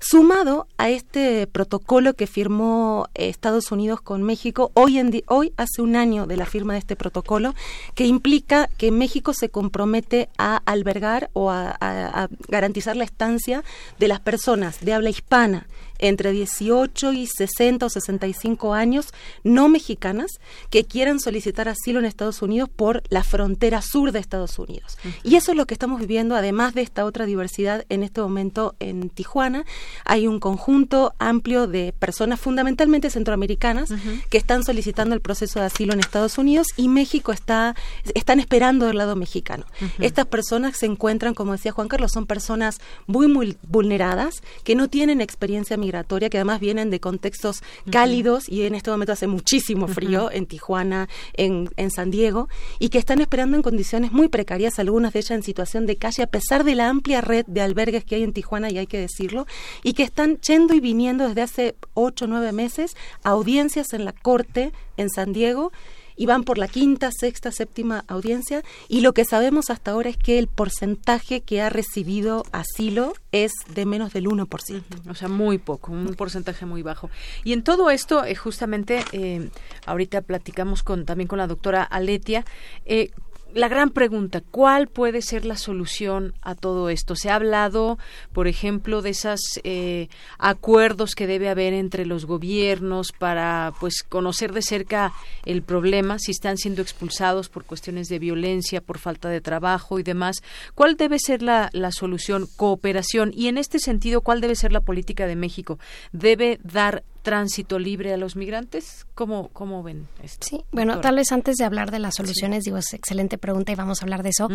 sumado 0.00 0.66
a 0.76 0.90
este 0.90 1.46
protocolo 1.46 2.14
que 2.14 2.26
firmó 2.26 3.08
eh, 3.14 3.28
Estados 3.28 3.72
Unidos 3.72 4.00
con 4.00 4.22
México 4.22 4.70
hoy, 4.74 4.98
en 4.98 5.08
hoy 5.26 5.52
hace 5.56 5.82
un 5.82 5.96
año 5.96 6.26
de 6.26 6.36
la 6.36 6.46
firma 6.46 6.74
de 6.74 6.80
este 6.80 6.96
protocolo, 6.96 7.54
que 7.94 8.06
implica 8.06 8.68
que 8.76 8.90
México 8.90 9.32
se 9.32 9.48
compromete 9.48 10.28
a 10.38 10.62
albergar 10.66 11.30
o 11.32 11.50
a 11.50 12.28
garantizar 12.48 12.96
la 12.96 13.04
estancia 13.04 13.64
de 13.98 14.08
las 14.08 14.20
personas 14.20 14.80
de 14.80 14.92
habla 14.92 15.10
hispana 15.10 15.66
entre 15.98 16.32
18 16.32 17.12
y 17.12 17.26
60 17.26 17.86
o 17.86 17.88
65 17.88 18.74
años 18.74 19.12
no 19.44 19.68
mexicanas 19.68 20.30
que 20.70 20.84
quieran 20.84 21.20
solicitar 21.20 21.68
asilo 21.68 21.98
en 21.98 22.04
Estados 22.04 22.42
Unidos 22.42 22.68
por 22.74 23.02
la 23.08 23.22
frontera 23.22 23.82
sur 23.82 24.12
de 24.12 24.18
Estados 24.18 24.58
Unidos. 24.58 24.98
Y 25.22 25.36
eso 25.36 25.52
es 25.52 25.56
lo 25.56 25.66
que 25.66 25.74
estamos 25.74 26.00
viviendo, 26.00 26.36
además 26.36 26.74
de 26.74 26.82
esta 26.82 27.04
otra 27.04 27.26
diversidad 27.26 27.84
en 27.88 28.02
este 28.02 28.20
momento 28.20 28.74
en 28.80 29.10
Tijuana. 29.10 29.64
Hay 30.04 30.26
un 30.26 30.40
conjunto 30.40 31.14
amplio 31.18 31.66
de 31.66 31.92
personas 31.98 32.40
fundamentalmente 32.40 33.10
centroamericanas 33.10 33.90
que 34.30 34.38
están 34.38 34.64
solicitando 34.64 35.14
el 35.14 35.20
proceso 35.20 35.60
de 35.60 35.66
asilo 35.66 35.92
en 35.92 36.00
Estados 36.00 36.38
Unidos 36.38 36.68
y 36.76 36.88
México 36.88 37.32
está 37.32 37.74
están 38.14 38.40
esperando 38.40 38.86
del 38.86 38.98
lado 38.98 39.16
mexicano. 39.16 39.64
Estas 39.98 40.26
personas 40.26 40.76
se 40.76 40.86
encuentran, 40.86 41.34
como 41.34 41.52
decía 41.52 41.72
Juan 41.72 41.88
Carlos, 41.88 42.12
son 42.12 42.26
personas 42.26 42.80
muy, 43.06 43.28
muy 43.28 43.56
vulneradas 43.62 44.42
que 44.64 44.74
no 44.74 44.88
tienen 44.88 45.20
experiencia 45.20 45.76
migratoria, 45.76 45.87
que 45.92 46.38
además 46.38 46.60
vienen 46.60 46.90
de 46.90 47.00
contextos 47.00 47.62
cálidos 47.90 48.48
y 48.48 48.62
en 48.62 48.74
este 48.74 48.90
momento 48.90 49.12
hace 49.12 49.26
muchísimo 49.26 49.88
frío 49.88 50.30
en 50.30 50.46
Tijuana, 50.46 51.08
en, 51.34 51.70
en 51.76 51.90
San 51.90 52.10
Diego, 52.10 52.48
y 52.78 52.88
que 52.88 52.98
están 52.98 53.20
esperando 53.20 53.56
en 53.56 53.62
condiciones 53.62 54.12
muy 54.12 54.28
precarias, 54.28 54.78
algunas 54.78 55.12
de 55.12 55.20
ellas 55.20 55.30
en 55.32 55.42
situación 55.42 55.86
de 55.86 55.96
calle, 55.96 56.22
a 56.22 56.26
pesar 56.26 56.64
de 56.64 56.74
la 56.74 56.88
amplia 56.88 57.20
red 57.20 57.46
de 57.46 57.60
albergues 57.60 58.04
que 58.04 58.16
hay 58.16 58.22
en 58.22 58.32
Tijuana, 58.32 58.70
y 58.70 58.78
hay 58.78 58.86
que 58.86 58.98
decirlo, 58.98 59.46
y 59.82 59.92
que 59.92 60.02
están 60.02 60.38
yendo 60.40 60.74
y 60.74 60.80
viniendo 60.80 61.28
desde 61.28 61.42
hace 61.42 61.74
ocho 61.94 62.24
o 62.24 62.28
nueve 62.28 62.52
meses 62.52 62.96
a 63.22 63.30
audiencias 63.30 63.92
en 63.92 64.04
la 64.04 64.12
Corte 64.12 64.72
en 64.96 65.10
San 65.10 65.32
Diego 65.32 65.72
y 66.18 66.26
van 66.26 66.44
por 66.44 66.58
la 66.58 66.68
quinta, 66.68 67.10
sexta, 67.10 67.52
séptima 67.52 68.04
audiencia 68.08 68.62
y 68.88 69.00
lo 69.00 69.14
que 69.14 69.24
sabemos 69.24 69.70
hasta 69.70 69.92
ahora 69.92 70.10
es 70.10 70.18
que 70.18 70.38
el 70.38 70.48
porcentaje 70.48 71.40
que 71.40 71.62
ha 71.62 71.70
recibido 71.70 72.44
asilo 72.52 73.14
es 73.32 73.52
de 73.74 73.86
menos 73.86 74.12
del 74.12 74.26
1%. 74.26 74.82
O 75.08 75.14
sea, 75.14 75.28
muy 75.28 75.58
poco, 75.58 75.92
un 75.92 76.14
porcentaje 76.14 76.66
muy 76.66 76.82
bajo. 76.82 77.08
Y 77.44 77.52
en 77.52 77.62
todo 77.62 77.90
esto, 77.90 78.24
eh, 78.24 78.34
justamente, 78.34 79.04
eh, 79.12 79.48
ahorita 79.86 80.22
platicamos 80.22 80.82
con 80.82 81.06
también 81.06 81.28
con 81.28 81.38
la 81.38 81.46
doctora 81.46 81.82
Aletia, 81.84 82.44
eh, 82.84 83.10
la 83.54 83.68
gran 83.68 83.90
pregunta, 83.90 84.42
¿cuál 84.50 84.88
puede 84.88 85.22
ser 85.22 85.44
la 85.44 85.56
solución 85.56 86.34
a 86.42 86.54
todo 86.54 86.90
esto? 86.90 87.16
Se 87.16 87.30
ha 87.30 87.36
hablado, 87.36 87.98
por 88.32 88.46
ejemplo, 88.46 89.02
de 89.02 89.10
esos 89.10 89.40
eh, 89.64 90.08
acuerdos 90.38 91.14
que 91.14 91.26
debe 91.26 91.48
haber 91.48 91.72
entre 91.72 92.06
los 92.06 92.26
gobiernos 92.26 93.12
para, 93.12 93.72
pues, 93.80 94.02
conocer 94.02 94.52
de 94.52 94.62
cerca 94.62 95.12
el 95.44 95.62
problema, 95.62 96.18
si 96.18 96.32
están 96.32 96.58
siendo 96.58 96.82
expulsados 96.82 97.48
por 97.48 97.64
cuestiones 97.64 98.08
de 98.08 98.18
violencia, 98.18 98.80
por 98.80 98.98
falta 98.98 99.28
de 99.28 99.40
trabajo 99.40 99.98
y 99.98 100.02
demás. 100.02 100.42
¿Cuál 100.74 100.96
debe 100.96 101.18
ser 101.18 101.42
la, 101.42 101.70
la 101.72 101.90
solución? 101.90 102.46
Cooperación. 102.56 103.32
Y 103.34 103.48
en 103.48 103.58
este 103.58 103.78
sentido, 103.78 104.20
¿cuál 104.20 104.40
debe 104.40 104.56
ser 104.56 104.72
la 104.72 104.80
política 104.80 105.26
de 105.26 105.36
México? 105.36 105.78
¿Debe 106.12 106.60
dar 106.62 107.02
tránsito 107.22 107.78
libre 107.78 108.12
a 108.12 108.16
los 108.16 108.36
migrantes? 108.36 109.06
¿Cómo, 109.14 109.48
cómo 109.52 109.82
ven 109.82 110.08
esto? 110.22 110.46
Sí, 110.48 110.64
bueno, 110.72 111.00
tal 111.00 111.16
vez 111.16 111.32
antes 111.32 111.56
de 111.56 111.64
hablar 111.64 111.90
de 111.90 111.98
las 111.98 112.14
soluciones, 112.16 112.64
digo, 112.64 112.76
es 112.78 112.92
excelente 112.94 113.38
pregunta 113.38 113.72
y 113.72 113.74
vamos 113.74 114.00
a 114.00 114.04
hablar 114.04 114.22
de 114.22 114.30
eso. 114.30 114.48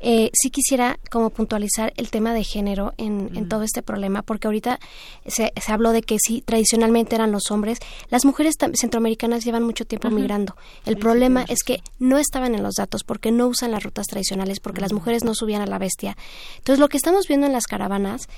eh, 0.00 0.30
sí 0.32 0.50
quisiera 0.50 0.98
como 1.10 1.30
puntualizar 1.30 1.92
el 1.96 2.10
tema 2.10 2.34
de 2.34 2.44
género 2.44 2.92
en, 2.96 3.30
en 3.34 3.48
todo 3.48 3.62
este 3.62 3.82
problema, 3.82 4.22
porque 4.22 4.48
ahorita 4.48 4.78
se, 5.26 5.52
se, 5.60 5.72
habló 5.72 5.92
de 5.92 6.02
que 6.02 6.16
sí, 6.18 6.42
tradicionalmente 6.44 7.14
eran 7.14 7.32
los 7.32 7.50
hombres. 7.50 7.78
Las 8.08 8.24
mujeres 8.24 8.54
centroamericanas 8.74 9.44
llevan 9.44 9.62
mucho 9.62 9.84
tiempo 9.84 10.10
migrando. 10.10 10.56
El 10.84 10.94
sí, 10.94 11.00
problema 11.00 11.46
sí, 11.46 11.52
es 11.52 11.62
que 11.62 11.82
no 11.98 12.18
estaban 12.18 12.54
en 12.54 12.62
los 12.62 12.74
datos 12.74 13.04
porque 13.04 13.30
no 13.30 13.46
usan 13.46 13.70
las 13.70 13.82
rutas 13.82 14.06
tradicionales, 14.06 14.60
porque 14.60 14.80
las 14.80 14.92
mujeres 14.92 15.24
no 15.24 15.34
subían 15.34 15.62
a 15.62 15.66
la 15.66 15.78
bestia. 15.78 16.16
Entonces, 16.58 16.80
lo 16.80 16.88
que 16.88 16.96
estamos 16.96 17.26
viendo 17.28 17.46
en 17.46 17.52
las 17.52 17.66
caravanas 17.66 18.28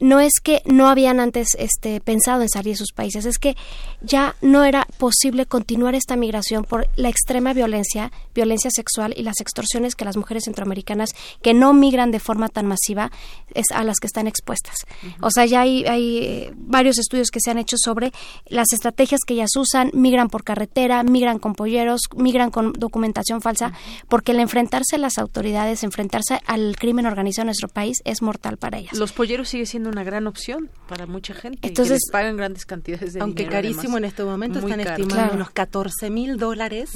no 0.00 0.18
es 0.20 0.32
que 0.42 0.62
no 0.64 0.88
habían 0.88 1.20
antes 1.20 1.48
este, 1.58 2.00
pensado 2.00 2.42
en 2.42 2.48
salir 2.48 2.72
de 2.72 2.78
sus 2.78 2.92
países, 2.92 3.26
es 3.26 3.38
que 3.38 3.56
ya 4.00 4.34
no 4.40 4.64
era 4.64 4.86
posible 4.98 5.46
continuar 5.46 5.94
esta 5.94 6.16
migración 6.16 6.64
por 6.64 6.88
la 6.96 7.08
extrema 7.08 7.52
violencia, 7.52 8.10
violencia 8.34 8.70
sexual 8.70 9.14
y 9.16 9.22
las 9.22 9.40
extorsiones 9.40 9.94
que 9.94 10.04
las 10.04 10.16
mujeres 10.16 10.44
centroamericanas 10.44 11.10
que 11.42 11.54
no 11.54 11.72
migran 11.72 12.10
de 12.10 12.20
forma 12.20 12.48
tan 12.48 12.66
masiva 12.66 13.10
es 13.54 13.66
a 13.74 13.84
las 13.84 13.98
que 13.98 14.06
están 14.06 14.26
expuestas. 14.26 14.76
Uh 15.02 15.06
-huh. 15.06 15.26
O 15.26 15.30
sea, 15.30 15.44
ya 15.46 15.60
hay, 15.60 15.84
hay 15.84 16.18
eh, 16.18 16.52
varios 16.56 16.98
estudios 16.98 17.30
que 17.30 17.40
se 17.40 17.50
han 17.50 17.58
hecho 17.58 17.76
sobre 17.78 18.12
las 18.46 18.72
estrategias 18.72 19.20
que 19.26 19.34
ellas 19.34 19.50
usan, 19.56 19.90
migran 19.92 20.28
por 20.28 20.44
carretera, 20.44 21.02
migran 21.02 21.38
con 21.38 21.54
polleros, 21.54 22.00
migran 22.16 22.50
con 22.50 22.72
documentación 22.72 23.42
falsa, 23.42 23.68
uh 23.68 23.70
-huh. 23.70 24.04
porque 24.08 24.32
el 24.32 24.40
enfrentarse 24.40 24.96
a 24.96 24.98
las 24.98 25.18
autoridades, 25.18 25.84
enfrentarse 25.84 26.40
al 26.46 26.76
crimen 26.76 27.06
organizado 27.06 27.42
en 27.42 27.46
nuestro 27.48 27.68
país 27.68 27.98
es 28.04 28.22
mortal 28.22 28.56
para 28.56 28.78
ellas. 28.78 28.94
Los 28.94 29.12
polleros 29.12 29.48
sigue 29.48 29.66
siendo 29.66 29.89
una 29.90 30.04
gran 30.04 30.26
opción 30.26 30.70
para 30.88 31.06
mucha 31.06 31.34
gente. 31.34 31.66
Entonces, 31.66 31.92
les 31.92 32.10
pagan 32.10 32.36
grandes 32.36 32.64
cantidades 32.66 33.12
de 33.12 33.20
aunque 33.20 33.42
dinero. 33.42 33.56
Aunque 33.56 33.68
carísimo 33.68 33.96
además. 33.96 33.98
en 33.98 34.04
este 34.04 34.24
momento, 34.24 34.58
están 34.60 34.78
caro. 34.78 34.90
estimando 34.90 35.14
Claro. 35.14 35.34
unos 35.34 35.50
14 35.50 36.10
mil 36.10 36.36
dólares 36.36 36.90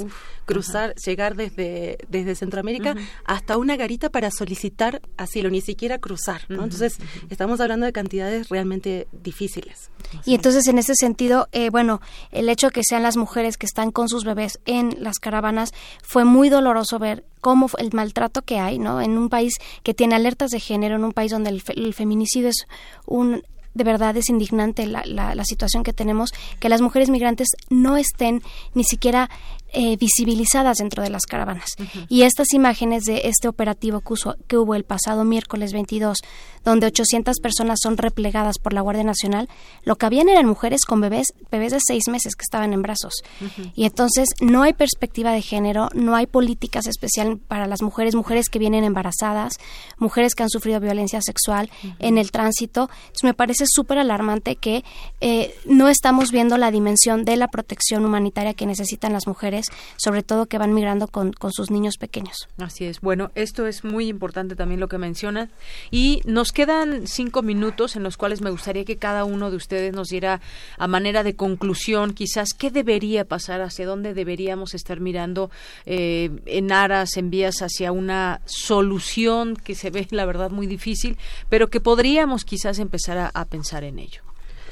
cruzar, 0.44 0.90
ajá. 0.90 1.00
llegar 1.04 1.36
desde, 1.36 1.98
desde 2.08 2.34
Centroamérica 2.34 2.92
uh 2.92 2.96
-huh. 2.96 3.08
hasta 3.24 3.56
una 3.58 3.76
garita 3.76 4.10
para 4.10 4.30
solicitar 4.30 5.00
asilo, 5.16 5.50
ni 5.50 5.60
siquiera 5.60 5.98
cruzar. 5.98 6.42
¿no? 6.48 6.56
Uh 6.56 6.60
-huh. 6.60 6.64
Entonces, 6.64 6.98
uh 6.98 7.02
-huh. 7.02 7.26
estamos 7.30 7.60
hablando 7.60 7.86
de 7.86 7.92
cantidades 7.92 8.48
realmente 8.48 9.08
difíciles. 9.12 9.90
Y 10.24 10.34
entonces, 10.34 10.66
en 10.68 10.78
ese 10.78 10.94
sentido, 10.94 11.48
eh, 11.52 11.70
bueno, 11.70 12.00
el 12.30 12.48
hecho 12.48 12.68
de 12.68 12.72
que 12.72 12.82
sean 12.84 13.02
las 13.02 13.16
mujeres 13.16 13.56
que 13.56 13.66
están 13.66 13.90
con 13.90 14.08
sus 14.08 14.24
bebés 14.24 14.60
en 14.64 14.96
las 15.00 15.18
caravanas 15.18 15.72
fue 16.02 16.24
muy 16.24 16.48
doloroso 16.48 16.98
ver 16.98 17.24
cómo 17.44 17.68
el 17.76 17.90
maltrato 17.92 18.40
que 18.40 18.58
hay, 18.58 18.78
¿no? 18.78 19.02
En 19.02 19.18
un 19.18 19.28
país 19.28 19.52
que 19.82 19.92
tiene 19.92 20.14
alertas 20.14 20.50
de 20.50 20.60
género, 20.60 20.96
en 20.96 21.04
un 21.04 21.12
país 21.12 21.30
donde 21.30 21.50
el, 21.50 21.60
fe, 21.60 21.74
el 21.76 21.92
feminicidio 21.92 22.48
es 22.48 22.66
un 23.04 23.42
de 23.74 23.84
verdad 23.84 24.16
es 24.16 24.30
indignante 24.30 24.86
la, 24.86 25.02
la, 25.04 25.34
la, 25.34 25.44
situación 25.44 25.82
que 25.82 25.92
tenemos, 25.92 26.30
que 26.60 26.68
las 26.68 26.80
mujeres 26.80 27.10
migrantes 27.10 27.48
no 27.70 27.96
estén 27.96 28.40
ni 28.72 28.84
siquiera 28.84 29.28
eh, 29.74 29.96
visibilizadas 29.96 30.78
dentro 30.78 31.02
de 31.02 31.10
las 31.10 31.26
caravanas. 31.26 31.70
Uh 31.78 31.82
-huh. 31.82 32.06
Y 32.08 32.22
estas 32.22 32.52
imágenes 32.54 33.04
de 33.04 33.22
este 33.24 33.48
operativo 33.48 34.00
que, 34.00 34.12
uso, 34.12 34.36
que, 34.46 34.56
hubo 34.56 34.74
el 34.76 34.84
pasado 34.84 35.24
miércoles 35.24 35.72
22, 35.72 36.18
donde 36.64 36.86
800 36.86 37.40
personas 37.40 37.80
son 37.82 37.96
replegadas 37.96 38.58
por 38.58 38.72
la 38.72 38.82
Guardia 38.82 39.04
Nacional, 39.04 39.48
lo 39.82 39.96
que 39.96 40.06
habían 40.06 40.28
eran 40.28 40.46
mujeres 40.46 40.84
con 40.84 41.00
bebés, 41.00 41.26
bebés 41.50 41.72
de 41.72 41.80
seis 41.84 42.04
meses 42.08 42.36
que 42.36 42.42
estaban 42.42 42.72
en 42.72 42.82
brazos. 42.82 43.14
Uh 43.40 43.44
-huh. 43.44 43.72
Y 43.74 43.84
entonces 43.84 44.28
no 44.40 44.62
hay 44.62 44.74
perspectiva 44.74 45.32
de 45.32 45.42
género, 45.42 45.88
no 45.92 46.14
hay 46.14 46.26
políticas 46.26 46.86
especiales 46.86 47.38
para 47.48 47.66
las 47.66 47.82
mujeres, 47.82 48.14
mujeres 48.14 48.48
que 48.48 48.60
vienen 48.60 48.84
embarazadas, 48.84 49.58
mujeres 49.98 50.34
que 50.34 50.44
han 50.44 50.50
sufrido 50.50 50.78
violencia 50.80 51.20
sexual 51.20 51.68
uh 51.82 51.86
-huh. 51.86 51.96
en 51.98 52.18
el 52.18 52.30
tránsito. 52.30 52.88
Entonces 53.06 53.24
me 53.24 53.34
parece 53.34 53.64
súper 53.66 53.98
alarmante 53.98 54.56
que 54.56 54.84
eh, 55.20 55.54
no 55.66 55.88
estamos 55.88 56.30
viendo 56.30 56.58
la 56.58 56.70
dimensión 56.70 57.24
de 57.24 57.36
la 57.36 57.48
protección 57.48 58.04
humanitaria 58.04 58.54
que 58.54 58.66
necesitan 58.66 59.12
las 59.12 59.26
mujeres 59.26 59.63
sobre 59.96 60.22
todo 60.22 60.46
que 60.46 60.58
van 60.58 60.74
migrando 60.74 61.08
con, 61.08 61.32
con, 61.32 61.52
sus 61.52 61.70
niños 61.70 61.96
pequeños. 61.98 62.48
Así 62.58 62.84
es. 62.84 63.00
Bueno, 63.00 63.30
esto 63.34 63.66
es 63.66 63.84
muy 63.84 64.08
importante 64.08 64.56
también 64.56 64.80
lo 64.80 64.88
que 64.88 64.98
menciona. 64.98 65.50
Y 65.90 66.20
nos 66.24 66.52
quedan 66.52 67.06
cinco 67.06 67.42
minutos 67.42 67.96
en 67.96 68.02
los 68.02 68.16
cuales 68.16 68.40
me 68.40 68.50
gustaría 68.50 68.84
que 68.84 68.96
cada 68.96 69.24
uno 69.24 69.50
de 69.50 69.56
ustedes 69.56 69.94
nos 69.94 70.08
diera 70.08 70.40
a 70.78 70.88
manera 70.88 71.22
de 71.22 71.36
conclusión 71.36 72.12
quizás 72.12 72.48
qué 72.56 72.70
debería 72.70 73.24
pasar, 73.24 73.60
hacia 73.60 73.86
dónde 73.86 74.14
deberíamos 74.14 74.74
estar 74.74 75.00
mirando 75.00 75.50
eh, 75.86 76.30
en 76.46 76.72
aras, 76.72 77.16
en 77.16 77.30
vías 77.30 77.56
hacia 77.60 77.92
una 77.92 78.40
solución 78.46 79.56
que 79.56 79.74
se 79.74 79.90
ve, 79.90 80.06
la 80.10 80.26
verdad, 80.26 80.50
muy 80.50 80.66
difícil, 80.66 81.16
pero 81.48 81.68
que 81.68 81.80
podríamos 81.80 82.44
quizás 82.44 82.78
empezar 82.78 83.30
a 83.32 83.44
pensar 83.44 83.84
en 83.84 83.98
ello 83.98 84.22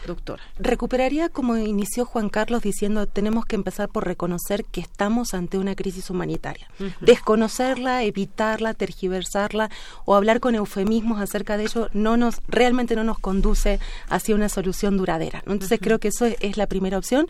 doctora. 0.06 0.42
Recuperaría 0.58 1.28
como 1.28 1.56
inició 1.56 2.04
Juan 2.04 2.28
Carlos 2.28 2.62
diciendo 2.62 3.06
tenemos 3.06 3.44
que 3.44 3.56
empezar 3.56 3.88
por 3.88 4.06
reconocer 4.06 4.64
que 4.64 4.80
estamos 4.80 5.34
ante 5.34 5.58
una 5.58 5.74
crisis 5.74 6.10
humanitaria. 6.10 6.68
Uh 6.78 6.84
-huh. 6.84 7.00
Desconocerla, 7.00 8.02
evitarla, 8.02 8.74
tergiversarla 8.74 9.70
o 10.04 10.14
hablar 10.14 10.40
con 10.40 10.54
eufemismos 10.54 11.20
acerca 11.20 11.56
de 11.56 11.64
ello 11.64 11.88
no 11.92 12.16
nos 12.16 12.40
realmente 12.48 12.96
no 12.96 13.04
nos 13.04 13.18
conduce 13.18 13.78
hacia 14.08 14.34
una 14.34 14.48
solución 14.48 14.96
duradera. 14.96 15.42
¿no? 15.46 15.52
Entonces 15.52 15.78
uh 15.78 15.80
-huh. 15.80 15.84
creo 15.84 15.98
que 15.98 16.08
eso 16.08 16.26
es, 16.26 16.36
es, 16.40 16.56
la 16.56 16.66
primera 16.66 16.98
opción 16.98 17.26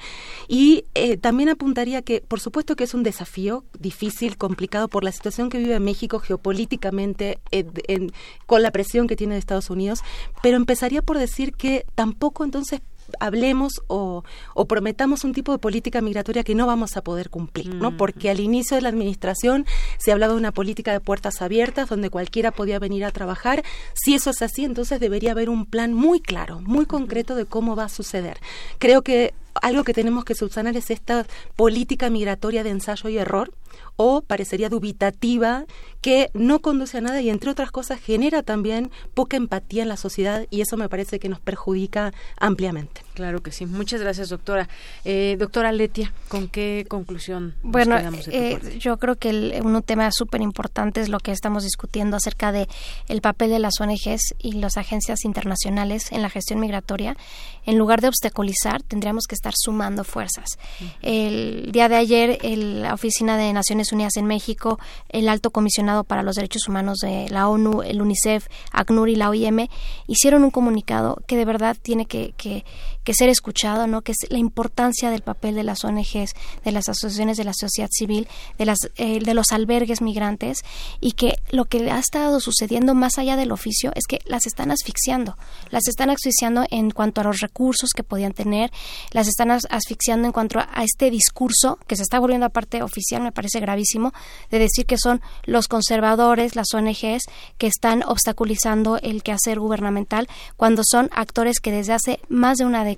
y 0.49 0.85
eh, 0.95 1.17
también 1.17 1.49
apuntaría 1.49 2.03
que 2.03 2.21
por 2.21 2.41
supuesto 2.41 2.77
que 2.77 2.85
es 2.85 2.95
un 2.95 3.03
desafío 3.03 3.65
difícil, 3.79 4.37
complicado 4.37 4.89
por 4.89 5.05
la 5.05 5.13
situación 5.13 5.49
que 5.51 5.59
vive 5.59 5.79
México 5.81 6.19
geopolíticamente 6.19 7.39
en, 7.51 7.73
en, 7.89 8.13
con 8.47 8.63
la 8.63 8.71
presión 8.71 9.07
que 9.07 9.17
tiene 9.17 9.35
de 9.35 9.41
Estados 9.41 9.71
Unidos, 9.71 10.01
pero 10.43 10.57
empezaría 10.57 11.03
por 11.03 11.19
decir 11.19 11.53
que 11.55 11.85
tampoco 11.95 12.45
entonces 12.45 12.62
entonces 12.63 12.81
hablemos 13.19 13.83
o, 13.89 14.23
o, 14.55 14.65
prometamos 14.67 15.25
un 15.25 15.33
tipo 15.33 15.53
de 15.53 15.59
política 15.59 16.01
migratoria 16.01 16.45
que 16.45 16.55
no 16.55 16.67
vamos 16.67 16.97
a 16.97 17.03
poder 17.03 17.31
cumplir, 17.31 17.75
¿no? 17.75 17.97
Porque 17.97 18.31
al 18.31 18.41
inicio 18.41 18.77
de 18.77 18.83
la 18.83 18.89
administración 18.89 19.67
se 19.99 20.13
hablaba 20.13 20.35
de 20.35 20.39
una 20.39 20.53
política 20.53 20.93
de 20.93 21.01
puertas 21.01 21.43
abiertas 21.43 21.89
donde 21.89 22.11
cualquiera 22.11 22.53
podía 22.53 22.79
venir 22.79 23.05
a 23.05 23.11
trabajar. 23.11 23.65
Si 23.95 24.15
eso 24.15 24.31
es 24.31 24.41
así, 24.41 24.65
entonces 24.65 25.01
debería 25.01 25.33
haber 25.33 25.51
un 25.51 25.67
plan 25.67 25.93
muy 25.93 26.21
claro, 26.21 26.61
muy 26.61 26.87
concreto 26.87 27.35
de 27.35 27.45
cómo 27.45 27.75
va 27.75 27.85
a 27.85 27.89
suceder. 27.89 28.39
Creo 28.79 29.03
que 29.03 29.35
algo 29.61 29.85
que 29.85 29.93
tenemos 29.93 30.25
que 30.25 30.35
subsanar 30.35 30.77
es 30.77 30.91
esta 30.91 31.27
política 31.57 32.09
migratoria 32.09 32.63
de 32.63 32.71
ensayo 32.71 33.11
y 33.11 33.19
error 33.19 33.53
o 33.97 34.23
parecería 34.23 34.69
dubitativa 34.69 35.65
que 36.01 36.31
no 36.35 36.59
conduce 36.59 36.99
a 36.99 37.01
nada 37.01 37.21
y 37.21 37.31
entre 37.31 37.51
otras 37.51 37.71
cosas 37.71 38.01
genera 38.01 38.43
también 38.43 38.91
poca 39.15 39.37
empatía 39.37 39.83
en 39.83 39.89
la 39.89 39.97
sociedad 39.97 40.47
y 40.51 40.61
eso 40.61 40.77
me 40.77 40.89
parece 40.89 41.19
que 41.19 41.29
nos 41.29 41.41
perjudica 41.41 42.13
ampliamente. 42.39 43.03
Claro 43.15 43.41
que 43.43 43.53
sí. 43.53 43.67
Muchas 43.67 44.01
gracias, 44.01 44.31
doctora. 44.31 44.69
Eh, 45.05 45.37
doctora 45.39 45.71
Letia, 45.71 46.13
¿con 46.29 46.49
qué 46.49 46.87
conclusión 46.89 47.55
nos 47.63 47.73
bueno, 47.73 47.97
quedamos 47.99 48.27
de 48.27 48.53
eh, 48.53 48.79
yo 48.79 48.97
creo 48.97 49.17
que 49.17 49.31
el, 49.31 49.61
un 49.63 49.81
tema 49.83 50.11
súper 50.11 50.41
importante 50.41 51.01
es 51.01 51.09
lo 51.09 51.21
que 51.21 51.31
estamos 51.31 51.63
discutiendo 51.63 52.17
acerca 52.17 52.53
de 52.53 52.69
el 53.09 53.21
papel 53.21 53.51
de 53.51 53.59
las 53.59 53.75
ONGs 53.81 54.35
y 54.39 54.53
las 54.53 54.77
agencias 54.77 55.25
internacionales 55.25 56.11
en 56.11 56.23
la 56.23 56.31
gestión 56.31 56.59
migratoria. 56.59 57.17
En 57.65 57.79
lugar 57.79 58.01
de 58.01 58.09
obstaculizar, 58.09 58.83
tendríamos 58.83 59.27
que 59.29 59.35
estar 59.35 59.53
sumando 59.57 60.03
fuerzas. 60.05 60.47
Uh 60.81 60.85
-huh. 60.85 60.93
El 61.03 61.73
día 61.73 61.89
de 61.89 61.97
ayer, 61.97 62.39
el, 62.43 62.83
la 62.83 62.95
Oficina 62.95 63.37
de 63.37 63.53
Naciones 63.63 63.93
Unidas 63.93 64.17
en 64.17 64.27
México, 64.27 64.81
el 65.09 65.29
Alto 65.29 65.51
Comisionado 65.51 66.03
para 66.03 66.25
los 66.25 66.35
Derechos 66.35 66.67
Humanos 66.67 66.99
de 66.99 67.29
la 67.31 67.49
ONU, 67.49 67.83
el 67.83 68.03
UNICEF, 68.03 68.49
ACNUR 68.73 69.09
y 69.09 69.15
la 69.15 69.31
OIM 69.31 69.69
hicieron 70.09 70.43
un 70.43 70.51
comunicado 70.51 71.19
que 71.29 71.37
de 71.37 71.45
verdad 71.45 71.77
tiene 71.81 72.07
que, 72.07 72.35
que, 72.37 72.65
que 73.05 73.15
ser 73.15 73.29
escuchado, 73.29 73.87
¿no? 73.87 74.03
Que 74.03 74.13
es 74.13 74.31
la 74.31 74.39
importancia 74.39 75.11
del 75.11 75.23
papel 75.23 75.55
de 75.55 75.65
las 75.65 75.85
ONGs, 75.85 76.35
de 76.65 76.73
las 76.73 76.89
asociaciones 76.89 77.37
de 77.37 77.45
la 77.45 77.53
sociedad 77.55 77.91
civil, 77.91 78.29
de 78.59 78.67
las 78.67 78.79
eh, 78.97 79.21
de 79.21 79.35
los 79.35 79.53
albergues 79.53 80.01
migrantes 80.01 80.59
y 81.01 81.13
que 81.13 81.37
lo 81.51 81.65
que 81.65 81.91
ha 81.91 81.99
estado 81.99 82.41
sucediendo 82.41 82.95
más 82.95 83.19
allá 83.19 83.37
del 83.37 83.53
oficio 83.53 83.93
es 83.95 84.05
que 84.07 84.21
las 84.27 84.47
están 84.47 84.71
asfixiando, 84.71 85.37
las 85.71 85.89
están 85.89 86.11
asfixiando 86.11 86.65
en 86.71 86.91
cuanto 86.91 87.21
a 87.21 87.25
los 87.25 87.41
recursos 87.41 87.91
que 87.95 88.03
podían 88.03 88.33
tener, 88.33 88.71
las 89.11 89.29
están 89.29 89.51
asfixiando 89.51 90.27
en 90.27 90.33
cuanto 90.33 90.61
a 90.61 90.85
este 90.85 91.11
discurso 91.11 91.79
que 91.87 91.97
se 91.97 92.03
está 92.03 92.19
volviendo 92.19 92.47
a 92.47 92.51
parte 92.51 92.83
oficial, 92.83 93.23
me 93.23 93.33
parece 93.33 93.61
gravísimo, 93.61 94.13
de 94.51 94.59
decir 94.59 94.87
que 94.87 94.99
son 94.99 95.21
los 95.45 95.69
conservadores, 95.69 96.57
las 96.57 96.73
ONGs 96.73 97.23
que 97.59 97.67
están 97.67 98.03
obstaculizando 98.05 98.99
el 98.99 99.23
quehacer 99.23 99.59
gubernamental 99.59 100.29
cuando 100.57 100.83
son 100.85 101.11
actores 101.13 101.61
que 101.61 101.73
desde 101.73 101.93
hace 101.93 102.21
más 102.29 102.59
de 102.59 102.65
una 102.65 102.85
década 102.85 102.92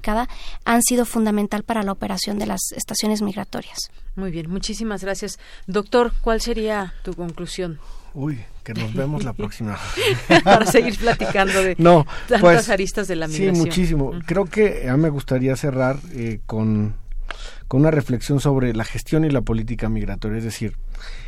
han 0.65 0.83
sido 0.83 1.05
fundamental 1.05 1.63
para 1.63 1.83
la 1.83 1.93
operación 1.93 2.39
de 2.39 2.47
las 2.47 2.61
estaciones 2.77 3.23
migratorias. 3.23 3.79
Muy 4.17 4.31
bien, 4.31 4.51
muchísimas 4.51 5.03
gracias. 5.03 5.39
Doctor, 5.67 6.13
¿cuál 6.21 6.41
sería 6.41 6.95
tu 7.03 7.15
conclusión? 7.15 7.79
Uy, 8.15 8.39
que 8.63 8.75
nos 8.75 8.95
vemos 8.95 9.25
la 9.25 9.33
próxima. 9.33 9.77
Para 10.45 10.67
seguir 10.67 10.97
platicando 10.97 11.63
de 11.63 11.75
no, 11.79 12.07
tantas 12.29 12.41
pues, 12.41 12.69
aristas 12.69 13.09
de 13.09 13.17
la 13.17 13.27
migración. 13.27 13.57
Sí, 13.57 13.61
muchísimo. 13.61 14.05
Uh 14.07 14.15
-huh. 14.15 14.25
Creo 14.25 14.45
que 14.45 14.89
a 14.89 14.97
mí 14.97 15.03
me 15.03 15.09
gustaría 15.09 15.57
cerrar 15.57 15.99
eh, 16.13 16.41
con, 16.47 16.95
con 17.67 17.81
una 17.81 17.91
reflexión 17.91 18.39
sobre 18.39 18.73
la 18.73 18.85
gestión 18.85 19.25
y 19.25 19.31
la 19.31 19.41
política 19.41 19.89
migratoria. 19.89 20.39
Es 20.39 20.45
decir, 20.45 20.77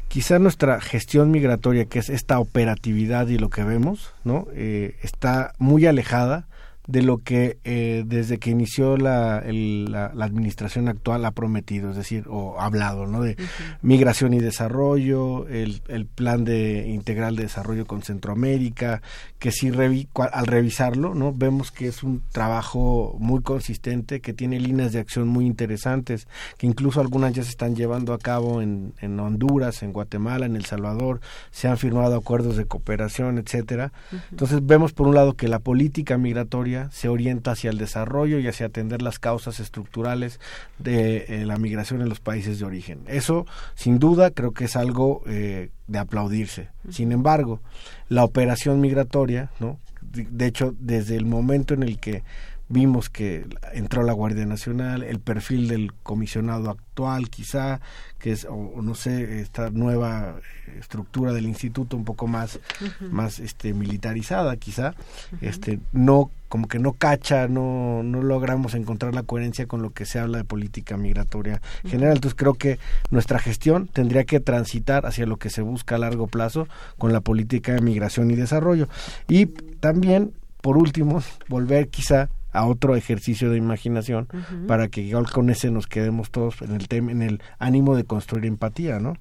quizá 0.07 0.39
nuestra 0.39 0.81
gestión 0.81 1.33
migratoria, 1.33 1.87
que 1.87 1.99
es 1.99 2.09
esta 2.09 2.39
operatividad 2.39 3.27
y 3.29 3.39
lo 3.39 3.51
que 3.51 3.65
vemos, 3.65 4.13
¿no? 4.23 4.47
Eh, 4.55 4.97
está 5.03 5.55
muy 5.59 5.87
alejada 5.87 6.47
de 6.87 7.03
lo 7.03 7.19
que 7.19 7.59
eh, 7.65 8.05
desde 8.07 8.39
que 8.39 8.51
inició 8.51 8.97
la, 8.97 9.43
la, 9.45 10.25
administración 10.25 10.89
actual 10.89 11.25
ha 11.25 11.33
prometido, 11.33 11.91
es 11.91 11.97
decir, 11.97 12.25
o 12.29 12.61
hablado, 12.61 13.07
¿no? 13.07 13.23
De 13.23 13.37
migración 13.83 14.35
y 14.35 14.41
desarrollo, 14.41 15.49
el, 15.49 15.83
el, 15.89 16.07
plan 16.07 16.45
de 16.45 16.89
integral 16.89 17.37
de 17.37 17.45
desarrollo 17.45 17.87
con 17.87 18.03
Centroamérica, 18.03 19.03
que 19.39 19.51
si 19.51 19.69
al 19.69 20.47
revisarlo, 20.47 21.15
¿no? 21.15 21.33
Vemos 21.33 21.73
que 21.73 21.89
es 21.89 22.03
un 22.03 22.23
trabajo 22.33 23.17
muy 23.19 23.43
consistente, 23.43 24.21
que 24.21 24.33
tiene 24.33 24.61
líneas 24.61 24.93
de 24.93 25.01
acción 25.01 25.29
muy 25.29 25.47
interesantes, 25.47 26.29
que 26.57 26.67
incluso 26.67 27.01
algunas 27.01 27.33
ya 27.33 27.43
se 27.43 27.51
están 27.51 27.75
llevando 27.75 28.13
a 28.13 28.19
cabo 28.19 28.63
en, 28.63 28.95
en 29.01 29.19
Honduras, 29.19 29.83
en 29.83 29.93
Guatemala, 29.93 30.47
en 30.47 30.57
El 30.57 30.65
Salvador, 30.65 31.21
se 31.51 31.69
han 31.69 31.79
firmado 31.79 32.17
acuerdos 32.17 32.57
de 32.57 32.65
cooperación, 32.65 33.39
etcétera. 33.39 33.93
Entonces 34.31 34.65
vemos 34.65 34.93
por 34.93 35.09
un 35.09 35.15
lado 35.15 35.35
que 35.35 35.49
la 35.49 35.59
política 35.59 36.17
migratoria 36.17 36.76
se 36.91 37.09
orienta 37.09 37.53
hacia 37.53 37.71
el 37.71 37.79
desarrollo 37.79 38.39
y 38.39 38.49
hacia 38.49 38.67
atender 38.67 39.03
las 39.03 39.19
causas 39.19 39.61
estructurales 39.61 40.41
de 40.79 41.27
eh, 41.29 41.47
la 41.47 41.57
migración 41.59 42.01
en 42.01 42.09
los 42.09 42.21
países 42.21 42.59
de 42.59 42.65
origen. 42.65 43.01
Eso, 43.07 43.47
sin 43.75 43.99
duda, 43.99 44.31
creo 44.31 44.53
que 44.53 44.65
es 44.65 44.77
algo 44.77 45.23
eh, 45.27 45.71
de 45.87 45.99
aplaudirse. 45.99 46.69
Sin 46.91 47.13
embargo, 47.13 47.61
la 48.09 48.25
operación 48.25 48.81
migratoria, 48.81 49.51
¿no? 49.61 49.79
de 50.01 50.47
hecho, 50.47 50.75
desde 50.79 51.17
el 51.17 51.27
momento 51.27 51.75
en 51.75 51.83
el 51.83 51.99
que 51.99 52.23
vimos 52.69 53.09
que 53.11 53.47
entró 53.73 54.03
la 54.03 54.13
Guardia 54.13 54.45
Nacional, 54.45 55.03
el 55.03 55.21
perfil 55.21 55.69
del 55.69 55.93
comisionado 56.03 56.71
actual 56.71 57.31
quizá, 57.31 57.81
que 58.19 58.33
es, 58.33 58.47
o, 58.49 58.83
no 58.83 58.95
sé, 58.95 59.41
esta 59.41 59.71
nueva 59.71 60.41
estructura 60.79 61.33
del 61.33 61.47
instituto 61.47 61.97
un 61.97 62.05
poco 62.05 62.27
más, 62.27 62.59
más 63.01 63.39
este, 63.39 63.73
militarizada 63.73 64.57
quizá, 64.57 64.95
este, 65.41 65.79
no, 65.93 66.31
como 66.49 66.67
que 66.67 66.81
no 66.81 66.93
cacha, 66.93 67.47
no, 67.47 68.03
no 68.03 68.23
logramos 68.23 68.75
encontrar 68.75 69.15
la 69.15 69.23
coherencia 69.23 69.67
con 69.67 69.83
lo 69.83 69.91
que 69.91 70.05
se 70.05 70.19
habla 70.19 70.39
de 70.39 70.45
política 70.45 70.97
migratoria 70.97 71.61
general. 71.85 72.17
Entonces 72.17 72.37
creo 72.37 72.55
que 72.55 72.79
nuestra 73.11 73.39
gestión 73.39 73.87
tendría 73.87 74.25
que 74.25 74.41
transitar 74.41 75.07
hacia 75.07 75.27
lo 75.27 75.37
que 75.37 75.51
se 75.51 75.63
busca 75.63 75.95
a 75.95 75.99
largo 75.99 76.27
plazo 76.27 76.67
con 76.99 77.13
la 77.13 77.21
política 77.21 77.75
de 77.75 77.81
migración 77.81 78.31
y 78.31 78.35
desarrollo. 78.35 78.89
Y 79.29 79.47
también, 79.47 80.33
por 80.63 80.77
último, 80.77 81.23
volver 81.49 81.89
quizá 81.89 82.29
a 82.57 82.67
otro 82.67 82.97
ejercicio 82.97 83.51
de 83.51 83.59
imaginación 83.59 84.29
para 84.67 84.89
que 84.89 85.03
igual 85.03 85.31
con 85.31 85.51
ese 85.51 85.71
nos 85.71 85.87
quedemos 85.87 86.31
todos 86.31 86.63
en 86.63 86.75
el 86.75 86.89
tema 86.89 87.13
en 87.13 87.23
el 87.23 87.43
ánimo 87.59 87.95
de 87.97 88.05
construir 88.05 88.47
empatía, 88.47 88.99
¿no? 88.99 89.15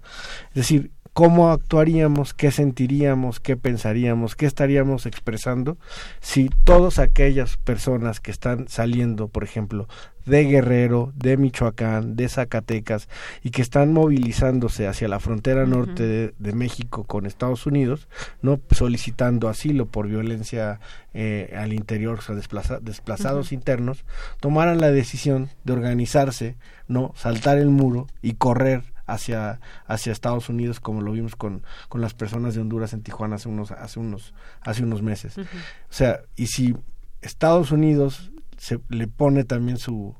Es 0.49 0.55
decir, 0.55 0.91
cómo 1.15 1.49
actuaríamos, 1.49 2.33
qué 2.33 2.51
sentiríamos, 2.51 3.39
qué 3.39 3.55
pensaríamos, 3.55 4.35
qué 4.35 4.45
estaríamos 4.45 5.05
expresando 5.05 5.77
si 6.19 6.49
todas 6.65 6.99
aquellas 6.99 7.55
personas 7.55 8.19
que 8.19 8.31
están 8.31 8.67
saliendo, 8.67 9.29
por 9.29 9.45
ejemplo, 9.45 9.87
de 10.25 10.43
Guerrero, 10.43 11.13
de 11.15 11.37
Michoacán, 11.37 12.17
de 12.17 12.27
Zacatecas 12.27 13.07
y 13.43 13.51
que 13.51 13.61
están 13.61 13.93
movilizándose 13.93 14.87
hacia 14.87 15.07
la 15.07 15.21
frontera 15.21 15.65
norte 15.65 16.33
de, 16.37 16.53
México 16.53 17.05
con 17.05 17.25
Estados 17.25 17.65
Unidos, 17.65 18.09
no 18.41 18.59
solicitando 18.71 19.47
asilo 19.47 19.85
por 19.85 20.09
violencia 20.09 20.81
eh, 21.13 21.55
al 21.57 21.71
interior, 21.71 22.19
o 22.19 22.21
sea, 22.23 22.35
desplazados 22.35 23.53
internos, 23.53 24.03
tomaran 24.41 24.81
la 24.81 24.91
decisión 24.91 25.49
de 25.63 25.71
organizarse, 25.71 26.57
no 26.89 27.13
saltar 27.15 27.57
el 27.57 27.69
muro 27.69 28.07
y 28.21 28.33
correr 28.33 28.94
hacia, 29.05 29.59
hacia 29.85 30.11
Estados 30.11 30.49
Unidos, 30.49 30.79
como 30.79 31.01
lo 31.01 31.11
vimos 31.11 31.35
con, 31.35 31.63
con 31.89 32.01
las 32.01 32.13
personas 32.13 32.55
de 32.55 32.61
Honduras 32.61 32.93
en 32.93 33.03
Tijuana 33.03 33.35
hace 33.35 33.49
unos, 33.49 33.71
hace 33.71 33.99
unos, 33.99 34.33
hace 34.61 34.83
unos 34.83 35.01
meses. 35.01 35.37
O 35.37 35.43
sea, 35.89 36.21
y 36.35 36.47
si 36.47 36.75
Estados 37.21 37.71
Unidos 37.71 38.31
se 38.57 38.79
le 38.89 39.07
pone 39.07 39.43
también 39.43 39.77
su, 39.77 40.15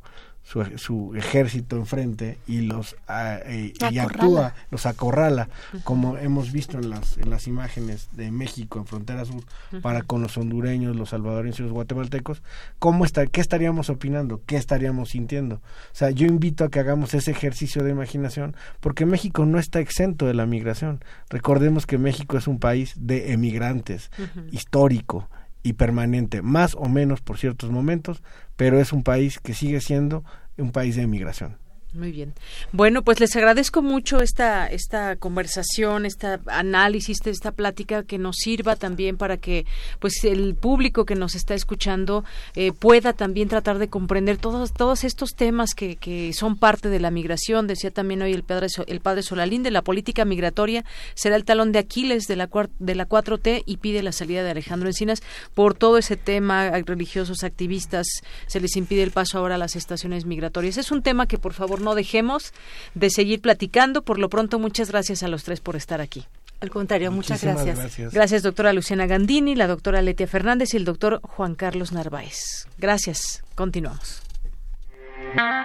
su, 0.45 0.63
su 0.77 1.15
ejército 1.15 1.75
enfrente 1.75 2.37
y 2.47 2.61
los 2.61 2.95
ah, 3.07 3.39
eh, 3.43 3.73
y 3.91 3.97
actúa, 3.97 4.53
los 4.69 4.85
acorrala, 4.85 5.49
como 5.83 6.17
hemos 6.17 6.51
visto 6.51 6.77
en 6.77 6.91
las, 6.91 7.17
en 7.17 7.31
las 7.31 7.47
imágenes 7.47 8.09
de 8.11 8.31
México 8.31 8.77
en 8.77 8.85
frontera 8.85 9.25
sur 9.25 9.43
para 9.81 10.03
con 10.03 10.21
los 10.21 10.37
hondureños, 10.37 10.95
los 10.95 11.09
salvadoreños 11.09 11.59
y 11.59 11.63
los 11.63 11.71
guatemaltecos, 11.71 12.43
¿cómo 12.77 13.05
está, 13.05 13.25
¿qué 13.25 13.41
estaríamos 13.41 13.89
opinando? 13.89 14.41
¿Qué 14.45 14.55
estaríamos 14.55 15.09
sintiendo? 15.09 15.55
O 15.55 15.61
sea, 15.93 16.11
yo 16.11 16.27
invito 16.27 16.63
a 16.63 16.69
que 16.69 16.79
hagamos 16.79 17.15
ese 17.15 17.31
ejercicio 17.31 17.83
de 17.83 17.89
imaginación 17.89 18.55
porque 18.81 19.07
México 19.07 19.45
no 19.47 19.57
está 19.57 19.79
exento 19.79 20.27
de 20.27 20.35
la 20.35 20.45
migración. 20.45 21.03
Recordemos 21.29 21.87
que 21.87 21.97
México 21.97 22.37
es 22.37 22.47
un 22.47 22.59
país 22.59 22.93
de 22.97 23.33
emigrantes, 23.33 24.11
histórico, 24.51 25.27
y 25.65 25.73
permanente, 25.73 26.43
más 26.43 26.75
o 26.75 26.87
menos 26.87 27.21
por 27.21 27.39
ciertos 27.39 27.71
momentos, 27.71 28.21
pero 28.55 28.79
es 28.79 28.93
un 28.93 29.03
país 29.03 29.39
que 29.39 29.53
sigue 29.53 29.81
siendo 29.81 30.23
un 30.57 30.71
país 30.71 30.95
de 30.95 31.03
inmigración. 31.03 31.57
Muy 31.95 32.11
bien. 32.11 32.33
Bueno, 32.71 33.03
pues 33.03 33.19
les 33.19 33.35
agradezco 33.35 33.81
mucho 33.81 34.21
esta 34.21 34.67
esta 34.67 35.15
conversación, 35.15 36.05
este 36.05 36.39
análisis, 36.47 37.17
esta 37.25 37.51
plática 37.51 38.03
que 38.03 38.17
nos 38.17 38.35
sirva 38.37 38.75
también 38.75 39.17
para 39.17 39.37
que 39.37 39.65
pues 39.99 40.23
el 40.23 40.55
público 40.55 41.05
que 41.05 41.15
nos 41.15 41.35
está 41.35 41.53
escuchando 41.53 42.23
eh, 42.55 42.71
pueda 42.71 43.13
también 43.13 43.47
tratar 43.47 43.79
de 43.79 43.87
comprender 43.87 44.37
todos 44.37 44.73
todos 44.73 45.03
estos 45.03 45.35
temas 45.35 45.73
que, 45.73 45.95
que 45.95 46.33
son 46.33 46.57
parte 46.57 46.89
de 46.89 46.99
la 46.99 47.11
migración. 47.11 47.67
Decía 47.67 47.91
también 47.91 48.21
hoy 48.21 48.33
el 48.33 48.43
padre 48.43 48.67
el 48.87 48.99
padre 48.99 49.23
Solalín 49.23 49.63
de 49.63 49.71
la 49.71 49.81
política 49.81 50.25
migratoria 50.25 50.83
será 51.13 51.35
el 51.35 51.45
talón 51.45 51.71
de 51.71 51.79
Aquiles 51.79 52.27
de 52.27 52.35
la 52.35 52.49
de 52.79 52.95
la 52.95 53.07
4T 53.07 53.63
y 53.65 53.77
pide 53.77 54.03
la 54.03 54.11
salida 54.11 54.43
de 54.43 54.51
Alejandro 54.51 54.89
Encinas 54.89 55.23
por 55.53 55.75
todo 55.75 55.97
ese 55.97 56.17
tema 56.17 56.71
religiosos 56.85 57.43
activistas 57.43 58.07
se 58.47 58.59
les 58.59 58.75
impide 58.75 59.03
el 59.03 59.11
paso 59.11 59.37
ahora 59.37 59.55
a 59.55 59.57
las 59.57 59.75
estaciones 59.75 60.25
migratorias. 60.25 60.77
Es 60.77 60.91
un 60.91 61.01
tema 61.01 61.27
que 61.27 61.37
por 61.37 61.53
favor 61.53 61.81
no 61.85 61.95
dejemos 61.95 62.53
de 62.95 63.09
seguir 63.09 63.39
platicando. 63.39 64.01
Por 64.01 64.19
lo 64.19 64.27
pronto, 64.27 64.59
muchas 64.59 64.91
gracias 64.91 65.23
a 65.23 65.29
los 65.29 65.45
tres 65.45 65.61
por 65.61 65.77
estar 65.77 66.01
aquí. 66.01 66.25
Al 66.59 66.69
contrario, 66.69 67.11
muchas 67.11 67.43
gracias. 67.43 67.97
gracias. 68.11 68.43
doctora 68.43 68.73
Luciana 68.73 69.05
Gandini, 69.05 69.55
la 69.55 69.67
doctora 69.67 70.01
Letia 70.01 70.27
Fernández 70.27 70.73
y 70.73 70.77
el 70.77 70.85
doctor 70.85 71.21
Juan 71.21 71.55
Carlos 71.55 71.91
Narváez. 71.91 72.67
Gracias. 72.77 73.43
Continuamos. 73.55 74.21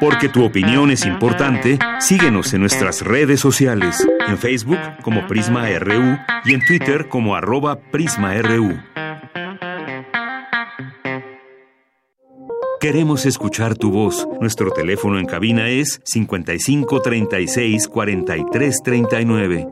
Porque 0.00 0.28
tu 0.28 0.44
opinión 0.44 0.90
es 0.90 1.04
importante, 1.06 1.78
síguenos 2.00 2.52
en 2.54 2.60
nuestras 2.60 3.02
redes 3.02 3.40
sociales, 3.40 4.06
en 4.26 4.38
Facebook 4.38 4.78
como 5.02 5.26
Prisma 5.26 5.68
RU 5.78 6.18
y 6.44 6.54
en 6.54 6.64
Twitter 6.64 7.08
como 7.08 7.34
arroba 7.34 7.78
PrismaRU. 7.78 8.80
Queremos 12.80 13.26
escuchar 13.26 13.76
tu 13.76 13.90
voz. 13.90 14.26
Nuestro 14.40 14.70
teléfono 14.70 15.18
en 15.18 15.26
cabina 15.26 15.68
es 15.68 16.00
55 16.02 17.02
36 17.02 17.86
43 17.86 18.82
39. 18.82 19.68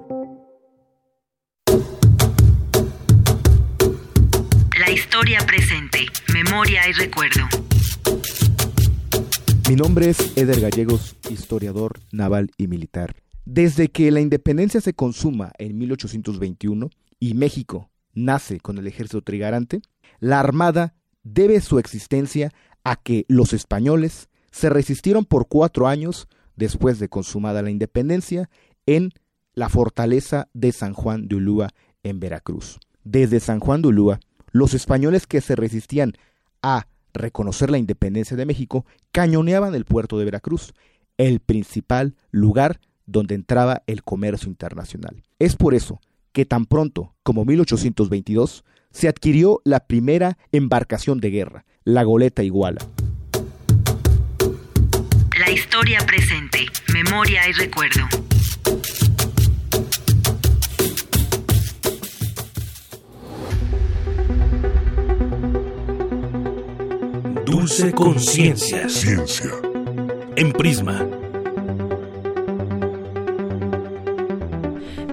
La 4.78 4.90
historia 4.90 5.38
presente, 5.46 6.00
memoria 6.34 6.82
y 6.86 6.92
recuerdo. 6.92 7.40
Mi 9.70 9.74
nombre 9.74 10.10
es 10.10 10.36
Eder 10.36 10.60
Gallegos, 10.60 11.16
historiador 11.30 12.00
naval 12.12 12.50
y 12.58 12.66
militar. 12.66 13.16
Desde 13.46 13.88
que 13.88 14.10
la 14.10 14.20
independencia 14.20 14.82
se 14.82 14.92
consuma 14.92 15.52
en 15.56 15.78
1821 15.78 16.90
y 17.18 17.32
México 17.32 17.88
nace 18.12 18.60
con 18.60 18.76
el 18.76 18.86
ejército 18.86 19.22
trigarante, 19.22 19.80
la 20.20 20.40
Armada 20.40 20.94
debe 21.22 21.60
su 21.60 21.78
existencia 21.78 22.52
a 22.88 22.96
que 22.96 23.26
los 23.28 23.52
españoles 23.52 24.30
se 24.50 24.70
resistieron 24.70 25.26
por 25.26 25.46
cuatro 25.46 25.88
años 25.88 26.26
después 26.56 26.98
de 26.98 27.10
consumada 27.10 27.60
la 27.60 27.70
independencia 27.70 28.48
en 28.86 29.12
la 29.52 29.68
fortaleza 29.68 30.48
de 30.54 30.72
San 30.72 30.94
Juan 30.94 31.28
de 31.28 31.36
Ulúa 31.36 31.68
en 32.02 32.18
Veracruz. 32.18 32.80
Desde 33.04 33.40
San 33.40 33.60
Juan 33.60 33.82
de 33.82 33.88
Ulúa, 33.88 34.20
los 34.52 34.72
españoles 34.72 35.26
que 35.26 35.42
se 35.42 35.54
resistían 35.54 36.14
a 36.62 36.86
reconocer 37.12 37.70
la 37.70 37.76
independencia 37.76 38.38
de 38.38 38.46
México 38.46 38.86
cañoneaban 39.12 39.74
el 39.74 39.84
puerto 39.84 40.18
de 40.18 40.24
Veracruz, 40.24 40.72
el 41.18 41.40
principal 41.40 42.16
lugar 42.30 42.80
donde 43.04 43.34
entraba 43.34 43.82
el 43.86 44.02
comercio 44.02 44.48
internacional. 44.48 45.22
Es 45.38 45.56
por 45.56 45.74
eso 45.74 46.00
que 46.32 46.46
tan 46.46 46.64
pronto 46.64 47.14
como 47.22 47.44
1822 47.44 48.64
se 48.92 49.08
adquirió 49.08 49.60
la 49.64 49.80
primera 49.80 50.38
embarcación 50.52 51.20
de 51.20 51.30
guerra, 51.30 51.66
la 51.88 52.02
goleta 52.02 52.42
Iguala. 52.42 52.80
La 55.38 55.50
historia 55.50 56.00
presente, 56.06 56.66
memoria 56.92 57.48
y 57.48 57.52
recuerdo. 57.52 58.06
Dulce 67.46 67.92
conciencia. 67.92 68.86
Ciencia. 68.90 69.50
En 70.36 70.52
Prisma 70.52 71.17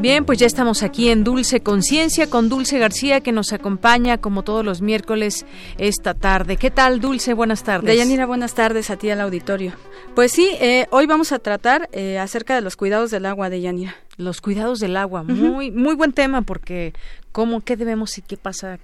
Bien, 0.05 0.23
pues 0.23 0.37
ya 0.37 0.45
estamos 0.45 0.83
aquí 0.83 1.09
en 1.09 1.23
Dulce 1.23 1.61
Conciencia 1.61 2.29
con 2.29 2.47
Dulce 2.47 2.77
García 2.77 3.21
que 3.21 3.31
nos 3.31 3.53
acompaña 3.53 4.19
como 4.19 4.43
todos 4.43 4.63
los 4.63 4.79
miércoles 4.79 5.47
esta 5.79 6.13
tarde. 6.13 6.57
¿Qué 6.57 6.69
tal, 6.69 7.01
Dulce? 7.01 7.33
Buenas 7.33 7.63
tardes. 7.63 7.87
Deyanira, 7.87 8.27
buenas 8.27 8.53
tardes 8.53 8.91
a 8.91 8.97
ti 8.97 9.09
al 9.09 9.19
auditorio. 9.19 9.73
Pues 10.13 10.31
sí, 10.31 10.51
eh, 10.61 10.85
hoy 10.91 11.07
vamos 11.07 11.31
a 11.31 11.39
tratar 11.39 11.89
eh, 11.91 12.19
acerca 12.19 12.53
de 12.53 12.61
los 12.61 12.75
cuidados 12.75 13.09
del 13.09 13.25
agua, 13.25 13.49
Deyanira. 13.49 13.95
Los 14.17 14.41
cuidados 14.41 14.77
del 14.79 14.95
agua, 14.95 15.23
muy 15.23 15.71
muy 15.71 15.95
buen 15.95 16.13
tema 16.13 16.43
porque 16.43 16.93
cómo 17.31 17.61
qué 17.61 17.75
debemos 17.75 18.15
y 18.19 18.21
qué 18.21 18.37
pasa 18.37 18.77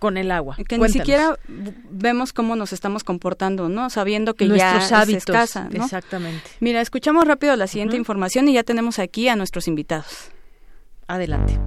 con 0.00 0.16
el 0.16 0.32
agua. 0.32 0.56
Que 0.68 0.76
ni 0.76 0.88
siquiera 0.88 1.38
vemos 1.88 2.32
cómo 2.32 2.56
nos 2.56 2.72
estamos 2.72 3.04
comportando, 3.04 3.68
¿no? 3.68 3.90
Sabiendo 3.90 4.34
que 4.34 4.46
Nuestros 4.46 4.90
ya 4.90 5.02
hábitos, 5.02 5.22
es 5.22 5.28
escasa, 5.28 5.68
¿no? 5.70 5.84
Exactamente. 5.84 6.50
Mira, 6.58 6.80
escuchamos 6.80 7.28
rápido 7.28 7.54
la 7.54 7.68
siguiente 7.68 7.96
información 7.96 8.48
y 8.48 8.54
ya 8.54 8.64
tenemos 8.64 8.98
aquí 8.98 9.28
a 9.28 9.36
nuestros 9.36 9.68
invitados. 9.68 10.32
Adelante. 11.08 11.58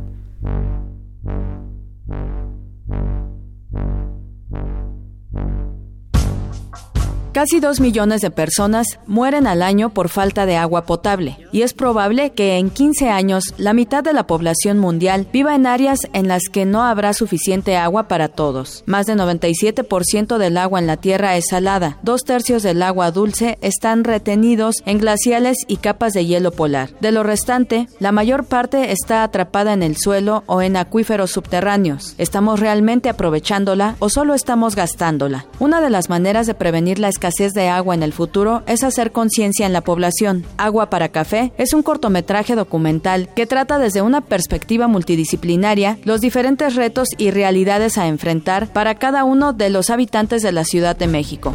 Casi 7.34 7.62
dos 7.62 7.80
millones 7.80 8.20
de 8.20 8.30
personas 8.30 9.00
mueren 9.08 9.48
al 9.48 9.62
año 9.62 9.92
por 9.92 10.10
falta 10.10 10.46
de 10.46 10.58
agua 10.58 10.86
potable 10.86 11.38
y 11.54 11.62
es 11.62 11.74
probable 11.74 12.32
que 12.32 12.58
en 12.58 12.70
15 12.70 13.10
años 13.10 13.54
la 13.58 13.72
mitad 13.72 14.04
de 14.04 14.12
la 14.12 14.28
población 14.28 14.80
mundial 14.80 15.26
viva 15.32 15.56
en 15.56 15.66
áreas 15.66 16.10
en 16.12 16.28
las 16.28 16.44
que 16.52 16.66
no 16.66 16.84
habrá 16.84 17.14
suficiente 17.14 17.78
agua 17.78 18.10
para 18.10 18.28
todos. 18.28 18.84
Más 18.86 19.06
de 19.06 19.16
97% 19.16 20.38
del 20.38 20.58
agua 20.58 20.80
en 20.80 20.88
la 20.88 20.98
Tierra 20.98 21.38
es 21.38 21.46
salada, 21.50 21.98
dos 22.02 22.26
tercios 22.26 22.64
del 22.64 22.84
agua 22.84 23.12
dulce 23.12 23.58
están 23.62 24.04
retenidos 24.04 24.76
en 24.86 24.98
glaciales 24.98 25.56
y 25.70 25.78
capas 25.78 26.12
de 26.12 26.26
hielo 26.26 26.52
polar. 26.52 26.90
De 27.00 27.14
lo 27.14 27.24
restante, 27.24 27.88
la 28.00 28.12
mayor 28.12 28.44
parte 28.44 28.92
está 28.92 29.24
atrapada 29.24 29.72
en 29.72 29.84
el 29.84 29.96
suelo 29.96 30.44
o 30.48 30.62
en 30.62 30.76
acuíferos 30.76 31.32
subterráneos. 31.32 32.14
¿Estamos 32.18 32.60
realmente 32.60 33.08
aprovechándola 33.08 33.96
o 34.00 34.10
solo 34.10 34.34
estamos 34.34 34.76
gastándola? 34.76 35.46
Una 35.60 35.80
de 35.80 35.90
las 35.90 36.10
maneras 36.10 36.46
de 36.46 36.56
prevenir 36.56 37.00
la 37.00 37.08
escasez 37.22 37.54
de 37.54 37.68
agua 37.70 37.94
en 37.94 38.02
el 38.02 38.14
futuro 38.14 38.64
es 38.66 38.84
hacer 38.84 39.12
conciencia 39.12 39.68
en 39.68 39.74
la 39.74 39.82
población. 39.82 40.44
Agua 40.58 40.90
para 40.90 41.10
Café 41.10 41.54
es 41.60 41.72
un 41.72 41.84
cortometraje 41.84 42.56
documental 42.56 43.30
que 43.36 43.46
trata 43.46 43.78
desde 43.78 44.02
una 44.02 44.22
perspectiva 44.22 44.88
multidisciplinaria 44.88 46.00
los 46.04 46.20
diferentes 46.20 46.74
retos 46.74 47.10
y 47.20 47.30
realidades 47.30 48.00
a 48.00 48.08
enfrentar 48.08 48.74
para 48.74 48.96
cada 48.96 49.24
uno 49.24 49.54
de 49.54 49.70
los 49.70 49.92
habitantes 49.92 50.42
de 50.42 50.52
la 50.52 50.64
Ciudad 50.64 50.96
de 50.96 51.06
México. 51.06 51.54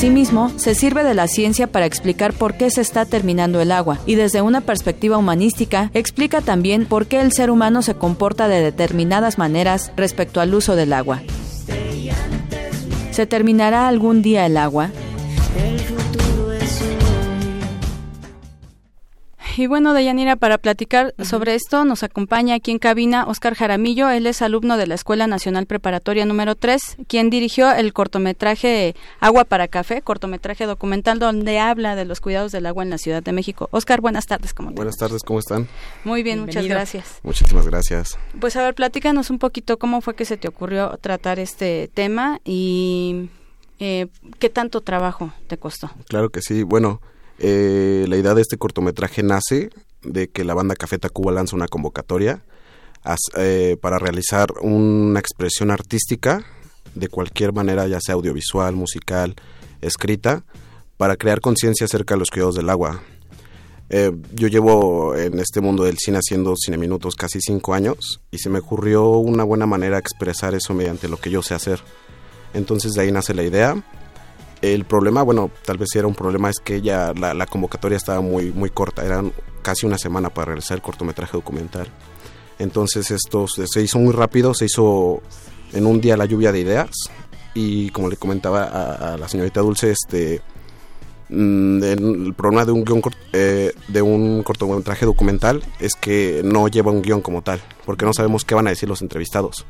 Asimismo, 0.00 0.50
se 0.56 0.74
sirve 0.74 1.04
de 1.04 1.12
la 1.12 1.28
ciencia 1.28 1.66
para 1.66 1.84
explicar 1.84 2.32
por 2.32 2.54
qué 2.54 2.70
se 2.70 2.80
está 2.80 3.04
terminando 3.04 3.60
el 3.60 3.70
agua 3.70 3.98
y 4.06 4.14
desde 4.14 4.40
una 4.40 4.62
perspectiva 4.62 5.18
humanística 5.18 5.90
explica 5.92 6.40
también 6.40 6.86
por 6.86 7.04
qué 7.04 7.20
el 7.20 7.32
ser 7.32 7.50
humano 7.50 7.82
se 7.82 7.92
comporta 7.92 8.48
de 8.48 8.62
determinadas 8.62 9.36
maneras 9.36 9.92
respecto 9.98 10.40
al 10.40 10.54
uso 10.54 10.74
del 10.74 10.94
agua. 10.94 11.20
¿Se 13.10 13.26
terminará 13.26 13.88
algún 13.88 14.22
día 14.22 14.46
el 14.46 14.56
agua? 14.56 14.90
Y 19.60 19.66
bueno, 19.66 19.92
Deyanira, 19.92 20.36
para 20.36 20.56
platicar 20.56 21.14
sobre 21.22 21.54
esto, 21.54 21.84
nos 21.84 22.02
acompaña 22.02 22.54
aquí 22.54 22.70
en 22.70 22.78
cabina 22.78 23.26
Oscar 23.26 23.54
Jaramillo. 23.54 24.08
Él 24.08 24.26
es 24.26 24.40
alumno 24.40 24.78
de 24.78 24.86
la 24.86 24.94
Escuela 24.94 25.26
Nacional 25.26 25.66
Preparatoria 25.66 26.24
número 26.24 26.54
3, 26.54 26.96
quien 27.06 27.28
dirigió 27.28 27.70
el 27.70 27.92
cortometraje 27.92 28.94
Agua 29.20 29.44
para 29.44 29.68
Café, 29.68 30.00
cortometraje 30.00 30.64
documental 30.64 31.18
donde 31.18 31.58
habla 31.58 31.94
de 31.94 32.06
los 32.06 32.22
cuidados 32.22 32.52
del 32.52 32.64
agua 32.64 32.84
en 32.84 32.88
la 32.88 32.96
Ciudad 32.96 33.22
de 33.22 33.32
México. 33.32 33.68
Oscar, 33.70 34.00
buenas 34.00 34.24
tardes. 34.24 34.54
¿cómo 34.54 34.70
buenas 34.70 34.96
tardes, 34.96 35.22
¿cómo 35.22 35.40
están? 35.40 35.68
Muy 36.04 36.22
bien, 36.22 36.40
muchas 36.40 36.64
gracias. 36.64 37.20
Muchísimas 37.22 37.66
gracias. 37.66 38.18
Pues 38.40 38.56
a 38.56 38.62
ver, 38.62 38.74
platícanos 38.74 39.28
un 39.28 39.38
poquito 39.38 39.78
cómo 39.78 40.00
fue 40.00 40.14
que 40.14 40.24
se 40.24 40.38
te 40.38 40.48
ocurrió 40.48 40.96
tratar 41.02 41.38
este 41.38 41.90
tema 41.92 42.40
y 42.46 43.28
eh, 43.78 44.06
qué 44.38 44.48
tanto 44.48 44.80
trabajo 44.80 45.34
te 45.48 45.58
costó. 45.58 45.90
Claro 46.08 46.30
que 46.30 46.40
sí. 46.40 46.62
Bueno, 46.62 47.02
eh, 47.40 48.04
la 48.06 48.16
idea 48.16 48.34
de 48.34 48.42
este 48.42 48.58
cortometraje 48.58 49.22
nace 49.22 49.70
de 50.02 50.28
que 50.28 50.44
la 50.44 50.54
banda 50.54 50.76
Café 50.76 50.98
Tacuba 50.98 51.32
lanza 51.32 51.56
una 51.56 51.68
convocatoria 51.68 52.42
eh, 53.36 53.78
para 53.80 53.98
realizar 53.98 54.52
una 54.60 55.18
expresión 55.18 55.70
artística 55.70 56.44
de 56.94 57.08
cualquier 57.08 57.54
manera, 57.54 57.86
ya 57.86 57.98
sea 58.00 58.14
audiovisual, 58.14 58.74
musical, 58.74 59.36
escrita, 59.80 60.44
para 60.98 61.16
crear 61.16 61.40
conciencia 61.40 61.86
acerca 61.86 62.14
de 62.14 62.18
los 62.18 62.30
cuidados 62.30 62.56
del 62.56 62.68
agua. 62.68 63.02
Eh, 63.88 64.12
yo 64.34 64.48
llevo 64.48 65.16
en 65.16 65.38
este 65.40 65.62
mundo 65.62 65.84
del 65.84 65.96
cine 65.96 66.18
haciendo 66.18 66.54
cine 66.56 66.76
minutos 66.76 67.16
casi 67.16 67.40
cinco 67.40 67.72
años 67.72 68.20
y 68.30 68.38
se 68.38 68.50
me 68.50 68.58
ocurrió 68.58 69.16
una 69.16 69.44
buena 69.44 69.66
manera 69.66 69.96
de 69.96 70.00
expresar 70.00 70.54
eso 70.54 70.74
mediante 70.74 71.08
lo 71.08 71.16
que 71.16 71.30
yo 71.30 71.42
sé 71.42 71.54
hacer. 71.54 71.80
Entonces 72.52 72.92
de 72.92 73.00
ahí 73.00 73.12
nace 73.12 73.32
la 73.32 73.44
idea 73.44 73.82
el 74.62 74.84
problema, 74.84 75.22
bueno, 75.22 75.50
tal 75.64 75.78
vez 75.78 75.88
era 75.94 76.06
un 76.06 76.14
problema, 76.14 76.50
es 76.50 76.58
que 76.60 76.82
ya 76.82 77.12
la, 77.14 77.46
convocatoria 77.46 77.96
estaba 77.96 78.20
muy, 78.20 78.52
muy 78.52 78.70
corta, 78.70 79.04
eran 79.04 79.32
casi 79.62 79.86
una 79.86 79.98
semana 79.98 80.30
para 80.30 80.46
realizar 80.46 80.76
el 80.76 80.82
cortometraje 80.82 81.32
documental. 81.32 81.88
Entonces 82.58 83.10
esto 83.10 83.46
se 83.48 83.82
hizo 83.82 83.98
muy 83.98 84.12
rápido, 84.12 84.52
se 84.52 84.66
hizo 84.66 85.22
en 85.72 85.86
un 85.86 86.00
día 86.00 86.16
la 86.16 86.26
lluvia 86.26 86.52
de 86.52 86.60
ideas 86.60 86.90
y 87.54 87.88
como 87.90 88.08
le 88.08 88.16
comentaba 88.16 88.64
a, 89.14 89.16
la 89.16 89.28
señorita 89.28 89.60
Dulce, 89.60 89.92
este 89.92 90.42
mm, 91.30 91.82
el, 91.82 92.34
problema 92.36 92.66
de 92.66 92.72
un 92.72 92.84
guion 92.84 93.00
eh, 93.32 93.72
de 93.88 94.02
un 94.02 94.42
cortometraje 94.42 95.06
documental 95.06 95.62
es 95.78 95.94
que 95.94 96.42
no 96.44 96.68
lleva 96.68 96.92
un 96.92 97.00
guion 97.00 97.22
como 97.22 97.40
tal, 97.40 97.62
porque 97.86 98.04
no 98.04 98.12
sabemos 98.12 98.44
qué 98.44 98.54
van 98.54 98.66
a 98.66 98.70
decir 98.70 98.90
los 98.90 99.00
entrevistados. 99.00 99.64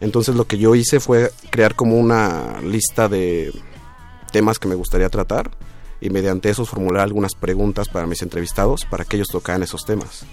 Entonces 0.00 0.34
lo 0.34 0.46
que 0.46 0.58
yo 0.58 0.74
hice 0.74 0.98
fue 0.98 1.30
crear 1.50 1.76
como 1.76 1.96
una 1.96 2.60
lista 2.60 3.08
de 3.08 3.52
temas 4.32 4.58
que 4.58 4.68
me 4.68 4.74
gustaría 4.74 5.08
tratar 5.08 5.50
y 6.00 6.10
mediante 6.10 6.50
esos 6.50 6.68
formular 6.68 7.02
algunas 7.02 7.34
preguntas 7.34 7.88
para 7.88 8.06
mis 8.06 8.22
entrevistados 8.22 8.84
para 8.84 9.04
que 9.04 9.16
ellos 9.16 9.28
tocaran 9.28 9.62
esos 9.62 9.84
temas. 9.84 10.24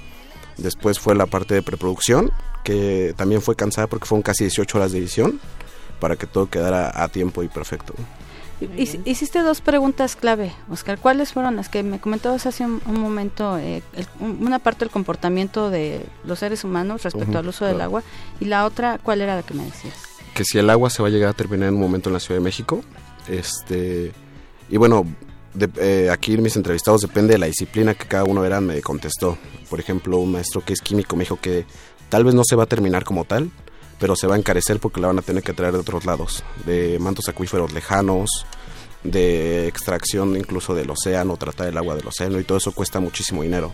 Después 0.57 0.99
fue 0.99 1.15
la 1.15 1.26
parte 1.26 1.53
de 1.53 1.61
preproducción, 1.61 2.31
que 2.63 3.13
también 3.15 3.41
fue 3.41 3.55
cansada 3.55 3.88
porque 3.88 4.05
fueron 4.05 4.23
casi 4.23 4.45
18 4.45 4.77
horas 4.77 4.91
de 4.91 4.97
edición 4.97 5.39
para 5.99 6.15
que 6.15 6.27
todo 6.27 6.49
quedara 6.49 6.91
a 7.03 7.07
tiempo 7.09 7.43
y 7.43 7.47
perfecto. 7.47 7.93
Hiciste 8.76 9.39
dos 9.39 9.61
preguntas 9.61 10.17
clave, 10.17 10.51
Oscar. 10.69 10.99
¿Cuáles 10.99 11.31
fueron 11.31 11.55
las 11.55 11.69
que 11.69 11.81
me 11.81 12.01
comentabas 12.01 12.45
hace 12.45 12.65
un, 12.65 12.81
momento? 12.88 13.57
Eh, 13.57 13.81
una 14.19 14.59
parte 14.59 14.80
del 14.80 14.89
comportamiento 14.89 15.69
de 15.69 16.05
los 16.26 16.39
seres 16.39 16.65
humanos 16.65 17.03
respecto 17.03 17.38
al 17.38 17.47
uso 17.47 17.65
del 17.65 17.80
agua 17.80 18.03
y 18.41 18.45
la 18.45 18.65
otra, 18.65 18.99
¿cuál 19.01 19.21
era 19.21 19.38
la 19.38 19.43
que 19.43 19.53
me 19.53 19.63
decías? 19.63 19.95
Que 20.34 20.43
si 20.43 20.57
el 20.57 20.69
agua 20.69 20.89
se 20.89 21.01
va 21.01 21.07
a 21.07 21.11
llegar 21.11 21.30
a 21.30 21.34
terminar 21.34 21.69
en 21.69 21.76
un 21.76 21.80
momento 21.80 22.09
en 22.09 22.13
la 22.13 22.19
Ciudad 22.19 22.38
de 22.39 22.43
México, 22.43 22.84
este, 23.30 24.11
y 24.69 24.77
bueno, 24.77 25.06
eh, 25.77 26.10
aquí 26.11 26.38
mis 26.38 26.56
entrevistados 26.56 27.01
depende 27.01 27.34
de 27.34 27.39
la 27.39 27.47
disciplina 27.47 27.93
que 27.93 28.07
cada 28.07 28.23
uno 28.23 28.45
era 28.45 28.61
me 28.61 28.81
contestó. 28.81 29.38
Por 29.69 29.80
ejemplo, 29.80 30.18
un 30.18 30.34
maestro 30.34 30.64
que 30.64 30.73
es 30.73 30.81
químico 30.81 31.15
me 31.15 31.23
dijo 31.23 31.39
que 31.39 31.65
tal 32.10 32.23
vez 32.23 32.34
no 32.34 32.43
se 32.43 32.56
va 32.56 32.64
a 32.64 32.68
terminar 32.68 33.03
como 33.03 33.26
tal, 33.26 33.51
pero 33.99 34.15
se 34.15 34.27
va 34.27 34.35
a 34.35 34.38
encarecer 34.38 34.80
porque 34.80 35.01
la 35.01 35.07
van 35.07 35.19
a 35.19 35.23
tener 35.23 35.43
que 35.43 35.53
traer 35.53 35.73
de 35.73 35.80
otros 35.80 36.06
lados, 36.06 36.43
de 36.65 36.97
mantos 36.99 37.27
acuíferos 37.27 37.73
lejanos, 37.73 38.45
de 39.03 39.68
extracción 39.68 40.35
incluso 40.35 40.76
del 40.76 40.89
océano, 40.89 41.38
tratar 41.38 41.68
el 41.68 41.77
agua 41.77 41.95
del 41.95 42.07
océano 42.07 42.39
y 42.39 42.43
todo 42.43 42.57
eso 42.57 42.72
cuesta 42.72 42.99
muchísimo 42.99 43.43
dinero. 43.43 43.72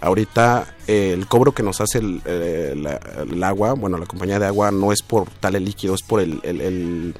Ahorita 0.00 0.74
eh, 0.88 1.12
el 1.12 1.28
cobro 1.28 1.52
que 1.52 1.62
nos 1.62 1.80
hace 1.80 1.98
el, 1.98 3.42
agua, 3.44 3.74
bueno, 3.74 3.98
la 3.98 4.06
compañía 4.06 4.40
de 4.40 4.46
agua 4.46 4.72
no 4.72 4.92
es 4.92 5.00
por 5.00 5.30
tal 5.30 5.54
el 5.54 5.64
líquido, 5.64 5.94
es 5.94 6.02
por 6.02 6.20
el 6.20 7.14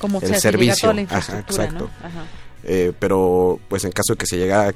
como 0.00 0.20
el 0.20 0.40
servicio. 0.40 0.90
exacto. 0.90 1.90
Eh, 2.64 2.92
pero 2.98 3.58
pues 3.68 3.84
en 3.84 3.92
caso 3.92 4.14
de 4.14 4.18
que 4.18 4.26
se 4.26 4.36
llegara 4.36 4.72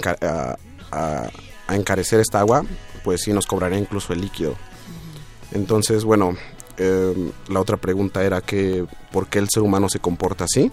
a, 0.92 1.28
encarecer 1.74 2.20
esta 2.20 2.40
agua, 2.40 2.64
pues 3.02 3.22
sí 3.22 3.32
nos 3.32 3.46
cobraría 3.46 3.78
incluso 3.78 4.12
el 4.12 4.20
líquido. 4.20 4.54
Entonces, 5.52 6.04
bueno, 6.04 6.36
em, 6.76 7.32
la 7.48 7.60
otra 7.60 7.76
pregunta 7.76 8.22
era 8.22 8.40
que 8.40 8.86
por 9.12 9.26
qué 9.28 9.38
el 9.38 9.48
ser 9.48 9.62
humano 9.62 9.88
se 9.88 9.98
comporta 9.98 10.44
así. 10.44 10.70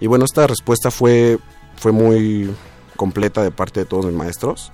Y 0.00 0.06
bueno, 0.06 0.24
esta 0.24 0.46
respuesta 0.46 0.90
fue, 0.90 1.38
fue 1.76 1.92
muy 1.92 2.54
completa 2.96 3.42
de 3.42 3.50
parte 3.50 3.80
de 3.80 3.86
todos 3.86 4.06
mis 4.06 4.14
maestros, 4.14 4.72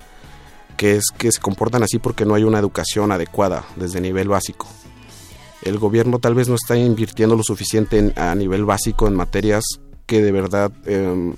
que 0.75 0.95
es 0.95 1.05
que 1.17 1.31
se 1.31 1.39
comportan 1.39 1.83
así 1.83 1.99
porque 1.99 2.25
no 2.25 2.35
hay 2.35 2.43
una 2.43 2.59
educación 2.59 3.11
adecuada 3.11 3.63
desde 3.75 4.01
nivel 4.01 4.27
básico 4.27 4.67
el 5.63 5.79
gobierno 5.79 6.19
tal 6.19 6.35
vez 6.35 6.49
no 6.49 6.55
está 6.55 6.77
invirtiendo 6.77 7.35
lo 7.35 7.43
suficiente 7.43 8.13
a 8.15 8.35
nivel 8.35 8.65
básico 8.65 9.07
en 9.07 9.15
materias 9.15 9.63
que 10.05 10.21
de 10.21 10.31
verdad 10.31 10.71
em, 10.85 11.35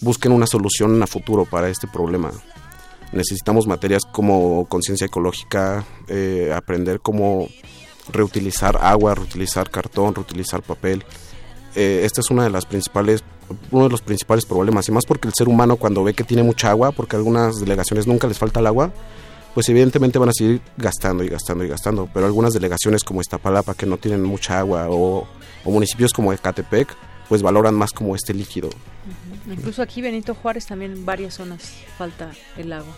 busquen 0.00 0.32
una 0.32 0.46
solución 0.46 1.02
a 1.02 1.06
futuro 1.06 1.44
para 1.44 1.68
este 1.68 1.86
problema. 1.86 2.32
Necesitamos 3.12 3.66
materias 3.66 4.02
como 4.10 4.66
conciencia 4.66 5.06
ecológica, 5.06 5.84
eh, 6.08 6.52
aprender 6.54 7.00
cómo 7.00 7.48
reutilizar 8.10 8.78
agua, 8.80 9.14
reutilizar 9.14 9.70
cartón, 9.70 10.14
reutilizar 10.14 10.62
papel. 10.62 11.04
eh, 11.74 12.02
este 12.04 12.20
es 12.20 12.30
una 12.30 12.44
de 12.44 12.50
las 12.50 12.66
principales, 12.66 13.22
uno 13.70 13.84
de 13.84 13.90
los 13.90 14.02
principales 14.02 14.44
problemas, 14.44 14.88
y 14.88 14.92
más 14.92 15.06
porque 15.06 15.28
el 15.28 15.34
ser 15.34 15.48
humano 15.48 15.76
cuando 15.76 16.04
ve 16.04 16.12
que 16.14 16.24
tiene 16.24 16.42
mucha 16.42 16.70
agua, 16.70 16.92
porque 16.92 17.16
a 17.16 17.18
algunas 17.18 17.60
delegaciones 17.60 18.06
nunca 18.06 18.26
les 18.26 18.38
falta 18.38 18.60
el 18.60 18.66
agua, 18.66 18.92
pues 19.54 19.68
evidentemente 19.68 20.18
van 20.18 20.30
a 20.30 20.32
seguir 20.32 20.60
gastando 20.76 21.24
y 21.24 21.28
gastando 21.28 21.64
y 21.64 21.68
gastando, 21.68 22.08
pero 22.12 22.26
algunas 22.26 22.52
delegaciones 22.52 23.04
como 23.04 23.20
Iztapalapa 23.20 23.74
que 23.74 23.86
no 23.86 23.98
tienen 23.98 24.22
mucha 24.22 24.58
agua 24.58 24.86
o, 24.88 25.26
o 25.64 25.70
municipios 25.70 26.12
como 26.12 26.32
Ecatepec, 26.32 26.96
pues 27.28 27.42
valoran 27.42 27.74
más 27.74 27.92
como 27.92 28.14
este 28.14 28.34
líquido. 28.34 28.70
Incluso 29.50 29.82
aquí 29.82 30.00
Benito 30.00 30.34
Juárez 30.34 30.66
también 30.66 30.92
en 30.92 31.04
varias 31.04 31.34
zonas 31.34 31.72
falta 31.98 32.30
el 32.56 32.72
agua. 32.72 32.94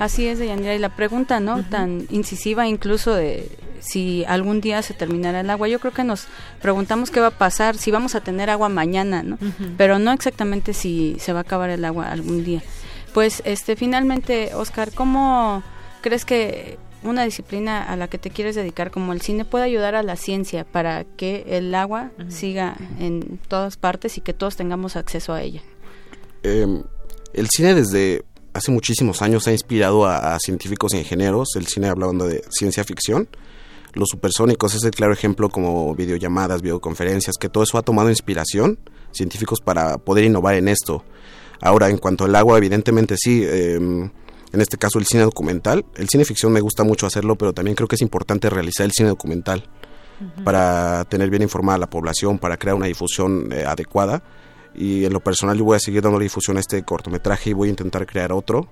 Así 0.00 0.26
es, 0.26 0.38
Deyanira. 0.38 0.74
Y 0.74 0.78
la 0.78 0.96
pregunta, 0.96 1.40
¿no? 1.40 1.62
Tan 1.64 2.06
incisiva 2.10 2.66
incluso 2.66 3.14
de 3.14 3.48
si 3.80 4.24
algún 4.24 4.60
día 4.60 4.82
se 4.82 4.94
terminará 4.94 5.40
el 5.40 5.50
agua. 5.50 5.68
Yo 5.68 5.78
creo 5.78 5.92
que 5.92 6.04
nos 6.04 6.26
preguntamos 6.60 7.10
qué 7.10 7.20
va 7.20 7.28
a 7.28 7.38
pasar, 7.38 7.76
si 7.76 7.90
vamos 7.90 8.14
a 8.14 8.20
tener 8.20 8.50
agua 8.50 8.68
mañana, 8.68 9.22
¿no? 9.22 9.38
Pero 9.76 9.98
no 9.98 10.12
exactamente 10.12 10.72
si 10.72 11.16
se 11.20 11.32
va 11.32 11.40
a 11.40 11.42
acabar 11.42 11.70
el 11.70 11.84
agua 11.84 12.10
algún 12.10 12.44
día. 12.44 12.62
Pues, 13.14 13.42
este, 13.44 13.76
finalmente, 13.76 14.54
Oscar, 14.54 14.92
¿cómo 14.92 15.62
crees 16.06 16.24
que 16.24 16.78
una 17.02 17.24
disciplina 17.24 17.82
a 17.82 17.96
la 17.96 18.06
que 18.06 18.16
te 18.16 18.30
quieres 18.30 18.54
dedicar 18.54 18.92
como 18.92 19.12
el 19.12 19.22
cine 19.22 19.44
puede 19.44 19.64
ayudar 19.64 19.96
a 19.96 20.04
la 20.04 20.14
ciencia 20.14 20.64
para 20.64 21.02
que 21.02 21.44
el 21.48 21.74
agua 21.74 22.12
siga 22.28 22.76
en 23.00 23.40
todas 23.48 23.76
partes 23.76 24.16
y 24.16 24.20
que 24.20 24.32
todos 24.32 24.54
tengamos 24.54 24.94
acceso 24.94 25.32
a 25.32 25.42
ella? 25.42 25.62
Em, 26.44 26.84
el 27.32 27.48
cine 27.50 27.74
desde 27.74 28.24
hace 28.54 28.70
muchísimos 28.70 29.20
años 29.20 29.48
ha 29.48 29.52
inspirado 29.52 30.06
a, 30.06 30.38
científicos 30.38 30.94
e 30.94 30.98
ingenieros, 30.98 31.56
el 31.56 31.66
cine 31.66 31.88
hablando 31.88 32.28
de 32.28 32.44
ciencia 32.50 32.84
ficción. 32.84 33.28
Los 33.92 34.10
supersónicos 34.10 34.76
es 34.76 34.84
el 34.84 34.92
claro 34.92 35.12
ejemplo 35.12 35.48
como 35.48 35.92
videollamadas, 35.96 36.62
videoconferencias, 36.62 37.34
que 37.36 37.48
todo 37.48 37.64
eso 37.64 37.78
ha 37.78 37.82
tomado 37.82 38.10
inspiración 38.10 38.78
científicos 39.10 39.60
para 39.60 39.98
poder 39.98 40.24
innovar 40.24 40.54
en 40.54 40.68
esto. 40.68 41.02
Ahora, 41.60 41.88
en 41.88 41.98
cuanto 41.98 42.26
al 42.26 42.36
agua, 42.36 42.58
evidentemente 42.58 43.16
sí, 43.16 43.42
em, 43.44 44.10
en 44.52 44.60
este 44.60 44.76
caso 44.76 44.98
el 44.98 45.06
cine 45.06 45.22
documental. 45.22 45.84
El 45.96 46.08
cine 46.08 46.24
ficción 46.24 46.52
me 46.52 46.60
gusta 46.60 46.84
mucho 46.84 47.06
hacerlo, 47.06 47.36
pero 47.36 47.52
también 47.52 47.74
creo 47.74 47.88
que 47.88 47.96
es 47.96 48.02
importante 48.02 48.50
realizar 48.50 48.84
el 48.86 48.92
cine 48.92 49.08
documental 49.08 49.68
para 50.44 51.04
tener 51.04 51.28
bien 51.28 51.42
informada 51.42 51.76
a 51.76 51.78
la 51.78 51.90
población, 51.90 52.38
para 52.38 52.56
crear 52.56 52.74
una 52.74 52.86
difusión 52.86 53.52
eh, 53.52 53.64
adecuada 53.66 54.22
y 54.76 55.04
en 55.04 55.12
lo 55.12 55.20
personal 55.20 55.56
yo 55.56 55.64
voy 55.64 55.76
a 55.76 55.80
seguir 55.80 56.02
dando 56.02 56.18
difusión 56.18 56.56
a 56.58 56.60
este 56.60 56.82
cortometraje 56.82 57.50
y 57.50 57.52
voy 57.54 57.68
a 57.68 57.70
intentar 57.70 58.06
crear 58.06 58.32
otro. 58.32 58.68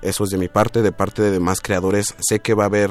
Eso 0.00 0.24
es 0.24 0.30
de 0.30 0.38
mi 0.38 0.48
parte, 0.48 0.82
de 0.82 0.92
parte 0.92 1.22
de 1.22 1.30
demás 1.30 1.60
creadores. 1.60 2.14
Sé 2.20 2.40
que 2.40 2.54
va 2.54 2.64
a 2.64 2.66
haber 2.66 2.90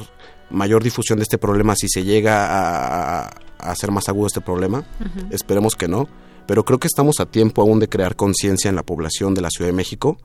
mayor 0.50 0.84
difusión 0.84 1.18
de 1.18 1.24
este 1.24 1.38
problema 1.38 1.76
si 1.76 1.88
se 1.90 2.04
llega 2.04 3.26
a, 3.26 3.32
hacer 3.58 3.92
más 3.92 4.08
agudo 4.10 4.28
este 4.28 4.42
problema. 4.42 4.86
Esperemos 5.32 5.76
que 5.76 5.88
no. 5.88 6.08
Pero 6.48 6.64
creo 6.64 6.80
que 6.80 6.88
estamos 6.88 7.20
a 7.20 7.26
tiempo 7.26 7.62
aún 7.62 7.80
de 7.80 7.90
crear 7.90 8.16
conciencia 8.16 8.70
en 8.70 8.76
la 8.76 8.84
población 8.84 9.34
de 9.34 9.42
la 9.42 9.50
Ciudad 9.50 9.70
de 9.70 9.76
México, 9.76 10.18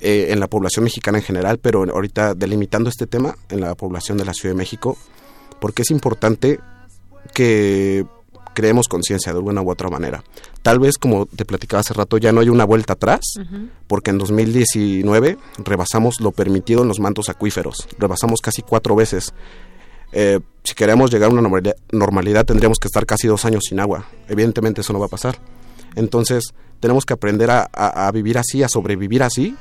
eh, 0.00 0.28
en 0.30 0.40
la 0.40 0.48
población 0.48 0.84
mexicana 0.84 1.18
en 1.18 1.24
general, 1.24 1.58
pero 1.58 1.84
ahorita 1.84 2.34
delimitando 2.34 2.88
este 2.88 3.06
tema 3.06 3.36
en 3.48 3.60
la 3.60 3.74
población 3.74 4.18
de 4.18 4.24
la 4.24 4.34
Ciudad 4.34 4.54
de 4.54 4.58
México, 4.58 4.96
porque 5.60 5.82
es 5.82 5.90
importante 5.90 6.60
que 7.34 8.04
creemos 8.54 8.88
conciencia 8.88 9.32
de 9.32 9.38
alguna 9.38 9.62
u 9.62 9.70
otra 9.70 9.88
manera. 9.88 10.22
Tal 10.62 10.78
vez, 10.78 10.98
como 10.98 11.26
te 11.26 11.44
platicaba 11.44 11.80
hace 11.80 11.94
rato, 11.94 12.18
ya 12.18 12.32
no 12.32 12.40
hay 12.40 12.48
una 12.48 12.64
vuelta 12.64 12.94
atrás, 12.94 13.20
porque 13.86 14.10
en 14.10 14.18
2019 14.18 15.38
rebasamos 15.58 16.20
lo 16.20 16.32
permitido 16.32 16.82
en 16.82 16.88
los 16.88 17.00
mantos 17.00 17.28
acuíferos, 17.28 17.88
rebasamos 17.98 18.40
casi 18.40 18.62
cuatro 18.62 18.94
veces. 18.94 19.32
Eh, 20.12 20.40
si 20.62 20.74
queremos 20.74 21.10
llegar 21.10 21.30
a 21.30 21.32
una 21.32 21.48
normalidad, 21.90 22.44
tendríamos 22.44 22.78
que 22.78 22.86
estar 22.86 23.06
casi 23.06 23.26
dos 23.26 23.44
años 23.44 23.64
sin 23.68 23.80
agua. 23.80 24.06
Evidentemente 24.28 24.82
eso 24.82 24.92
no 24.92 25.00
va 25.00 25.06
a 25.06 25.08
pasar. 25.08 25.38
Entonces 25.96 26.54
tenemos 26.80 27.04
que 27.04 27.14
aprender 27.14 27.50
a, 27.50 28.10
vivir 28.12 28.38
así, 28.38 28.62
a 28.62 28.68
sobrevivir 28.68 29.22
así, 29.22 29.56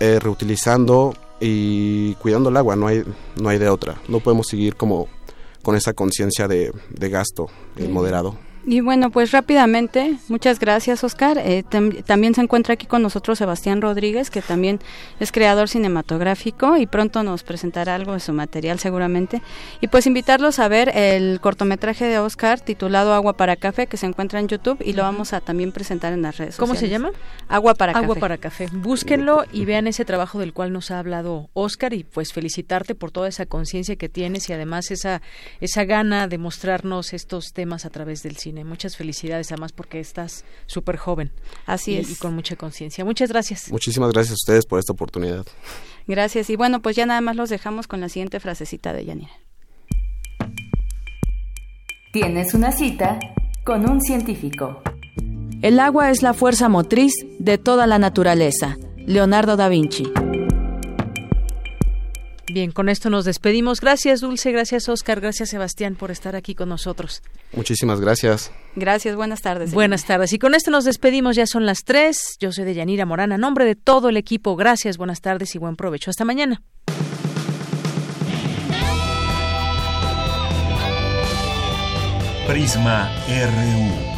eh, 0.00 0.18
reutilizando 0.20 1.14
y 1.40 2.14
cuidando 2.14 2.50
el 2.50 2.56
agua. 2.56 2.76
No 2.76 2.86
hay, 2.86 3.04
no 3.40 3.48
hay 3.48 3.58
de 3.58 3.68
otra. 3.68 3.96
No 4.08 4.20
podemos 4.20 4.46
seguir 4.48 4.76
como 4.76 5.08
con 5.62 5.76
esa 5.76 5.94
conciencia 5.94 6.46
de, 6.46 6.72
de, 6.90 7.08
gasto 7.08 7.46
moderado. 7.88 8.36
Y 8.66 8.80
bueno, 8.80 9.10
pues 9.10 9.30
rápidamente, 9.30 10.16
muchas 10.28 10.58
gracias 10.58 11.04
Oscar. 11.04 11.38
Eh, 11.38 11.64
también 12.06 12.34
se 12.34 12.40
encuentra 12.40 12.74
aquí 12.74 12.86
con 12.86 13.02
nosotros 13.02 13.38
Sebastián 13.38 13.82
Rodríguez, 13.82 14.30
que 14.30 14.40
también 14.40 14.80
es 15.20 15.32
creador 15.32 15.68
cinematográfico 15.68 16.78
y 16.78 16.86
pronto 16.86 17.22
nos 17.22 17.42
presentará 17.42 17.94
algo 17.94 18.14
de 18.14 18.20
su 18.20 18.32
material 18.32 18.78
seguramente. 18.78 19.42
Y 19.82 19.88
pues 19.88 20.06
invitarlos 20.06 20.58
a 20.58 20.68
ver 20.68 20.90
el 20.96 21.40
cortometraje 21.40 22.06
de 22.06 22.18
Oscar 22.18 22.60
titulado 22.60 23.12
Agua 23.12 23.34
para 23.34 23.56
Café, 23.56 23.86
que 23.86 23.98
se 23.98 24.06
encuentra 24.06 24.40
en 24.40 24.48
YouTube 24.48 24.78
y 24.82 24.94
lo 24.94 25.02
vamos 25.02 25.34
a 25.34 25.42
también 25.42 25.70
presentar 25.70 26.14
en 26.14 26.22
las 26.22 26.38
redes 26.38 26.56
¿Cómo 26.56 26.74
se 26.74 26.88
llama? 26.88 27.10
Agua 27.48 27.74
para 27.74 27.92
Agua 27.92 28.14
para 28.14 28.38
Café. 28.38 28.68
Búsquenlo 28.72 29.44
y 29.52 29.66
vean 29.66 29.86
ese 29.88 30.06
trabajo 30.06 30.38
del 30.38 30.54
cual 30.54 30.72
nos 30.72 30.90
ha 30.90 30.98
hablado 30.98 31.50
Oscar 31.52 31.92
y 31.92 32.04
pues 32.04 32.32
felicitarte 32.32 32.94
por 32.94 33.10
toda 33.10 33.28
esa 33.28 33.44
conciencia 33.44 33.96
que 33.96 34.08
tienes 34.08 34.48
y 34.48 34.54
además 34.54 34.90
esa, 34.90 35.20
esa 35.60 35.84
gana 35.84 36.28
de 36.28 36.38
mostrarnos 36.38 37.12
estos 37.12 37.52
temas 37.52 37.84
a 37.84 37.90
través 37.90 38.22
del 38.22 38.36
cine. 38.36 38.53
Muchas 38.62 38.96
felicidades, 38.96 39.50
además, 39.50 39.72
porque 39.72 39.98
estás 39.98 40.44
súper 40.66 40.96
joven. 40.96 41.32
Así 41.66 41.96
es. 41.96 42.10
Y 42.10 42.16
con 42.16 42.34
mucha 42.34 42.54
conciencia. 42.54 43.04
Muchas 43.04 43.30
gracias. 43.30 43.72
Muchísimas 43.72 44.12
gracias 44.12 44.32
a 44.32 44.34
ustedes 44.34 44.66
por 44.66 44.78
esta 44.78 44.92
oportunidad. 44.92 45.46
Gracias. 46.06 46.50
Y 46.50 46.56
bueno, 46.56 46.82
pues 46.82 46.94
ya 46.94 47.06
nada 47.06 47.20
más 47.20 47.34
los 47.34 47.50
dejamos 47.50 47.88
con 47.88 48.00
la 48.00 48.08
siguiente 48.08 48.38
frasecita 48.38 48.92
de 48.92 49.06
Yanira. 49.06 49.32
Tienes 52.12 52.54
una 52.54 52.70
cita 52.70 53.18
con 53.64 53.90
un 53.90 54.00
científico. 54.00 54.82
El 55.62 55.80
agua 55.80 56.10
es 56.10 56.22
la 56.22 56.34
fuerza 56.34 56.68
motriz 56.68 57.12
de 57.38 57.58
toda 57.58 57.86
la 57.86 57.98
naturaleza. 57.98 58.76
Leonardo 58.98 59.56
da 59.56 59.68
Vinci. 59.68 60.12
Bien, 62.46 62.72
con 62.72 62.88
esto 62.88 63.08
nos 63.10 63.24
despedimos. 63.24 63.80
Gracias, 63.80 64.20
Dulce. 64.20 64.52
Gracias, 64.52 64.88
Oscar. 64.88 65.20
Gracias, 65.20 65.50
Sebastián, 65.50 65.94
por 65.94 66.10
estar 66.10 66.36
aquí 66.36 66.54
con 66.54 66.68
nosotros. 66.68 67.22
Muchísimas 67.52 68.00
gracias. 68.00 68.52
Gracias, 68.76 69.16
buenas 69.16 69.40
tardes. 69.40 69.72
Buenas 69.72 70.04
tardes. 70.04 70.32
Y 70.32 70.38
con 70.38 70.54
esto 70.54 70.70
nos 70.70 70.84
despedimos. 70.84 71.36
Ya 71.36 71.46
son 71.46 71.64
las 71.64 71.84
tres. 71.84 72.36
Yo 72.40 72.52
soy 72.52 72.64
de 72.64 72.74
Yanira 72.74 73.06
Morana. 73.06 73.36
A 73.36 73.38
nombre 73.38 73.64
de 73.64 73.76
todo 73.76 74.08
el 74.08 74.16
equipo, 74.16 74.56
gracias, 74.56 74.98
buenas 74.98 75.20
tardes 75.20 75.54
y 75.54 75.58
buen 75.58 75.76
provecho. 75.76 76.10
Hasta 76.10 76.24
mañana. 76.24 76.62
Prisma 82.46 83.10
RU. 83.26 84.14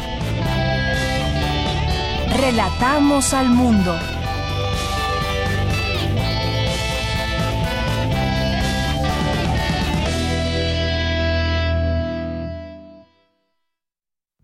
Relatamos 2.41 3.33
al 3.33 3.49
mundo. 3.49 3.97